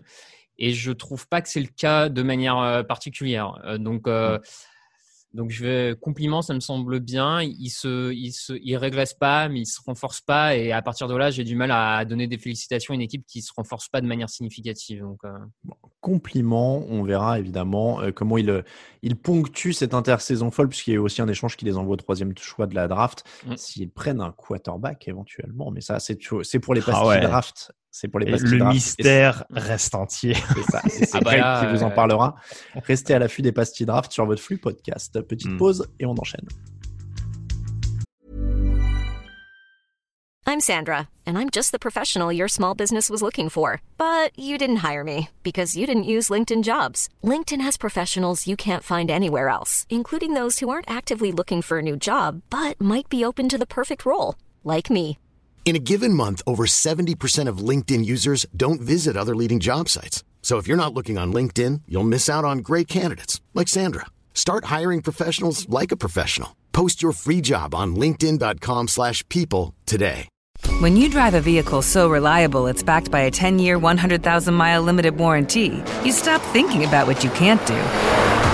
Et 0.57 0.74
je 0.74 0.91
trouve 0.91 1.28
pas 1.28 1.41
que 1.41 1.49
c'est 1.49 1.59
le 1.59 1.69
cas 1.76 2.09
de 2.09 2.22
manière 2.22 2.57
euh, 2.59 2.84
particulière. 2.84 3.59
Euh, 3.65 3.78
donc, 3.78 4.07
euh, 4.07 4.38
donc 5.34 5.50
je 5.50 5.64
vais 5.64 5.96
compliment, 6.00 6.42
ça 6.42 6.54
me 6.54 6.60
semble 6.60 7.00
bien. 7.00 7.42
Il 7.42 7.70
se, 7.70 8.12
il 8.12 8.32
se, 8.32 8.54
il 8.62 8.76
régresse 8.76 9.14
pas, 9.14 9.48
mais 9.48 9.62
il 9.62 9.66
se 9.66 9.80
renforce 9.86 10.20
pas. 10.20 10.56
Et 10.58 10.72
à 10.72 10.82
partir 10.82 11.08
de 11.08 11.16
là, 11.16 11.32
j'ai 11.32 11.44
du 11.44 11.56
mal 11.56 11.72
à 11.72 12.04
donner 12.04 12.28
des 12.28 12.38
félicitations 12.38 12.94
à 12.94 12.96
une 12.96 13.02
équipe 13.02 13.26
qui 13.26 13.42
se 13.42 13.52
renforce 13.56 13.88
pas 13.88 14.02
de 14.02 14.08
manière 14.08 14.30
significative. 14.30 15.02
Donc, 15.02 15.20
euh... 15.24 15.32
compliment, 16.02 16.84
on 16.90 17.04
verra 17.04 17.40
évidemment 17.40 18.02
euh, 18.02 18.12
comment 18.12 18.38
il, 18.38 18.50
euh, 18.50 18.62
il 19.04 19.16
ponctue 19.16 19.72
cette 19.72 19.94
intersaison 19.94 20.52
folle, 20.52 20.68
puisqu'il 20.68 20.92
y 20.92 20.94
a 20.94 20.98
eu 20.98 21.00
aussi 21.00 21.22
un 21.22 21.30
échange 21.30 21.56
qui 21.56 21.64
les 21.66 21.78
envoie 21.78 21.94
au 21.94 21.98
troisième 21.98 22.38
choix 22.38 22.68
de 22.68 22.76
la 22.76 22.90
draft. 22.90 23.24
Mm. 23.46 23.56
S'ils 23.56 23.90
prennent 23.90 24.22
un 24.22 24.32
quarterback 24.32 25.08
éventuellement, 25.08 25.72
mais 25.72 25.82
ça, 25.82 26.00
c'est, 26.00 26.20
c'est 26.44 26.60
pour 26.60 26.74
les 26.74 26.82
pastilles 26.82 27.20
ah 27.24 27.28
draft. 27.28 27.72
C'est 27.92 28.08
pour 28.08 28.22
les 28.22 28.26
Le 28.32 28.66
mystère 28.66 29.44
reste 29.50 29.96
entier. 29.96 30.34
C'est 30.56 30.72
ça. 30.72 30.82
C'est 30.88 31.16
ah 31.16 31.20
bah 31.20 31.60
qui 31.60 31.76
vous 31.76 31.84
en 31.84 31.92
parlera. 31.92 32.36
Restez 32.88 33.14
à 33.14 33.20
l'affût 33.20 33.42
des 33.42 33.52
pastilles 33.52 33.86
draft 33.86 34.12
sur 34.12 34.26
votre 34.26 34.42
flux 34.42 34.58
podcast. 34.58 35.22
Petite 35.22 35.52
mm. 35.52 35.58
pause 35.58 35.88
et 36.00 36.06
on 36.06 36.16
enchaîne. 36.18 36.48
I'm 40.48 40.60
Sandra, 40.60 41.08
and 41.26 41.38
I'm 41.38 41.50
just 41.50 41.72
the 41.72 41.80
professional 41.80 42.32
your 42.32 42.50
small 42.50 42.74
business 42.74 43.10
was 43.10 43.22
looking 43.22 43.48
for. 43.48 43.82
But 43.98 44.38
you 44.38 44.58
didn't 44.58 44.78
hire 44.78 45.04
me 45.04 45.30
because 45.44 45.78
you 45.78 45.86
didn't 45.86 46.04
use 46.04 46.30
LinkedIn 46.30 46.64
jobs. 46.64 47.10
LinkedIn 47.24 47.62
has 47.62 47.78
professionals 47.78 48.48
you 48.48 48.56
can't 48.56 48.84
find 48.84 49.12
anywhere 49.12 49.50
else, 49.50 49.86
including 49.89 50.34
those 50.34 50.60
who 50.60 50.70
aren't 50.70 50.89
actively 50.89 51.32
looking 51.32 51.62
for 51.62 51.78
a 51.78 51.82
new 51.82 51.96
job, 51.96 52.42
but 52.50 52.80
might 52.82 53.08
be 53.08 53.24
open 53.24 53.48
to 53.50 53.58
the 53.58 53.66
perfect 53.66 54.06
role, 54.06 54.36
like 54.64 54.89
me. 54.89 55.18
In 55.64 55.76
a 55.76 55.80
given 55.80 56.14
month, 56.14 56.41
over 56.45 56.66
70% 56.66 57.47
of 57.47 57.59
LinkedIn 57.59 58.03
users 58.03 58.45
don't 58.57 58.82
visit 58.82 59.16
other 59.16 59.36
leading 59.36 59.62
job 59.62 59.88
sites. 59.88 60.26
So 60.41 60.57
if 60.57 60.68
you're 60.68 60.76
not 60.76 60.93
looking 60.93 61.18
on 61.18 61.32
LinkedIn, 61.32 61.84
you'll 61.88 62.03
miss 62.03 62.28
out 62.28 62.43
on 62.43 62.57
great 62.57 62.89
candidates 62.89 63.39
like 63.53 63.70
Sandra. 63.70 64.07
Start 64.34 64.66
hiring 64.66 65.01
professionals 65.01 65.70
like 65.70 65.93
a 65.93 65.97
professional. 65.97 66.57
Post 66.74 67.01
your 67.01 67.14
free 67.14 67.39
job 67.39 67.74
on 67.74 67.95
linkedin.com/people 67.95 69.74
today. 69.86 70.28
When 70.80 70.95
you 70.95 71.09
drive 71.09 71.36
a 71.36 71.41
vehicle 71.41 71.82
so 71.82 72.09
reliable 72.09 72.68
it's 72.68 72.84
backed 72.84 73.09
by 73.12 73.22
a 73.22 73.32
10-year, 73.32 73.80
100,000-mile 73.80 74.82
limited 74.84 75.18
warranty, 75.18 75.84
you 76.03 76.12
stop 76.12 76.41
thinking 76.53 76.86
about 76.86 77.07
what 77.07 77.24
you 77.24 77.30
can't 77.32 77.66
do 77.68 78.41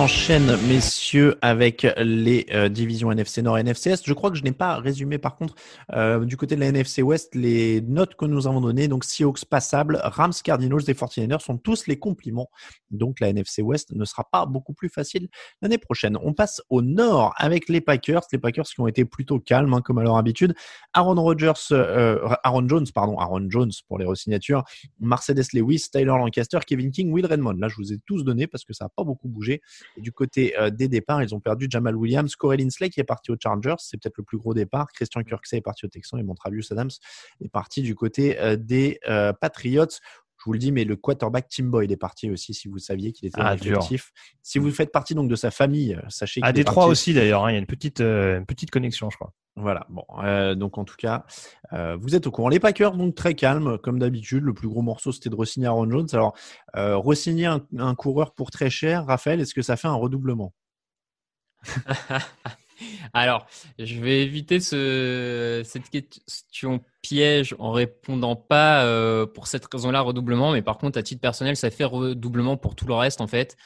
enchaîne, 0.00 0.56
messieurs, 0.66 1.36
avec 1.42 1.86
les 1.98 2.46
euh, 2.54 2.70
divisions 2.70 3.12
NFC 3.12 3.42
Nord 3.42 3.58
et 3.58 3.60
NFC 3.60 3.90
Est. 3.90 4.06
Je 4.06 4.14
crois 4.14 4.30
que 4.30 4.38
je 4.38 4.42
n'ai 4.42 4.52
pas 4.52 4.76
résumé, 4.76 5.18
par 5.18 5.36
contre, 5.36 5.54
euh, 5.92 6.24
du 6.24 6.38
côté 6.38 6.54
de 6.54 6.60
la 6.60 6.68
NFC 6.68 7.02
Ouest, 7.02 7.34
les 7.34 7.82
notes 7.82 8.14
que 8.14 8.24
nous 8.24 8.46
avons 8.46 8.62
données. 8.62 8.88
Donc, 8.88 9.04
Seahawks 9.04 9.44
passable, 9.44 10.00
Rams, 10.02 10.32
Cardinals 10.42 10.80
et 10.88 10.94
49ers 10.94 11.40
sont 11.40 11.58
tous 11.58 11.86
les 11.86 11.98
compliments. 11.98 12.48
Donc, 12.90 13.20
la 13.20 13.28
NFC 13.28 13.60
Ouest 13.60 13.92
ne 13.92 14.06
sera 14.06 14.24
pas 14.24 14.46
beaucoup 14.46 14.72
plus 14.72 14.88
facile 14.88 15.28
l'année 15.60 15.76
prochaine. 15.76 16.16
On 16.22 16.32
passe 16.32 16.62
au 16.70 16.80
Nord 16.80 17.34
avec 17.36 17.68
les 17.68 17.82
Packers. 17.82 18.22
Les 18.32 18.38
Packers 18.38 18.64
qui 18.64 18.80
ont 18.80 18.88
été 18.88 19.04
plutôt 19.04 19.38
calmes, 19.38 19.74
hein, 19.74 19.82
comme 19.82 19.98
à 19.98 20.02
leur 20.02 20.16
habitude. 20.16 20.54
Aaron 20.94 21.20
Rodgers, 21.22 21.52
euh, 21.72 22.26
Aaron 22.42 22.66
Jones, 22.66 22.86
pardon, 22.94 23.18
Aaron 23.18 23.50
Jones 23.50 23.72
pour 23.86 23.98
les 23.98 24.06
re-signatures. 24.06 24.64
Mercedes 24.98 25.52
Lewis, 25.52 25.88
Tyler 25.92 26.06
Lancaster, 26.06 26.60
Kevin 26.66 26.90
King, 26.90 27.12
Will 27.12 27.26
Redmond. 27.26 27.58
Là, 27.58 27.68
je 27.68 27.76
vous 27.76 27.92
ai 27.92 27.98
tous 28.06 28.24
donné 28.24 28.46
parce 28.46 28.64
que 28.64 28.72
ça 28.72 28.86
n'a 28.86 28.88
pas 28.88 29.04
beaucoup 29.04 29.28
bougé. 29.28 29.60
Et 29.96 30.00
du 30.00 30.12
côté 30.12 30.58
euh, 30.58 30.70
des 30.70 30.88
départs, 30.88 31.22
ils 31.22 31.34
ont 31.34 31.40
perdu 31.40 31.66
Jamal 31.68 31.96
Williams, 31.96 32.34
Corey 32.36 32.56
Linsley 32.56 32.90
qui 32.90 33.00
est 33.00 33.04
parti 33.04 33.30
aux 33.30 33.36
Chargers, 33.40 33.76
c'est 33.78 34.00
peut-être 34.00 34.18
le 34.18 34.24
plus 34.24 34.38
gros 34.38 34.54
départ. 34.54 34.92
Christian 34.92 35.22
Kirksey 35.22 35.58
est 35.58 35.62
parti 35.62 35.84
aux 35.86 35.88
Texans 35.88 36.18
et 36.18 36.22
Montravius 36.22 36.72
Adams 36.72 36.90
est 37.40 37.48
parti 37.48 37.82
du 37.82 37.94
côté 37.94 38.38
euh, 38.38 38.56
des 38.56 38.98
euh, 39.08 39.32
Patriots. 39.32 39.86
Je 40.40 40.44
vous 40.46 40.54
le 40.54 40.58
dis, 40.58 40.72
mais 40.72 40.84
le 40.84 40.96
quarterback 40.96 41.48
Tim 41.50 41.64
Boyd 41.64 41.92
est 41.92 41.98
parti 41.98 42.30
aussi, 42.30 42.54
si 42.54 42.66
vous 42.66 42.78
saviez 42.78 43.12
qu'il 43.12 43.28
était 43.28 43.38
Ah, 43.44 43.54
effectif. 43.54 44.10
Si 44.42 44.58
vous 44.58 44.70
faites 44.70 44.90
partie 44.90 45.14
donc 45.14 45.28
de 45.28 45.36
sa 45.36 45.50
famille, 45.50 45.94
euh, 45.94 46.00
sachez 46.08 46.40
qu'il 46.40 46.46
À 46.46 46.50
est 46.50 46.52
Détroit 46.54 46.84
parti- 46.84 46.90
aussi 46.92 47.12
d'ailleurs, 47.14 47.44
hein, 47.44 47.50
il 47.50 47.52
y 47.52 47.56
a 47.56 47.58
une 47.60 47.66
petite, 47.66 48.00
euh, 48.00 48.38
une 48.38 48.46
petite 48.46 48.70
connexion, 48.70 49.10
je 49.10 49.16
crois. 49.16 49.34
Voilà, 49.56 49.86
bon, 49.90 50.04
euh, 50.24 50.54
donc 50.54 50.78
en 50.78 50.84
tout 50.84 50.94
cas, 50.96 51.26
euh, 51.74 51.94
vous 52.00 52.14
êtes 52.14 52.26
au 52.26 52.30
courant. 52.30 52.48
Les 52.48 52.58
Packers, 52.60 52.96
donc 52.96 53.14
très 53.14 53.34
calmes, 53.34 53.76
comme 53.78 53.98
d'habitude. 53.98 54.42
Le 54.42 54.54
plus 54.54 54.68
gros 54.68 54.80
morceau, 54.80 55.12
c'était 55.12 55.28
de 55.28 55.34
re-signer 55.36 55.66
Aaron 55.66 55.90
Jones. 55.90 56.06
Alors, 56.14 56.34
euh, 56.76 56.96
re-signer 56.96 57.44
un, 57.46 57.60
un 57.76 57.94
coureur 57.94 58.32
pour 58.32 58.50
très 58.50 58.70
cher, 58.70 59.04
Raphaël, 59.06 59.40
est-ce 59.40 59.52
que 59.52 59.60
ça 59.62 59.76
fait 59.76 59.88
un 59.88 59.94
redoublement? 59.94 60.54
Alors, 63.12 63.46
je 63.78 64.00
vais 64.00 64.22
éviter 64.22 64.60
ce, 64.60 65.62
cette 65.64 65.90
question 65.90 66.80
piège 67.02 67.54
en 67.58 67.72
répondant 67.72 68.36
pas 68.36 68.84
euh, 68.84 69.26
pour 69.26 69.46
cette 69.46 69.66
raison-là 69.72 70.00
redoublement, 70.00 70.52
mais 70.52 70.62
par 70.62 70.78
contre, 70.78 70.98
à 70.98 71.02
titre 71.02 71.20
personnel, 71.20 71.56
ça 71.56 71.70
fait 71.70 71.84
redoublement 71.84 72.56
pour 72.56 72.74
tout 72.74 72.86
le 72.86 72.94
reste 72.94 73.20
en 73.20 73.26
fait. 73.26 73.56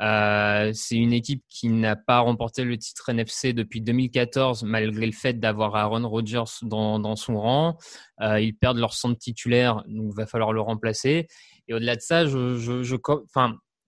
Euh, 0.00 0.72
c'est 0.74 0.96
une 0.96 1.12
équipe 1.12 1.42
qui 1.48 1.68
n'a 1.68 1.96
pas 1.96 2.18
remporté 2.18 2.64
le 2.64 2.76
titre 2.76 3.08
NFC 3.08 3.52
depuis 3.52 3.80
2014, 3.80 4.64
malgré 4.64 5.06
le 5.06 5.12
fait 5.12 5.34
d'avoir 5.34 5.74
Aaron 5.74 6.06
Rodgers 6.08 6.44
dans, 6.62 7.16
son 7.16 7.40
rang. 7.40 7.78
Euh, 8.20 8.40
ils 8.40 8.54
perdent 8.54 8.78
leur 8.78 8.92
centre 8.92 9.18
titulaire, 9.18 9.76
donc 9.86 10.12
il 10.12 10.16
va 10.16 10.26
falloir 10.26 10.52
le 10.52 10.60
remplacer. 10.60 11.28
Et 11.68 11.74
au-delà 11.74 11.96
de 11.96 12.00
ça, 12.00 12.26
je, 12.26 12.96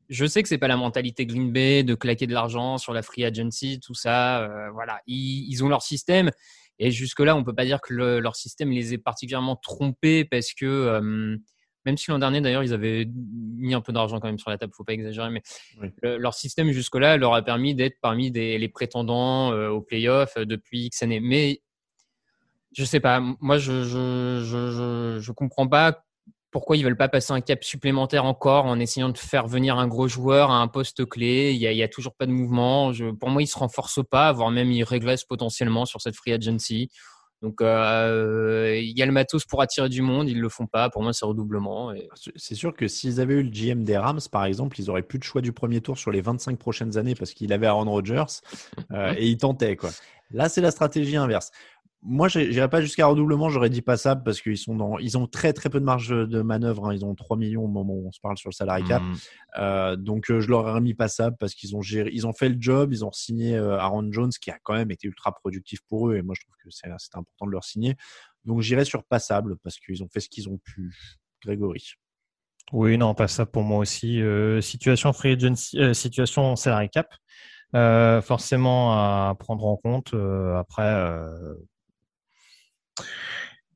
je 0.09 0.25
sais 0.25 0.43
que 0.43 0.49
c'est 0.49 0.59
pas 0.59 0.69
la 0.69 0.77
mentalité 0.77 1.27
Green 1.27 1.53
Bay 1.53 1.83
de 1.83 1.95
claquer 1.95 2.27
de 2.27 2.33
l'argent 2.33 2.79
sur 2.79 2.93
la 2.93 3.03
free 3.03 3.25
agency, 3.25 3.81
tout 3.81 3.95
ça. 3.95 4.43
Euh, 4.43 4.71
voilà, 4.71 5.01
ils, 5.07 5.47
ils, 5.51 5.63
ont 5.63 5.69
leur 5.69 5.83
système. 5.83 6.31
Et 6.79 6.91
jusque-là, 6.91 7.37
on 7.37 7.45
peut 7.45 7.55
pas 7.55 7.65
dire 7.65 7.81
que 7.81 7.93
le, 7.93 8.21
leur 8.21 8.37
système 8.37 8.71
les 8.71 8.95
ait 8.95 8.99
particulièrement 8.99 9.57
trompés 9.57 10.25
parce 10.25 10.55
que 10.55 10.65
euh, 10.65 11.37
même 11.85 11.97
si 11.97 12.11
l'an 12.11 12.19
dernier, 12.19 12.41
d'ailleurs, 12.41 12.63
ils 12.63 12.73
avaient 12.73 13.09
mis 13.57 13.75
un 13.75 13.81
peu 13.81 13.93
d'argent 13.93 14.21
quand 14.21 14.29
même 14.29 14.39
sur 14.39 14.51
la 14.51 14.59
table, 14.59 14.73
faut 14.75 14.85
pas 14.85 14.93
exagérer, 14.93 15.31
mais 15.31 15.43
oui. 15.81 15.89
le, 16.03 16.17
leur 16.19 16.35
système 16.35 16.71
jusque-là 16.71 17.17
leur 17.17 17.35
a 17.35 17.43
permis 17.43 17.75
d'être 17.75 17.99
parmi 18.01 18.31
des, 18.31 18.59
les 18.59 18.69
prétendants 18.69 19.53
euh, 19.53 19.69
aux 19.69 19.83
playoffs 19.83 20.39
depuis 20.39 20.87
X 20.87 21.03
années. 21.03 21.21
Mais 21.21 21.63
je 22.73 22.85
sais 22.85 23.01
pas, 23.01 23.21
moi, 23.41 23.59
je 23.59 23.85
je, 23.85 24.43
je, 24.45 24.71
je, 24.71 25.19
je 25.21 25.33
comprends 25.33 25.69
pas 25.69 26.05
pourquoi 26.51 26.77
ils 26.77 26.85
veulent 26.85 26.97
pas 26.97 27.09
passer 27.09 27.33
un 27.33 27.41
cap 27.41 27.63
supplémentaire 27.63 28.25
encore 28.25 28.65
en 28.65 28.79
essayant 28.79 29.11
de 29.11 29.19
faire 29.19 29.47
venir 29.47 29.79
un 29.79 29.87
gros 29.87 30.09
joueur 30.09 30.51
à 30.51 30.61
un 30.61 30.69
poste 30.69 31.05
clé? 31.07 31.53
Il 31.53 31.59
y 31.59 31.67
a, 31.67 31.73
il 31.73 31.79
y 31.79 31.83
a 31.83 31.89
toujours 31.89 32.15
pas 32.15 32.27
de 32.27 32.33
mouvement. 32.33 32.93
Je, 32.93 33.11
pour 33.11 33.29
moi, 33.29 33.43
ils 33.43 33.47
se 33.47 33.59
renforcent 33.59 34.05
pas, 34.09 34.33
voire 34.33 34.51
même 34.51 34.71
ils 34.71 34.85
régressent 34.85 35.25
potentiellement 35.25 35.85
sur 35.85 36.01
cette 36.01 36.17
free 36.17 36.33
agency. 36.33 36.91
Donc, 37.41 37.61
euh, 37.61 38.81
il 38.83 38.99
y 38.99 39.03
a 39.03 39.07
le 39.07 39.13
matos 39.13 39.45
pour 39.45 39.63
attirer 39.63 39.89
du 39.89 40.03
monde, 40.03 40.29
ils 40.29 40.41
le 40.41 40.49
font 40.49 40.67
pas. 40.67 40.91
Pour 40.91 41.03
moi, 41.03 41.13
c'est 41.13 41.25
redoublement. 41.25 41.93
Et... 41.93 42.09
C'est 42.35 42.57
sûr 42.57 42.75
que 42.75 42.89
s'ils 42.89 43.21
avaient 43.21 43.35
eu 43.35 43.43
le 43.45 43.51
GM 43.51 43.85
des 43.85 43.97
Rams, 43.97 44.21
par 44.33 44.45
exemple, 44.45 44.81
ils 44.81 44.91
auraient 44.91 45.03
plus 45.03 45.21
de 45.21 45.25
choix 45.25 45.41
du 45.41 45.53
premier 45.53 45.81
tour 45.81 45.97
sur 45.97 46.11
les 46.11 46.21
25 46.21 46.59
prochaines 46.59 46.97
années 46.99 47.15
parce 47.15 47.33
qu'il 47.35 47.53
avait 47.53 47.67
Aaron 47.67 47.91
Rodgers 47.91 48.25
euh, 48.93 49.15
et 49.17 49.29
ils 49.29 49.37
tentaient 49.37 49.77
quoi. 49.77 49.91
Là, 50.31 50.49
c'est 50.49 50.61
la 50.61 50.71
stratégie 50.71 51.17
inverse. 51.17 51.53
Moi, 52.03 52.29
j'irais 52.29 52.69
pas 52.69 52.81
jusqu'à 52.81 53.07
redoublement, 53.07 53.49
j'aurais 53.51 53.71
dit 53.71 53.83
passable 53.83 54.23
parce 54.23 54.41
qu'ils 54.41 54.57
sont 54.57 54.77
dans, 54.77 54.99
ils 54.99 55.19
ont 55.19 55.27
très 55.27 55.53
très 55.53 55.69
peu 55.69 55.81
de 55.81 55.85
marge 55.85 56.11
de 56.11 56.43
manœuvre. 56.43 56.87
Hein. 56.87 56.95
Ils 56.95 57.05
ont 57.05 57.15
3 57.15 57.37
millions 57.37 57.65
au 57.65 57.69
moment 57.69 57.93
où 57.93 58.07
on 58.07 58.13
se 58.13 58.21
parle 58.21 58.39
sur 58.39 58.51
le 58.51 58.55
salary 58.55 58.85
cap. 58.85 59.03
Mmh. 59.03 59.15
Euh, 59.59 59.97
donc, 59.97 60.31
euh, 60.31 60.41
je 60.41 60.49
leur 60.49 60.61
aurais 60.61 60.81
mis 60.81 60.95
passable 60.95 61.37
parce 61.41 61.55
qu'ils 61.55 61.75
ont 61.75 61.83
géré, 61.83 62.11
ils 62.13 62.27
ont 62.27 62.33
fait 62.33 62.49
le 62.49 62.57
job, 62.59 62.93
ils 62.93 63.05
ont 63.05 63.13
signé 63.13 63.57
euh, 63.57 63.79
Aaron 63.79 64.13
Jones 64.13 64.31
qui 64.41 64.51
a 64.51 64.59
quand 64.63 64.75
même 64.75 64.93
été 64.93 65.09
ultra 65.09 65.33
productif 65.33 65.81
pour 65.89 66.09
eux 66.09 66.17
et 66.17 66.23
moi 66.23 66.35
je 66.39 66.45
trouve 66.45 66.55
que 66.63 66.71
c'est 66.71 67.17
important 67.17 67.47
de 67.47 67.51
leur 67.51 67.65
signer. 67.65 67.97
Donc, 68.45 68.61
j'irais 68.63 68.85
sur 68.85 69.03
passable 69.05 69.57
parce 69.65 69.79
qu'ils 69.79 70.03
ont 70.03 70.09
fait 70.09 70.21
ce 70.21 70.29
qu'ils 70.29 70.49
ont 70.49 70.59
pu. 70.59 70.95
Grégory. 71.45 71.95
Oui, 72.73 72.99
non, 72.99 73.15
passable 73.15 73.51
pour 73.51 73.63
moi 73.63 73.79
aussi. 73.79 74.21
Euh, 74.21 74.61
situation 74.61 75.13
free 75.13 75.33
agency, 75.33 75.79
euh, 75.79 75.95
situation 75.95 76.55
salary 76.57 76.91
cap. 76.91 77.15
Euh, 77.75 78.23
forcément 78.23 78.93
à 78.93 79.35
prendre 79.39 79.67
en 79.67 79.77
compte. 79.77 80.15
après, 80.57 81.23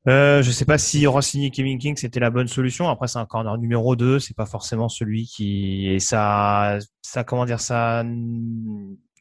euh, 0.09 0.43
je 0.43 0.51
sais 0.51 0.65
pas 0.65 0.79
si 0.79 1.07
re-signer 1.07 1.51
Kevin 1.51 1.79
King 1.79 1.97
c'était 1.97 2.19
la 2.19 2.31
bonne 2.31 2.49
solution. 2.49 2.89
Après, 2.89 3.07
c'est 3.07 3.19
un 3.19 3.27
corner 3.27 3.57
numéro 3.59 3.95
2, 3.95 4.19
c'est 4.19 4.37
pas 4.37 4.47
forcément 4.47 4.89
celui 4.89 5.27
qui 5.27 5.89
et 5.89 6.01
ça, 6.01 6.79
ça 7.03 7.23
comment 7.23 7.45
dire 7.45 7.61
ça, 7.61 8.05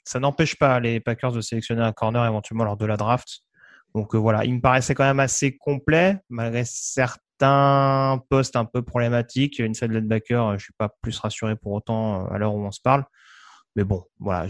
ça 0.03 0.19
n'empêche 0.19 0.57
pas 0.57 0.79
les 0.79 0.99
Packers 0.99 1.33
de 1.33 1.41
sélectionner 1.41 1.83
un 1.83 1.91
corner 1.91 2.25
éventuellement 2.25 2.63
lors 2.63 2.77
de 2.77 2.85
la 2.85 2.97
draft. 2.97 3.41
Donc 3.93 4.15
euh, 4.15 4.17
voilà, 4.17 4.43
il 4.45 4.55
me 4.55 4.61
paraissait 4.61 4.95
quand 4.95 5.03
même 5.03 5.19
assez 5.19 5.55
complet 5.55 6.17
malgré 6.29 6.63
certains 6.65 8.19
postes 8.29 8.55
un 8.55 8.65
peu 8.65 8.81
problématiques. 8.81 9.59
Une 9.59 9.73
de 9.73 9.85
linebacker, 9.85 10.57
je 10.57 10.63
suis 10.63 10.73
pas 10.77 10.89
plus 11.01 11.19
rassuré 11.19 11.55
pour 11.55 11.73
autant 11.73 12.25
à 12.27 12.39
l'heure 12.39 12.55
où 12.55 12.65
on 12.65 12.71
se 12.71 12.81
parle. 12.81 13.05
Mais 13.75 13.83
bon, 13.83 14.03
voilà. 14.19 14.47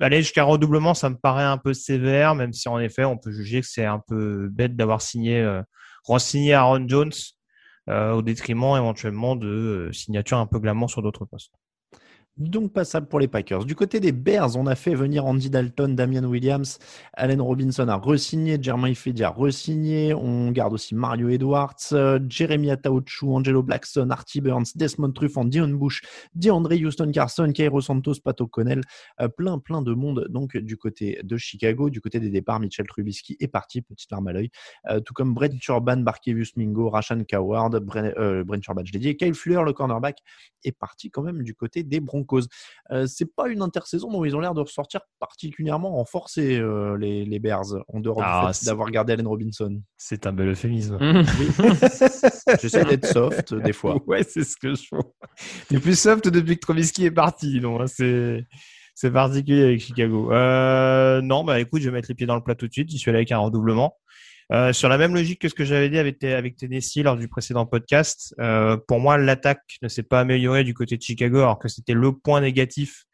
Aller 0.00 0.22
jusqu'à 0.22 0.42
redoublement, 0.42 0.94
ça 0.94 1.08
me 1.10 1.16
paraît 1.16 1.44
un 1.44 1.58
peu 1.58 1.72
sévère, 1.72 2.34
même 2.34 2.52
si 2.52 2.68
en 2.68 2.78
effet, 2.78 3.04
on 3.04 3.16
peut 3.16 3.30
juger 3.30 3.60
que 3.60 3.66
c'est 3.66 3.84
un 3.84 4.02
peu 4.06 4.48
bête 4.50 4.76
d'avoir 4.76 5.02
signé, 5.02 5.40
euh, 5.40 5.62
Aaron 6.08 6.88
Jones 6.88 7.12
euh, 7.88 8.12
au 8.12 8.22
détriment 8.22 8.76
éventuellement 8.76 9.36
de 9.36 9.46
euh, 9.46 9.92
signatures 9.92 10.38
un 10.38 10.46
peu 10.46 10.58
glamour 10.58 10.90
sur 10.90 11.02
d'autres 11.02 11.24
postes. 11.24 11.52
Donc 12.38 12.74
passable 12.74 13.06
pour 13.06 13.18
les 13.18 13.28
Packers. 13.28 13.64
Du 13.64 13.74
côté 13.74 13.98
des 13.98 14.12
Bears, 14.12 14.56
on 14.56 14.66
a 14.66 14.74
fait 14.74 14.94
venir 14.94 15.24
Andy 15.24 15.48
Dalton, 15.48 15.96
Damian 15.96 16.24
Williams, 16.24 16.78
Allen 17.14 17.40
Robinson 17.40 17.88
a 17.88 17.96
re-signé, 17.96 18.58
Jermaine 18.60 18.94
Fedi 18.94 19.24
a 19.24 19.30
re-signé, 19.30 20.12
on 20.12 20.50
garde 20.50 20.74
aussi 20.74 20.94
Mario 20.94 21.30
Edwards, 21.30 21.76
euh, 21.92 22.18
Jeremy 22.28 22.72
Ataochu, 22.72 23.32
Angelo 23.32 23.62
Blackson, 23.62 24.10
Artie 24.10 24.42
Burns, 24.42 24.66
Desmond 24.74 25.12
Truffant, 25.12 25.46
Dion 25.46 25.68
Bush, 25.68 26.02
DeAndre 26.34 26.74
Houston 26.74 27.10
Carson, 27.10 27.52
Cairo 27.54 27.80
Santos, 27.80 28.16
Pat 28.22 28.38
O'Connell, 28.38 28.82
euh, 29.22 29.28
plein 29.28 29.58
plein 29.58 29.80
de 29.80 29.94
monde 29.94 30.26
donc 30.28 30.58
du 30.58 30.76
côté 30.76 31.18
de 31.24 31.38
Chicago, 31.38 31.88
du 31.88 32.02
côté 32.02 32.20
des 32.20 32.28
départs, 32.28 32.60
Mitchell 32.60 32.86
Trubisky 32.86 33.38
est 33.40 33.48
parti, 33.48 33.80
petite 33.80 34.10
larme 34.10 34.28
à 34.28 34.34
l'œil, 34.34 34.50
euh, 34.90 35.00
tout 35.00 35.14
comme 35.14 35.32
Brent 35.32 35.58
Turban, 35.58 35.96
Barkevius 35.96 36.54
Mingo, 36.56 36.90
Rashan 36.90 37.24
Coward, 37.26 37.70
Brent, 37.80 38.12
euh, 38.18 38.44
Turban, 38.60 38.82
je 38.84 38.92
l'ai 38.92 38.98
dit, 38.98 39.16
Kyle 39.16 39.34
Fuller, 39.34 39.62
le 39.64 39.72
cornerback, 39.72 40.18
est 40.64 40.72
parti 40.72 41.10
quand 41.10 41.22
même 41.22 41.42
du 41.42 41.54
côté 41.54 41.82
des 41.82 42.00
Broncos 42.00 42.25
cause. 42.26 42.48
Euh, 42.90 43.06
c'est 43.06 43.34
pas 43.34 43.48
une 43.48 43.62
intersaison 43.62 44.10
dont 44.10 44.24
ils 44.24 44.36
ont 44.36 44.40
l'air 44.40 44.54
de 44.54 44.60
ressortir 44.60 45.00
particulièrement 45.18 45.90
renforcés, 45.90 46.58
euh, 46.58 46.96
les, 46.98 47.24
les, 47.24 47.38
Bears, 47.38 47.76
en 47.88 48.00
dehors 48.00 48.20
ah, 48.22 48.48
du 48.48 48.58
fait 48.58 48.66
d'avoir 48.66 48.90
gardé 48.90 49.12
Allen 49.12 49.26
Robinson. 49.26 49.80
C'est 49.96 50.26
un 50.26 50.32
bel 50.32 50.48
euphémisme. 50.48 50.98
oui. 51.00 51.46
J'essaie 52.60 52.84
d'être 52.84 53.06
soft 53.06 53.54
des 53.54 53.72
fois. 53.72 53.96
Ouais, 54.06 54.22
c'est 54.22 54.44
ce 54.44 54.56
que 54.56 54.74
je 54.74 54.82
fais. 54.88 54.96
T'es 55.68 55.80
plus 55.80 55.98
soft 55.98 56.28
depuis 56.28 56.56
que 56.56 56.60
Trubisky 56.60 57.06
est 57.06 57.10
parti, 57.10 57.60
donc 57.60 57.80
hein, 57.80 57.86
c'est. 57.86 58.46
C'est 58.98 59.10
particulier 59.10 59.62
avec 59.62 59.80
Chicago. 59.82 60.32
Euh, 60.32 61.20
non, 61.20 61.44
bah 61.44 61.60
écoute, 61.60 61.82
je 61.82 61.90
vais 61.90 61.94
mettre 61.94 62.08
les 62.08 62.14
pieds 62.14 62.26
dans 62.26 62.34
le 62.34 62.40
plat 62.40 62.54
tout 62.54 62.66
de 62.66 62.72
suite. 62.72 62.88
J'y 62.88 62.96
suis 62.96 63.10
allé 63.10 63.18
avec 63.18 63.30
un 63.30 63.36
redoublement. 63.36 63.94
Euh, 64.52 64.72
sur 64.72 64.88
la 64.88 64.96
même 64.96 65.14
logique 65.14 65.40
que 65.40 65.48
ce 65.48 65.54
que 65.54 65.64
j'avais 65.64 65.90
dit 65.90 65.98
avec, 65.98 66.18
Tennessee 66.56 66.98
lors 66.98 67.16
du 67.16 67.28
précédent 67.28 67.66
podcast, 67.66 68.34
euh, 68.40 68.76
pour 68.86 69.00
moi, 69.00 69.18
l'attaque 69.18 69.62
ne 69.82 69.88
s'est 69.88 70.04
pas 70.04 70.20
améliorée 70.20 70.62
du 70.62 70.72
côté 70.72 70.96
de 70.96 71.02
Chicago, 71.02 71.38
alors 71.38 71.58
que 71.58 71.68
c'était 71.68 71.94
le 71.94 72.12
point 72.12 72.40
négatif 72.40 73.04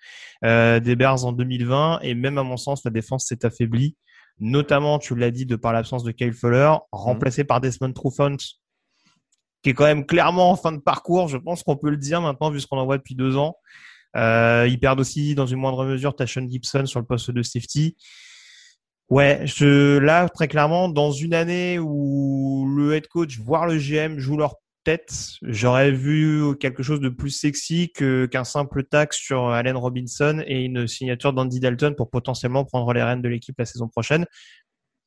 euh, 0.45 0.78
des 0.78 0.95
Bears 0.95 1.24
en 1.24 1.33
2020. 1.33 2.01
Et 2.03 2.14
même 2.14 2.37
à 2.37 2.43
mon 2.43 2.59
sens, 2.59 2.85
la 2.85 2.91
défense 2.91 3.26
s'est 3.26 3.47
affaiblie, 3.47 3.97
notamment, 4.41 4.99
tu 4.99 5.14
l'as 5.14 5.30
dit, 5.30 5.47
de 5.47 5.57
par 5.57 5.72
l'absence 5.72 6.05
de 6.05 6.12
Kyle 6.12 6.35
Fuller, 6.35 6.72
remplacé 6.93 7.45
par 7.45 7.61
Desmond 7.61 7.93
Trufant, 7.93 8.37
qui 9.62 9.70
est 9.70 9.74
quand 9.74 9.85
même 9.85 10.05
clairement 10.05 10.51
en 10.51 10.57
fin 10.57 10.72
de 10.72 10.80
parcours. 10.80 11.28
Je 11.28 11.39
pense 11.39 11.62
qu'on 11.62 11.76
peut 11.76 11.91
le 11.91 11.97
dire 11.97 12.20
maintenant, 12.20 12.51
vu 12.51 12.61
ce 12.61 12.66
qu'on 12.66 12.78
en 12.78 12.85
voit 12.85 12.99
depuis 12.99 13.14
deux 13.14 13.37
ans. 13.37 13.57
Euh, 14.16 14.66
ils 14.68 14.78
perdent 14.78 15.01
aussi, 15.01 15.35
dans 15.35 15.47
une 15.47 15.59
moindre 15.59 15.87
mesure, 15.87 16.14
Tashon 16.14 16.47
Gibson 16.49 16.85
sur 16.85 17.01
le 17.01 17.07
poste 17.07 17.30
de 17.30 17.43
safety. 17.43 17.97
Ouais, 19.12 19.42
je, 19.44 19.98
là, 19.98 20.26
très 20.30 20.48
clairement, 20.48 20.88
dans 20.88 21.12
une 21.12 21.34
année 21.34 21.78
où 21.78 22.66
le 22.74 22.94
head 22.94 23.08
coach, 23.08 23.38
voire 23.40 23.66
le 23.66 23.76
GM, 23.76 24.18
jouent 24.18 24.38
leur 24.38 24.54
peut-être 24.84 25.36
j'aurais 25.42 25.92
vu 25.92 26.56
quelque 26.58 26.82
chose 26.82 26.98
de 27.00 27.10
plus 27.10 27.28
sexy 27.28 27.92
qu'un 27.92 28.44
simple 28.44 28.84
taxe 28.84 29.18
sur 29.18 29.50
Allen 29.50 29.76
Robinson 29.76 30.42
et 30.46 30.64
une 30.64 30.86
signature 30.88 31.34
d'Andy 31.34 31.60
Dalton 31.60 31.94
pour 31.94 32.08
potentiellement 32.08 32.64
prendre 32.64 32.90
les 32.94 33.02
rênes 33.02 33.20
de 33.20 33.28
l'équipe 33.28 33.54
la 33.58 33.66
saison 33.66 33.86
prochaine. 33.86 34.24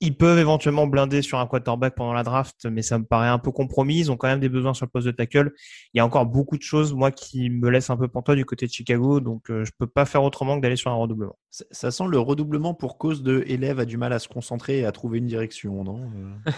Ils 0.02 0.16
peuvent 0.18 0.38
éventuellement 0.40 0.88
blinder 0.88 1.22
sur 1.22 1.40
un 1.40 1.48
quarterback 1.48 1.96
pendant 1.96 2.14
la 2.14 2.24
draft, 2.24 2.66
mais 2.70 2.82
ça 2.82 3.00
me 3.00 3.06
paraît 3.06 3.30
un 3.30 3.40
peu 3.40 3.52
compromis. 3.52 4.00
Ils 4.00 4.12
ont 4.12 4.18
quand 4.18 4.28
même 4.28 4.42
des 4.42 4.50
besoins 4.50 4.74
sur 4.74 4.86
le 4.86 4.90
poste 4.92 5.08
de 5.08 5.12
tackle. 5.12 5.52
Il 5.94 5.98
y 5.98 6.02
a 6.02 6.06
encore 6.06 6.26
beaucoup 6.26 6.58
de 6.58 6.62
choses, 6.64 6.94
moi, 6.94 7.12
qui 7.12 7.50
me 7.50 7.70
laissent 7.70 7.90
un 7.90 7.98
peu 7.98 8.08
pantois 8.10 8.36
du 8.36 8.44
côté 8.46 8.66
de 8.68 8.72
Chicago, 8.72 9.22
donc 9.22 9.50
euh, 9.50 9.64
je 9.64 9.72
peux 9.78 9.88
pas 9.88 10.06
faire 10.06 10.24
autrement 10.24 10.58
que 10.58 10.62
d'aller 10.62 10.76
sur 10.76 10.92
un 10.92 10.96
redoublement. 10.96 11.38
Ça, 11.50 11.64
ça 11.72 11.92
sent 11.92 12.06
le 12.10 12.20
redoublement 12.20 12.74
pour 12.74 12.98
cause 12.98 13.24
de 13.24 13.44
élève 13.48 13.80
a 13.80 13.86
du 13.86 13.98
mal 13.98 14.12
à 14.12 14.20
se 14.20 14.28
concentrer 14.28 14.80
et 14.80 14.86
à 14.86 14.92
trouver 14.92 15.20
une 15.20 15.28
direction, 15.28 15.84
non 15.84 16.12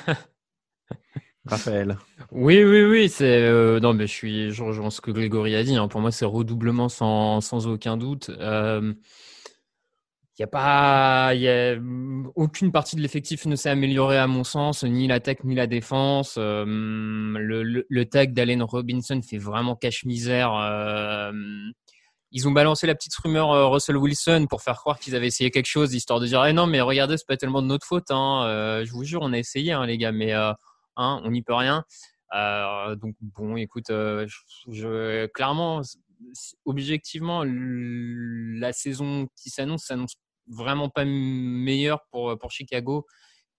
Euh, 0.10 0.14
Raphaël. 1.46 1.98
Oui, 2.32 2.64
oui, 2.64 2.84
oui. 2.84 3.08
C'est 3.10 3.44
euh, 3.44 3.80
non, 3.80 3.94
mais 3.94 4.06
je 4.08 4.12
suis, 4.12 4.52
je 4.52 4.64
rejoins 4.64 4.90
ce 4.90 5.00
que 5.00 5.12
Grégory 5.12 5.56
a 5.56 5.64
dit. 5.64 5.76
hein. 5.76 5.88
Pour 5.88 6.02
moi, 6.02 6.12
c'est 6.12 6.26
redoublement 6.26 6.90
sans, 6.90 7.40
sans 7.40 7.68
aucun 7.68 7.96
doute. 7.96 8.30
Euh, 8.40 8.94
A 10.44 10.48
pas, 10.48 11.34
y 11.34 11.48
a 11.48 11.74
hum, 11.74 12.32
aucune 12.36 12.72
partie 12.72 12.96
de 12.96 13.02
l'effectif 13.02 13.48
ne 13.48 13.56
s'est 13.56 13.72
améliorée 13.72 14.20
à 14.20 14.28
mon 14.28 14.44
sens, 14.44 14.84
ni 14.84 15.08
l'attaque 15.08 15.44
ni 15.44 15.56
la 15.56 15.66
défense. 15.66 16.36
Euh, 16.38 16.64
le, 16.66 17.64
le, 17.64 17.88
le 17.90 18.06
tag 18.06 18.34
d'Allen 18.34 18.62
Robinson 18.62 19.20
fait 19.28 19.40
vraiment 19.40 19.76
cache-misère. 19.76 20.54
Euh, 20.54 21.32
ils 22.32 22.48
ont 22.48 22.52
balancé 22.52 22.86
la 22.86 22.94
petite 22.94 23.16
rumeur 23.16 23.52
euh, 23.52 23.68
Russell 23.68 23.98
Wilson 23.98 24.46
pour 24.48 24.62
faire 24.62 24.76
croire 24.76 25.00
qu'ils 25.00 25.16
avaient 25.16 25.26
essayé 25.26 25.50
quelque 25.50 25.66
chose, 25.66 25.96
histoire 25.96 26.20
de 26.20 26.28
dire 26.28 26.46
eh 26.46 26.54
non 26.54 26.68
mais 26.68 26.82
regardez 26.82 27.18
c'est 27.18 27.28
pas 27.28 27.38
tellement 27.38 27.64
de 27.64 27.68
notre 27.68 27.88
faute. 27.88 28.12
Hein. 28.12 28.84
Je 28.86 28.92
vous 28.92 29.04
jure 29.04 29.22
on 29.24 29.34
a 29.34 29.40
essayé 29.40 29.72
hein, 29.72 29.88
les 29.88 29.98
gars, 29.98 30.12
mais 30.12 30.34
hein, 30.34 30.56
on 30.98 31.32
n'y 31.32 31.42
peut 31.42 31.56
rien. 31.56 31.84
Donc 33.02 33.16
bon 33.22 33.56
écoute, 33.56 33.92
clairement 35.34 35.82
objectivement 36.66 37.44
la 37.46 38.74
saison 38.74 39.28
qui 39.36 39.50
s'annonce 39.50 39.86
s'annonce 39.86 40.16
vraiment 40.50 40.90
pas 40.90 41.06
meilleure 41.06 42.06
pour 42.12 42.38
pour 42.40 42.52
Chicago 42.52 43.06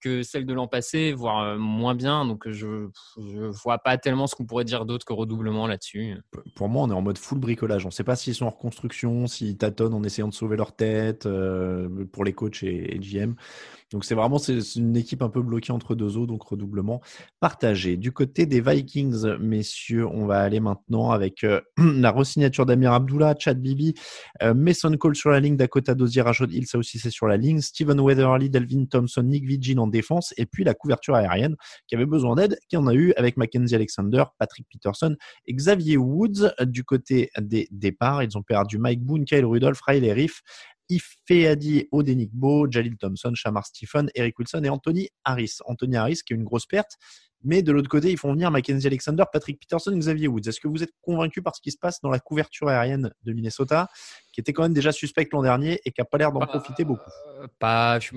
que 0.01 0.23
celle 0.23 0.47
de 0.47 0.55
l'an 0.55 0.67
passé, 0.67 1.13
voire 1.13 1.43
euh, 1.43 1.59
moins 1.59 1.95
bien. 1.95 2.25
Donc 2.25 2.49
je 2.49 2.89
je 3.17 3.45
vois 3.63 3.79
pas 3.79 3.99
tellement 3.99 4.27
ce 4.27 4.35
qu'on 4.35 4.47
pourrait 4.47 4.65
dire 4.65 4.85
d'autre 4.85 5.05
que 5.05 5.13
redoublement 5.13 5.67
là-dessus. 5.67 6.17
Pour 6.55 6.69
moi, 6.69 6.85
on 6.85 6.91
est 6.91 6.95
en 6.95 7.03
mode 7.03 7.19
full 7.19 7.39
bricolage. 7.39 7.85
On 7.85 7.89
ne 7.89 7.93
sait 7.93 8.05
pas 8.05 8.17
s'ils 8.17 8.35
sont 8.35 8.47
en 8.47 8.51
reconstruction, 8.51 9.27
s'ils 9.27 9.57
tâtonnent 9.57 9.95
en 9.95 10.03
essayant 10.03 10.29
de 10.29 10.35
sauver 10.35 10.57
leur 10.57 10.75
tête 10.75 11.27
euh, 11.27 11.89
pour 12.13 12.25
les 12.25 12.33
coachs 12.33 12.63
et, 12.63 12.95
et 12.95 12.99
GM. 12.99 13.35
Donc 13.93 14.05
c'est 14.05 14.15
vraiment 14.15 14.39
c'est 14.39 14.59
une 14.77 14.97
équipe 14.97 15.23
un 15.23 15.31
peu 15.31 15.41
bloquée 15.41 15.73
entre 15.73 15.95
deux 15.95 16.19
eaux, 16.19 16.27
donc 16.27 16.43
redoublement 16.43 17.01
partagé. 17.41 17.97
Du 17.97 18.13
côté 18.13 18.45
des 18.45 18.61
Vikings, 18.61 19.37
messieurs, 19.39 20.07
on 20.07 20.27
va 20.27 20.41
aller 20.41 20.61
maintenant 20.61 21.11
avec 21.11 21.43
euh, 21.45 21.61
la 21.79 22.11
resignature 22.11 22.67
d'Amir 22.67 22.93
Abdullah, 22.93 23.35
Chad 23.39 23.61
Bibi, 23.61 23.95
euh, 24.43 24.53
Mason 24.53 24.93
Cole 24.99 25.17
sur 25.17 25.31
la 25.31 25.41
ligne, 25.41 25.57
Dakota 25.57 25.95
Dozier, 25.95 26.21
Rashod 26.21 26.53
Hill, 26.53 26.67
ça 26.67 26.77
aussi 26.77 26.99
c'est 26.99 27.11
sur 27.11 27.27
la 27.27 27.39
ligne, 27.39 27.63
Steven 27.63 27.99
Weatherly, 27.99 28.51
Delvin 28.51 28.85
Thompson, 28.85 29.23
Nick 29.23 29.47
Vigil 29.47 29.79
en 29.79 29.87
défense, 29.89 30.35
et 30.37 30.47
puis 30.47 30.65
la 30.65 30.75
couverture 30.75 31.15
aérienne 31.15 31.57
qui 31.87 31.95
avait 31.95 32.07
besoin 32.07 32.35
d'aide, 32.37 32.59
qui 32.69 32.77
en 32.77 32.87
a 32.87 32.95
eu 32.95 33.13
avec 33.17 33.37
Mackenzie 33.37 33.75
Alexander, 33.75 34.25
Patrick 34.39 34.67
Peterson 34.71 35.17
et 35.47 35.55
Xavier 35.55 35.97
Woods. 35.97 36.53
Du 36.63 36.85
côté 36.85 37.31
des 37.41 37.69
départs, 37.71 38.23
ils 38.23 38.37
ont 38.37 38.43
perdu 38.43 38.79
Mike 38.79 39.03
Boone, 39.03 39.25
Kyle 39.25 39.45
Rudolph, 39.45 39.81
Riley 39.83 40.13
Riff, 40.13 40.43
Ifeadi 40.89 41.87
Odenigbo, 41.93 42.71
Jalil 42.71 42.97
Thompson, 42.97 43.33
Shamar 43.35 43.67
Stephen, 43.67 44.11
Eric 44.15 44.39
Wilson 44.39 44.63
et 44.65 44.71
Anthony 44.71 45.09
Harris. 45.25 45.59
Anthony 45.67 45.97
Harris 45.97 46.21
qui 46.25 46.33
est 46.33 46.37
une 46.37 46.45
grosse 46.45 46.67
perte. 46.67 46.97
Mais 47.45 47.63
de 47.63 47.73
l'autre 47.73 47.89
côté, 47.89 48.11
ils 48.11 48.19
font 48.19 48.33
venir 48.33 48.51
Mackenzie 48.51 48.87
Alexander, 48.87 49.25
Patrick 49.33 49.61
Peterson, 49.61 49.97
Xavier 49.97 50.29
Woods. 50.29 50.49
Est-ce 50.49 50.61
que 50.61 50.69
vous 50.69 50.83
êtes 50.83 50.93
convaincu 51.03 51.43
par 51.43 51.55
ce 51.55 51.61
qui 51.61 51.71
se 51.71 51.79
passe 51.79 52.01
dans 52.01 52.11
la 52.11 52.19
couverture 52.19 52.69
aérienne 52.69 53.11
de 53.25 53.33
Minnesota, 53.33 53.89
qui 54.33 54.41
était 54.41 54.53
quand 54.53 54.63
même 54.63 54.75
déjà 54.75 54.93
suspecte 54.93 55.33
l'an 55.33 55.43
dernier 55.43 55.81
et 55.85 55.91
qui 55.93 56.01
n'a 56.01 56.05
pas 56.05 56.19
l'air 56.19 56.33
d'en 56.33 56.41
profiter 56.41 56.85
beaucoup? 56.85 57.11
Pas, 57.61 58.01
je, 58.01 58.11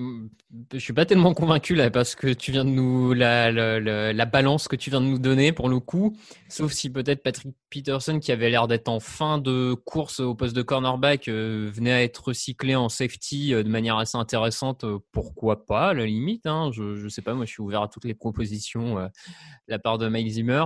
je 0.72 0.78
suis 0.78 0.92
pas 0.92 1.06
tellement 1.06 1.32
convaincu 1.34 1.76
là 1.76 1.90
parce 1.90 2.16
que 2.16 2.32
tu 2.32 2.50
viens 2.50 2.64
de 2.64 2.70
nous 2.70 3.12
la, 3.12 3.52
la, 3.52 3.78
la, 3.78 4.12
la 4.12 4.24
balance 4.24 4.66
que 4.66 4.74
tu 4.74 4.90
viens 4.90 5.00
de 5.00 5.06
nous 5.06 5.18
donner 5.20 5.52
pour 5.52 5.68
le 5.68 5.78
coup, 5.78 6.16
sauf 6.48 6.72
si 6.72 6.90
peut-être 6.90 7.22
Patrick 7.22 7.54
Peterson 7.70 8.18
qui 8.18 8.32
avait 8.32 8.50
l'air 8.50 8.66
d'être 8.66 8.88
en 8.88 8.98
fin 8.98 9.38
de 9.38 9.74
course 9.74 10.18
au 10.20 10.34
poste 10.34 10.56
de 10.56 10.62
cornerback 10.62 11.28
euh, 11.28 11.70
venait 11.72 11.92
à 11.92 12.02
être 12.02 12.18
recyclé 12.28 12.74
en 12.74 12.88
safety 12.88 13.54
euh, 13.54 13.62
de 13.62 13.68
manière 13.68 13.96
assez 13.96 14.18
intéressante. 14.18 14.84
euh, 14.84 14.98
pourquoi 15.12 15.66
pas 15.66 15.90
à 15.90 15.94
la 15.94 16.04
limite 16.06 16.46
hein, 16.46 16.70
je, 16.72 16.96
je 16.96 17.08
sais 17.08 17.22
pas, 17.22 17.34
moi 17.34 17.44
je 17.44 17.52
suis 17.52 17.62
ouvert 17.62 17.82
à 17.82 17.88
toutes 17.88 18.04
les 18.04 18.14
propositions 18.14 19.08
la 19.68 19.78
part 19.78 19.98
de 19.98 20.08
Mike 20.08 20.28
Zimmer. 20.28 20.64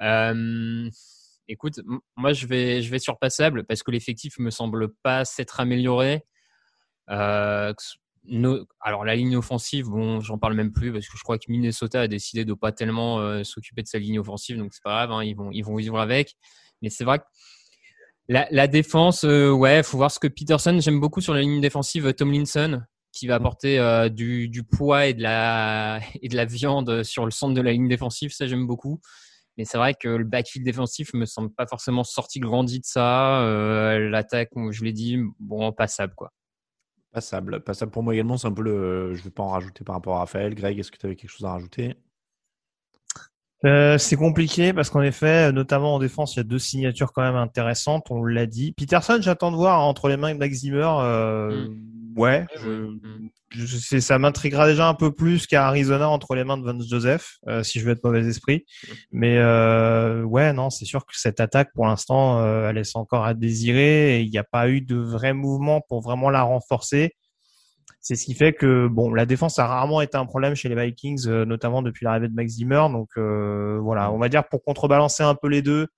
Euh, 0.00 0.88
Écoute, 1.50 1.80
moi 2.16 2.34
je 2.34 2.46
vais, 2.46 2.82
je 2.82 2.90
vais 2.90 2.98
sur 2.98 3.18
passable 3.18 3.64
parce 3.64 3.82
que 3.82 3.90
l'effectif 3.90 4.38
me 4.38 4.50
semble 4.50 4.92
pas 5.02 5.24
s'être 5.24 5.60
amélioré. 5.60 6.22
Euh, 7.08 7.72
alors 8.80 9.06
la 9.06 9.16
ligne 9.16 9.34
offensive, 9.36 9.86
bon, 9.86 10.20
j'en 10.20 10.36
parle 10.36 10.52
même 10.52 10.72
plus 10.72 10.92
parce 10.92 11.08
que 11.08 11.16
je 11.16 11.22
crois 11.22 11.38
que 11.38 11.46
Minnesota 11.48 12.02
a 12.02 12.06
décidé 12.06 12.44
de 12.44 12.52
pas 12.52 12.70
tellement 12.72 13.20
euh, 13.20 13.44
s'occuper 13.44 13.82
de 13.82 13.88
sa 13.88 13.98
ligne 13.98 14.18
offensive, 14.18 14.58
donc 14.58 14.74
c'est 14.74 14.82
pas 14.82 14.90
grave, 14.90 15.12
hein, 15.12 15.24
ils 15.24 15.34
vont, 15.34 15.50
ils 15.50 15.62
vont 15.62 15.76
vivre 15.76 15.98
avec. 15.98 16.36
Mais 16.82 16.90
c'est 16.90 17.04
vrai 17.04 17.20
que 17.20 17.24
la, 18.28 18.46
la 18.50 18.66
défense, 18.66 19.24
euh, 19.24 19.50
ouais, 19.50 19.82
faut 19.82 19.96
voir 19.96 20.10
ce 20.10 20.20
que 20.20 20.28
Peterson. 20.28 20.78
J'aime 20.80 21.00
beaucoup 21.00 21.22
sur 21.22 21.32
la 21.32 21.40
ligne 21.40 21.62
défensive 21.62 22.12
Tomlinson 22.12 22.82
qui 23.18 23.26
va 23.26 23.36
apporter 23.36 23.78
euh, 23.78 24.08
du, 24.08 24.48
du 24.48 24.62
poids 24.62 25.06
et 25.06 25.14
de 25.14 25.22
la 25.22 26.00
et 26.22 26.28
de 26.28 26.36
la 26.36 26.44
viande 26.44 27.02
sur 27.02 27.24
le 27.24 27.30
centre 27.30 27.54
de 27.54 27.60
la 27.60 27.72
ligne 27.72 27.88
défensive. 27.88 28.32
Ça 28.32 28.46
j'aime 28.46 28.66
beaucoup. 28.66 29.00
Mais 29.56 29.64
c'est 29.64 29.76
vrai 29.76 29.94
que 29.94 30.08
le 30.08 30.24
backfield 30.24 30.64
défensif 30.64 31.12
me 31.14 31.26
semble 31.26 31.52
pas 31.52 31.66
forcément 31.66 32.04
sorti 32.04 32.38
grandi 32.38 32.78
de 32.78 32.84
ça. 32.84 33.42
Euh, 33.42 34.08
L'attaque, 34.08 34.50
je 34.70 34.84
l'ai 34.84 34.92
dit, 34.92 35.18
bon, 35.40 35.72
passable 35.72 36.14
quoi. 36.14 36.32
Passable. 37.10 37.64
Passable 37.64 37.90
pour 37.90 38.04
moi 38.04 38.14
également, 38.14 38.36
c'est 38.36 38.46
un 38.46 38.52
peu 38.52 38.62
le. 38.62 39.14
Je 39.14 39.20
ne 39.20 39.24
vais 39.24 39.30
pas 39.30 39.42
en 39.42 39.48
rajouter 39.48 39.82
par 39.82 39.96
rapport 39.96 40.16
à 40.16 40.18
Raphaël. 40.20 40.54
Greg, 40.54 40.78
est-ce 40.78 40.92
que 40.92 40.98
tu 40.98 41.06
avais 41.06 41.16
quelque 41.16 41.30
chose 41.30 41.44
à 41.44 41.50
rajouter? 41.50 41.96
Euh, 43.64 43.98
c'est 43.98 44.16
compliqué 44.16 44.72
parce 44.72 44.88
qu'en 44.90 45.02
effet, 45.02 45.52
notamment 45.52 45.96
en 45.96 45.98
défense, 45.98 46.36
il 46.36 46.38
y 46.38 46.40
a 46.40 46.44
deux 46.44 46.58
signatures 46.58 47.12
quand 47.12 47.22
même 47.22 47.36
intéressantes. 47.36 48.06
On 48.10 48.24
l'a 48.24 48.46
dit. 48.46 48.72
Peterson, 48.72 49.18
j'attends 49.20 49.50
de 49.50 49.56
voir 49.56 49.80
entre 49.80 50.08
les 50.08 50.16
mains 50.16 50.32
de 50.32 50.38
Max 50.38 50.58
Zimmer. 50.58 50.88
Euh, 51.00 51.68
Ouais, 52.18 52.46
je, 52.56 52.96
je 53.50 53.76
sais, 53.76 54.00
ça 54.00 54.18
m'intriguera 54.18 54.66
déjà 54.66 54.88
un 54.88 54.94
peu 54.94 55.12
plus 55.12 55.46
qu'à 55.46 55.68
Arizona 55.68 56.08
entre 56.08 56.34
les 56.34 56.42
mains 56.42 56.58
de 56.58 56.64
Vance 56.64 56.88
Joseph, 56.88 57.36
euh, 57.46 57.62
si 57.62 57.78
je 57.78 57.84
veux 57.84 57.92
être 57.92 58.02
mauvais 58.02 58.26
esprit. 58.26 58.64
Mais 59.12 59.38
euh, 59.38 60.24
ouais, 60.24 60.52
non, 60.52 60.68
c'est 60.68 60.84
sûr 60.84 61.06
que 61.06 61.16
cette 61.16 61.38
attaque, 61.38 61.70
pour 61.74 61.86
l'instant, 61.86 62.40
euh, 62.40 62.68
elle 62.68 62.74
laisse 62.74 62.96
encore 62.96 63.24
à 63.24 63.34
désirer. 63.34 64.18
Et 64.18 64.22
il 64.22 64.30
n'y 64.30 64.38
a 64.38 64.44
pas 64.44 64.68
eu 64.68 64.80
de 64.80 64.96
vrai 64.96 65.32
mouvement 65.32 65.80
pour 65.80 66.02
vraiment 66.02 66.28
la 66.28 66.42
renforcer. 66.42 67.14
C'est 68.00 68.14
ce 68.16 68.24
qui 68.24 68.34
fait 68.34 68.52
que 68.52 68.86
bon, 68.86 69.12
la 69.12 69.26
défense 69.26 69.58
a 69.58 69.66
rarement 69.66 70.00
été 70.00 70.16
un 70.16 70.26
problème 70.26 70.54
chez 70.54 70.68
les 70.68 70.74
Vikings, 70.74 71.26
euh, 71.26 71.44
notamment 71.44 71.82
depuis 71.82 72.04
l'arrivée 72.04 72.28
de 72.28 72.34
Max 72.34 72.52
Zimmer. 72.52 72.86
Donc 72.90 73.10
euh, 73.16 73.78
voilà, 73.82 74.12
on 74.12 74.18
va 74.18 74.28
dire 74.28 74.48
pour 74.48 74.62
contrebalancer 74.62 75.22
un 75.22 75.34
peu 75.34 75.48
les 75.48 75.62
deux, 75.62 75.88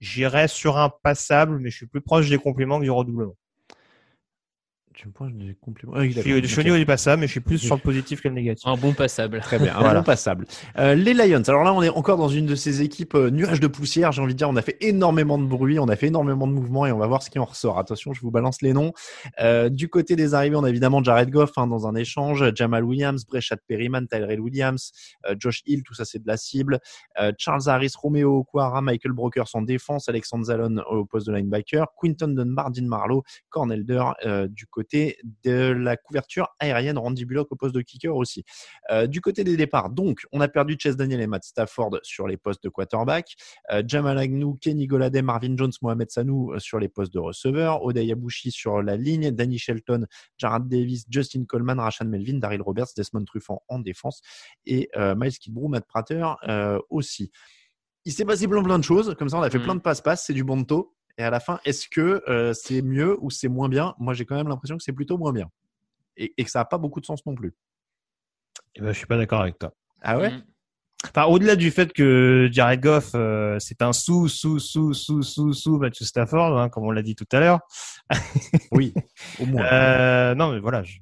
j'irai 0.00 0.48
sur 0.48 0.78
un 0.78 0.90
passable, 1.02 1.58
mais 1.58 1.70
je 1.70 1.76
suis 1.76 1.86
plus 1.86 2.00
proche 2.00 2.28
des 2.30 2.38
compliments 2.38 2.78
que 2.78 2.84
du 2.84 2.90
redoublement. 2.90 3.34
Tu 5.00 5.06
me 5.06 5.12
pointes 5.12 5.38
des 5.38 5.54
compliments. 5.54 5.92
Ah 5.94 6.04
Je 6.04 6.10
suis, 6.20 6.42
je 6.42 6.46
suis 6.48 6.56
au 6.56 6.60
ok. 6.60 6.64
niveau 6.64 6.76
du 6.76 6.84
passable, 6.84 7.20
mais 7.20 7.28
je 7.28 7.30
suis 7.30 7.38
plus 7.40 7.58
sur 7.58 7.76
le 7.76 7.80
positif 7.80 8.20
que 8.20 8.26
le 8.26 8.34
négatif. 8.34 8.66
Un 8.66 8.74
bon 8.76 8.92
passable. 8.94 9.38
Très 9.38 9.60
bien, 9.60 9.76
un 9.76 9.78
Voilà. 9.78 10.00
bon 10.00 10.04
passable. 10.04 10.44
Euh, 10.76 10.96
les 10.96 11.14
Lions, 11.14 11.40
alors 11.46 11.62
là 11.62 11.72
on 11.72 11.84
est 11.84 11.88
encore 11.88 12.18
dans 12.18 12.28
une 12.28 12.46
de 12.46 12.56
ces 12.56 12.82
équipes 12.82 13.14
euh, 13.14 13.30
nuages 13.30 13.60
de 13.60 13.68
poussière, 13.68 14.10
j'ai 14.10 14.20
envie 14.20 14.32
de 14.32 14.38
dire, 14.38 14.48
on 14.50 14.56
a 14.56 14.60
fait 14.62 14.76
énormément 14.80 15.38
de 15.38 15.44
bruit, 15.44 15.78
on 15.78 15.86
a 15.86 15.94
fait 15.94 16.08
énormément 16.08 16.48
de 16.48 16.52
mouvements 16.52 16.84
et 16.84 16.90
on 16.90 16.98
va 16.98 17.06
voir 17.06 17.22
ce 17.22 17.30
qui 17.30 17.38
en 17.38 17.44
ressort. 17.44 17.78
Attention, 17.78 18.12
je 18.12 18.20
vous 18.20 18.32
balance 18.32 18.60
les 18.60 18.72
noms. 18.72 18.92
Euh, 19.38 19.68
du 19.68 19.88
côté 19.88 20.16
des 20.16 20.34
arrivées, 20.34 20.56
on 20.56 20.64
a 20.64 20.68
évidemment 20.68 21.00
Jared 21.00 21.30
Goff 21.30 21.52
hein, 21.58 21.68
dans 21.68 21.86
un 21.86 21.94
échange, 21.94 22.44
Jamal 22.56 22.82
Williams, 22.82 23.24
Brechat 23.24 23.58
Perryman, 23.68 24.08
Tyrell 24.08 24.40
Williams, 24.40 24.90
euh, 25.28 25.36
Josh 25.38 25.62
Hill, 25.64 25.84
tout 25.84 25.94
ça 25.94 26.04
c'est 26.06 26.18
de 26.20 26.26
la 26.26 26.36
cible, 26.36 26.80
Euh, 27.20 27.30
Charles 27.38 27.68
Harris, 27.68 27.92
Romeo 27.96 28.38
Okwara, 28.40 28.80
Michael 28.82 29.12
Brokers 29.12 29.46
en 29.54 29.62
défense, 29.62 30.08
Alexandre 30.08 30.44
Zalon 30.46 30.78
au 30.90 31.04
poste 31.04 31.28
de 31.28 31.32
linebacker, 31.34 31.86
Quinton 32.02 32.26
Dunbar, 32.34 32.72
Dean 32.72 32.86
Marlowe, 32.86 33.22
Cornelder 33.48 34.02
euh, 34.26 34.48
du 34.48 34.66
côté 34.66 34.87
de 34.92 35.72
la 35.72 35.96
couverture 35.96 36.48
aérienne, 36.58 36.98
Randy 36.98 37.24
Bullock 37.24 37.52
au 37.52 37.56
poste 37.56 37.74
de 37.74 37.80
kicker 37.80 38.14
aussi. 38.14 38.44
Euh, 38.90 39.06
du 39.06 39.20
côté 39.20 39.44
des 39.44 39.56
départs, 39.56 39.90
donc, 39.90 40.26
on 40.32 40.40
a 40.40 40.48
perdu 40.48 40.76
Chase 40.78 40.96
Daniel 40.96 41.20
et 41.20 41.26
Matt 41.26 41.44
Stafford 41.44 41.98
sur 42.02 42.26
les 42.26 42.36
postes 42.36 42.62
de 42.64 42.68
quarterback, 42.68 43.34
euh, 43.72 43.82
Jamal 43.86 44.18
Agnew, 44.18 44.54
Kenny 44.60 44.86
Golladay, 44.86 45.22
Marvin 45.22 45.56
Jones, 45.56 45.72
Mohamed 45.82 46.10
Sanou 46.10 46.52
euh, 46.52 46.58
sur 46.58 46.78
les 46.78 46.88
postes 46.88 47.12
de 47.12 47.18
receveur, 47.18 47.82
Oday 47.84 48.10
Abouchi 48.12 48.50
sur 48.50 48.82
la 48.82 48.96
ligne, 48.96 49.30
Danny 49.30 49.58
Shelton, 49.58 50.06
Jared 50.38 50.68
Davis, 50.68 51.04
Justin 51.10 51.44
Coleman, 51.44 51.78
Rashan 51.78 52.06
Melvin, 52.06 52.38
Daryl 52.38 52.62
Roberts, 52.62 52.88
Desmond 52.96 53.24
Truffant 53.24 53.62
en 53.68 53.78
défense 53.78 54.20
et 54.66 54.88
euh, 54.96 55.14
Miles 55.16 55.38
Kidbrou, 55.38 55.68
Matt 55.68 55.86
Prater 55.86 56.24
aussi. 56.90 57.30
Il 58.04 58.12
s'est 58.12 58.24
passé 58.24 58.48
plein 58.48 58.62
plein 58.62 58.78
de 58.78 58.84
choses, 58.84 59.14
comme 59.18 59.28
ça 59.28 59.38
on 59.38 59.42
a 59.42 59.50
fait 59.50 59.58
Mhm. 59.58 59.64
plein 59.64 59.74
de 59.74 59.80
passe-passe, 59.80 60.24
c'est 60.26 60.32
du 60.32 60.44
bon 60.44 60.64
taux. 60.64 60.94
Et 61.18 61.22
à 61.24 61.30
la 61.30 61.40
fin, 61.40 61.60
est-ce 61.64 61.88
que 61.88 62.22
euh, 62.28 62.52
c'est 62.54 62.80
mieux 62.80 63.16
ou 63.20 63.30
c'est 63.30 63.48
moins 63.48 63.68
bien? 63.68 63.94
Moi, 63.98 64.14
j'ai 64.14 64.24
quand 64.24 64.36
même 64.36 64.48
l'impression 64.48 64.76
que 64.76 64.82
c'est 64.84 64.92
plutôt 64.92 65.18
moins 65.18 65.32
bien. 65.32 65.50
Et, 66.16 66.32
et 66.36 66.44
que 66.44 66.50
ça 66.50 66.60
n'a 66.60 66.64
pas 66.64 66.78
beaucoup 66.78 67.00
de 67.00 67.06
sens 67.06 67.26
non 67.26 67.34
plus. 67.34 67.54
Eh 68.76 68.80
ben, 68.80 68.92
je 68.92 68.98
suis 68.98 69.06
pas 69.06 69.16
d'accord 69.16 69.40
avec 69.40 69.58
toi. 69.58 69.74
Ah 70.00 70.18
ouais? 70.18 70.30
Mm. 70.30 70.44
Enfin, 71.04 71.26
au-delà 71.26 71.56
du 71.56 71.70
fait 71.70 71.92
que 71.92 72.48
Jared 72.50 72.80
Goff, 72.80 73.12
euh, 73.14 73.58
c'est 73.60 73.82
un 73.82 73.92
sous, 73.92 74.28
sous, 74.28 74.58
sous, 74.58 74.92
sous, 74.94 75.22
sous, 75.22 75.52
sous 75.52 75.78
Matthew 75.78 76.02
Stafford, 76.02 76.58
hein, 76.58 76.68
comme 76.68 76.84
on 76.84 76.90
l'a 76.90 77.02
dit 77.02 77.14
tout 77.14 77.26
à 77.32 77.40
l'heure. 77.40 77.60
oui, 78.72 78.94
au 79.40 79.46
moins. 79.46 79.64
Euh, 79.64 80.34
non, 80.34 80.52
mais 80.52 80.58
voilà. 80.60 80.82
Je... 80.82 80.98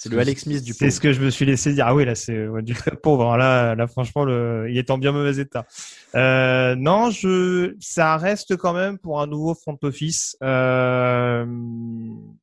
C'est 0.00 0.12
le 0.12 0.18
Alex 0.20 0.42
Smith 0.44 0.62
du 0.62 0.72
C'est 0.74 0.92
ce 0.92 1.00
que 1.00 1.12
je 1.12 1.20
me 1.20 1.28
suis 1.28 1.44
laissé 1.44 1.72
dire. 1.74 1.84
Ah 1.88 1.92
oui, 1.92 2.04
là, 2.04 2.14
c'est 2.14 2.46
ouais, 2.46 2.62
du 2.62 2.72
pauvre. 3.02 3.32
hein. 3.32 3.36
Là, 3.36 3.74
là, 3.74 3.88
franchement, 3.88 4.24
le... 4.24 4.68
il 4.70 4.78
est 4.78 4.90
en 4.90 4.96
bien 4.98 5.10
mauvais 5.10 5.38
état. 5.42 5.66
Euh, 6.14 6.76
non, 6.76 7.10
je, 7.10 7.74
ça 7.80 8.16
reste 8.16 8.56
quand 8.56 8.72
même 8.72 8.98
pour 8.98 9.20
un 9.20 9.26
nouveau 9.26 9.56
front 9.56 9.76
office. 9.82 10.36
Euh... 10.40 11.44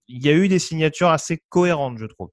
Il 0.09 0.25
y 0.25 0.27
a 0.27 0.33
eu 0.33 0.49
des 0.49 0.59
signatures 0.59 1.09
assez 1.09 1.41
cohérentes, 1.47 1.97
je 1.97 2.07
trouve. 2.07 2.27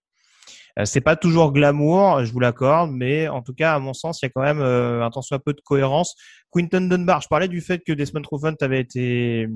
Euh, 0.76 0.86
c'est 0.86 1.00
pas 1.00 1.14
toujours 1.14 1.52
glamour, 1.52 2.24
je 2.24 2.32
vous 2.32 2.40
l'accorde, 2.40 2.90
mais 2.90 3.28
en 3.28 3.42
tout 3.42 3.54
cas, 3.54 3.74
à 3.74 3.78
mon 3.78 3.92
sens, 3.92 4.22
il 4.22 4.24
y 4.24 4.26
a 4.26 4.30
quand 4.30 4.42
même 4.42 4.60
euh, 4.60 5.04
un 5.04 5.10
tant 5.10 5.22
soit 5.22 5.38
peu 5.38 5.52
de 5.52 5.60
cohérence. 5.60 6.16
Quinton 6.50 6.80
Dunbar, 6.80 7.20
je 7.20 7.28
parlais 7.28 7.46
du 7.46 7.60
fait 7.60 7.80
que 7.86 7.92
Desmond 7.92 8.22
Trufant 8.22 8.54
avait 8.60 8.80
été 8.80 9.46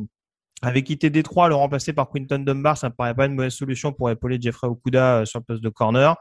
quitté 0.83 1.11
Détroit, 1.11 1.49
le 1.49 1.55
remplacer 1.55 1.93
par 1.93 2.09
Quinton 2.09 2.39
Dunbar, 2.39 2.77
ça 2.77 2.89
me 2.89 2.95
paraît 2.95 3.15
pas 3.15 3.27
une 3.27 3.35
mauvaise 3.35 3.53
solution 3.53 3.93
pour 3.93 4.11
épauler 4.11 4.39
Jeffrey 4.41 4.67
Okuda 4.67 5.19
euh, 5.19 5.25
sur 5.25 5.41
le 5.41 5.45
poste 5.45 5.63
de 5.63 5.69
corner. 5.69 6.17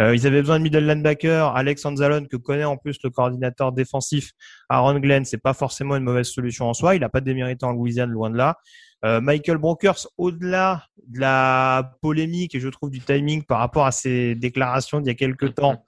Euh, 0.00 0.14
ils 0.14 0.26
avaient 0.26 0.40
besoin 0.40 0.58
de 0.58 0.64
middle 0.64 0.86
linebacker, 0.86 1.54
Alex 1.54 1.84
Anzalone 1.84 2.28
que 2.28 2.36
connaît 2.36 2.64
en 2.64 2.76
plus 2.76 2.98
le 3.02 3.10
coordinateur 3.10 3.72
défensif 3.72 4.32
Aaron 4.68 4.98
Glenn, 5.00 5.24
c'est 5.24 5.42
pas 5.42 5.52
forcément 5.52 5.96
une 5.96 6.04
mauvaise 6.04 6.28
solution 6.28 6.68
en 6.68 6.74
soi. 6.74 6.94
Il 6.94 7.04
a 7.04 7.08
pas 7.08 7.20
démérité 7.20 7.66
en 7.66 7.72
Louisiane, 7.72 8.10
loin 8.10 8.30
de 8.30 8.36
là. 8.36 8.56
Euh, 9.04 9.20
Michael 9.20 9.58
Brokers, 9.58 10.06
au-delà 10.16 10.84
de 11.08 11.20
la 11.20 11.92
polémique 12.00 12.54
et 12.54 12.60
je 12.60 12.68
trouve 12.68 12.90
du 12.90 13.00
timing 13.00 13.42
par 13.42 13.58
rapport 13.58 13.84
à 13.84 13.90
ses 13.90 14.36
déclarations 14.36 15.00
d'il 15.00 15.08
y 15.08 15.10
a 15.10 15.14
quelques 15.14 15.54
temps, 15.54 15.84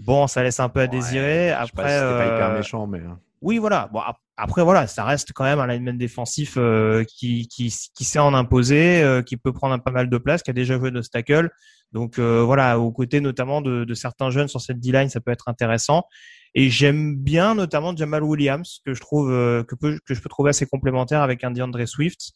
bon, 0.00 0.26
ça 0.26 0.42
laisse 0.42 0.58
un 0.58 0.68
peu 0.68 0.80
à 0.80 0.86
désirer. 0.88 1.54
Je 1.60 1.66
sais 1.66 1.72
pas 1.72 1.82
Après, 1.82 1.88
si 1.88 1.94
c'était 1.94 2.18
pas 2.18 2.26
hyper 2.26 2.50
euh, 2.50 2.56
méchant, 2.56 2.86
mais. 2.86 3.00
Oui, 3.42 3.58
voilà. 3.58 3.88
Bon, 3.92 4.00
ap- 4.00 4.16
après, 4.36 4.62
voilà, 4.62 4.86
ça 4.86 5.04
reste 5.04 5.32
quand 5.34 5.44
même 5.44 5.58
un 5.60 5.66
lineman 5.66 5.98
défensif 5.98 6.54
euh, 6.56 7.04
qui, 7.04 7.46
qui, 7.48 7.74
qui 7.94 8.04
sait 8.04 8.18
en 8.18 8.34
imposer, 8.34 9.02
euh, 9.02 9.22
qui 9.22 9.36
peut 9.36 9.52
prendre 9.52 9.74
un 9.74 9.78
pas 9.78 9.90
mal 9.90 10.08
de 10.08 10.18
place, 10.18 10.42
qui 10.42 10.50
a 10.50 10.54
déjà 10.54 10.78
joué 10.78 10.90
de 10.90 11.00
tackle. 11.02 11.50
Donc 11.92 12.18
euh, 12.18 12.42
voilà, 12.42 12.78
aux 12.78 12.92
côtés 12.92 13.20
notamment 13.20 13.60
de, 13.60 13.84
de 13.84 13.94
certains 13.94 14.30
jeunes 14.30 14.48
sur 14.48 14.60
cette 14.60 14.80
D-line, 14.80 15.08
ça 15.08 15.20
peut 15.20 15.32
être 15.32 15.48
intéressant. 15.48 16.04
Et 16.54 16.70
j'aime 16.70 17.16
bien 17.16 17.54
notamment 17.54 17.94
Jamal 17.94 18.22
Williams, 18.22 18.80
que 18.84 18.94
je 18.94 19.00
trouve 19.00 19.30
euh, 19.30 19.62
que, 19.64 19.74
que 19.74 20.14
je 20.14 20.20
peux 20.20 20.28
trouver 20.28 20.50
assez 20.50 20.66
complémentaire 20.66 21.22
avec 21.22 21.44
un 21.44 21.50
DeAndre 21.50 21.86
Swift. 21.86 22.32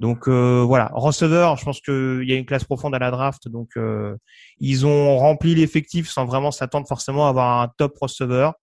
Donc 0.00 0.28
euh, 0.28 0.62
voilà, 0.64 0.90
receveur, 0.94 1.56
je 1.56 1.64
pense 1.64 1.80
qu'il 1.80 2.22
y 2.24 2.32
a 2.32 2.36
une 2.36 2.46
classe 2.46 2.64
profonde 2.64 2.94
à 2.94 3.00
la 3.00 3.10
draft, 3.10 3.48
donc 3.48 3.70
euh, 3.76 4.16
ils 4.60 4.86
ont 4.86 5.18
rempli 5.18 5.56
l'effectif 5.56 6.08
sans 6.08 6.24
vraiment 6.24 6.52
s'attendre 6.52 6.86
forcément 6.86 7.26
à 7.26 7.30
avoir 7.30 7.60
un 7.60 7.68
top 7.78 7.96
receveur. 8.00 8.54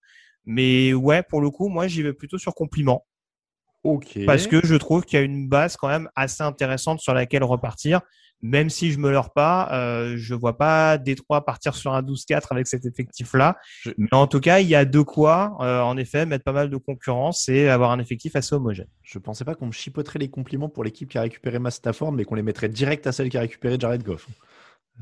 Mais 0.45 0.93
ouais, 0.93 1.23
pour 1.23 1.41
le 1.41 1.49
coup, 1.49 1.69
moi 1.69 1.87
j'y 1.87 2.03
vais 2.03 2.13
plutôt 2.13 2.37
sur 2.37 2.53
compliment. 2.53 3.05
Ok. 3.83 4.25
Parce 4.25 4.47
que 4.47 4.65
je 4.65 4.75
trouve 4.75 5.05
qu'il 5.05 5.19
y 5.19 5.21
a 5.21 5.25
une 5.25 5.47
base 5.47 5.77
quand 5.77 5.87
même 5.87 6.09
assez 6.15 6.41
intéressante 6.41 6.99
sur 6.99 7.13
laquelle 7.13 7.43
repartir. 7.43 8.01
Même 8.41 8.69
si 8.69 8.91
je 8.91 8.99
me 8.99 9.09
leurre 9.09 9.31
pas, 9.31 9.69
euh, 9.71 10.15
je 10.17 10.35
vois 10.35 10.57
pas 10.57 10.97
Détroit 10.97 11.45
partir 11.45 11.73
sur 11.73 11.93
un 11.93 12.01
12-4 12.01 12.47
avec 12.51 12.67
cet 12.67 12.85
effectif-là. 12.85 13.57
Mais 13.97 14.09
en 14.11 14.27
tout 14.27 14.39
cas, 14.39 14.59
il 14.59 14.67
y 14.67 14.75
a 14.75 14.85
de 14.85 15.01
quoi, 15.01 15.55
euh, 15.61 15.81
en 15.81 15.97
effet, 15.97 16.25
mettre 16.25 16.43
pas 16.43 16.51
mal 16.51 16.69
de 16.69 16.77
concurrence 16.77 17.47
et 17.47 17.69
avoir 17.69 17.91
un 17.91 17.99
effectif 17.99 18.35
assez 18.35 18.53
homogène. 18.53 18.87
Je 19.03 19.19
pensais 19.19 19.45
pas 19.45 19.55
qu'on 19.55 19.67
me 19.67 19.71
chipoterait 19.71 20.19
les 20.19 20.29
compliments 20.29 20.69
pour 20.69 20.83
l'équipe 20.83 21.09
qui 21.09 21.17
a 21.17 21.21
récupéré 21.21 21.59
Matt 21.59 21.73
Stafford, 21.73 22.11
mais 22.11 22.25
qu'on 22.25 22.35
les 22.35 22.43
mettrait 22.43 22.69
direct 22.69 23.07
à 23.07 23.11
celle 23.11 23.29
qui 23.29 23.37
a 23.37 23.41
récupéré 23.41 23.77
Jared 23.79 24.03
Goff. 24.03 24.27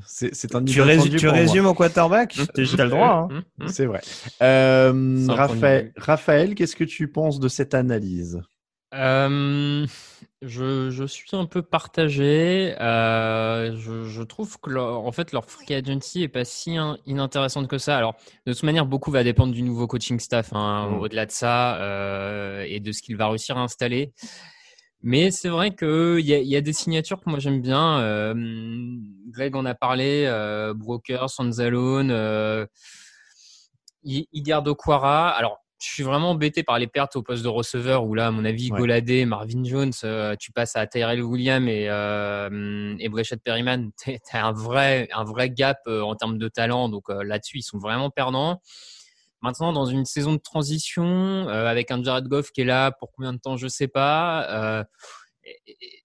C'est 0.06 0.56
un 0.56 0.64
Tu, 0.66 0.82
résumes 0.82 1.66
au 1.68 1.74
quarterback 1.74 2.36
T'as 2.36 2.46
t'as 2.78 2.84
le 2.84 2.90
droit. 2.90 3.30
hein. 3.60 3.68
C'est 3.68 3.86
vrai. 3.86 4.02
Euh, 4.42 5.28
Raphaël, 5.30 5.94
Raphaël 5.98 6.56
qu'est-ce 6.56 6.76
que 6.76 6.84
tu 6.84 7.08
penses 7.08 7.40
de 7.40 7.48
cette 7.48 7.74
analyse? 7.74 8.42
Euh, 8.96 9.86
je, 10.44 10.90
je 10.92 11.04
suis 11.06 11.30
un 11.34 11.46
peu 11.46 11.62
partagé. 11.64 12.76
Euh, 12.80 13.76
je, 13.78 14.04
je 14.08 14.22
trouve 14.24 14.60
que 14.60 14.70
leur, 14.70 15.00
en 15.06 15.12
fait 15.12 15.32
leur 15.32 15.46
free 15.46 15.74
agency 15.74 16.22
est 16.24 16.28
pas 16.28 16.46
si 16.46 16.78
in- 16.78 16.98
inintéressante 17.08 17.68
que 17.68 17.78
ça. 17.80 17.98
Alors 17.98 18.16
de 18.46 18.54
toute 18.54 18.64
manière, 18.64 18.86
beaucoup 18.86 19.10
va 19.12 19.24
dépendre 19.24 19.54
du 19.54 19.64
nouveau 19.64 19.88
coaching 19.88 20.20
staff. 20.20 20.54
hein. 20.54 20.98
Au-delà 21.00 21.26
de 21.26 21.32
ça 21.32 21.78
euh, 21.78 22.66
et 22.68 22.80
de 22.80 22.92
ce 22.92 23.02
qu'il 23.02 23.16
va 23.18 23.30
réussir 23.30 23.58
à 23.58 23.62
installer. 23.62 24.12
Mais 25.04 25.32
c'est 25.32 25.50
vrai 25.50 25.72
que 25.76 26.18
il 26.20 26.26
y 26.26 26.32
y 26.48 26.56
a 26.56 26.62
des 26.62 26.74
signatures 26.74 27.20
que 27.20 27.30
moi 27.30 27.40
j'aime 27.40 27.62
bien. 27.62 28.00
Euh, 28.00 28.34
Greg 29.28 29.56
en 29.56 29.66
a 29.66 29.76
parlé. 29.76 30.24
Euh, 30.28 30.74
Broker, 30.74 31.30
Sanzalone, 31.30 32.10
euh, 32.12 32.66
I- 34.04 34.28
Igardo 34.34 34.76
Quara. 34.76 35.30
Alors 35.30 35.60
je 35.80 35.90
suis 35.92 36.04
vraiment 36.04 36.30
embêté 36.30 36.64
par 36.64 36.80
les 36.80 36.88
pertes 36.88 37.18
au 37.18 37.24
poste 37.24 37.44
de 37.44 37.50
receveur 37.50 38.06
où 38.06 38.16
là, 38.16 38.28
à 38.28 38.32
mon 38.32 38.46
avis, 38.46 38.72
Ouais. 38.72 38.80
Goladé, 38.80 39.26
Marvin 39.26 39.66
Jones, 39.66 39.92
euh, 40.06 40.34
tu 40.40 40.54
passes 40.54 40.78
à 40.78 40.88
Tyrell 40.88 41.22
Williams 41.22 41.68
et, 41.68 41.88
euh, 41.90 42.96
et 43.00 43.10
Brechet 43.10 43.36
Perryman, 43.44 43.92
t'es- 43.98 44.20
t'as 44.32 44.46
un 44.46 44.54
vrai, 44.54 45.10
un 45.14 45.26
vrai 45.26 45.50
gap 45.50 45.80
euh, 45.88 46.02
en 46.02 46.16
termes 46.16 46.38
de 46.38 46.48
talent. 46.48 46.88
Donc 46.88 47.10
euh, 47.10 47.24
là-dessus, 47.24 47.58
ils 47.58 47.64
sont 47.64 47.80
vraiment 47.80 48.10
perdants. 48.10 48.62
Maintenant, 49.44 49.74
dans 49.74 49.86
une 49.86 50.06
saison 50.06 50.34
de 50.34 50.40
transition, 50.40 51.04
euh, 51.06 51.68
avec 51.68 51.92
un 51.92 52.02
Jared 52.02 52.28
Goff 52.28 52.50
qui 52.52 52.62
est 52.62 52.66
là 52.66 52.92
pour 52.92 53.12
combien 53.12 53.34
de 53.34 53.38
temps, 53.38 53.58
je 53.58 53.68
sais 53.68 53.88
pas. 53.90 54.48
euh, 54.50 54.84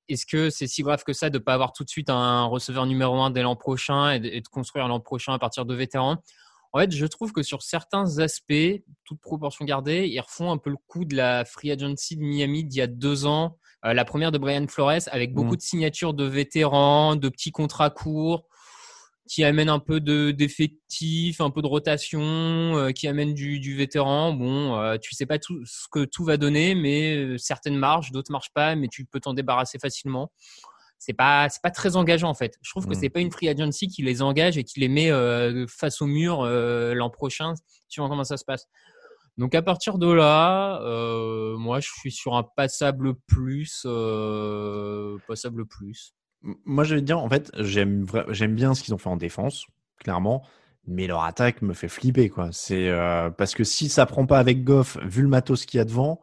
est-ce 0.08 0.26
que 0.26 0.50
c'est 0.50 0.66
si 0.66 0.82
grave 0.82 1.04
que 1.04 1.12
ça 1.12 1.30
de 1.30 1.38
ne 1.38 1.42
pas 1.42 1.54
avoir 1.54 1.72
tout 1.72 1.84
de 1.84 1.88
suite 1.88 2.10
un 2.10 2.44
receveur 2.46 2.86
numéro 2.86 3.20
un 3.20 3.30
dès 3.30 3.42
l'an 3.42 3.54
prochain 3.56 4.10
et 4.10 4.18
de, 4.20 4.28
et 4.28 4.40
de 4.40 4.48
construire 4.48 4.88
l'an 4.88 4.98
prochain 5.00 5.32
à 5.32 5.38
partir 5.38 5.64
de 5.64 5.74
vétérans? 5.74 6.16
En 6.72 6.80
fait, 6.80 6.90
je 6.92 7.06
trouve 7.06 7.32
que 7.32 7.42
sur 7.42 7.62
certains 7.62 8.18
aspects, 8.18 8.82
toute 9.04 9.20
proportion 9.20 9.64
gardée, 9.64 10.06
ils 10.08 10.20
refont 10.20 10.50
un 10.50 10.58
peu 10.58 10.70
le 10.70 10.76
coup 10.88 11.04
de 11.04 11.16
la 11.16 11.44
free 11.44 11.70
agency 11.70 12.16
de 12.16 12.22
Miami 12.22 12.64
d'il 12.64 12.78
y 12.78 12.82
a 12.82 12.86
deux 12.86 13.24
ans, 13.24 13.56
euh, 13.84 13.94
la 13.94 14.04
première 14.04 14.32
de 14.32 14.38
Brian 14.38 14.66
Flores, 14.68 15.08
avec 15.12 15.32
beaucoup 15.32 15.52
Mhm. 15.52 15.56
de 15.56 15.62
signatures 15.62 16.14
de 16.14 16.24
vétérans, 16.24 17.14
de 17.16 17.28
petits 17.28 17.52
contrats 17.52 17.90
courts 17.90 18.44
qui 19.28 19.44
amènent 19.44 19.68
un 19.68 19.78
peu 19.78 20.00
de 20.00 20.30
d'effectifs, 20.30 21.40
un 21.40 21.50
peu 21.50 21.60
de 21.62 21.66
rotation, 21.66 22.20
euh, 22.22 22.90
qui 22.90 23.06
amènent 23.06 23.34
du, 23.34 23.60
du 23.60 23.76
vétéran. 23.76 24.32
Bon, 24.32 24.76
euh, 24.76 24.96
tu 24.96 25.14
sais 25.14 25.26
pas 25.26 25.38
tout 25.38 25.62
ce 25.66 25.86
que 25.92 26.04
tout 26.04 26.24
va 26.24 26.38
donner, 26.38 26.74
mais 26.74 27.16
euh, 27.16 27.38
certaines 27.38 27.76
marchent, 27.76 28.10
d'autres 28.10 28.32
marchent 28.32 28.52
pas, 28.54 28.74
mais 28.74 28.88
tu 28.88 29.04
peux 29.04 29.20
t'en 29.20 29.34
débarrasser 29.34 29.78
facilement. 29.78 30.32
C'est 30.98 31.12
pas 31.12 31.48
c'est 31.50 31.62
pas 31.62 31.70
très 31.70 31.96
engageant 31.96 32.30
en 32.30 32.34
fait. 32.34 32.54
Je 32.62 32.70
trouve 32.70 32.86
que 32.86 32.94
Mm. 32.94 33.00
c'est 33.00 33.10
pas 33.10 33.20
une 33.20 33.30
free 33.30 33.48
agency 33.48 33.86
qui 33.86 34.02
les 34.02 34.22
engage 34.22 34.56
et 34.58 34.64
qui 34.64 34.80
les 34.80 34.88
met 34.88 35.12
euh, 35.12 35.66
face 35.68 36.02
au 36.02 36.06
mur 36.06 36.44
l'an 36.44 37.10
prochain, 37.10 37.54
suivant 37.88 38.08
comment 38.08 38.24
ça 38.24 38.36
se 38.38 38.44
passe. 38.44 38.66
Donc 39.36 39.54
à 39.54 39.62
partir 39.62 39.98
de 39.98 40.10
là, 40.10 40.80
moi 41.56 41.78
je 41.78 41.88
suis 41.88 42.10
sur 42.10 42.34
un 42.34 42.42
passable 42.56 43.14
plus, 43.28 43.86
passable 45.28 45.66
plus. 45.66 46.14
Moi, 46.42 46.84
je 46.84 46.94
vais 46.94 47.00
te 47.00 47.06
dire, 47.06 47.18
en 47.18 47.28
fait, 47.28 47.50
j'aime 47.58 48.06
bien 48.54 48.74
ce 48.74 48.82
qu'ils 48.82 48.94
ont 48.94 48.98
fait 48.98 49.08
en 49.08 49.16
défense, 49.16 49.66
clairement, 49.98 50.46
mais 50.86 51.06
leur 51.06 51.24
attaque 51.24 51.62
me 51.62 51.74
fait 51.74 51.88
flipper, 51.88 52.28
quoi. 52.30 52.50
C'est 52.52 52.88
euh, 52.88 53.28
parce 53.30 53.54
que 53.54 53.64
si 53.64 53.88
ça 53.88 54.06
prend 54.06 54.24
pas 54.24 54.38
avec 54.38 54.64
Goff, 54.64 54.98
vu 55.02 55.22
le 55.22 55.28
matos 55.28 55.66
qu'il 55.66 55.78
y 55.78 55.80
a 55.80 55.84
devant, 55.84 56.20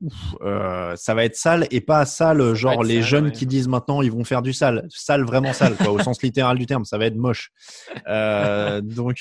ouf, 0.00 0.34
euh, 0.40 0.96
ça 0.96 1.14
va 1.14 1.24
être 1.24 1.36
sale 1.36 1.68
et 1.70 1.80
pas 1.80 2.04
sale, 2.06 2.54
genre 2.54 2.82
les 2.82 2.94
sale, 3.00 3.02
jeunes 3.04 3.24
ouais. 3.26 3.32
qui 3.32 3.46
disent 3.46 3.68
maintenant 3.68 4.02
ils 4.02 4.10
vont 4.10 4.24
faire 4.24 4.42
du 4.42 4.52
sale, 4.52 4.86
sale 4.88 5.22
vraiment 5.24 5.52
sale, 5.52 5.76
quoi, 5.76 5.92
au 5.92 6.00
sens 6.00 6.20
littéral 6.22 6.58
du 6.58 6.66
terme. 6.66 6.84
Ça 6.84 6.98
va 6.98 7.06
être 7.06 7.16
moche. 7.16 7.50
Euh, 8.08 8.80
donc, 8.80 9.18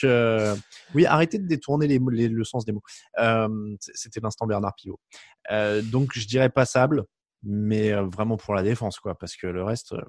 oui, 0.95 1.05
arrêtez 1.05 1.37
de 1.39 1.47
détourner 1.47 1.87
les, 1.87 1.99
mots- 1.99 2.09
les- 2.09 2.29
le 2.29 2.43
sens 2.45 2.65
des 2.65 2.71
mots. 2.71 2.81
C'était 3.79 4.21
l'instant 4.23 4.47
Bernard 4.47 4.73
Pivot. 4.75 4.99
Donc, 5.91 6.11
je 6.15 6.25
dirais 6.25 6.49
passable, 6.49 7.03
mais 7.43 7.91
euh, 7.91 8.03
vraiment 8.03 8.37
pour 8.37 8.53
la 8.53 8.63
défense, 8.63 8.99
quoi, 8.99 9.15
parce 9.17 9.35
que 9.35 9.47
le 9.47 9.63
reste. 9.63 9.93
euh, 9.93 10.01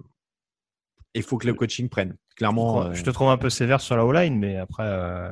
il 1.15 1.23
faut 1.23 1.37
que 1.37 1.47
le 1.47 1.53
coaching 1.55 1.89
prenne. 1.91 2.17
Clairement. 2.37 2.85
euh, 2.85 2.95
Je 2.95 3.03
te 3.05 3.11
trouve 3.11 3.29
un 3.29 3.37
peu 3.37 3.51
sévère 3.51 3.81
sur 3.83 3.97
la 3.97 4.05
O-line, 4.07 4.39
mais 4.39 4.57
après, 4.57 4.85
euh, 4.87 5.31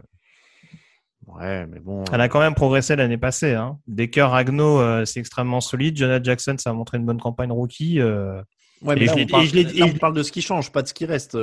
Ouais, 1.27 1.67
mais 1.67 1.79
bon. 1.81 2.05
elle 2.13 2.21
a 2.21 2.29
quand 2.29 2.41
même 2.41 2.55
progressé 2.55 2.97
l'année 2.97 3.19
passée. 3.19 3.55
Hein. 3.55 3.79
Decker, 3.87 4.23
Ragno, 4.31 4.81
euh, 4.81 5.05
c'est 5.05 5.21
extrêmement 5.21 5.61
solide. 5.61 5.97
Jonathan 5.97 6.25
Jackson, 6.25 6.57
ça 6.59 6.71
a 6.71 6.73
montré 6.73 6.99
une 6.99 7.07
bonne 7.07 7.21
campagne 7.21 7.53
rookie. 7.53 8.01
euh, 8.01 8.43
Ouais, 8.83 8.95
mais 8.95 9.03
et 9.03 9.07
là, 9.07 9.13
je 9.13 9.13
on 9.13 9.17
l'ai- 9.19 9.27
parle, 9.27 9.45
et 9.45 9.47
je 9.47 9.55
l'ai- 9.55 9.63
là, 9.65 9.71
et 9.75 9.83
on 9.85 9.89
je- 9.89 9.99
parle 9.99 10.15
de 10.15 10.23
ce 10.23 10.33
qui 10.33 10.43
change, 10.43 10.73
pas 10.73 10.83
de 10.83 10.89
ce 10.89 10.95
qui 10.95 11.05
reste. 11.07 11.35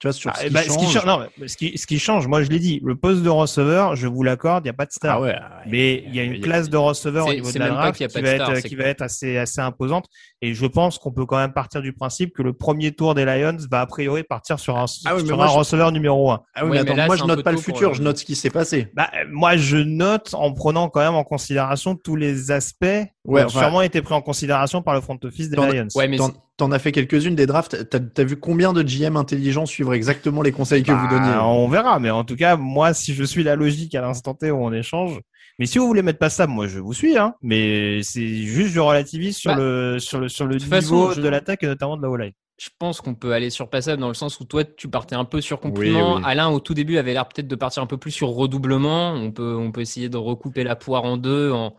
Tu 0.00 0.06
vois, 0.08 0.14
sur 0.14 0.30
Ah, 0.34 0.38
ce, 0.40 0.44
eh 0.46 0.48
qui 0.48 0.54
ben, 0.54 0.62
ce 0.62 0.78
qui 0.78 0.84
change. 0.86 0.92
change, 0.94 1.04
non, 1.04 1.26
mais 1.36 1.46
ce 1.46 1.56
qui, 1.58 1.76
ce 1.76 1.86
qui 1.86 1.98
change, 1.98 2.26
moi 2.26 2.42
je 2.42 2.48
l'ai 2.48 2.58
dit, 2.58 2.80
le 2.82 2.96
poste 2.96 3.22
de 3.22 3.28
receveur, 3.28 3.96
je 3.96 4.06
vous 4.08 4.22
l'accorde, 4.22 4.64
il 4.64 4.68
n'y 4.68 4.70
a 4.70 4.72
pas 4.72 4.86
de 4.86 4.92
star. 4.92 5.18
Ah 5.18 5.20
ouais, 5.20 5.36
mais 5.68 6.02
il 6.06 6.14
y 6.14 6.20
a 6.20 6.22
une 6.22 6.40
classe 6.40 6.70
de 6.70 6.78
receveur 6.78 7.26
au 7.26 7.34
niveau 7.34 7.52
de 7.52 7.58
la 7.58 7.68
draft 7.68 8.00
y 8.00 8.06
qui 8.08 8.20
va, 8.22 8.34
star, 8.34 8.52
être, 8.54 8.66
qui 8.66 8.76
va 8.76 8.84
être 8.84 9.02
assez, 9.02 9.36
assez 9.36 9.60
imposante. 9.60 10.06
Et 10.40 10.54
je 10.54 10.64
pense 10.64 10.96
qu'on 10.98 11.12
peut 11.12 11.26
quand 11.26 11.36
même 11.36 11.52
partir 11.52 11.82
du 11.82 11.92
principe 11.92 12.32
que 12.34 12.42
le 12.42 12.54
premier 12.54 12.92
tour 12.92 13.14
des 13.14 13.26
Lions 13.26 13.58
va 13.70 13.82
a 13.82 13.86
priori 13.86 14.22
partir 14.22 14.58
sur 14.58 14.78
un, 14.78 14.86
Ah 15.04 15.16
oui, 15.16 15.26
sur 15.26 15.36
moi, 15.36 15.44
un 15.44 15.48
je- 15.50 15.58
receveur 15.58 15.92
numéro 15.92 16.30
un. 16.30 16.40
Ah 16.54 16.64
oui, 16.64 16.70
Ouais, 16.70 16.78
mais 16.78 16.84
mais 16.84 16.90
attends, 16.92 16.96
là, 16.96 17.06
moi 17.06 17.16
je 17.16 17.24
note 17.24 17.42
pas 17.42 17.52
le 17.52 17.58
futur, 17.58 17.90
le- 17.90 17.94
je 17.94 18.02
note 18.02 18.16
ce 18.16 18.24
qui 18.24 18.36
s'est 18.36 18.48
passé. 18.48 18.88
Bah, 18.94 19.10
moi, 19.30 19.58
je 19.58 19.76
note 19.76 20.32
en 20.32 20.54
prenant 20.54 20.88
quand 20.88 21.00
même 21.00 21.14
en 21.14 21.24
considération 21.24 21.94
tous 21.94 22.16
les 22.16 22.50
aspects 22.50 22.86
Ouais, 23.26 23.42
ont 23.42 23.46
enfin- 23.46 23.60
sûrement 23.60 23.82
été 23.82 24.00
pris 24.00 24.14
en 24.14 24.22
considération 24.22 24.80
par 24.82 24.94
le 24.94 25.00
front 25.02 25.18
office 25.24 25.50
des 25.50 25.56
T'en- 25.56 25.66
Lions. 25.66 25.88
T'en- 26.16 26.30
T'en 26.56 26.72
as 26.72 26.78
fait 26.78 26.92
quelques-unes 26.92 27.34
des 27.34 27.46
drafts. 27.46 27.88
T'as 27.88 27.98
as 28.18 28.24
vu 28.24 28.36
combien 28.38 28.72
de 28.74 28.82
GM 28.82 29.16
intelligents 29.16 29.64
suivre 29.66 29.94
exactement 29.94 30.42
les 30.42 30.52
conseils 30.52 30.82
que 30.82 30.92
vous 30.92 31.08
Bah, 31.08 31.18
donniez? 31.18 31.36
On 31.42 31.68
verra, 31.68 31.98
mais 32.00 32.10
en 32.10 32.24
tout 32.24 32.36
cas, 32.36 32.56
moi, 32.56 32.92
si 32.94 33.14
je 33.14 33.24
suis 33.24 33.42
la 33.42 33.56
logique 33.56 33.94
à 33.94 34.00
l'instant 34.02 34.34
T 34.34 34.50
où 34.50 34.56
on 34.62 34.72
échange, 34.72 35.20
mais 35.58 35.64
si 35.66 35.78
vous 35.78 35.86
voulez 35.86 36.02
mettre 36.02 36.18
pas 36.18 36.28
ça, 36.30 36.46
moi, 36.46 36.66
je 36.66 36.78
vous 36.78 36.92
suis, 36.92 37.16
hein. 37.16 37.34
Mais 37.42 38.02
c'est 38.02 38.26
juste 38.26 38.72
je 38.74 38.80
relativise 38.80 39.36
sur 39.38 39.52
Bah, 39.52 39.58
le 39.60 39.98
sur 39.98 40.18
le 40.20 40.28
sur 40.28 40.46
le 40.46 40.56
de 40.56 40.64
niveau 40.64 40.76
toute 40.76 40.82
façon, 40.82 41.12
je- 41.12 41.20
de 41.22 41.28
l'attaque 41.28 41.62
et 41.62 41.66
notamment 41.66 41.96
de 41.96 42.02
la 42.02 42.10
O-line. 42.10 42.32
Je 42.58 42.68
pense 42.78 43.00
qu'on 43.00 43.14
peut 43.14 43.32
aller 43.32 43.48
sur 43.48 43.70
passable 43.70 44.02
dans 44.02 44.08
le 44.08 44.14
sens 44.14 44.38
où 44.38 44.44
toi, 44.44 44.64
tu 44.64 44.88
partais 44.88 45.14
un 45.14 45.24
peu 45.24 45.40
sur 45.40 45.60
compliment. 45.60 46.16
Oui, 46.16 46.20
oui. 46.22 46.22
Alain, 46.26 46.48
au 46.50 46.60
tout 46.60 46.74
début, 46.74 46.98
avait 46.98 47.14
l'air 47.14 47.26
peut-être 47.26 47.48
de 47.48 47.56
partir 47.56 47.82
un 47.82 47.86
peu 47.86 47.96
plus 47.96 48.10
sur 48.10 48.28
redoublement. 48.28 49.12
On 49.12 49.30
peut, 49.32 49.56
on 49.58 49.72
peut 49.72 49.80
essayer 49.80 50.10
de 50.10 50.18
recouper 50.18 50.62
la 50.62 50.76
poire 50.76 51.04
en 51.04 51.16
deux 51.16 51.50
en, 51.52 51.74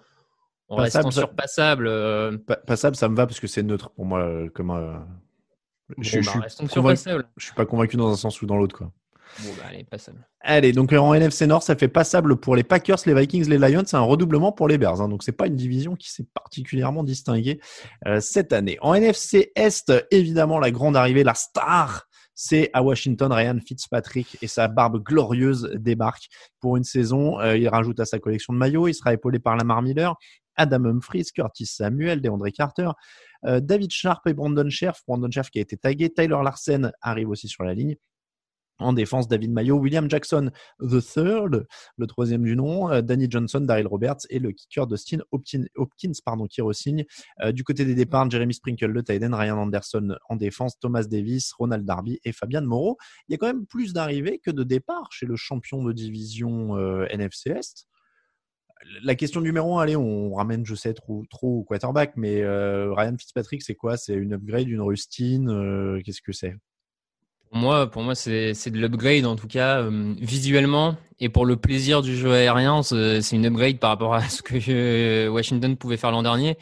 en 0.72 0.78
Passable, 0.78 1.06
restant 1.06 1.12
ça- 1.12 1.22
sur 1.22 1.36
passable. 1.36 1.88
euh, 1.88 2.38
Pa- 2.48 2.56
Passable, 2.56 2.96
ça 2.96 3.10
me 3.10 3.16
va 3.16 3.28
parce 3.28 3.40
que 3.40 3.48
c'est 3.48 3.62
neutre 3.64 3.90
pour 3.92 4.06
moi. 4.06 4.22
euh, 4.22 4.50
Comme, 4.50 4.72
euh, 4.72 4.94
je, 6.00 6.20
Bon, 6.20 6.22
je 6.24 6.40
bah, 6.40 6.50
suis 6.50 6.68
convaincu- 6.68 7.24
je 7.38 7.46
suis 7.46 7.54
pas 7.54 7.66
convaincu 7.66 7.98
dans 7.98 8.12
un 8.12 8.16
sens 8.16 8.42
ou 8.42 8.46
dans 8.46 8.58
l'autre. 8.58 8.78
quoi. 8.78 8.92
Bon, 9.44 9.50
bah, 9.58 9.64
allez, 9.70 9.84
passable. 9.86 10.28
Allez, 10.42 10.72
donc 10.74 10.92
en 10.94 11.14
NFC 11.14 11.48
Nord, 11.48 11.64
ça 11.64 11.76
fait 11.76 11.88
passable 11.88 12.36
pour 12.38 12.56
les 12.56 12.64
Packers, 12.64 12.98
les 13.06 13.14
Vikings, 13.14 13.48
les 13.48 13.58
Lions. 13.58 13.84
C'est 13.86 13.96
un 13.98 14.02
redoublement 14.02 14.52
pour 14.52 14.68
les 14.68 14.78
Bears. 14.78 15.02
hein. 15.02 15.08
donc 15.10 15.24
c'est 15.24 15.32
pas 15.32 15.48
une 15.48 15.56
division 15.56 15.96
qui 15.96 16.10
s'est 16.12 16.26
particulièrement 16.34 17.04
distinguée 17.04 17.60
euh, 18.08 18.20
cette 18.20 18.52
année. 18.54 18.78
En 18.82 18.94
NFC 18.94 19.52
Est, 19.56 19.92
évidemment, 20.12 20.60
la 20.60 20.72
grande 20.72 20.96
arrivée, 20.98 21.24
la 21.24 21.34
star. 21.34 22.08
C'est 22.34 22.72
à 22.74 22.82
Washington, 22.82 23.32
Ryan 23.32 23.60
Fitzpatrick 23.64 24.38
et 24.42 24.48
sa 24.48 24.68
barbe 24.68 25.04
glorieuse 25.04 25.70
débarque 25.76 26.28
pour 26.60 26.76
une 26.76 26.84
saison. 26.84 27.40
Euh, 27.40 27.56
il 27.56 27.68
rajoute 27.68 28.00
à 28.00 28.06
sa 28.06 28.18
collection 28.20 28.54
de 28.54 28.58
maillots. 28.58 28.88
Il 28.88 28.94
sera 28.96 29.14
épaulé 29.14 29.38
par 29.38 29.56
Lamar 29.58 29.82
Miller, 29.84 30.16
Adam 30.62 30.86
Humphries, 30.86 31.28
Curtis 31.34 31.66
Samuel, 31.66 32.22
DeAndre 32.22 32.52
Carter, 32.52 32.92
euh, 33.46 33.60
David 33.60 33.92
Sharp 33.92 34.26
et 34.28 34.34
Brandon 34.34 34.70
Scherf. 34.70 35.02
Brandon 35.08 35.30
Scherf 35.32 35.50
qui 35.50 35.60
a 35.60 35.62
été 35.62 35.76
tagué. 35.76 36.12
Tyler 36.12 36.38
Larsen 36.44 36.92
arrive 37.02 37.30
aussi 37.30 37.48
sur 37.48 37.64
la 37.64 37.74
ligne. 37.74 37.96
En 38.78 38.94
défense, 38.94 39.28
David 39.28 39.52
Mayo, 39.52 39.78
William 39.78 40.10
Jackson 40.10 40.50
the 40.80 41.02
third, 41.02 41.68
le 41.98 42.08
troisième 42.08 42.42
du 42.44 42.56
nom, 42.56 42.90
euh, 42.90 43.02
Danny 43.02 43.28
Johnson, 43.30 43.62
Daryl 43.62 43.86
Roberts 43.86 44.22
et 44.32 44.40
le 44.40 44.52
kicker 44.52 44.88
Dustin 44.88 45.20
Hopkins, 45.32 46.14
pardon, 46.26 46.48
qui 46.48 46.62
re-signe. 46.62 47.06
Euh, 47.44 47.52
du 47.52 47.64
côté 47.64 47.86
des 47.86 47.94
départs, 47.94 48.30
Jeremy 48.32 48.56
Sprinkle, 48.56 48.88
le 48.88 49.04
tight 49.04 49.24
end, 49.24 49.36
Ryan 49.36 49.60
Anderson 49.60 50.16
en 50.30 50.36
défense, 50.36 50.80
Thomas 50.80 51.04
Davis, 51.04 51.54
Ronald 51.54 51.86
Darby 51.86 52.20
et 52.24 52.32
Fabian 52.32 52.64
Moreau. 52.64 52.98
Il 53.28 53.34
y 53.34 53.36
a 53.36 53.38
quand 53.38 53.48
même 53.48 53.68
plus 53.68 53.94
d'arrivées 53.94 54.40
que 54.40 54.50
de 54.50 54.64
départs 54.64 55.12
chez 55.12 55.28
le 55.28 55.36
champion 55.36 55.84
de 55.84 55.94
division 55.94 56.76
NFC 57.08 57.52
Est. 57.52 57.88
La 59.04 59.16
question 59.16 59.42
numéro 59.42 59.78
un, 59.78 59.84
allez, 59.84 59.96
on 59.96 60.34
ramène, 60.34 60.66
je 60.66 60.76
sais, 60.76 60.94
trop, 60.94 61.24
trop 61.30 61.60
au 61.60 61.64
quarterback, 61.64 62.14
mais 62.16 62.42
euh, 62.42 62.94
Ryan 62.94 63.16
Fitzpatrick, 63.18 63.62
c'est 63.62 63.76
quoi? 63.76 63.98
C'est 63.98 64.14
une 64.14 64.34
upgrade, 64.34 64.68
une 64.68 64.82
rustine 64.82 65.50
euh, 65.50 66.02
Qu'est-ce 66.04 66.22
que 66.22 66.32
c'est? 66.32 66.56
Pour 67.50 67.60
moi, 67.60 67.92
pour 67.92 68.02
moi 68.02 68.16
c'est 68.16 68.54
de 68.54 68.80
l'upgrade 68.80 69.26
en 69.26 69.36
tout 69.36 69.48
cas 69.48 69.82
euh, 69.82 70.16
visuellement 70.22 70.96
et 71.20 71.28
pour 71.28 71.46
le 71.46 71.58
plaisir 71.58 72.02
du 72.02 72.16
jeu 72.16 72.32
aérien, 72.32 72.82
c'est 72.82 73.32
une 73.34 73.46
upgrade 73.46 73.78
par 73.78 73.90
rapport 73.90 74.16
à 74.16 74.22
ce 74.30 74.42
que 74.42 75.28
Washington 75.28 75.76
pouvait 75.76 75.98
faire 75.98 76.12
l'an 76.12 76.24
dernier. 76.24 76.58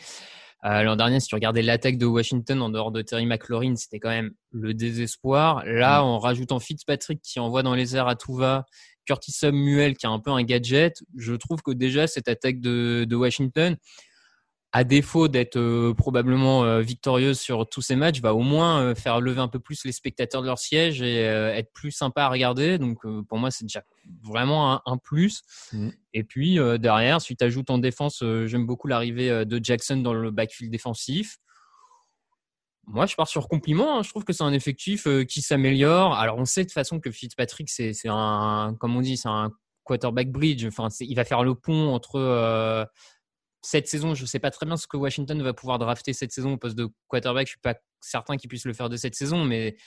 L'an 0.63 0.97
dernier, 0.97 1.21
si 1.21 1.27
tu 1.27 1.35
regardais 1.35 1.61
l'attaque 1.61 1.97
de 1.97 2.05
Washington 2.05 2.61
en 2.61 2.69
dehors 2.69 2.91
de 2.91 3.01
Terry 3.01 3.25
McLaurin, 3.25 3.75
c'était 3.77 3.99
quand 3.99 4.09
même 4.09 4.31
le 4.51 4.73
désespoir. 4.73 5.63
Là, 5.65 6.03
en 6.03 6.19
rajoutant 6.19 6.59
Fitzpatrick 6.59 7.21
qui 7.21 7.39
envoie 7.39 7.63
dans 7.63 7.75
les 7.75 7.95
airs 7.95 8.09
à 8.09 8.15
tout 8.15 8.33
va, 8.33 8.65
Curtis 9.09 9.31
Samuel 9.31 9.97
qui 9.97 10.05
a 10.05 10.11
un 10.11 10.19
peu 10.19 10.29
un 10.29 10.43
gadget, 10.43 11.01
je 11.17 11.33
trouve 11.33 11.63
que 11.63 11.71
déjà 11.71 12.05
cette 12.05 12.27
attaque 12.27 12.59
de, 12.59 13.07
de 13.09 13.15
Washington, 13.15 13.75
à 14.71 14.83
défaut 14.83 15.27
d'être 15.27 15.57
euh, 15.57 15.95
probablement 15.95 16.63
euh, 16.63 16.81
victorieuse 16.81 17.39
sur 17.39 17.67
tous 17.67 17.81
ces 17.81 17.95
matchs, 17.95 18.21
va 18.21 18.35
au 18.35 18.41
moins 18.41 18.83
euh, 18.83 18.93
faire 18.93 19.19
lever 19.19 19.41
un 19.41 19.47
peu 19.47 19.59
plus 19.59 19.83
les 19.83 19.91
spectateurs 19.91 20.43
de 20.43 20.45
leur 20.45 20.59
siège 20.59 21.01
et 21.01 21.21
être 21.21 21.71
plus 21.73 21.89
sympa 21.89 22.25
à 22.25 22.29
regarder. 22.29 22.77
Donc 22.77 22.99
pour 23.27 23.39
moi, 23.39 23.49
c'est 23.49 23.65
déjà 23.65 23.81
vraiment 24.21 24.73
un, 24.73 24.81
un 24.85 24.97
plus. 24.97 25.41
Mm. 25.73 25.89
Et 26.13 26.23
puis 26.23 26.59
derrière, 26.77 27.19
si 27.19 27.35
tu 27.35 27.43
ajoutes 27.43 27.71
en 27.71 27.79
défense, 27.79 28.23
j'aime 28.45 28.67
beaucoup 28.67 28.87
l'arrivée 28.87 29.43
de 29.43 29.59
Jackson 29.63 29.97
dans 29.97 30.13
le 30.13 30.29
backfield 30.29 30.71
défensif. 30.71 31.37
Moi, 32.91 33.05
je 33.05 33.15
pars 33.15 33.27
sur 33.27 33.47
compliment. 33.47 33.99
hein. 33.99 34.03
Je 34.03 34.09
trouve 34.09 34.23
que 34.23 34.33
c'est 34.33 34.43
un 34.43 34.51
effectif 34.51 35.05
euh, 35.05 35.23
qui 35.23 35.43
s'améliore. 35.43 36.15
Alors, 36.15 36.39
on 36.39 36.45
sait 36.45 36.61
de 36.61 36.65
toute 36.65 36.73
façon 36.73 36.99
que 36.99 37.11
Fitzpatrick, 37.11 37.69
c'est 37.69 37.93
un, 38.07 38.75
comme 38.79 38.97
on 38.97 39.01
dit, 39.01 39.15
c'est 39.15 39.29
un 39.29 39.51
quarterback 39.83 40.31
bridge. 40.31 40.65
Enfin, 40.65 40.87
il 40.99 41.15
va 41.15 41.23
faire 41.23 41.43
le 41.43 41.53
pont 41.53 41.93
entre 41.93 42.15
euh, 42.15 42.83
cette 43.61 43.87
saison. 43.87 44.15
Je 44.15 44.23
ne 44.23 44.27
sais 44.27 44.39
pas 44.39 44.49
très 44.49 44.65
bien 44.65 44.75
ce 44.75 44.87
que 44.87 44.97
Washington 44.97 45.39
va 45.43 45.53
pouvoir 45.53 45.77
drafter 45.77 46.13
cette 46.13 46.31
saison 46.31 46.53
au 46.53 46.57
poste 46.57 46.75
de 46.75 46.89
quarterback. 47.07 47.45
Je 47.45 47.51
suis 47.51 47.59
pas 47.59 47.75
certain 48.01 48.37
qu'il 48.37 48.49
puisse 48.49 48.65
le 48.65 48.73
faire 48.73 48.89
de 48.89 48.97
cette 48.97 49.13
saison, 49.13 49.45
mais 49.45 49.77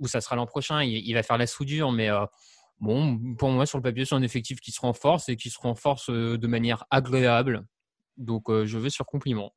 où 0.00 0.08
ça 0.08 0.20
sera 0.20 0.34
l'an 0.34 0.46
prochain. 0.46 0.82
Il, 0.82 1.14
va 1.14 1.22
faire 1.22 1.38
la 1.38 1.46
soudure, 1.46 1.92
mais 1.92 2.10
euh, 2.10 2.26
bon, 2.80 3.36
pour 3.36 3.50
moi, 3.50 3.64
sur 3.64 3.78
le 3.78 3.82
papier, 3.82 4.04
c'est 4.06 4.16
un 4.16 4.22
effectif 4.22 4.58
qui 4.58 4.72
se 4.72 4.80
renforce 4.80 5.28
et 5.28 5.36
qui 5.36 5.50
se 5.50 5.58
renforce 5.60 6.10
de 6.10 6.46
manière 6.48 6.84
agréable. 6.90 7.64
Donc, 8.16 8.50
je 8.50 8.76
vais 8.76 8.90
sur 8.90 9.06
compliment. 9.06 9.52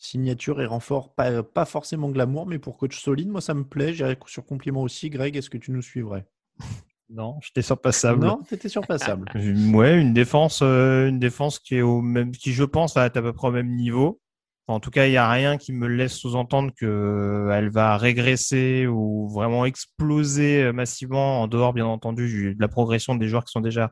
Signature 0.00 0.60
et 0.62 0.66
renfort, 0.66 1.12
pas, 1.14 1.42
pas 1.42 1.64
forcément 1.64 2.08
glamour, 2.10 2.46
mais 2.46 2.60
pour 2.60 2.76
coach 2.76 3.00
solide, 3.02 3.28
moi 3.28 3.40
ça 3.40 3.52
me 3.52 3.64
plaît. 3.64 3.92
J'irai 3.92 4.16
sur 4.26 4.46
compliment 4.46 4.82
aussi. 4.82 5.10
Greg, 5.10 5.36
est-ce 5.36 5.50
que 5.50 5.58
tu 5.58 5.72
nous 5.72 5.82
suivrais? 5.82 6.26
Non, 7.10 7.38
j'étais 7.40 7.62
sur 7.62 7.80
passable. 7.80 8.22
Non, 8.26 8.36
t'étais 8.42 8.68
sur 8.68 8.86
passable. 8.86 9.24
Ouais, 9.74 9.98
une 9.98 10.12
défense, 10.12 10.60
euh, 10.62 11.08
une 11.08 11.18
défense 11.18 11.58
qui 11.58 11.76
est 11.76 11.80
au 11.82 12.02
même, 12.02 12.32
qui 12.32 12.52
je 12.52 12.64
pense 12.64 12.94
va 12.94 13.06
être 13.06 13.16
à 13.16 13.22
peu 13.22 13.32
près 13.32 13.48
au 13.48 13.50
même 13.50 13.74
niveau. 13.74 14.20
En 14.66 14.78
tout 14.78 14.90
cas, 14.90 15.06
il 15.06 15.10
n'y 15.12 15.16
a 15.16 15.26
rien 15.30 15.56
qui 15.56 15.72
me 15.72 15.86
laisse 15.88 16.12
sous-entendre 16.12 16.70
que 16.78 17.48
elle 17.50 17.70
va 17.70 17.96
régresser 17.96 18.86
ou 18.86 19.26
vraiment 19.30 19.64
exploser 19.64 20.64
euh, 20.64 20.72
massivement 20.74 21.40
en 21.40 21.48
dehors, 21.48 21.72
bien 21.72 21.86
entendu, 21.86 22.28
du- 22.28 22.54
de 22.54 22.60
la 22.60 22.68
progression 22.68 23.14
des 23.14 23.26
joueurs 23.26 23.46
qui 23.46 23.52
sont 23.52 23.62
déjà 23.62 23.90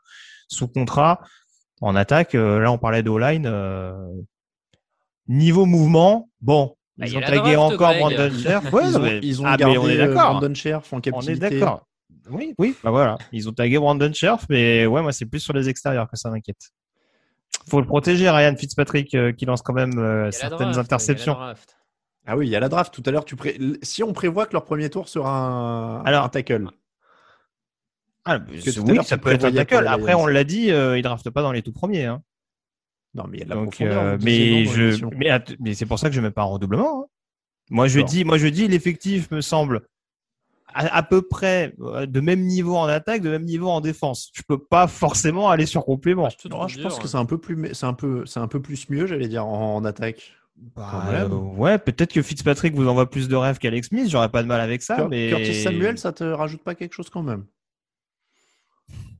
sous 0.48 0.68
contrat. 0.68 1.20
En 1.80 1.96
attaque, 1.96 2.34
euh, 2.34 2.60
là, 2.60 2.70
on 2.70 2.76
parlait 2.76 3.02
de 3.02 3.10
line 3.10 3.46
niveau 5.28 5.66
mouvement, 5.66 6.28
bon, 6.40 6.76
Bah, 6.96 7.06
il 7.06 7.12
ils 7.12 7.16
ont 7.18 7.20
tagué 7.20 7.54
draft, 7.54 7.58
encore 7.74 7.88
Greg. 7.90 7.98
Brandon 8.00 8.38
Scherf. 8.42 8.72
Ouais, 8.72 8.82
ils, 8.86 8.96
ont, 8.96 9.00
mais- 9.00 9.20
ils 9.22 9.42
ont 9.42 9.44
ah, 9.46 9.50
mais 9.52 9.56
gardé 9.58 9.78
on 9.78 9.88
est 9.88 9.98
euh, 10.00 10.06
d'accord. 10.08 10.30
Brandon 10.32 10.54
Scherf 10.54 10.92
en 10.92 11.00
On 11.12 11.20
est 11.22 11.36
d'accord. 11.36 11.86
Oui, 12.28 12.54
oui, 12.58 12.74
bah 12.82 12.90
voilà. 12.90 13.18
Ils 13.32 13.48
ont 13.48 13.52
tagué 13.52 13.78
Brandon 13.78 14.12
Scherf, 14.12 14.46
mais 14.50 14.84
ouais, 14.86 15.02
moi, 15.02 15.12
c'est 15.12 15.26
plus 15.26 15.40
sur 15.40 15.52
les 15.52 15.68
extérieurs 15.68 16.08
que 16.10 16.16
ça 16.16 16.30
m'inquiète. 16.30 16.70
Faut 17.68 17.80
le 17.80 17.86
protéger, 17.86 18.28
Ryan 18.30 18.54
Fitzpatrick, 18.56 19.14
euh, 19.14 19.32
qui 19.32 19.44
lance 19.44 19.62
quand 19.62 19.72
même 19.72 19.98
euh, 19.98 20.30
certaines 20.30 20.72
draft, 20.72 20.78
interceptions. 20.78 21.36
Ah 22.26 22.36
oui, 22.36 22.46
il 22.48 22.50
y 22.50 22.56
a 22.56 22.60
la 22.60 22.68
draft. 22.68 22.92
Tout 22.92 23.02
à 23.06 23.10
l'heure, 23.12 23.24
tu 23.24 23.36
pré... 23.36 23.58
si 23.82 24.02
on 24.02 24.12
prévoit 24.12 24.46
que 24.46 24.52
leur 24.52 24.64
premier 24.64 24.90
tour 24.90 25.08
sera 25.08 25.30
un, 25.30 26.04
Alors- 26.04 26.24
un 26.24 26.28
tackle. 26.28 26.68
Ah, 28.24 28.40
oui, 28.50 28.60
l'heure, 28.92 29.04
ça 29.04 29.18
peut 29.18 29.30
être 29.30 29.44
un 29.44 29.52
tackle. 29.52 29.86
Après, 29.86 30.14
on 30.14 30.26
l'a 30.26 30.42
dit, 30.42 30.72
euh, 30.72 30.98
ils 30.98 31.02
draftent 31.02 31.30
pas 31.30 31.42
dans 31.42 31.52
les 31.52 31.62
tout 31.62 31.72
premiers. 31.72 32.06
Hein. 32.06 32.22
Non, 33.16 33.24
mais 33.28 33.38
il 33.38 33.40
y 33.40 33.42
a 33.42 33.44
de 33.46 33.50
la 33.50 33.56
Donc, 33.56 33.76
profondeur. 33.76 34.02
euh, 34.02 34.18
mais 34.22 34.64
je, 34.66 35.04
mais, 35.58 35.74
c'est 35.74 35.86
pour 35.86 35.98
ça 35.98 36.08
que 36.10 36.14
je 36.14 36.20
mets 36.20 36.30
pas 36.30 36.42
un 36.42 36.46
redoublement. 36.46 37.02
hein. 37.02 37.06
Moi, 37.70 37.88
je 37.88 38.00
dis, 38.00 38.24
moi, 38.24 38.38
je 38.38 38.46
dis, 38.46 38.68
l'effectif 38.68 39.30
me 39.30 39.40
semble 39.40 39.80
à, 40.72 40.94
à 40.98 41.02
peu 41.02 41.22
près 41.22 41.74
euh, 41.80 42.06
de 42.06 42.20
même 42.20 42.42
niveau 42.42 42.76
en 42.76 42.84
attaque, 42.84 43.22
de 43.22 43.30
même 43.30 43.44
niveau 43.44 43.68
en 43.70 43.80
défense. 43.80 44.30
Je 44.34 44.42
peux 44.46 44.58
pas 44.58 44.86
forcément 44.86 45.48
aller 45.50 45.66
sur 45.66 45.84
complément. 45.84 46.28
Non, 46.48 46.58
trouve 46.58 46.68
je 46.68 46.80
pense 46.80 46.98
que 46.98 47.04
hein. 47.04 47.08
c'est 47.08 47.16
un 47.16 47.24
peu 47.24 47.38
plus, 47.38 47.70
c'est 47.72 47.86
un 47.86 47.94
peu, 47.94 48.26
c'est 48.26 48.38
un 48.40 48.48
peu 48.48 48.60
plus 48.60 48.88
mieux, 48.90 49.06
j'allais 49.06 49.28
dire, 49.28 49.46
en, 49.46 49.76
en 49.76 49.84
attaque. 49.84 50.32
Bah, 50.74 51.04
euh, 51.10 51.28
ouais, 51.28 51.78
peut-être 51.78 52.12
que 52.12 52.22
Fitzpatrick 52.22 52.74
vous 52.74 52.88
envoie 52.88 53.10
plus 53.10 53.28
de 53.28 53.36
rêves 53.36 53.58
qu'Alex 53.58 53.88
Smith. 53.88 54.08
J'aurais 54.08 54.30
pas 54.30 54.42
de 54.42 54.48
mal 54.48 54.60
avec 54.60 54.82
ça, 54.82 54.96
Cur- 54.96 55.08
mais 55.08 55.28
Curtis 55.28 55.54
Samuel, 55.62 55.98
ça 55.98 56.12
te 56.12 56.24
rajoute 56.24 56.62
pas 56.62 56.74
quelque 56.74 56.92
chose 56.92 57.10
quand 57.10 57.22
même 57.22 57.44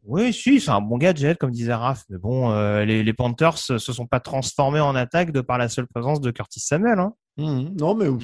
Oui, 0.06 0.32
si, 0.32 0.60
c'est 0.60 0.70
un 0.70 0.80
bon 0.80 0.98
gadget, 0.98 1.36
comme 1.36 1.50
disait 1.50 1.74
Raph. 1.74 2.04
Mais 2.08 2.18
bon, 2.18 2.50
euh, 2.52 2.84
les, 2.84 3.02
les 3.02 3.12
Panthers 3.12 3.58
se 3.58 3.78
se 3.78 3.92
sont 3.92 4.06
pas 4.06 4.20
transformés 4.20 4.80
en 4.80 4.94
attaque 4.94 5.32
de 5.32 5.40
par 5.40 5.58
la 5.58 5.68
seule 5.68 5.86
présence 5.88 6.20
de 6.20 6.30
Curtis 6.30 6.60
Samuel. 6.60 6.98
Hein. 7.00 7.12
Mhm. 7.36 7.74
Non, 7.78 7.94
mais. 7.94 8.06
Non. 8.06 8.18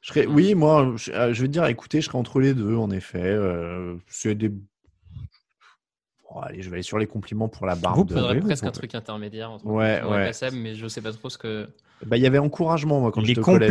Je 0.00 0.08
serais, 0.12 0.26
oui, 0.26 0.54
moi, 0.54 0.92
je, 0.96 1.10
euh, 1.12 1.32
je 1.32 1.42
vais 1.42 1.48
te 1.48 1.52
dire, 1.52 1.64
écoutez, 1.66 2.00
je 2.00 2.06
serais 2.06 2.18
entre 2.18 2.38
les 2.40 2.54
deux, 2.54 2.76
en 2.76 2.90
effet. 2.90 3.20
Euh, 3.22 3.96
c'est 4.06 4.34
des. 4.34 4.50
Bon, 4.50 6.40
allez, 6.40 6.62
je 6.62 6.68
vais 6.70 6.74
aller 6.76 6.82
sur 6.82 6.98
les 6.98 7.06
compliments 7.06 7.48
pour 7.48 7.66
la 7.66 7.74
barbe. 7.74 7.96
Vous 7.98 8.04
de- 8.04 8.12
Il 8.14 8.18
faudrait 8.18 8.34
oui, 8.36 8.40
presque 8.42 8.62
vous 8.62 8.68
un 8.68 8.72
truc 8.72 8.94
intermédiaire 8.94 9.50
entre 9.50 9.66
Ouais, 9.66 10.02
ouais. 10.02 10.30
mais 10.52 10.74
je 10.74 10.86
sais 10.88 11.00
pas 11.00 11.12
trop 11.12 11.30
ce 11.30 11.38
que. 11.38 11.68
Bah, 12.06 12.16
il 12.16 12.22
y 12.22 12.26
avait 12.26 12.38
encouragement, 12.38 13.00
moi, 13.00 13.10
quand 13.12 13.22
est 13.22 13.26
j'étais 13.26 13.40
au 13.40 13.44
collège. 13.44 13.70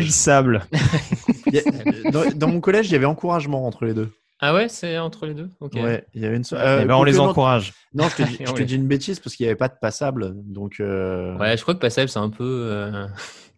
Il 1.47 1.53
y 1.55 1.59
a- 1.59 2.11
dans, 2.11 2.23
dans 2.35 2.47
mon 2.47 2.61
collège, 2.61 2.87
il 2.89 2.93
y 2.93 2.95
avait 2.95 3.05
encouragement 3.05 3.67
entre 3.67 3.85
les 3.85 3.93
deux. 3.93 4.09
Ah 4.45 4.53
ouais, 4.53 4.67
c'est 4.67 4.97
entre 4.97 5.25
les 5.25 5.33
deux? 5.33 5.49
Ouais, 5.73 6.05
il 6.13 6.21
y 6.21 6.25
avait 6.25 6.35
une. 6.35 6.43
so- 6.43 6.57
Eh 6.57 6.59
euh, 6.59 6.83
ben, 6.85 6.95
on 6.95 7.05
les 7.05 7.13
non, 7.13 7.29
encourage. 7.29 7.71
Non, 7.93 8.09
je 8.09 8.15
te 8.17 8.21
dis, 8.29 8.37
je 8.41 8.49
On 8.49 8.53
te 8.53 8.59
les- 8.59 8.65
dis 8.65 8.75
une 8.75 8.87
bêtise 8.89 9.21
parce 9.21 9.37
qu'il 9.37 9.45
n'y 9.45 9.49
avait 9.49 9.55
pas 9.57 9.69
de 9.69 9.77
passable. 9.79 10.33
Donc, 10.35 10.81
euh, 10.81 11.37
Ouais, 11.37 11.55
je 11.55 11.61
crois 11.61 11.73
que 11.75 11.79
passable, 11.79 12.09
c'est 12.09 12.19
un 12.19 12.29
peu. 12.29 12.43
euh, 12.43 13.07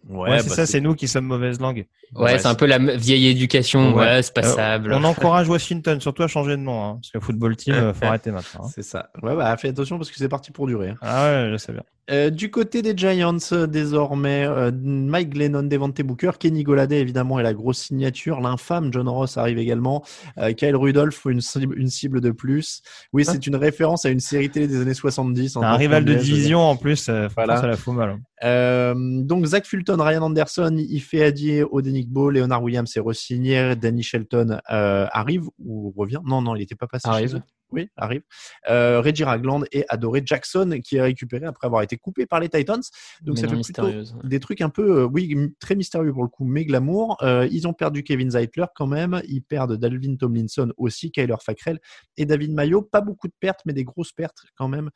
Ouais, 0.08 0.40
c'est 0.40 0.50
bah, 0.50 0.56
ça, 0.56 0.66
c'est 0.68 0.82
nous 0.82 0.94
qui 0.94 1.08
sommes 1.08 1.26
mauvaise 1.26 1.60
langue. 1.60 1.86
Ouais, 2.14 2.38
c'est 2.38 2.48
un 2.48 2.54
peu 2.56 2.66
la 2.68 2.78
vieille 2.78 3.28
éducation. 3.28 3.94
Ouais, 3.96 4.22
c'est 4.22 4.34
passable. 4.34 4.94
Euh, 4.94 4.98
on 5.00 5.04
encourage 5.06 5.50
Washington 5.50 6.00
surtout 6.00 6.22
à 6.24 6.28
changer 6.28 6.52
de 6.52 6.62
nom, 6.62 6.84
hein, 6.84 6.94
parce 7.02 7.12
que 7.12 7.18
le 7.18 7.24
football 7.24 7.56
team, 7.56 7.74
euh, 7.74 7.94
faut 7.94 8.06
arrêter 8.06 8.32
maintenant. 8.32 8.66
hein. 8.66 8.70
C'est 8.74 8.84
ça. 8.84 9.10
Ouais, 9.24 9.36
bah, 9.36 9.56
fais 9.58 9.70
attention 9.70 9.98
parce 9.98 10.12
que 10.12 10.18
c'est 10.18 10.30
parti 10.30 10.52
pour 10.52 10.68
durer. 10.68 10.90
hein. 10.90 10.96
Ah 11.02 11.26
ouais, 11.26 11.50
je 11.52 11.58
sais 11.58 11.72
bien. 11.74 11.82
Euh, 12.12 12.30
du 12.30 12.52
côté 12.52 12.84
des 12.84 12.94
Giants, 12.96 13.36
euh, 13.52 13.66
désormais, 13.66 14.46
euh, 14.48 14.70
Mike 14.72 15.32
Glennon, 15.32 15.64
Devante 15.64 16.00
Booker, 16.04 16.32
Kenny 16.40 16.62
Goladay, 16.62 17.00
évidemment, 17.00 17.40
est 17.40 17.44
la 17.44 17.56
grosse 17.56 17.80
signature. 17.80 18.42
L'infâme 18.42 18.94
John 18.94 19.10
Ross 19.10 19.38
arrive 19.40 19.58
également. 19.58 20.04
Euh, 20.38 20.54
Kyle 20.54 20.76
Rudolph, 20.76 21.26
une 21.26 21.42
cible, 21.42 21.74
une 21.80 21.90
cible 21.90 22.22
de 22.22 22.30
plus. 22.30 22.84
Oui, 23.12 23.24
Hein 23.28 23.32
c'est 23.34 23.48
une 23.48 23.56
référence 23.56 24.06
à 24.06 24.10
une 24.10 24.20
série 24.20 24.52
télé 24.52 24.68
des 24.68 24.82
années 24.82 24.94
70. 24.94 25.58
en 25.58 25.64
Un 25.64 25.76
rival 25.78 26.06
de 26.06 26.14
division 26.14 26.60
en 26.62 26.76
plus, 26.76 27.10
euh, 27.10 27.28
Voilà. 27.36 27.60
ça 27.60 27.66
la 27.66 27.76
fout 27.76 27.96
mal. 27.96 28.10
hein. 28.12 28.20
Euh, 28.46 28.94
donc 28.96 29.46
Zach 29.46 29.66
Fulton, 29.66 29.98
Ryan 30.00 30.22
Anderson, 30.22 30.78
Ife 30.78 31.14
Adier, 31.16 31.64
Odenick 31.64 32.10
Beau, 32.10 32.30
Leonard 32.30 32.64
Williams 32.64 32.96
est 32.96 33.00
re-signé, 33.00 33.76
Danny 33.76 34.04
Shelton 34.04 34.60
euh, 34.72 35.08
arrive 35.12 35.50
ou 35.60 35.94
revient? 35.98 36.22
Non, 36.24 36.42
non, 36.42 36.56
il 36.56 36.60
n'était 36.60 36.76
pas 36.76 36.88
passé 36.88 37.08
Arrive. 37.08 37.30
chez 37.30 37.36
eux. 37.38 37.42
Oui, 37.72 37.90
arrive. 37.98 38.22
Euh, 38.70 39.02
Reggie 39.02 39.24
Ragland 39.24 39.66
et 39.72 39.86
Adoré 39.90 40.22
Jackson 40.24 40.80
qui 40.84 40.98
est 40.98 41.02
récupéré 41.02 41.46
après 41.46 41.66
avoir 41.66 41.82
été 41.82 41.98
coupé 41.98 42.26
par 42.26 42.40
les 42.40 42.48
Titans. 42.48 42.82
Donc 43.22 43.36
Mais 43.36 43.42
ça 43.42 43.48
fait 43.48 43.60
plutôt 43.60 43.90
des 44.24 44.40
trucs 44.40 44.62
un 44.62 44.70
peu, 44.70 45.02
euh, 45.02 45.06
oui, 45.06 45.36
très 45.60 45.76
mystérieux 45.76 46.14
pour 46.14 46.24
le 46.24 46.30
coup, 46.30 46.46
mais 46.46 46.64
glamour. 46.64 47.18
Euh, 47.22 47.48
ils 47.52 47.68
ont 47.68 47.74
perdu 47.74 48.04
Kevin 48.04 48.32
Zeitler 48.32 48.66
quand 48.76 48.88
même. 48.88 49.22
Ils 49.28 49.42
perdent 49.42 49.78
Dalvin 49.78 50.16
Tomlinson 50.16 50.72
aussi, 50.78 51.12
Kyler 51.12 51.36
Fackrell 51.44 51.80
et 52.18 52.26
David 52.26 52.54
Mayo. 52.54 52.82
Pas 52.82 53.02
beaucoup 53.02 53.28
de 53.28 53.36
pertes, 53.40 53.62
mais 53.66 53.74
des 53.74 53.84
grosses 53.84 54.14
pertes 54.14 54.44
quand 54.56 54.68
même 54.68 54.90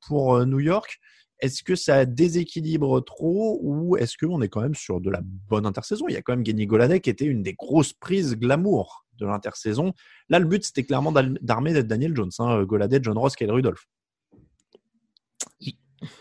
pour 0.00 0.44
New 0.46 0.60
York. 0.60 0.98
Est-ce 1.40 1.62
que 1.62 1.74
ça 1.74 2.04
déséquilibre 2.04 3.02
trop 3.04 3.58
ou 3.62 3.96
est-ce 3.96 4.16
qu'on 4.18 4.42
est 4.42 4.48
quand 4.48 4.60
même 4.60 4.74
sur 4.74 5.00
de 5.00 5.10
la 5.10 5.20
bonne 5.22 5.66
intersaison? 5.66 6.06
Il 6.08 6.12
y 6.14 6.16
a 6.16 6.22
quand 6.22 6.34
même 6.34 6.44
Kenny 6.44 6.66
Goladay 6.66 7.00
qui 7.00 7.10
était 7.10 7.24
une 7.24 7.42
des 7.42 7.54
grosses 7.54 7.92
prises 7.92 8.36
glamour 8.36 9.06
de 9.18 9.26
l'intersaison. 9.26 9.92
Là, 10.28 10.38
le 10.38 10.46
but, 10.46 10.64
c'était 10.64 10.84
clairement 10.84 11.12
d'armer 11.12 11.82
Daniel 11.82 12.14
Jones. 12.14 12.30
Hein, 12.38 12.62
Goladay, 12.64 13.00
John 13.02 13.16
Ross, 13.18 13.36
Kyle 13.36 13.50
Rudolph. 13.50 13.86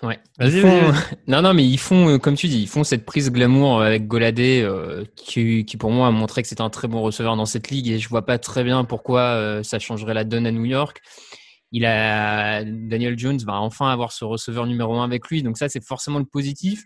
Ouais. 0.04 0.20
Font- 0.38 0.38
vas-y. 0.38 0.92
Non, 1.28 1.42
non, 1.42 1.54
mais 1.54 1.66
ils 1.66 1.78
font, 1.78 2.10
euh, 2.10 2.18
comme 2.18 2.36
tu 2.36 2.50
dis, 2.50 2.62
ils 2.64 2.68
font 2.68 2.84
cette 2.84 3.06
prise 3.06 3.32
glamour 3.32 3.82
avec 3.82 4.08
Goladé, 4.08 4.62
euh, 4.62 5.06
qui, 5.16 5.64
qui 5.64 5.78
pour 5.78 5.92
moi 5.92 6.08
a 6.08 6.12
montré 6.12 6.42
que 6.42 6.50
c'était 6.50 6.62
un 6.62 6.70
très 6.70 6.90
bon 6.90 7.02
receveur 7.02 7.38
dans 7.38 7.46
cette 7.46 7.70
ligue 7.70 7.88
et 7.88 7.98
je 7.98 8.10
vois 8.10 8.26
pas 8.26 8.38
très 8.38 8.66
bien 8.66 8.84
pourquoi 8.84 9.22
euh, 9.22 9.64
ça 9.64 9.80
changerait 9.80 10.14
la 10.14 10.26
donne 10.26 10.46
à 10.46 10.52
New 10.52 10.66
York. 10.66 11.02
Il 11.72 11.86
a 11.86 12.64
Daniel 12.64 13.18
Jones 13.18 13.38
va 13.46 13.60
enfin 13.60 13.90
avoir 13.90 14.12
ce 14.12 14.26
receveur 14.26 14.66
numéro 14.66 14.96
un 14.96 15.04
avec 15.04 15.28
lui, 15.28 15.44
donc 15.44 15.58
ça 15.58 15.70
c'est 15.70 15.84
forcément 15.84 16.20
le 16.20 16.26
positif. 16.26 16.84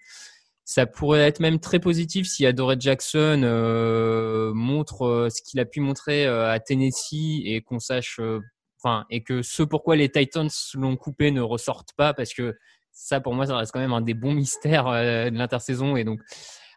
Ça 0.65 0.85
pourrait 0.85 1.21
être 1.21 1.41
même 1.41 1.59
très 1.59 1.79
positif 1.79 2.25
si 2.25 2.45
Adoree 2.45 2.77
Jackson 2.79 3.41
euh, 3.43 4.53
montre 4.53 5.05
euh, 5.05 5.29
ce 5.29 5.41
qu'il 5.41 5.59
a 5.59 5.65
pu 5.65 5.81
montrer 5.81 6.25
euh, 6.25 6.49
à 6.49 6.59
Tennessee 6.59 7.41
et 7.43 7.61
qu'on 7.61 7.79
sache, 7.79 8.17
euh, 8.21 8.39
enfin, 8.81 9.05
et 9.09 9.23
que 9.23 9.41
ce 9.41 9.61
pourquoi 9.63 9.97
les 9.97 10.09
Titans 10.09 10.49
l'ont 10.75 10.95
coupé 10.95 11.31
ne 11.31 11.41
ressortent 11.41 11.93
pas 11.97 12.13
parce 12.13 12.33
que 12.33 12.55
ça, 12.93 13.19
pour 13.19 13.33
moi, 13.33 13.47
ça 13.47 13.57
reste 13.57 13.73
quand 13.73 13.81
même 13.81 13.91
un 13.91 14.01
des 14.01 14.13
bons 14.13 14.33
mystères 14.33 14.85
de 14.85 15.35
l'intersaison. 15.35 15.97
Et 15.97 16.03
donc, 16.03 16.21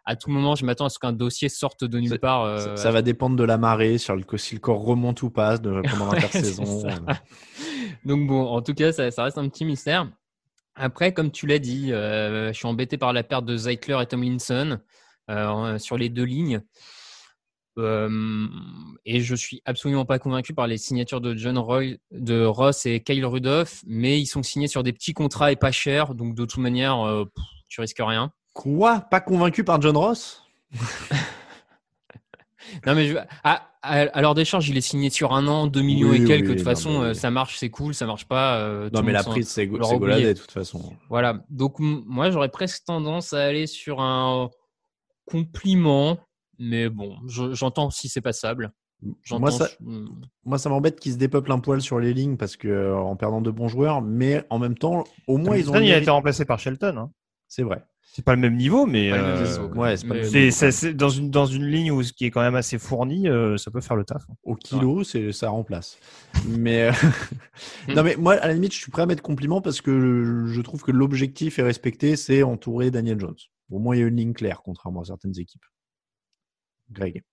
à 0.07 0.15
tout 0.15 0.31
moment, 0.31 0.55
je 0.55 0.65
m'attends 0.65 0.85
à 0.85 0.89
ce 0.89 0.97
qu'un 0.99 1.11
dossier 1.13 1.49
sorte 1.49 1.83
de 1.83 1.99
nulle 1.99 2.17
part. 2.17 2.43
euh, 2.43 2.57
Ça, 2.57 2.75
ça 2.77 2.91
va 2.91 3.01
dépendre 3.01 3.35
de 3.35 3.43
la 3.43 3.57
marée, 3.57 3.97
sur 3.97 4.15
le, 4.15 4.23
si 4.37 4.55
le 4.55 4.61
corps 4.61 4.81
remonte 4.83 5.21
ou 5.21 5.29
pas 5.29 5.57
de, 5.57 5.81
pendant 5.91 6.11
l'intersaison. 6.13 6.81
ça. 6.81 6.95
Donc 8.05 8.25
bon, 8.27 8.45
en 8.47 8.61
tout 8.61 8.73
cas, 8.73 8.91
ça, 8.91 9.11
ça 9.11 9.23
reste 9.25 9.37
un 9.37 9.47
petit 9.49 9.65
mystère. 9.65 10.09
Après, 10.75 11.13
comme 11.13 11.31
tu 11.31 11.45
l'as 11.45 11.59
dit, 11.59 11.91
euh, 11.91 12.47
je 12.53 12.57
suis 12.57 12.67
embêté 12.67 12.97
par 12.97 13.11
la 13.11 13.23
perte 13.23 13.45
de 13.45 13.57
Zeitler 13.57 13.97
et 14.01 14.05
Tomlinson 14.05 14.79
euh, 15.29 15.77
sur 15.77 15.97
les 15.97 16.09
deux 16.09 16.23
lignes. 16.23 16.61
Euh, 17.79 18.47
et 19.05 19.21
je 19.21 19.35
suis 19.35 19.61
absolument 19.65 20.05
pas 20.05 20.17
convaincu 20.19 20.53
par 20.53 20.65
les 20.67 20.77
signatures 20.77 21.21
de 21.21 21.35
John 21.35 21.57
Roy, 21.59 21.97
de 22.11 22.43
Ross 22.43 22.85
et 22.87 23.01
Kyle 23.03 23.25
Rudolph, 23.25 23.83
mais 23.85 24.19
ils 24.19 24.25
sont 24.25 24.41
signés 24.41 24.67
sur 24.67 24.81
des 24.81 24.93
petits 24.93 25.13
contrats 25.13 25.51
et 25.51 25.55
pas 25.55 25.71
chers, 25.71 26.15
donc 26.15 26.33
de 26.33 26.45
toute 26.45 26.61
manière, 26.61 26.99
euh, 27.05 27.25
pff, 27.25 27.43
tu 27.67 27.81
risques 27.81 28.01
rien. 28.01 28.31
Quoi? 28.57 29.01
Pas 29.01 29.19
convaincu 29.21 29.63
par 29.63 29.79
John 29.81 29.95
Ross? 29.97 30.43
Non 32.85 32.95
mais 32.95 33.07
je... 33.07 33.15
à, 33.15 33.69
à, 33.81 34.01
à 34.01 34.21
leur 34.21 34.33
décharge, 34.35 34.67
il 34.67 34.75
est 34.75 34.81
signé 34.81 35.09
sur 35.09 35.31
un 35.33 35.47
an, 35.47 35.67
2 35.67 35.81
millions 35.81 36.09
Oui, 36.09 36.21
et 36.21 36.25
quelques. 36.25 36.47
oui, 36.47 36.47
de 36.49 36.53
toute 36.55 36.65
non, 36.65 36.71
façon, 36.71 36.99
mais- 36.99 37.05
euh, 37.07 37.13
ça 37.13 37.31
marche, 37.31 37.57
c'est 37.57 37.69
cool. 37.69 37.93
Ça 37.93 38.05
marche 38.05 38.25
pas. 38.25 38.57
euh, 38.57 38.89
Non, 38.91 39.03
mais 39.03 39.13
la 39.13 39.23
prise, 39.23 39.47
c'est 39.47 39.67
Go- 39.67 39.77
l'aura 39.77 39.91
c'est 39.91 39.95
oublié. 39.95 40.11
Goladay, 40.15 40.33
de 40.33 40.39
toute 40.39 40.51
façon. 40.51 40.93
Voilà. 41.09 41.45
Donc 41.49 41.75
moi, 41.79 42.29
j'aurais 42.29 42.49
presque 42.49 42.83
tendance 42.83 43.31
à 43.31 43.41
aller 43.45 43.67
sur 43.67 44.01
un 44.01 44.49
compliment, 45.25 46.17
mais 46.59 46.89
bon, 46.89 47.15
je- 47.27 47.53
j'entends 47.53 47.89
si 47.89 48.09
c'est 48.09 48.21
passable. 48.21 48.73
Moi, 49.31 49.51
ça, 49.51 49.67
je- 49.79 49.85
moi, 50.43 50.57
ça 50.57 50.69
m'embête 50.69 50.99
qu'ils 50.99 51.13
se 51.13 51.17
dépeuplent 51.17 51.51
un 51.53 51.59
poil 51.59 51.81
sur 51.81 51.99
les 51.99 52.13
lignes 52.13 52.35
parce 52.35 52.57
que 52.57 52.67
euh, 52.67 52.97
en 52.97 53.15
perdant 53.15 53.39
de 53.41 53.51
bons 53.51 53.67
joueurs, 53.69 54.01
mais 54.01 54.43
en 54.49 54.59
même 54.59 54.75
temps, 54.77 55.05
au 55.27 55.37
moins, 55.37 55.55
ils 55.55 55.69
ont. 55.69 55.75
Il 55.79 55.91
a 55.93 55.99
été 55.99 56.09
remplacé 56.09 56.43
par 56.43 56.59
Shelton. 56.59 56.97
hein. 56.97 57.11
C'est 57.47 57.63
vrai. 57.63 57.81
C'est 58.09 58.23
pas 58.25 58.33
le 58.33 58.41
même 58.41 58.55
niveau, 58.55 58.85
mais 58.87 59.11
Pas 59.11 59.17
le 59.17 59.23
même 59.23 59.31
euh, 59.43 59.47
niveau, 59.47 59.69
quoi. 59.69 59.77
Ouais, 59.83 59.97
c'est 59.97 60.07
pas 60.07 60.13
le 60.15 60.19
Mais- 60.21 60.23
même 60.25 60.31
c'est 60.31 60.39
niveau, 60.39 60.51
c'est- 60.55 60.71
c'est- 60.71 60.93
dans 60.93 61.09
une 61.09 61.29
dans 61.29 61.45
une 61.45 61.65
ligne 61.67 61.91
où 61.91 62.01
ce 62.01 62.13
qui 62.13 62.25
est 62.25 62.31
quand 62.31 62.41
même 62.41 62.55
assez 62.55 62.79
fourni, 62.79 63.27
euh, 63.29 63.57
ça 63.57 63.69
peut 63.69 63.81
faire 63.81 63.95
le 63.95 64.05
taf. 64.05 64.23
hein. 64.29 64.33
Au 64.43 64.55
kilo, 64.55 65.03
c'est 65.03 65.31
ça 65.31 65.49
remplace. 65.49 65.99
Mais 66.47 66.87
euh, 66.89 66.91
non, 67.95 68.03
mais 68.03 68.15
moi, 68.15 68.33
à 68.35 68.47
la 68.47 68.53
limite, 68.53 68.73
je 68.73 68.77
suis 68.79 68.91
prêt 68.91 69.03
à 69.03 69.05
mettre 69.05 69.21
compliment 69.21 69.61
parce 69.61 69.81
que 69.81 70.45
je 70.47 70.61
trouve 70.61 70.81
que 70.83 70.91
l'objectif 70.91 71.59
est 71.59 71.63
respecté, 71.63 72.15
c'est 72.15 72.41
entourer 72.43 72.89
Daniel 72.91 73.19
Jones. 73.19 73.35
Au 73.69 73.79
moins, 73.79 73.95
il 73.95 73.99
y 73.99 74.03
a 74.03 74.07
une 74.07 74.15
ligne 74.15 74.33
claire, 74.33 74.61
contrairement 74.63 75.01
à 75.01 75.05
certaines 75.05 75.37
équipes. 75.39 75.65
Greg. 76.91 77.23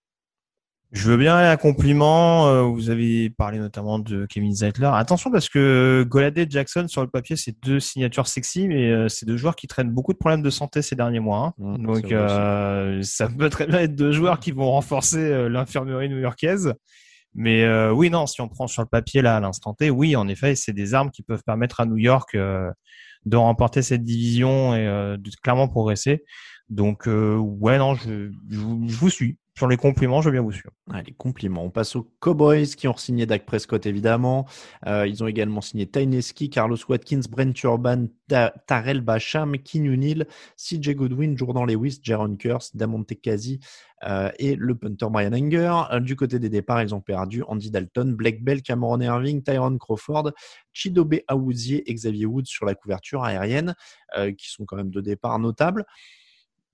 Je 0.92 1.10
veux 1.10 1.16
bien 1.16 1.36
à 1.36 1.56
compliment. 1.56 2.46
euh, 2.46 2.62
vous 2.62 2.88
avez 2.88 3.28
parlé 3.28 3.58
notamment 3.58 3.98
de 3.98 4.26
Kevin 4.26 4.54
Zeitler. 4.54 4.90
Attention 4.92 5.30
parce 5.32 5.48
que 5.48 6.04
Goladay 6.08 6.44
et 6.44 6.46
Jackson 6.48 6.86
sur 6.86 7.02
le 7.02 7.08
papier, 7.08 7.34
c'est 7.34 7.56
deux 7.64 7.80
signatures 7.80 8.28
sexy, 8.28 8.68
mais 8.68 8.90
euh, 8.92 9.08
c'est 9.08 9.26
deux 9.26 9.36
joueurs 9.36 9.56
qui 9.56 9.66
traînent 9.66 9.90
beaucoup 9.90 10.12
de 10.12 10.18
problèmes 10.18 10.42
de 10.42 10.50
santé 10.50 10.82
ces 10.82 10.94
derniers 10.94 11.18
mois. 11.18 11.38
hein. 11.38 11.54
Mmh, 11.58 11.82
Donc 11.84 12.12
euh, 12.12 13.02
ça 13.02 13.28
peut 13.28 13.50
très 13.50 13.66
bien 13.66 13.80
être 13.80 13.96
deux 13.96 14.12
joueurs 14.12 14.38
qui 14.38 14.52
vont 14.52 14.70
renforcer 14.70 15.18
euh, 15.18 15.48
l'infirmerie 15.48 16.08
new-yorkaise. 16.08 16.74
Mais 17.34 17.64
euh, 17.64 17.90
oui, 17.92 18.08
non, 18.10 18.28
si 18.28 18.40
on 18.40 18.48
prend 18.48 18.68
sur 18.68 18.82
le 18.82 18.88
papier 18.88 19.20
là 19.20 19.36
à 19.36 19.40
l'instant 19.40 19.74
T, 19.74 19.90
oui, 19.90 20.14
en 20.14 20.28
effet, 20.28 20.54
c'est 20.54 20.72
des 20.72 20.94
armes 20.94 21.10
qui 21.10 21.22
peuvent 21.24 21.42
permettre 21.44 21.80
à 21.80 21.86
New 21.86 21.96
York 21.96 22.36
euh, 22.36 22.70
de 23.26 23.36
remporter 23.36 23.82
cette 23.82 24.04
division 24.04 24.76
et 24.76 24.86
euh, 24.86 25.16
de 25.16 25.30
clairement 25.42 25.66
progresser. 25.66 26.22
Donc 26.68 27.08
euh, 27.08 27.34
ouais, 27.36 27.78
non, 27.78 27.96
je, 27.96 28.30
je, 28.48 28.58
je 28.60 28.96
vous 28.96 29.10
suis. 29.10 29.38
Sur 29.56 29.68
les 29.68 29.76
compliments, 29.76 30.20
je 30.20 30.30
veux 30.30 30.32
bien 30.32 30.42
vous 30.42 30.50
suivre. 30.50 30.72
Allez, 30.90 31.12
compliments. 31.12 31.62
On 31.62 31.70
passe 31.70 31.94
aux 31.94 32.10
Cowboys 32.18 32.66
qui 32.66 32.88
ont 32.88 32.96
signé 32.96 33.24
Dak 33.24 33.46
Prescott, 33.46 33.86
évidemment. 33.86 34.48
Euh, 34.88 35.06
ils 35.06 35.22
ont 35.22 35.28
également 35.28 35.60
signé 35.60 35.86
Tyneski, 35.88 36.50
Carlos 36.50 36.76
Watkins, 36.88 37.20
Brent 37.30 37.54
Urban, 37.62 38.06
Ta- 38.26 38.52
Tarell 38.66 39.00
Basham, 39.00 39.56
Keanu 39.58 39.96
Neal, 39.96 40.26
CJ 40.56 40.96
Goodwin, 40.96 41.38
Jordan 41.38 41.66
Lewis, 41.68 42.00
Jaron 42.02 42.34
Curse, 42.34 42.74
Damonte 42.74 43.14
Kazi 43.22 43.60
euh, 44.02 44.28
et 44.40 44.56
le 44.56 44.74
punter 44.74 45.06
Brian 45.08 45.32
Anger. 45.32 45.82
Euh, 45.92 46.00
du 46.00 46.16
côté 46.16 46.40
des 46.40 46.48
départs, 46.48 46.82
ils 46.82 46.92
ont 46.92 47.00
perdu 47.00 47.44
Andy 47.46 47.70
Dalton, 47.70 48.12
Blake 48.12 48.42
Bell, 48.42 48.60
Cameron 48.60 49.00
Irving, 49.02 49.40
Tyron 49.44 49.78
Crawford, 49.78 50.32
Chidobe 50.72 51.20
Awuzie 51.28 51.84
et 51.86 51.94
Xavier 51.94 52.26
Woods 52.26 52.46
sur 52.46 52.66
la 52.66 52.74
couverture 52.74 53.22
aérienne, 53.22 53.76
euh, 54.18 54.32
qui 54.32 54.50
sont 54.50 54.64
quand 54.64 54.76
même 54.76 54.90
deux 54.90 55.02
départs 55.02 55.38
notables. 55.38 55.84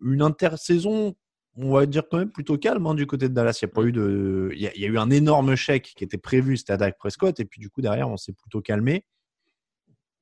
Une 0.03 0.23
intersaison 0.23 1.15
on 1.57 1.73
va 1.73 1.87
dire 1.87 2.05
quand 2.11 2.19
même 2.19 2.31
plutôt 2.31 2.57
calme 2.59 2.87
hein, 2.87 2.95
du 2.95 3.07
côté 3.07 3.29
de 3.29 3.35
Dallas. 3.35 3.59
Il 3.61 3.67
y 3.67 3.71
a 3.71 3.73
pas 3.73 3.83
eu 3.83 3.93
de, 3.93 4.51
il 4.55 4.61
y 4.61 4.67
a, 4.67 4.75
il 4.75 4.81
y 4.81 4.85
a 4.85 4.89
eu 4.89 4.99
un 4.99 5.11
énorme 5.11 5.55
chèque 5.57 5.93
qui 5.97 6.05
était 6.05 6.19
prévu, 6.19 6.57
c'était 6.57 6.73
à 6.73 6.77
Dak 6.77 6.99
Prescott, 6.99 7.39
et 7.41 7.45
puis 7.45 7.61
du 7.61 7.71
coup 7.71 7.81
derrière 7.83 8.09
on 8.09 8.17
s'est 8.17 8.33
plutôt 8.33 8.61
calmé. 8.61 9.05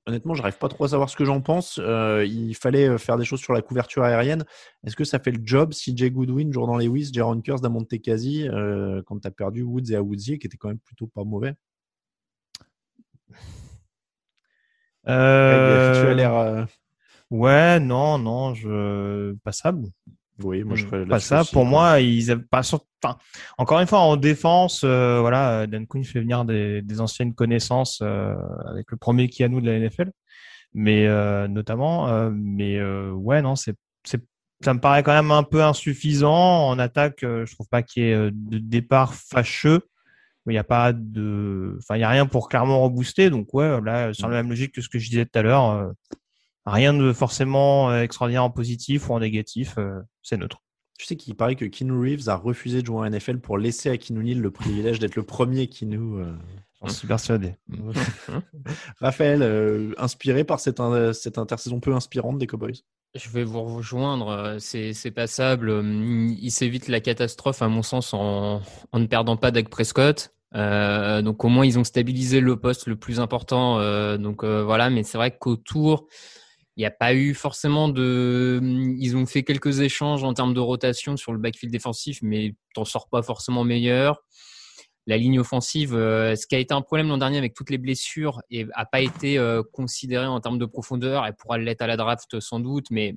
Honnêtement, 0.07 0.33
j'arrive 0.33 0.57
pas 0.57 0.69
trop 0.69 0.85
à 0.85 0.89
savoir 0.89 1.11
ce 1.11 1.17
que 1.17 1.27
j'en 1.27 1.43
pense. 1.43 1.79
Euh, 1.83 2.25
il 2.25 2.55
fallait 2.55 2.97
faire 2.97 3.19
des 3.19 3.27
choses 3.27 3.41
sur 3.41 3.53
la 3.53 3.61
couverture 3.61 4.05
aérienne. 4.05 4.43
Est-ce 4.87 4.97
que 4.97 5.05
ça 5.05 5.19
fait 5.19 5.33
le 5.33 5.43
job 5.45 5.75
si 5.75 5.95
Jay 5.95 6.11
Goodwin, 6.11 6.51
Jordan 6.51 6.79
Lewis, 6.79 7.11
Jaron 7.13 7.43
Curse, 7.43 7.61
Damonte 7.61 8.01
Kazi, 8.01 8.49
euh, 8.49 9.03
quand 9.05 9.19
tu 9.21 9.29
as 9.29 9.31
perdu 9.31 9.61
Woods 9.61 9.91
et 9.93 9.97
Awuzie, 9.97 10.39
qui 10.39 10.47
étaient 10.47 10.57
quand 10.57 10.69
même 10.69 10.79
plutôt 10.79 11.09
pas 11.09 11.25
mauvais? 11.25 11.53
Euh... 15.09 16.03
Tu 16.03 16.09
as 16.09 16.15
l'air. 16.15 16.35
euh, 16.35 16.65
Ouais, 17.31 17.79
non, 17.79 18.17
non, 18.17 18.55
je 18.55 19.35
passable. 19.45 19.89
Oui, 20.43 20.63
moi 20.65 20.77
je 20.77 20.87
ferais 20.87 21.05
pas 21.07 21.19
ça. 21.21 21.41
aussi, 21.43 21.53
Pour 21.53 21.65
moi, 21.65 22.01
ils 22.01 22.31
avaient 22.31 22.43
pas. 22.43 22.63
sur- 22.63 22.85
Enfin, 23.03 23.17
encore 23.59 23.79
une 23.81 23.87
fois, 23.87 24.01
en 24.01 24.17
défense, 24.17 24.83
euh, 24.85 25.21
voilà, 25.21 25.67
Dan 25.67 25.87
Quinn 25.87 26.05
fait 26.05 26.21
venir 26.21 26.45
des, 26.45 26.83
des 26.83 27.01
anciennes 27.01 27.33
connaissances 27.35 28.01
euh, 28.03 28.35
avec 28.67 28.91
le 28.91 28.97
premier 28.97 29.29
qui 29.29 29.45
à 29.45 29.49
nous 29.49 29.61
de 29.61 29.67
la 29.71 29.79
NFL, 29.79 30.11
mais 30.75 31.07
euh, 31.07 31.47
notamment, 31.49 32.09
euh, 32.09 32.31
mais 32.33 32.77
euh, 32.79 33.11
ouais, 33.13 33.41
non, 33.43 33.55
c'est, 33.57 33.75
c'est, 34.05 34.21
ça 34.65 34.75
me 34.75 34.81
paraît 34.81 35.03
quand 35.05 35.13
même 35.15 35.31
un 35.31 35.45
peu 35.45 35.63
insuffisant 35.63 36.69
en 36.69 36.79
attaque. 36.79 37.23
euh, 37.23 37.47
je 37.47 37.55
trouve 37.55 37.69
pas 37.69 37.83
qu'il 37.83 38.03
y 38.03 38.07
ait 38.07 38.31
de 38.33 38.59
départ 38.59 39.15
fâcheux. 39.15 39.81
Il 40.47 40.53
n'y 40.53 40.59
a 40.59 40.65
pas 40.65 40.93
de, 40.95 41.77
enfin, 41.79 41.97
il 41.97 42.01
y 42.01 42.05
a 42.05 42.09
rien 42.09 42.25
pour 42.27 42.49
clairement 42.49 42.81
rebooster. 42.81 43.29
Donc 43.31 43.53
ouais, 43.55 43.81
là, 43.83 44.15
sur 44.15 44.29
la 44.29 44.37
même 44.43 44.49
logique 44.49 44.73
que 44.73 44.81
ce 44.81 44.89
que 44.89 44.99
je 44.99 45.09
disais 45.11 45.27
tout 45.27 45.39
à 45.39 45.43
l'heure. 45.43 45.93
Euh, 46.69 46.73
rien 46.73 46.95
de 46.95 47.13
forcément 47.13 47.95
extraordinaire 47.97 48.45
en 48.45 48.51
positif 48.51 49.09
ou 49.09 49.15
en 49.15 49.21
négatif. 49.21 49.77
c'est 50.23 50.37
neutre. 50.37 50.63
Tu 50.99 51.07
sais 51.07 51.17
qu'il 51.17 51.37
paraît 51.37 51.55
que 51.55 51.65
Keanu 51.65 51.93
Reeves 51.93 52.29
a 52.29 52.35
refusé 52.35 52.81
de 52.81 52.87
jouer 52.87 52.99
en 52.99 53.11
NFL 53.11 53.39
pour 53.39 53.57
laisser 53.57 53.89
à 53.89 53.97
Keanu 53.97 54.25
Neal 54.25 54.41
le 54.41 54.51
privilège 54.51 54.99
d'être 54.99 55.17
le 55.17 55.23
premier 55.23 55.69
Keanu. 55.69 56.25
J'en 56.81 56.89
suis 56.89 57.07
persuadé. 57.07 57.57
Raphaël, 59.01 59.95
inspiré 59.97 60.43
par 60.45 60.59
cette, 60.59 60.81
cette 61.13 61.39
intersaison 61.39 61.79
peu 61.81 61.95
inspirante 61.95 62.39
des 62.39 62.47
Cowboys 62.47 62.83
je 63.15 63.31
vais 63.31 63.43
vous 63.43 63.63
rejoindre. 63.63 64.57
C'est 64.59 65.11
passable. 65.11 65.83
Il 65.83 66.51
s'évite 66.51 66.89
la 66.89 67.01
catastrophe, 67.01 67.63
à 67.63 67.69
mon 67.69 67.83
sens, 67.83 68.13
en, 68.13 68.61
en 68.93 68.99
ne 68.99 69.07
perdant 69.07 69.37
pas 69.37 69.51
Dak 69.51 69.71
Prescott. 69.71 70.31
Euh, 70.55 71.21
donc 71.21 71.45
au 71.45 71.49
moins 71.49 71.67
ils 71.67 71.79
ont 71.79 71.85
stabilisé 71.85 72.41
le 72.41 72.57
poste 72.57 72.87
le 72.87 72.97
plus 72.97 73.21
important. 73.21 73.79
Euh, 73.79 74.17
donc 74.17 74.45
euh, 74.45 74.63
voilà, 74.65 74.91
mais 74.91 75.03
c'est 75.03 75.19
vrai 75.19 75.37
qu'autour 75.37 76.07
n'y 76.83 76.87
a 76.87 76.91
pas 76.91 77.15
eu 77.15 77.35
forcément 77.35 77.89
de. 77.89 78.61
Ils 78.99 79.17
ont 79.17 79.27
fait 79.27 79.43
quelques 79.43 79.81
échanges 79.81 80.25
en 80.25 80.35
termes 80.35 80.55
de 80.55 80.61
rotation 80.61 81.17
sur 81.17 81.33
le 81.33 81.39
backfield 81.39 81.73
défensif, 81.73 82.21
mais 82.23 82.55
t'en 82.75 82.85
sors 82.85 83.09
pas 83.09 83.23
forcément 83.23 83.65
meilleur. 83.65 84.23
La 85.07 85.17
ligne 85.17 85.41
offensive, 85.41 85.93
ce 85.93 86.47
qui 86.47 86.55
a 86.55 86.59
été 86.59 86.75
un 86.75 86.83
problème 86.83 87.09
l'an 87.09 87.17
dernier 87.17 87.39
avec 87.39 87.55
toutes 87.55 87.71
les 87.71 87.79
blessures 87.79 88.43
et 88.51 88.67
a 88.75 88.85
pas 88.85 89.01
été 89.01 89.43
considéré 89.73 90.27
en 90.27 90.39
termes 90.41 90.59
de 90.59 90.67
profondeur. 90.67 91.25
Elle 91.25 91.35
pourra 91.35 91.57
l'être 91.57 91.81
à 91.81 91.87
la 91.87 91.97
draft 91.97 92.41
sans 92.41 92.61
doute, 92.61 92.91
mais 92.91 93.17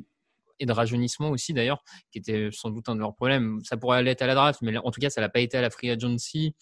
et 0.61 0.65
de 0.65 0.71
rajeunissement 0.71 1.31
aussi 1.31 1.53
d'ailleurs, 1.53 1.83
qui 2.11 2.19
était 2.19 2.49
sans 2.51 2.69
doute 2.69 2.87
un 2.87 2.95
de 2.95 3.01
leurs 3.01 3.15
problèmes. 3.15 3.59
Ça 3.65 3.75
pourrait 3.75 4.03
l'être 4.03 4.21
à 4.21 4.27
la 4.27 4.35
draft, 4.35 4.61
mais 4.61 4.77
en 4.77 4.91
tout 4.91 5.01
cas, 5.01 5.09
ça 5.09 5.19
l'a 5.19 5.27
pas 5.27 5.39
été 5.39 5.57
à 5.57 5.61
la 5.61 5.69
free 5.69 5.89
agency. 5.89 6.55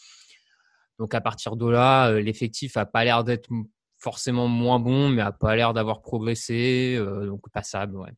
Donc 0.97 1.13
à 1.13 1.21
partir 1.21 1.55
de 1.55 1.67
là, 1.67 2.09
euh, 2.09 2.21
l'effectif 2.21 2.75
a 2.77 2.85
pas 2.85 3.03
l'air 3.03 3.23
d'être 3.23 3.49
forcément 3.99 4.47
moins 4.47 4.79
bon, 4.79 5.09
mais 5.09 5.21
a 5.21 5.31
pas 5.31 5.55
l'air 5.55 5.73
d'avoir 5.73 6.01
progressé. 6.01 6.95
Euh, 6.97 7.27
donc 7.27 7.41
passable, 7.51 7.97
ouais. 7.97 8.11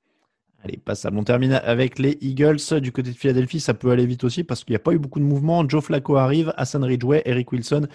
Allez, 0.63 0.77
passable. 0.77 1.17
On 1.17 1.23
termine 1.23 1.53
avec 1.53 1.97
les 1.97 2.17
Eagles. 2.21 2.79
Du 2.81 2.91
côté 2.91 3.09
de 3.09 3.15
Philadelphie, 3.15 3.59
ça 3.59 3.73
peut 3.73 3.89
aller 3.89 4.05
vite 4.05 4.23
aussi 4.23 4.43
parce 4.43 4.63
qu'il 4.63 4.73
n'y 4.73 4.77
a 4.77 4.79
pas 4.79 4.93
eu 4.93 4.99
beaucoup 4.99 5.19
de 5.19 5.25
mouvements. 5.25 5.67
Joe 5.67 5.83
Flacco 5.83 6.17
arrive, 6.17 6.53
Hassan 6.55 6.83
Ridgeway, 6.83 7.23
Eric 7.25 7.51
Wilson 7.51 7.87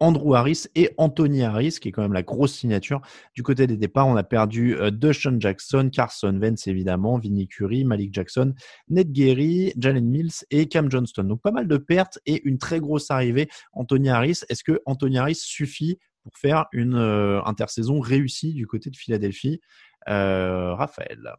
Andrew 0.00 0.34
Harris 0.34 0.66
et 0.74 0.90
Anthony 0.98 1.42
Harris, 1.42 1.78
qui 1.80 1.88
est 1.88 1.92
quand 1.92 2.02
même 2.02 2.12
la 2.12 2.22
grosse 2.22 2.54
signature. 2.54 3.00
Du 3.34 3.42
côté 3.42 3.66
des 3.66 3.76
départs, 3.76 4.08
on 4.08 4.16
a 4.16 4.22
perdu 4.22 4.76
euh, 4.76 4.90
Jackson, 5.38 5.88
Carson 5.90 6.38
Vance 6.40 6.66
évidemment, 6.66 7.18
Vinny 7.18 7.46
Curry, 7.48 7.84
Malik 7.84 8.12
Jackson, 8.12 8.54
Ned 8.88 9.12
Gary, 9.12 9.72
Jalen 9.78 10.06
Mills 10.06 10.44
et 10.50 10.66
Cam 10.66 10.90
Johnston. 10.90 11.24
Donc 11.24 11.40
pas 11.42 11.52
mal 11.52 11.68
de 11.68 11.76
pertes 11.76 12.18
et 12.26 12.42
une 12.44 12.58
très 12.58 12.80
grosse 12.80 13.10
arrivée. 13.10 13.48
Anthony 13.72 14.10
Harris, 14.10 14.40
est-ce 14.48 14.64
que 14.64 14.80
Anthony 14.84 15.18
Harris 15.18 15.36
suffit 15.40 15.98
pour 16.24 16.36
faire 16.36 16.66
une 16.72 16.96
euh, 16.96 17.42
intersaison 17.44 18.00
réussie 18.00 18.54
du 18.54 18.66
côté 18.66 18.90
de 18.90 18.96
Philadelphie 18.96 19.60
euh, 20.08 20.74
Raphaël 20.74 21.34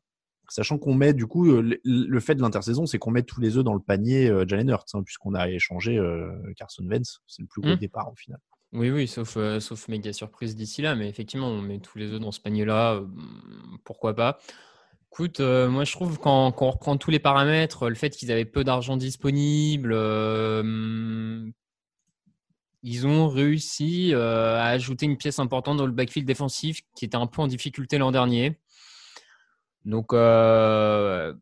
Sachant 0.48 0.78
qu'on 0.78 0.94
met 0.94 1.14
du 1.14 1.26
coup 1.26 1.52
le, 1.52 2.20
fait 2.20 2.36
de 2.36 2.42
l'intersaison, 2.42 2.86
c'est 2.86 3.00
qu'on 3.00 3.10
met 3.10 3.24
tous 3.24 3.42
les 3.42 3.58
œufs 3.58 3.64
dans 3.64 3.74
le 3.74 3.80
panier 3.80 4.32
Jalen 4.48 4.70
Hurts, 4.70 4.86
hein, 4.94 5.02
puisqu'on 5.02 5.34
a 5.34 5.50
échangé 5.50 6.00
Carson 6.56 6.86
Wentz, 6.86 7.22
c'est 7.26 7.42
le 7.42 7.48
plus 7.48 7.64
gros 7.64 7.74
mmh. 7.74 7.78
départ 7.78 8.12
au 8.12 8.16
final. 8.16 8.40
Oui, 8.72 8.92
oui, 8.92 9.08
sauf, 9.08 9.40
sauf 9.58 9.88
méga 9.88 10.14
surprise 10.14 10.56
d'ici 10.56 10.84
là, 10.84 10.94
mais 10.94 11.10
effectivement, 11.10 11.48
on 11.48 11.64
met 11.64 11.80
tous 11.80 11.98
les 11.98 12.12
œufs 12.12 12.20
dans 12.20 12.32
ce 12.32 12.40
panier-là, 12.42 13.02
pourquoi 13.86 14.14
pas. 14.14 14.38
Écoute, 15.12 15.40
moi 15.40 15.84
je 15.84 15.92
trouve 15.94 16.20
quand, 16.20 16.52
quand, 16.52 16.68
on 16.68 16.72
reprend 16.72 16.98
tous 16.98 17.10
les 17.10 17.18
paramètres, 17.18 17.90
le 17.90 17.96
fait 17.96 18.12
qu'ils 18.12 18.32
avaient 18.32 18.46
peu 18.46 18.64
d'argent 18.64 18.98
disponible, 18.98 19.96
ils 22.88 23.08
ont 23.08 23.28
réussi 23.28 24.14
à 24.14 24.66
ajouter 24.68 25.06
une 25.06 25.18
pièce 25.18 25.40
importante 25.40 25.78
dans 25.78 25.86
le 25.86 25.92
backfield 25.92 26.28
défensif 26.28 26.82
qui 26.96 27.06
était 27.06 27.18
un 27.18 27.28
peu 27.28 27.42
en 27.42 27.48
difficulté 27.48 27.98
l'an 27.98 28.12
dernier. 28.12 28.60
Donc, 29.86 30.14
euh, 30.14 31.34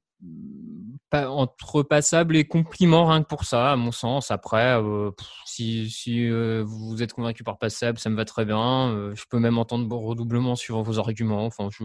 entre 1.14 1.84
passable 1.84 2.36
et 2.36 2.46
compliment, 2.46 3.06
rien 3.06 3.22
que 3.22 3.28
pour 3.28 3.46
ça, 3.46 3.72
à 3.72 3.76
mon 3.76 3.92
sens. 3.92 4.32
Après, 4.32 4.82
euh, 4.82 5.12
si, 5.46 5.90
si 5.90 6.28
euh, 6.30 6.64
vous 6.66 7.04
êtes 7.04 7.14
convaincu 7.14 7.44
par 7.44 7.58
passable, 7.58 8.00
ça 8.00 8.10
me 8.10 8.16
va 8.16 8.26
très 8.26 8.46
bien. 8.46 8.90
Euh, 8.90 9.14
je 9.16 9.24
peux 9.30 9.40
même 9.40 9.58
entendre 9.58 9.96
redoublement 9.96 10.56
suivant 10.56 10.82
vos 10.82 11.00
arguments. 11.00 11.46
Enfin, 11.46 11.70
je, 11.72 11.84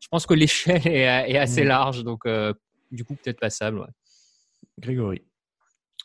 je 0.00 0.08
pense 0.08 0.26
que 0.26 0.34
l'échelle 0.34 0.82
est, 0.86 1.30
est, 1.30 1.38
assez 1.38 1.64
mmh. 1.64 1.68
large, 1.68 2.04
donc 2.04 2.26
du 2.90 3.04
coup, 3.04 3.14
peut-être 3.14 3.40
passable. 3.40 3.80
Ouais. 3.80 3.88
Grégory. 4.78 5.22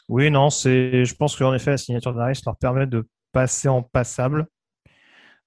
Oui, 0.09 0.29
non, 0.29 0.49
c'est. 0.49 1.05
Je 1.05 1.15
pense 1.15 1.35
qu'en 1.35 1.53
effet, 1.53 1.71
la 1.71 1.77
signature 1.77 2.13
d'Aris 2.13 2.41
leur 2.45 2.57
permet 2.57 2.87
de 2.87 3.07
passer 3.31 3.67
en 3.67 3.81
passable. 3.81 4.47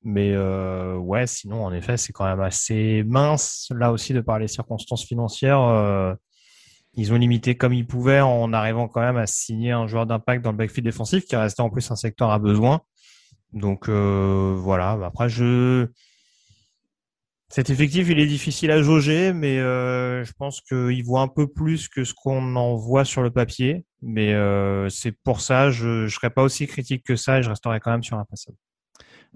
Mais 0.03 0.33
euh, 0.33 0.97
ouais, 0.97 1.27
sinon, 1.27 1.65
en 1.65 1.73
effet, 1.73 1.97
c'est 1.97 2.13
quand 2.13 2.25
même 2.25 2.41
assez 2.41 3.03
mince, 3.05 3.69
là 3.75 3.91
aussi, 3.93 4.13
de 4.13 4.21
par 4.21 4.39
les 4.39 4.49
circonstances 4.49 5.05
financières. 5.05 5.61
Euh, 5.61 6.15
ils 6.95 7.13
ont 7.13 7.17
limité 7.17 7.57
comme 7.57 7.75
ils 7.75 7.87
pouvaient 7.87 8.21
en 8.21 8.53
arrivant 8.53 8.89
quand 8.89 9.01
même 9.01 9.17
à 9.17 9.27
signer 9.27 9.73
un 9.73 9.87
joueur 9.87 10.07
d'impact 10.07 10.43
dans 10.45 10.53
le 10.53 10.57
backfield 10.57 10.87
défensif, 10.87 11.25
qui 11.27 11.37
restait 11.37 11.63
en 11.63 11.71
plus 11.71 11.91
un 11.91 11.97
secteur 11.97 12.31
à 12.31 12.39
besoin. 12.39 12.81
Donc 13.53 13.89
euh, 13.89 14.55
voilà, 14.57 14.93
après, 15.05 15.29
je... 15.29 15.89
Cet 17.49 17.71
effectif, 17.71 18.09
il 18.09 18.19
est 18.19 18.27
difficile 18.27 18.73
à 18.73 18.83
jauger, 18.83 19.33
mais 19.33 19.59
euh, 19.59 20.25
je 20.25 20.33
pense 20.33 20.61
qu'il 20.61 21.05
voit 21.05 21.21
un 21.21 21.29
peu 21.29 21.47
plus 21.47 21.89
que 21.89 22.03
ce 22.03 22.13
qu'on 22.13 22.57
en 22.57 22.75
voit 22.75 23.05
sur 23.05 23.23
le 23.23 23.31
papier. 23.31 23.85
Mais 24.03 24.35
euh, 24.35 24.89
c'est 24.89 25.13
pour 25.13 25.41
ça, 25.41 25.71
je 25.71 26.05
ne 26.05 26.09
serais 26.09 26.31
pas 26.31 26.43
aussi 26.43 26.67
critique 26.67 27.05
que 27.05 27.15
ça 27.15 27.39
et 27.39 27.43
je 27.43 27.49
resterai 27.49 27.79
quand 27.79 27.93
même 27.93 28.03
sur 28.03 28.19
un 28.19 28.25
passable. 28.25 28.57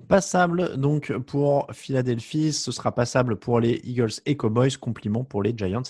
Passable 0.09 0.77
donc 0.77 1.17
pour 1.19 1.69
Philadelphie, 1.73 2.53
ce 2.53 2.73
sera 2.73 2.93
passable 2.93 3.37
pour 3.37 3.61
les 3.61 3.81
Eagles 3.85 4.13
et 4.27 4.37
Cowboys, 4.37 4.77
compliment 4.81 5.25
pour 5.25 5.43
les 5.43 5.55
Giants 5.57 5.83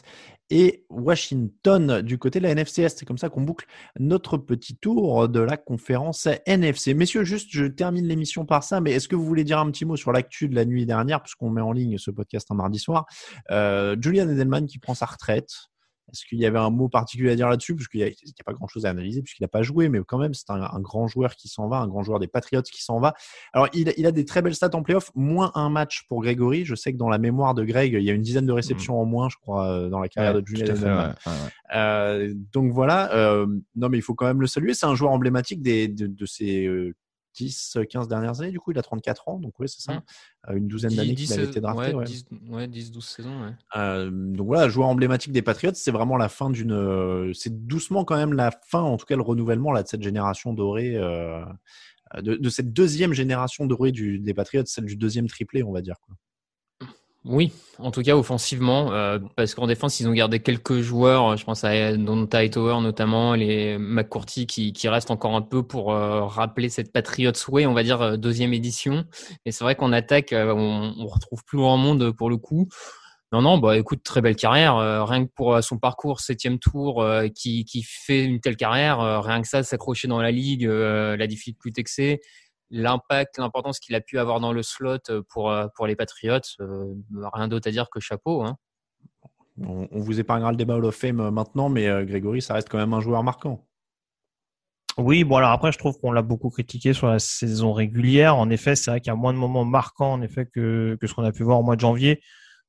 et 0.51 0.85
Washington 0.91 2.03
du 2.03 2.19
côté 2.19 2.41
de 2.41 2.45
la 2.45 2.51
NFC 2.51 2.89
C'est 2.89 3.07
comme 3.07 3.19
ça 3.19 3.29
qu'on 3.29 3.43
boucle 3.43 3.67
notre 3.99 4.37
petit 4.37 4.77
tour 4.77 5.29
de 5.29 5.41
la 5.41 5.57
conférence 5.57 6.29
NFC. 6.47 6.95
Messieurs, 6.95 7.25
juste, 7.25 7.49
je 7.51 7.65
termine 7.65 8.07
l'émission 8.07 8.45
par 8.45 8.65
ça, 8.65 8.81
mais 8.81 8.93
est-ce 8.93 9.09
que 9.09 9.17
vous 9.17 9.25
voulez 9.25 9.45
dire 9.45 9.59
un 9.59 9.71
petit 9.71 9.85
mot 9.85 9.97
sur 9.97 10.13
l'actu 10.13 10.49
de 10.49 10.55
la 10.55 10.65
nuit 10.65 10.87
dernière, 10.87 11.23
puisqu'on 11.23 11.51
met 11.51 11.61
en 11.61 11.73
ligne 11.73 11.99
ce 11.99 12.11
podcast 12.11 12.51
un 12.51 12.55
mardi 12.55 12.79
soir? 12.79 13.07
Euh, 13.51 13.97
Julian 14.01 14.29
Edelman 14.29 14.67
qui 14.67 14.79
prend 14.79 14.95
sa 14.95 15.07
retraite. 15.07 15.70
Est-ce 16.13 16.25
qu'il 16.25 16.39
y 16.39 16.47
avait 16.47 16.59
un 16.59 16.71
mot 16.71 16.89
particulier 16.89 17.31
à 17.31 17.37
dire 17.37 17.49
là-dessus? 17.49 17.75
Parce 17.75 17.89
qu'il 17.89 18.01
n'y 18.01 18.07
a, 18.07 18.45
pas 18.45 18.53
grand-chose 18.53 18.87
à 18.87 18.91
analyser, 18.91 19.23
puisqu'il 19.23 19.43
n'a 19.43 19.49
pas 19.49 19.63
joué, 19.63 19.89
mais 19.89 20.01
quand 20.07 20.19
même, 20.19 20.35
c'est 20.35 20.51
un, 20.51 20.81
grand 20.81 21.07
joueur 21.07 21.37
qui 21.37 21.49
s'en 21.49 21.69
va, 21.69 21.79
un 21.79 21.89
grand 21.89 22.03
joueur 22.03 22.19
des 22.19 22.27
Patriots 22.27 22.63
qui 22.63 22.83
s'en 22.83 23.01
va. 23.01 23.15
Alors, 23.53 23.69
il, 23.73 24.07
a 24.07 24.13
des 24.13 24.25
très 24.25 24.43
belles 24.43 24.55
stats 24.55 24.71
en 24.75 24.83
playoff, 24.83 25.11
moins 25.15 25.53
un 25.55 25.71
match 25.71 26.07
pour 26.09 26.23
Grégory. 26.23 26.65
Je 26.65 26.75
sais 26.75 26.93
que 26.93 26.99
dans 26.99 27.09
la 27.09 27.19
mémoire 27.19 27.55
de 27.55 27.65
Greg, 27.65 27.95
il 27.95 28.03
y 28.03 28.11
a 28.11 28.15
une 28.15 28.23
dizaine 28.23 28.47
de 28.47 28.53
réceptions 28.53 28.95
mmh. 28.95 29.01
en 29.01 29.05
moins, 29.05 29.29
je 29.29 29.37
crois, 29.37 29.67
euh, 29.71 29.89
dans 29.89 30.01
la 30.01 30.09
carrière 30.09 30.35
de 30.35 30.47
Julian 30.47 30.75
euh, 31.75 32.35
donc 32.53 32.73
voilà, 32.73 33.15
euh, 33.15 33.47
non 33.77 33.89
mais 33.89 33.99
il 33.99 34.03
faut 34.03 34.15
quand 34.15 34.27
même 34.27 34.41
le 34.41 34.49
saluer. 34.49 34.75
C'est 34.75 34.87
un 34.87 34.97
joueur 34.97 35.13
emblématique 35.13 35.63
des, 35.63 35.87
de, 35.87 36.09
de 36.09 36.27
ces 36.27 36.69
10, 37.35 37.79
15 37.89 38.09
dernières 38.09 38.41
années, 38.41 38.51
du 38.51 38.61
coup, 38.61 38.73
il 38.73 38.79
a 38.79 38.83
34 38.83 39.29
ans, 39.29 39.39
donc 39.39 39.55
oui, 39.59 39.69
c'est 39.69 39.83
ça. 39.83 39.95
Mmh. 39.95 40.57
Une 40.57 40.69
douzaine 40.69 40.95
d'années 40.95 41.15
qu'il 41.15 41.33
avait 41.33 41.45
été 41.45 41.61
drafté. 41.61 41.95
Ouais, 41.95 42.67
10, 42.67 42.91
12 42.91 43.05
saisons. 43.05 43.55
donc 43.75 44.47
voilà, 44.47 44.69
joueur 44.69 44.89
emblématique 44.89 45.33
des 45.33 45.43
Patriots, 45.43 45.73
c'est 45.75 45.91
vraiment 45.91 46.17
la 46.17 46.29
fin 46.29 46.51
d'une. 46.51 47.33
C'est 47.35 47.67
doucement 47.67 48.05
quand 48.05 48.17
même 48.17 48.33
la 48.33 48.51
fin, 48.67 48.81
en 48.81 48.97
tout 48.97 49.07
cas 49.07 49.17
le 49.17 49.23
renouvellement 49.23 49.73
là, 49.73 49.83
de 49.83 49.89
cette 49.89 50.03
génération 50.03 50.53
dorée, 50.53 50.95
de, 50.95 52.35
de, 52.35 52.49
cette 52.49 52.73
deuxième 52.73 53.13
génération 53.13 53.67
dorée 53.67 53.93
du, 53.93 54.19
des 54.19 54.35
Patriots, 54.35 54.65
celle 54.67 54.87
du 54.87 54.97
deuxième 54.97 55.29
triplé, 55.29 55.63
on 55.63 55.73
va 55.73 55.83
dire. 55.83 55.97
Quoi. 56.01 56.17
Oui, 57.27 57.53
en 57.79 57.91
tout 57.91 58.01
cas 58.01 58.17
offensivement, 58.17 58.93
euh, 58.93 59.19
parce 59.37 59.55
qu'en 59.55 59.67
défense, 59.67 60.01
ils 60.01 60.09
ont 60.09 60.13
gardé 60.13 60.41
quelques 60.41 60.81
joueurs, 60.81 61.37
je 61.37 61.45
pense 61.45 61.65
à 61.65 61.95
Donta 61.95 62.49
Tower 62.49 62.81
notamment, 62.81 63.35
les 63.35 63.77
McCourty 63.77 64.47
qui, 64.47 64.73
qui 64.73 64.89
restent 64.89 65.11
encore 65.11 65.37
un 65.37 65.43
peu 65.43 65.63
pour 65.63 65.93
euh, 65.93 66.25
rappeler 66.25 66.71
cette 66.71 66.93
Patriots 66.93 67.33
Way, 67.49 67.67
on 67.67 67.75
va 67.75 67.83
dire 67.83 68.01
euh, 68.01 68.17
deuxième 68.17 68.55
édition. 68.55 69.05
Mais 69.45 69.53
c'est 69.53 69.65
vrai 69.65 69.75
qu'en 69.77 69.93
attaque, 69.93 70.33
on, 70.33 70.95
on 70.99 71.07
retrouve 71.07 71.45
plus 71.45 71.59
grand 71.59 71.77
monde 71.77 72.11
pour 72.13 72.31
le 72.31 72.39
coup. 72.39 72.69
Non, 73.33 73.43
non, 73.43 73.59
bah 73.59 73.77
écoute, 73.77 74.03
très 74.03 74.23
belle 74.23 74.35
carrière. 74.35 74.77
rien 75.07 75.27
que 75.27 75.31
pour 75.37 75.63
son 75.63 75.79
parcours, 75.79 76.21
septième 76.21 76.59
tour, 76.59 77.07
qui, 77.35 77.65
qui 77.65 77.85
fait 77.85 78.25
une 78.25 78.41
telle 78.41 78.57
carrière, 78.57 79.23
rien 79.23 79.41
que 79.41 79.47
ça, 79.47 79.63
s'accrocher 79.63 80.09
dans 80.09 80.21
la 80.21 80.33
ligue, 80.33 80.65
la 80.65 81.27
difficulté 81.29 81.85
que 81.85 81.91
c'est 81.91 82.21
l'impact, 82.71 83.39
l'importance 83.39 83.81
qu'il 83.81 83.95
a 83.95 84.01
pu 84.01 84.19
avoir 84.19 84.41
dans 84.41 84.53
le 84.53 84.63
slot 84.63 84.99
euh, 85.11 85.23
pour, 85.29 85.51
euh, 85.51 85.67
pour 85.75 85.87
les 85.87 85.97
Patriots, 85.97 86.41
euh, 86.61 86.95
rien 87.33 87.49
d'autre 87.49 87.69
à 87.69 87.71
dire 87.71 87.89
que 87.91 88.01
chapeau. 88.01 88.43
Hein. 88.43 88.57
On, 89.63 89.89
vous 89.93 90.21
épargnera 90.21 90.53
le 90.53 90.57
débat 90.57 90.77
Hall 90.77 90.85
of 90.87 90.95
Fame 90.95 91.29
maintenant, 91.31 91.69
mais 91.69 91.87
Grégory, 92.07 92.41
ça 92.41 92.55
reste 92.55 92.71
quand 92.71 92.79
même 92.79 92.95
un 92.95 93.01
joueur 93.01 93.23
marquant. 93.23 93.67
Oui, 94.97 95.23
bon 95.23 95.37
alors 95.37 95.51
après 95.51 95.71
je 95.71 95.79
trouve 95.79 95.99
qu'on 96.01 96.13
l'a 96.13 96.23
beaucoup 96.23 96.49
critiqué 96.49 96.95
sur 96.95 97.09
la 97.09 97.19
saison 97.19 97.75
régulière. 97.75 98.37
En 98.37 98.49
effet, 98.49 98.75
c'est 98.75 98.91
vrai 98.91 99.01
qu'il 99.01 99.11
y 99.11 99.13
a 99.13 99.17
moins 99.17 99.35
de 99.35 99.39
moments 99.39 99.67
marquants 99.67 100.15
en 100.15 100.23
effet 100.23 100.47
que, 100.47 100.97
que 100.99 101.07
ce 101.07 101.13
qu'on 101.13 101.25
a 101.25 101.33
pu 101.33 101.43
voir 101.43 101.61
au 101.61 101.63
mois 101.63 101.77
de 101.77 101.81
janvier. 101.81 102.23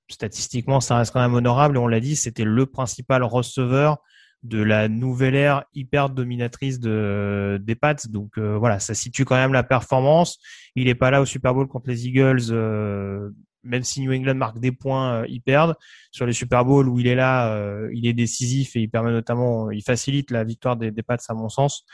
Statistiquement, 0.10 0.82
ça 0.82 0.98
reste 0.98 1.14
quand 1.14 1.22
même 1.22 1.34
honorable 1.34 1.78
et 1.78 1.80
on 1.80 1.88
l'a 1.88 2.02
dit, 2.02 2.18
c'était 2.18 2.44
le 2.44 2.66
principal 2.66 3.24
receveur 3.24 4.00
de 4.44 4.62
la 4.62 4.88
nouvelle 4.88 5.36
ère 5.36 5.64
hyper 5.74 6.10
dominatrice 6.10 6.80
de, 6.80 7.60
des 7.62 7.76
Pats. 7.76 7.96
Donc 8.10 8.38
euh, 8.38 8.58
voilà, 8.58 8.80
ça 8.80 8.94
situe 8.94 9.26
quand 9.26 9.36
même 9.36 9.54
la 9.54 9.64
performance. 9.64 10.40
Il 10.76 10.88
est 10.88 10.96
pas 10.96 11.12
là 11.12 11.22
au 11.22 11.26
Super 11.26 11.54
Bowl 11.54 11.68
contre 11.68 11.90
les 11.90 12.08
Eagles. 12.08 12.52
Euh, 12.52 13.30
même 13.64 13.84
si 13.84 14.02
New 14.02 14.12
England 14.12 14.36
marque 14.36 14.60
des 14.60 14.72
points, 14.72 15.24
ils 15.28 15.42
perdent. 15.42 15.76
Sur 16.12 16.26
les 16.26 16.34
Super 16.34 16.66
Bowls 16.66 16.90
où 16.90 17.00
il 17.00 17.06
est 17.06 17.14
là, 17.14 17.56
il 17.94 18.08
est 18.08 18.14
décisif 18.14 18.76
et 18.76 18.80
il 18.80 18.90
permet 18.90 19.12
notamment, 19.12 19.70
il 19.70 19.84
facilite 19.84 20.32
la 20.32 20.44
victoire 20.44 20.78
des, 20.78 20.90
des 20.90 21.04
Pats 21.04 21.18
à 21.30 21.34
mon 21.36 21.48
sens. 21.48 21.86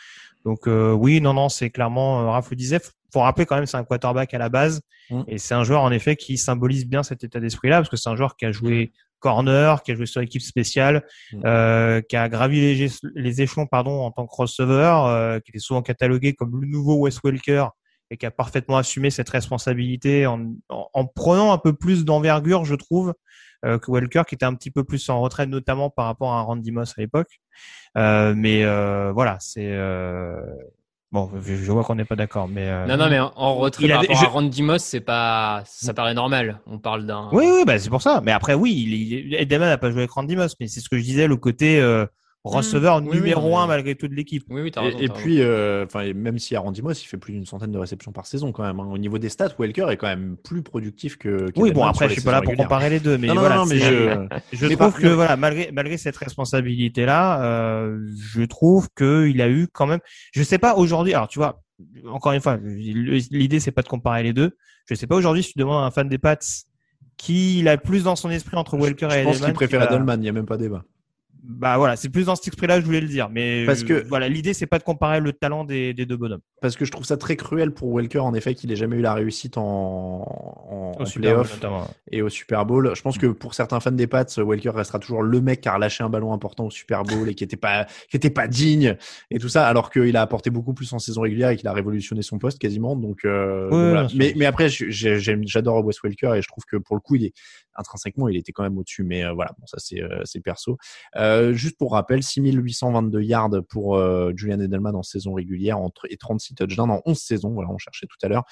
Donc 0.45 0.61
oui, 0.65 1.19
non, 1.19 1.33
non, 1.33 1.49
c'est 1.49 1.69
clairement, 1.69 2.31
Raph 2.31 2.51
le 2.51 2.55
disait, 2.55 2.79
faut 3.11 3.19
rappeler 3.19 3.45
quand 3.45 3.55
même, 3.55 3.65
c'est 3.65 3.77
un 3.77 3.83
quarterback 3.83 4.33
à 4.33 4.37
la 4.37 4.49
base 4.49 4.81
mmh. 5.09 5.21
et 5.27 5.37
c'est 5.37 5.53
un 5.53 5.63
joueur 5.63 5.81
en 5.81 5.91
effet 5.91 6.15
qui 6.15 6.37
symbolise 6.37 6.85
bien 6.85 7.03
cet 7.03 7.23
état 7.23 7.39
d'esprit-là 7.39 7.77
parce 7.77 7.89
que 7.89 7.97
c'est 7.97 8.09
un 8.09 8.15
joueur 8.15 8.35
qui 8.35 8.45
a 8.45 8.51
joué 8.51 8.91
corner, 9.19 9.83
qui 9.83 9.91
a 9.91 9.95
joué 9.95 10.05
sur 10.05 10.21
l'équipe 10.21 10.41
spéciale, 10.41 11.05
mmh. 11.33 11.41
euh, 11.45 12.01
qui 12.01 12.15
a 12.15 12.29
gravi 12.29 12.59
les, 12.59 12.89
les, 13.15 13.41
échelons 13.41 13.67
pardon 13.67 14.01
en 14.01 14.11
tant 14.11 14.27
que 14.27 14.35
receveur, 14.35 15.05
euh, 15.05 15.39
qui 15.39 15.51
était 15.51 15.59
souvent 15.59 15.81
catalogué 15.81 16.33
comme 16.33 16.59
le 16.59 16.67
nouveau 16.67 16.95
Wes 16.95 17.19
Welker 17.23 17.67
et 18.09 18.17
qui 18.17 18.25
a 18.25 18.31
parfaitement 18.31 18.77
assumé 18.77 19.09
cette 19.09 19.29
responsabilité 19.29 20.25
en, 20.25 20.53
en, 20.69 21.05
prenant 21.05 21.51
un 21.51 21.57
peu 21.57 21.73
plus 21.73 22.05
d'envergure, 22.05 22.63
je 22.63 22.75
trouve, 22.75 23.13
euh, 23.65 23.79
que 23.79 23.91
Welker, 23.91 24.23
qui 24.27 24.35
était 24.35 24.45
un 24.45 24.53
petit 24.53 24.71
peu 24.71 24.83
plus 24.83 25.09
en 25.09 25.19
retraite, 25.19 25.49
notamment 25.49 25.89
par 25.89 26.05
rapport 26.05 26.33
à 26.33 26.41
Randy 26.41 26.71
Moss 26.71 26.93
à 26.97 27.01
l'époque. 27.01 27.39
Euh, 27.97 28.33
mais 28.35 28.63
euh, 28.63 29.11
voilà, 29.11 29.37
c'est 29.39 29.75
Bon, 31.13 31.31
je 31.41 31.71
vois 31.71 31.85
qu'on 31.85 31.95
n'est 31.95 32.05
pas 32.05 32.17
d'accord, 32.17 32.49
mais 32.49 32.67
euh, 32.67 32.85
non, 32.85 32.97
non, 32.97 33.09
mais 33.09 33.19
en 33.19 33.55
retrait 33.55 33.87
par 33.87 34.01
rapport 34.01 34.23
à 34.23 34.27
Randy 34.27 34.61
Moss, 34.61 34.83
c'est 34.83 34.99
pas, 34.99 35.63
ça 35.65 35.93
paraît 35.93 36.13
normal. 36.13 36.59
On 36.65 36.79
parle 36.79 37.05
d'un. 37.05 37.29
Oui, 37.31 37.45
oui, 37.49 37.63
bah 37.65 37.79
c'est 37.79 37.89
pour 37.89 38.01
ça. 38.01 38.21
Mais 38.21 38.33
après, 38.33 38.55
oui, 38.55 38.73
il, 38.73 39.33
Edelman 39.35 39.69
n'a 39.69 39.77
pas 39.77 39.89
joué 39.89 39.99
avec 39.99 40.11
Randy 40.11 40.35
Moss, 40.35 40.55
mais 40.59 40.67
c'est 40.67 40.81
ce 40.81 40.89
que 40.89 40.97
je 40.97 41.03
disais, 41.03 41.27
le 41.27 41.37
côté 41.37 41.79
euh, 41.79 42.05
receveur 42.43 43.01
mmh. 43.01 43.13
numéro 43.13 43.57
un 43.57 43.67
malgré 43.67 43.95
tout 43.95 44.07
de 44.07 44.13
l'équipe. 44.13 44.43
Oui, 44.49 44.61
oui, 44.61 44.71
et, 44.81 45.05
et 45.05 45.09
puis, 45.09 45.41
euh, 45.41 45.85
enfin, 45.85 46.13
même 46.13 46.39
si 46.39 46.55
Randy 46.55 46.81
Moss, 46.81 47.03
il 47.03 47.07
fait 47.07 47.17
plus 47.17 47.33
d'une 47.33 47.45
centaine 47.45 47.71
de 47.71 47.77
réceptions 47.77 48.11
par 48.11 48.25
saison 48.25 48.51
quand 48.51 48.63
même. 48.63 48.79
Hein. 48.79 48.87
Au 48.91 48.97
niveau 48.97 49.17
des 49.17 49.29
stats, 49.29 49.53
Welker 49.59 49.89
est 49.89 49.97
quand 49.97 50.07
même 50.07 50.37
plus 50.37 50.61
productif 50.61 51.17
que. 51.17 51.51
oui, 51.55 51.71
bon, 51.71 51.83
après, 51.83 52.07
je 52.09 52.13
suis 52.13 52.21
pas 52.21 52.31
là 52.31 52.41
pour 52.41 52.55
comparer 52.55 52.89
les 52.89 52.99
deux, 52.99 53.17
mais 53.17 53.27
voilà. 53.27 53.65
mais 53.65 53.77
je, 53.79 54.27
je 54.53 54.67
trouve 54.73 54.93
que 54.93 55.07
voilà, 55.07 55.35
malgré 55.37 55.71
malgré 55.71 55.97
cette 55.97 56.17
responsabilité 56.17 57.05
là, 57.05 57.43
euh, 57.43 57.99
je 58.17 58.43
trouve 58.43 58.89
que 58.95 59.27
il 59.27 59.41
a 59.41 59.49
eu 59.49 59.67
quand 59.67 59.87
même. 59.87 59.99
Je 60.31 60.43
sais 60.43 60.57
pas 60.57 60.75
aujourd'hui. 60.75 61.13
Alors, 61.13 61.27
tu 61.27 61.39
vois, 61.39 61.61
encore 62.09 62.31
une 62.31 62.41
fois, 62.41 62.57
l'idée 62.63 63.59
c'est 63.59 63.71
pas 63.71 63.81
de 63.81 63.89
comparer 63.89 64.23
les 64.23 64.33
deux. 64.33 64.51
Je 64.85 64.95
sais 64.95 65.07
pas 65.07 65.15
aujourd'hui 65.15 65.43
si 65.43 65.53
tu 65.53 65.59
demandes 65.59 65.83
à 65.83 65.87
un 65.87 65.91
fan 65.91 66.07
des 66.07 66.17
Pats 66.17 66.37
qui 67.17 67.59
il 67.59 67.67
a 67.67 67.77
plus 67.77 68.03
dans 68.03 68.15
son 68.15 68.29
esprit 68.29 68.55
entre 68.55 68.77
Welker 68.77 69.07
et 69.07 69.21
Edelman. 69.21 69.33
Je 69.33 69.39
pense 69.39 69.45
qu'il 69.45 69.53
préfère 69.53 69.83
Edelman, 69.83 70.19
il 70.19 70.23
n'y 70.23 70.29
a 70.29 70.33
même 70.33 70.45
pas 70.45 70.57
débat 70.57 70.83
bah 71.47 71.77
voilà, 71.77 71.95
c'est 71.95 72.09
plus 72.09 72.25
dans 72.25 72.35
cet 72.35 72.49
esprit-là 72.49 72.75
que 72.75 72.81
je 72.81 72.85
voulais 72.85 72.99
le 72.99 73.07
dire. 73.07 73.29
Mais 73.29 73.65
parce 73.65 73.83
que 73.83 74.05
voilà, 74.07 74.27
l'idée 74.27 74.53
c'est 74.53 74.65
pas 74.65 74.79
de 74.79 74.83
comparer 74.83 75.21
le 75.21 75.31
talent 75.31 75.63
des, 75.63 75.93
des, 75.93 76.05
deux 76.05 76.17
bonhommes. 76.17 76.41
Parce 76.61 76.75
que 76.75 76.83
je 76.83 76.91
trouve 76.91 77.05
ça 77.05 77.15
très 77.15 77.37
cruel 77.37 77.71
pour 77.71 77.93
Welker 77.93 78.19
en 78.19 78.33
effet 78.33 78.53
qu'il 78.53 78.71
ait 78.71 78.75
jamais 78.75 78.97
eu 78.97 79.01
la 79.01 79.13
réussite 79.13 79.57
en, 79.57 80.93
en, 80.99 81.03
playoff 81.15 81.59
et 82.11 82.21
au 82.21 82.29
Super 82.29 82.65
Bowl. 82.65 82.91
Je 82.93 83.01
pense 83.01 83.17
que 83.17 83.27
pour 83.27 83.53
certains 83.53 83.79
fans 83.79 83.91
des 83.91 84.07
Pats, 84.07 84.25
Welker 84.37 84.71
restera 84.71 84.99
toujours 84.99 85.23
le 85.23 85.39
mec 85.39 85.61
qui 85.61 85.69
a 85.69 85.75
relâché 85.75 86.03
un 86.03 86.09
ballon 86.09 86.33
important 86.33 86.65
au 86.65 86.71
Super 86.71 87.03
Bowl 87.03 87.29
et 87.29 87.33
qui 87.33 87.45
était 87.45 87.55
pas 87.55 87.85
qui 88.09 88.17
était 88.17 88.29
pas 88.29 88.47
digne 88.47 88.97
et 89.31 89.39
tout 89.39 89.49
ça, 89.49 89.67
alors 89.67 89.89
qu'il 89.89 90.17
a 90.17 90.21
apporté 90.21 90.49
beaucoup 90.49 90.73
plus 90.73 90.91
en 90.91 90.99
saison 90.99 91.21
régulière 91.21 91.49
et 91.49 91.55
qu'il 91.55 91.67
a 91.67 91.73
révolutionné 91.73 92.23
son 92.23 92.39
poste 92.39 92.59
quasiment. 92.59 92.95
Donc, 92.95 93.19
euh, 93.23 93.67
voilà. 93.69 94.07
mais, 94.15 94.33
mais 94.35 94.45
après, 94.45 94.67
j'adore 94.69 95.85
Wes 95.85 95.95
Welker 96.03 96.35
et 96.35 96.41
je 96.41 96.47
trouve 96.47 96.65
que 96.65 96.75
pour 96.75 96.95
le 96.95 97.01
coup, 97.01 97.15
il 97.15 97.25
est 97.25 97.33
intrinsèquement, 97.77 98.27
il 98.27 98.37
était 98.37 98.51
quand 98.51 98.63
même 98.63 98.77
au-dessus. 98.77 99.03
Mais 99.03 99.23
euh, 99.23 99.33
voilà, 99.33 99.51
bon, 99.57 99.65
ça 99.65 99.77
c'est 99.79 100.01
euh, 100.01 100.23
perso. 100.43 100.77
Euh, 101.15 101.53
juste 101.53 101.77
pour 101.77 101.93
rappel, 101.93 102.23
6822 102.23 103.21
yards 103.21 103.49
pour 103.69 103.99
Julian 104.35 104.59
Edelman 104.59 104.95
en 104.95 105.03
saison 105.03 105.33
régulière 105.33 105.79
entre, 105.79 106.05
et 106.09 106.17
36 106.17 106.55
touchdowns 106.55 106.91
en 106.91 107.01
11 107.05 107.17
saisons. 107.17 107.53
Voilà, 107.53 107.69
on 107.71 107.77
cherchait 107.77 108.07
tout 108.07 108.17
à 108.23 108.27
l'heure. 108.27 108.43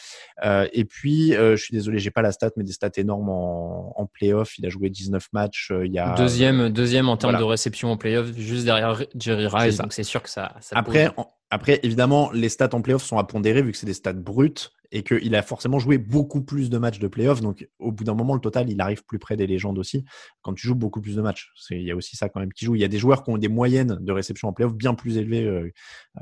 et 0.73 0.85
puis, 0.85 1.31
je 1.33 1.55
suis 1.55 1.73
désolé, 1.73 1.99
j'ai 1.99 2.11
pas 2.11 2.21
la 2.21 2.31
stat, 2.31 2.51
mais 2.57 2.63
des 2.63 2.73
stats 2.73 2.89
énormes 2.97 3.29
en, 3.29 3.93
en 3.99 4.05
playoff. 4.05 4.57
Il 4.57 4.65
a 4.65 4.69
joué 4.69 4.89
19 4.89 5.27
matchs. 5.33 5.71
il 5.83 5.91
y 5.91 5.99
a 5.99 6.15
deuxième, 6.15 6.69
deuxième 6.69 7.09
en 7.09 7.17
termes 7.17 7.37
de 7.37 7.43
réception 7.43 7.91
en 7.91 7.97
playoff, 7.97 8.31
juste 8.35 8.65
derrière 8.65 9.01
Jerry 9.17 9.47
Rice. 9.47 9.77
Donc 9.77 9.93
c'est 9.93 10.03
sûr 10.03 10.21
que 10.21 10.29
ça. 10.29 10.53
ça 10.61 10.77
Après, 10.77 11.11
après, 11.49 11.79
évidemment, 11.83 12.31
les 12.31 12.49
stats 12.49 12.69
en 12.73 12.81
playoff 12.81 13.03
sont 13.03 13.17
à 13.17 13.23
pondérer 13.23 13.61
vu 13.61 13.71
que 13.71 13.77
c'est 13.77 13.85
des 13.85 13.93
stats 13.93 14.13
brutes 14.13 14.71
et 14.91 15.03
qu'il 15.03 15.35
a 15.35 15.41
forcément 15.41 15.79
joué 15.79 15.97
beaucoup 15.97 16.41
plus 16.41 16.69
de 16.69 16.77
matchs 16.77 16.99
de 16.99 17.07
playoff. 17.07 17.41
Donc, 17.41 17.67
au 17.79 17.91
bout 17.91 18.03
d'un 18.03 18.13
moment, 18.13 18.33
le 18.33 18.39
total, 18.39 18.69
il 18.69 18.79
arrive 18.81 19.03
plus 19.03 19.19
près 19.19 19.35
des 19.35 19.47
légendes 19.47 19.77
aussi. 19.77 20.05
Quand 20.41 20.53
tu 20.53 20.67
joues 20.67 20.75
beaucoup 20.75 21.01
plus 21.01 21.15
de 21.15 21.21
matchs, 21.21 21.51
il 21.71 21.81
y 21.81 21.91
a 21.91 21.95
aussi 21.95 22.15
ça 22.15 22.29
quand 22.29 22.39
même 22.39 22.53
qui 22.53 22.65
joue. 22.65 22.75
Il 22.75 22.81
y 22.81 22.83
a 22.83 22.87
des 22.87 22.97
joueurs 22.97 23.23
qui 23.23 23.31
ont 23.31 23.37
des 23.37 23.47
moyennes 23.47 23.97
de 23.99 24.11
réception 24.11 24.47
en 24.47 24.53
playoff 24.53 24.73
bien 24.73 24.93
plus 24.93 25.17
élevées 25.17 25.45
euh, 25.45 25.71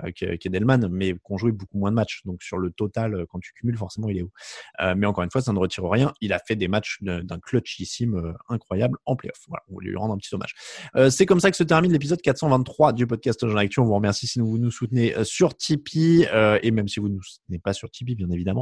euh 0.03 0.11
qu'Edelman, 0.11 0.87
mais 0.89 1.13
qui 1.13 1.19
ont 1.29 1.37
joué 1.37 1.51
beaucoup 1.51 1.77
moins 1.77 1.91
de 1.91 1.95
matchs. 1.95 2.21
Donc, 2.25 2.41
sur 2.43 2.57
le 2.57 2.71
total, 2.71 3.15
euh, 3.15 3.25
quand 3.29 3.39
tu 3.39 3.53
cumules, 3.53 3.77
forcément, 3.77 4.09
il 4.09 4.17
est 4.17 4.21
haut. 4.21 4.31
Mais 4.95 5.05
encore 5.05 5.23
une 5.23 5.31
fois, 5.31 5.41
ça 5.41 5.53
ne 5.53 5.59
retire 5.59 5.83
rien. 5.89 6.13
Il 6.21 6.33
a 6.33 6.39
fait 6.39 6.55
des 6.55 6.67
matchs 6.67 6.99
d'un 7.01 7.39
clutchissime 7.39 8.33
incroyable 8.49 8.97
en 9.05 9.15
playoff. 9.15 9.39
Voilà, 9.47 9.63
on 9.69 9.79
lui 9.79 9.95
rendre 9.95 10.13
un 10.13 10.17
petit 10.17 10.33
hommage. 10.33 10.55
C'est 11.09 11.25
comme 11.25 11.39
ça 11.39 11.51
que 11.51 11.57
se 11.57 11.63
termine 11.63 11.91
l'épisode 11.91 12.21
423 12.21 12.93
du 12.93 13.07
podcast 13.07 13.47
Jean 13.47 13.57
Action. 13.57 13.83
On 13.83 13.85
vous 13.85 13.95
remercie 13.95 14.27
si 14.27 14.39
vous 14.39 14.57
nous 14.57 14.71
soutenez 14.71 15.13
sur 15.23 15.55
Tipeee 15.55 16.25
et 16.61 16.71
même 16.71 16.87
si 16.87 16.99
vous 16.99 17.09
ne 17.09 17.15
nous 17.15 17.23
soutenez 17.23 17.59
pas 17.59 17.73
sur 17.73 17.89
Tipeee, 17.89 18.15
bien 18.15 18.29
évidemment 18.29 18.52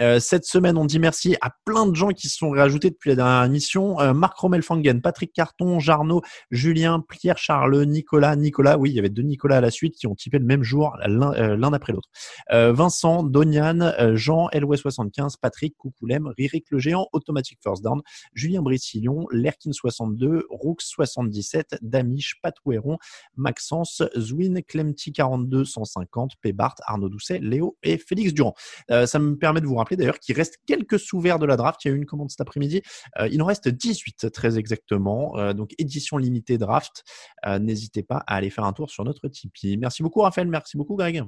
euh, 0.00 0.20
cette 0.20 0.44
semaine, 0.44 0.76
on 0.76 0.84
dit 0.84 0.98
merci 0.98 1.36
à 1.40 1.50
plein 1.64 1.86
de 1.86 1.94
gens 1.94 2.08
qui 2.08 2.28
se 2.28 2.36
sont 2.36 2.50
rajoutés 2.50 2.90
depuis 2.90 3.10
la 3.10 3.16
dernière 3.16 3.44
émission. 3.44 4.00
Euh, 4.00 4.12
Marc 4.12 4.38
Romelfangen, 4.38 5.00
Patrick 5.00 5.32
Carton, 5.32 5.80
Jarno, 5.80 6.22
Julien, 6.50 7.04
Pierre 7.08 7.38
Charles, 7.38 7.84
Nicolas, 7.84 8.36
Nicolas, 8.36 8.78
oui, 8.78 8.90
il 8.90 8.94
y 8.94 8.98
avait 8.98 9.08
deux 9.08 9.22
Nicolas 9.22 9.58
à 9.58 9.60
la 9.60 9.70
suite 9.70 9.94
qui 9.96 10.06
ont 10.06 10.14
typé 10.14 10.38
le 10.38 10.44
même 10.44 10.62
jour, 10.62 10.96
l'un 11.06 11.32
euh, 11.34 11.72
après 11.72 11.92
l'autre. 11.92 12.08
Vincent, 12.50 13.22
Donian, 13.22 13.92
Jean, 14.14 14.48
LW75, 14.48 15.36
Patrick, 15.40 15.74
Coucoulem, 15.78 16.32
Ririk 16.36 16.66
le 16.70 16.78
géant, 16.78 17.08
Automatic 17.12 17.58
First 17.62 17.82
Down, 17.82 18.02
Julien 18.34 18.62
Brissillon, 18.62 19.26
Lerkin 19.30 19.72
62, 19.72 20.46
Roux 20.50 20.76
77, 20.78 21.78
Damish, 21.80 22.36
Patouéron, 22.42 22.98
Maxence, 23.36 24.02
Zwin, 24.18 24.60
Clemty 24.66 25.12
42, 25.12 25.64
150, 25.64 26.32
Pébart, 26.40 26.74
Arnaud 26.84 27.08
Doucet, 27.08 27.38
Léo 27.38 27.76
et 27.82 27.96
Félix 27.96 28.32
Durand. 28.34 28.54
ça 28.88 29.18
me 29.18 29.31
permet 29.38 29.60
de 29.60 29.66
vous 29.66 29.76
rappeler 29.76 29.96
d'ailleurs 29.96 30.18
qu'il 30.18 30.36
reste 30.36 30.58
quelques 30.66 30.98
sous-verts 30.98 31.38
de 31.38 31.46
la 31.46 31.56
draft. 31.56 31.84
Il 31.84 31.88
y 31.88 31.90
a 31.90 31.94
eu 31.94 31.98
une 31.98 32.06
commande 32.06 32.30
cet 32.30 32.40
après-midi. 32.40 32.82
Euh, 33.18 33.28
il 33.28 33.40
en 33.42 33.46
reste 33.46 33.68
18 33.68 34.30
très 34.32 34.58
exactement. 34.58 35.36
Euh, 35.38 35.52
donc 35.52 35.74
édition 35.78 36.16
limitée 36.16 36.58
draft. 36.58 37.04
Euh, 37.46 37.58
n'hésitez 37.58 38.02
pas 38.02 38.18
à 38.26 38.36
aller 38.36 38.50
faire 38.50 38.64
un 38.64 38.72
tour 38.72 38.90
sur 38.90 39.04
notre 39.04 39.28
Tipeee. 39.28 39.76
Merci 39.76 40.02
beaucoup 40.02 40.20
Raphaël, 40.20 40.48
merci 40.48 40.76
beaucoup 40.76 40.96
Greg. 40.96 41.24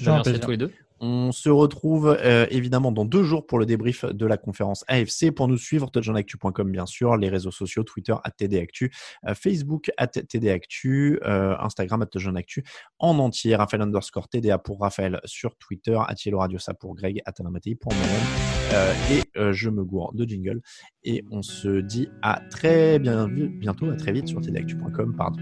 Merci 0.00 0.30
à 0.30 0.38
tous 0.38 0.50
les 0.50 0.56
deux. 0.56 0.72
On 1.00 1.32
se 1.32 1.48
retrouve 1.48 2.16
euh, 2.20 2.46
évidemment 2.50 2.92
dans 2.92 3.04
deux 3.04 3.24
jours 3.24 3.46
pour 3.46 3.58
le 3.58 3.66
débrief 3.66 4.04
de 4.04 4.26
la 4.26 4.36
conférence 4.36 4.84
AFC. 4.88 5.32
Pour 5.34 5.48
nous 5.48 5.58
suivre, 5.58 5.90
touchonactu.com 5.90 6.70
bien 6.70 6.86
sûr, 6.86 7.16
les 7.16 7.28
réseaux 7.28 7.50
sociaux, 7.50 7.82
Twitter 7.82 8.14
TDActu, 8.38 8.92
euh, 9.26 9.34
Facebook 9.34 9.90
TDActu, 10.28 11.18
euh, 11.24 11.56
Instagram 11.58 12.02
at 12.02 12.06
touchonactu 12.06 12.64
en 12.98 13.18
entier. 13.18 13.56
Raphaël 13.56 13.82
underscore 13.82 14.28
TDA 14.28 14.58
pour 14.58 14.80
Raphaël 14.80 15.20
sur 15.24 15.56
Twitter, 15.56 15.98
Atielo 16.06 16.38
Radiosa 16.38 16.74
pour 16.74 16.94
Greg, 16.94 17.20
Atalamatei 17.24 17.74
pour 17.74 17.92
moi-même. 17.92 18.94
et 19.10 19.52
je 19.52 19.70
me 19.70 19.84
gourre 19.84 20.12
de 20.14 20.24
jingle. 20.24 20.60
Et 21.02 21.24
on 21.30 21.42
se 21.42 21.80
dit 21.80 22.08
à 22.22 22.40
très 22.50 22.98
bien, 22.98 23.28
bientôt, 23.28 23.90
à 23.90 23.96
très 23.96 24.12
vite 24.12 24.28
sur 24.28 24.40
tdactu.com, 24.40 25.14
pardon, 25.16 25.40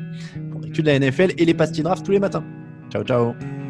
pour 0.50 0.60
l'actu 0.60 0.82
de 0.82 0.86
la 0.86 0.98
NFL 0.98 1.34
et 1.38 1.44
les 1.44 1.54
pastilles 1.54 1.84
draft 1.84 2.04
tous 2.04 2.12
les 2.12 2.20
matins. 2.20 2.44
Ciao, 2.90 3.04
ciao. 3.04 3.61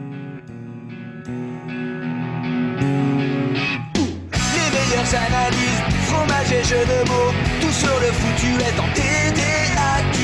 Analyse, 5.14 5.80
fromage 6.08 6.52
et 6.52 6.64
jeux 6.64 6.86
de 6.86 7.08
mots, 7.08 7.32
tout 7.60 7.72
sur 7.72 7.96
le 8.00 8.10
foutu 8.12 8.52
est 8.60 8.78
en 8.80 8.88
TDAQ. 8.96 10.16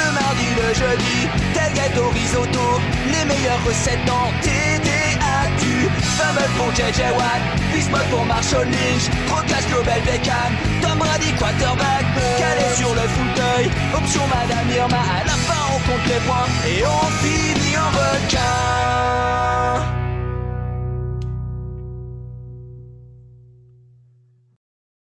Le 0.00 0.08
mardi, 0.12 0.48
le 0.56 0.68
jeudi, 0.74 1.18
tel 1.54 1.72
gâteau 1.74 2.08
risotto, 2.10 2.80
les 3.12 3.24
meilleures 3.24 3.62
recettes 3.66 4.08
en 4.08 4.32
TDAQ. 4.40 5.90
Fameux 6.16 6.50
pour 6.56 6.70
JJ 6.74 7.00
Watt, 7.16 7.42
Bismuth 7.72 8.08
pour 8.10 8.24
Marshall 8.24 8.66
Lynch, 8.66 9.10
Procast 9.28 9.68
Global 9.68 10.00
Beckham, 10.06 10.52
Tom 10.82 10.98
Brady 10.98 11.32
quarterback, 11.38 12.04
calé 12.38 12.66
sur 12.76 12.94
le 12.94 13.06
fauteuil, 13.16 13.70
option 13.94 14.22
Madame 14.28 14.70
Irma, 14.74 15.02
à 15.20 15.24
la 15.24 15.36
fin 15.46 15.62
on 15.74 15.78
compte 15.86 16.06
les 16.06 16.20
points 16.26 16.48
et 16.66 16.82
on 16.84 17.06
finit 17.22 17.76
en 17.76 17.90
requin. 17.90 19.39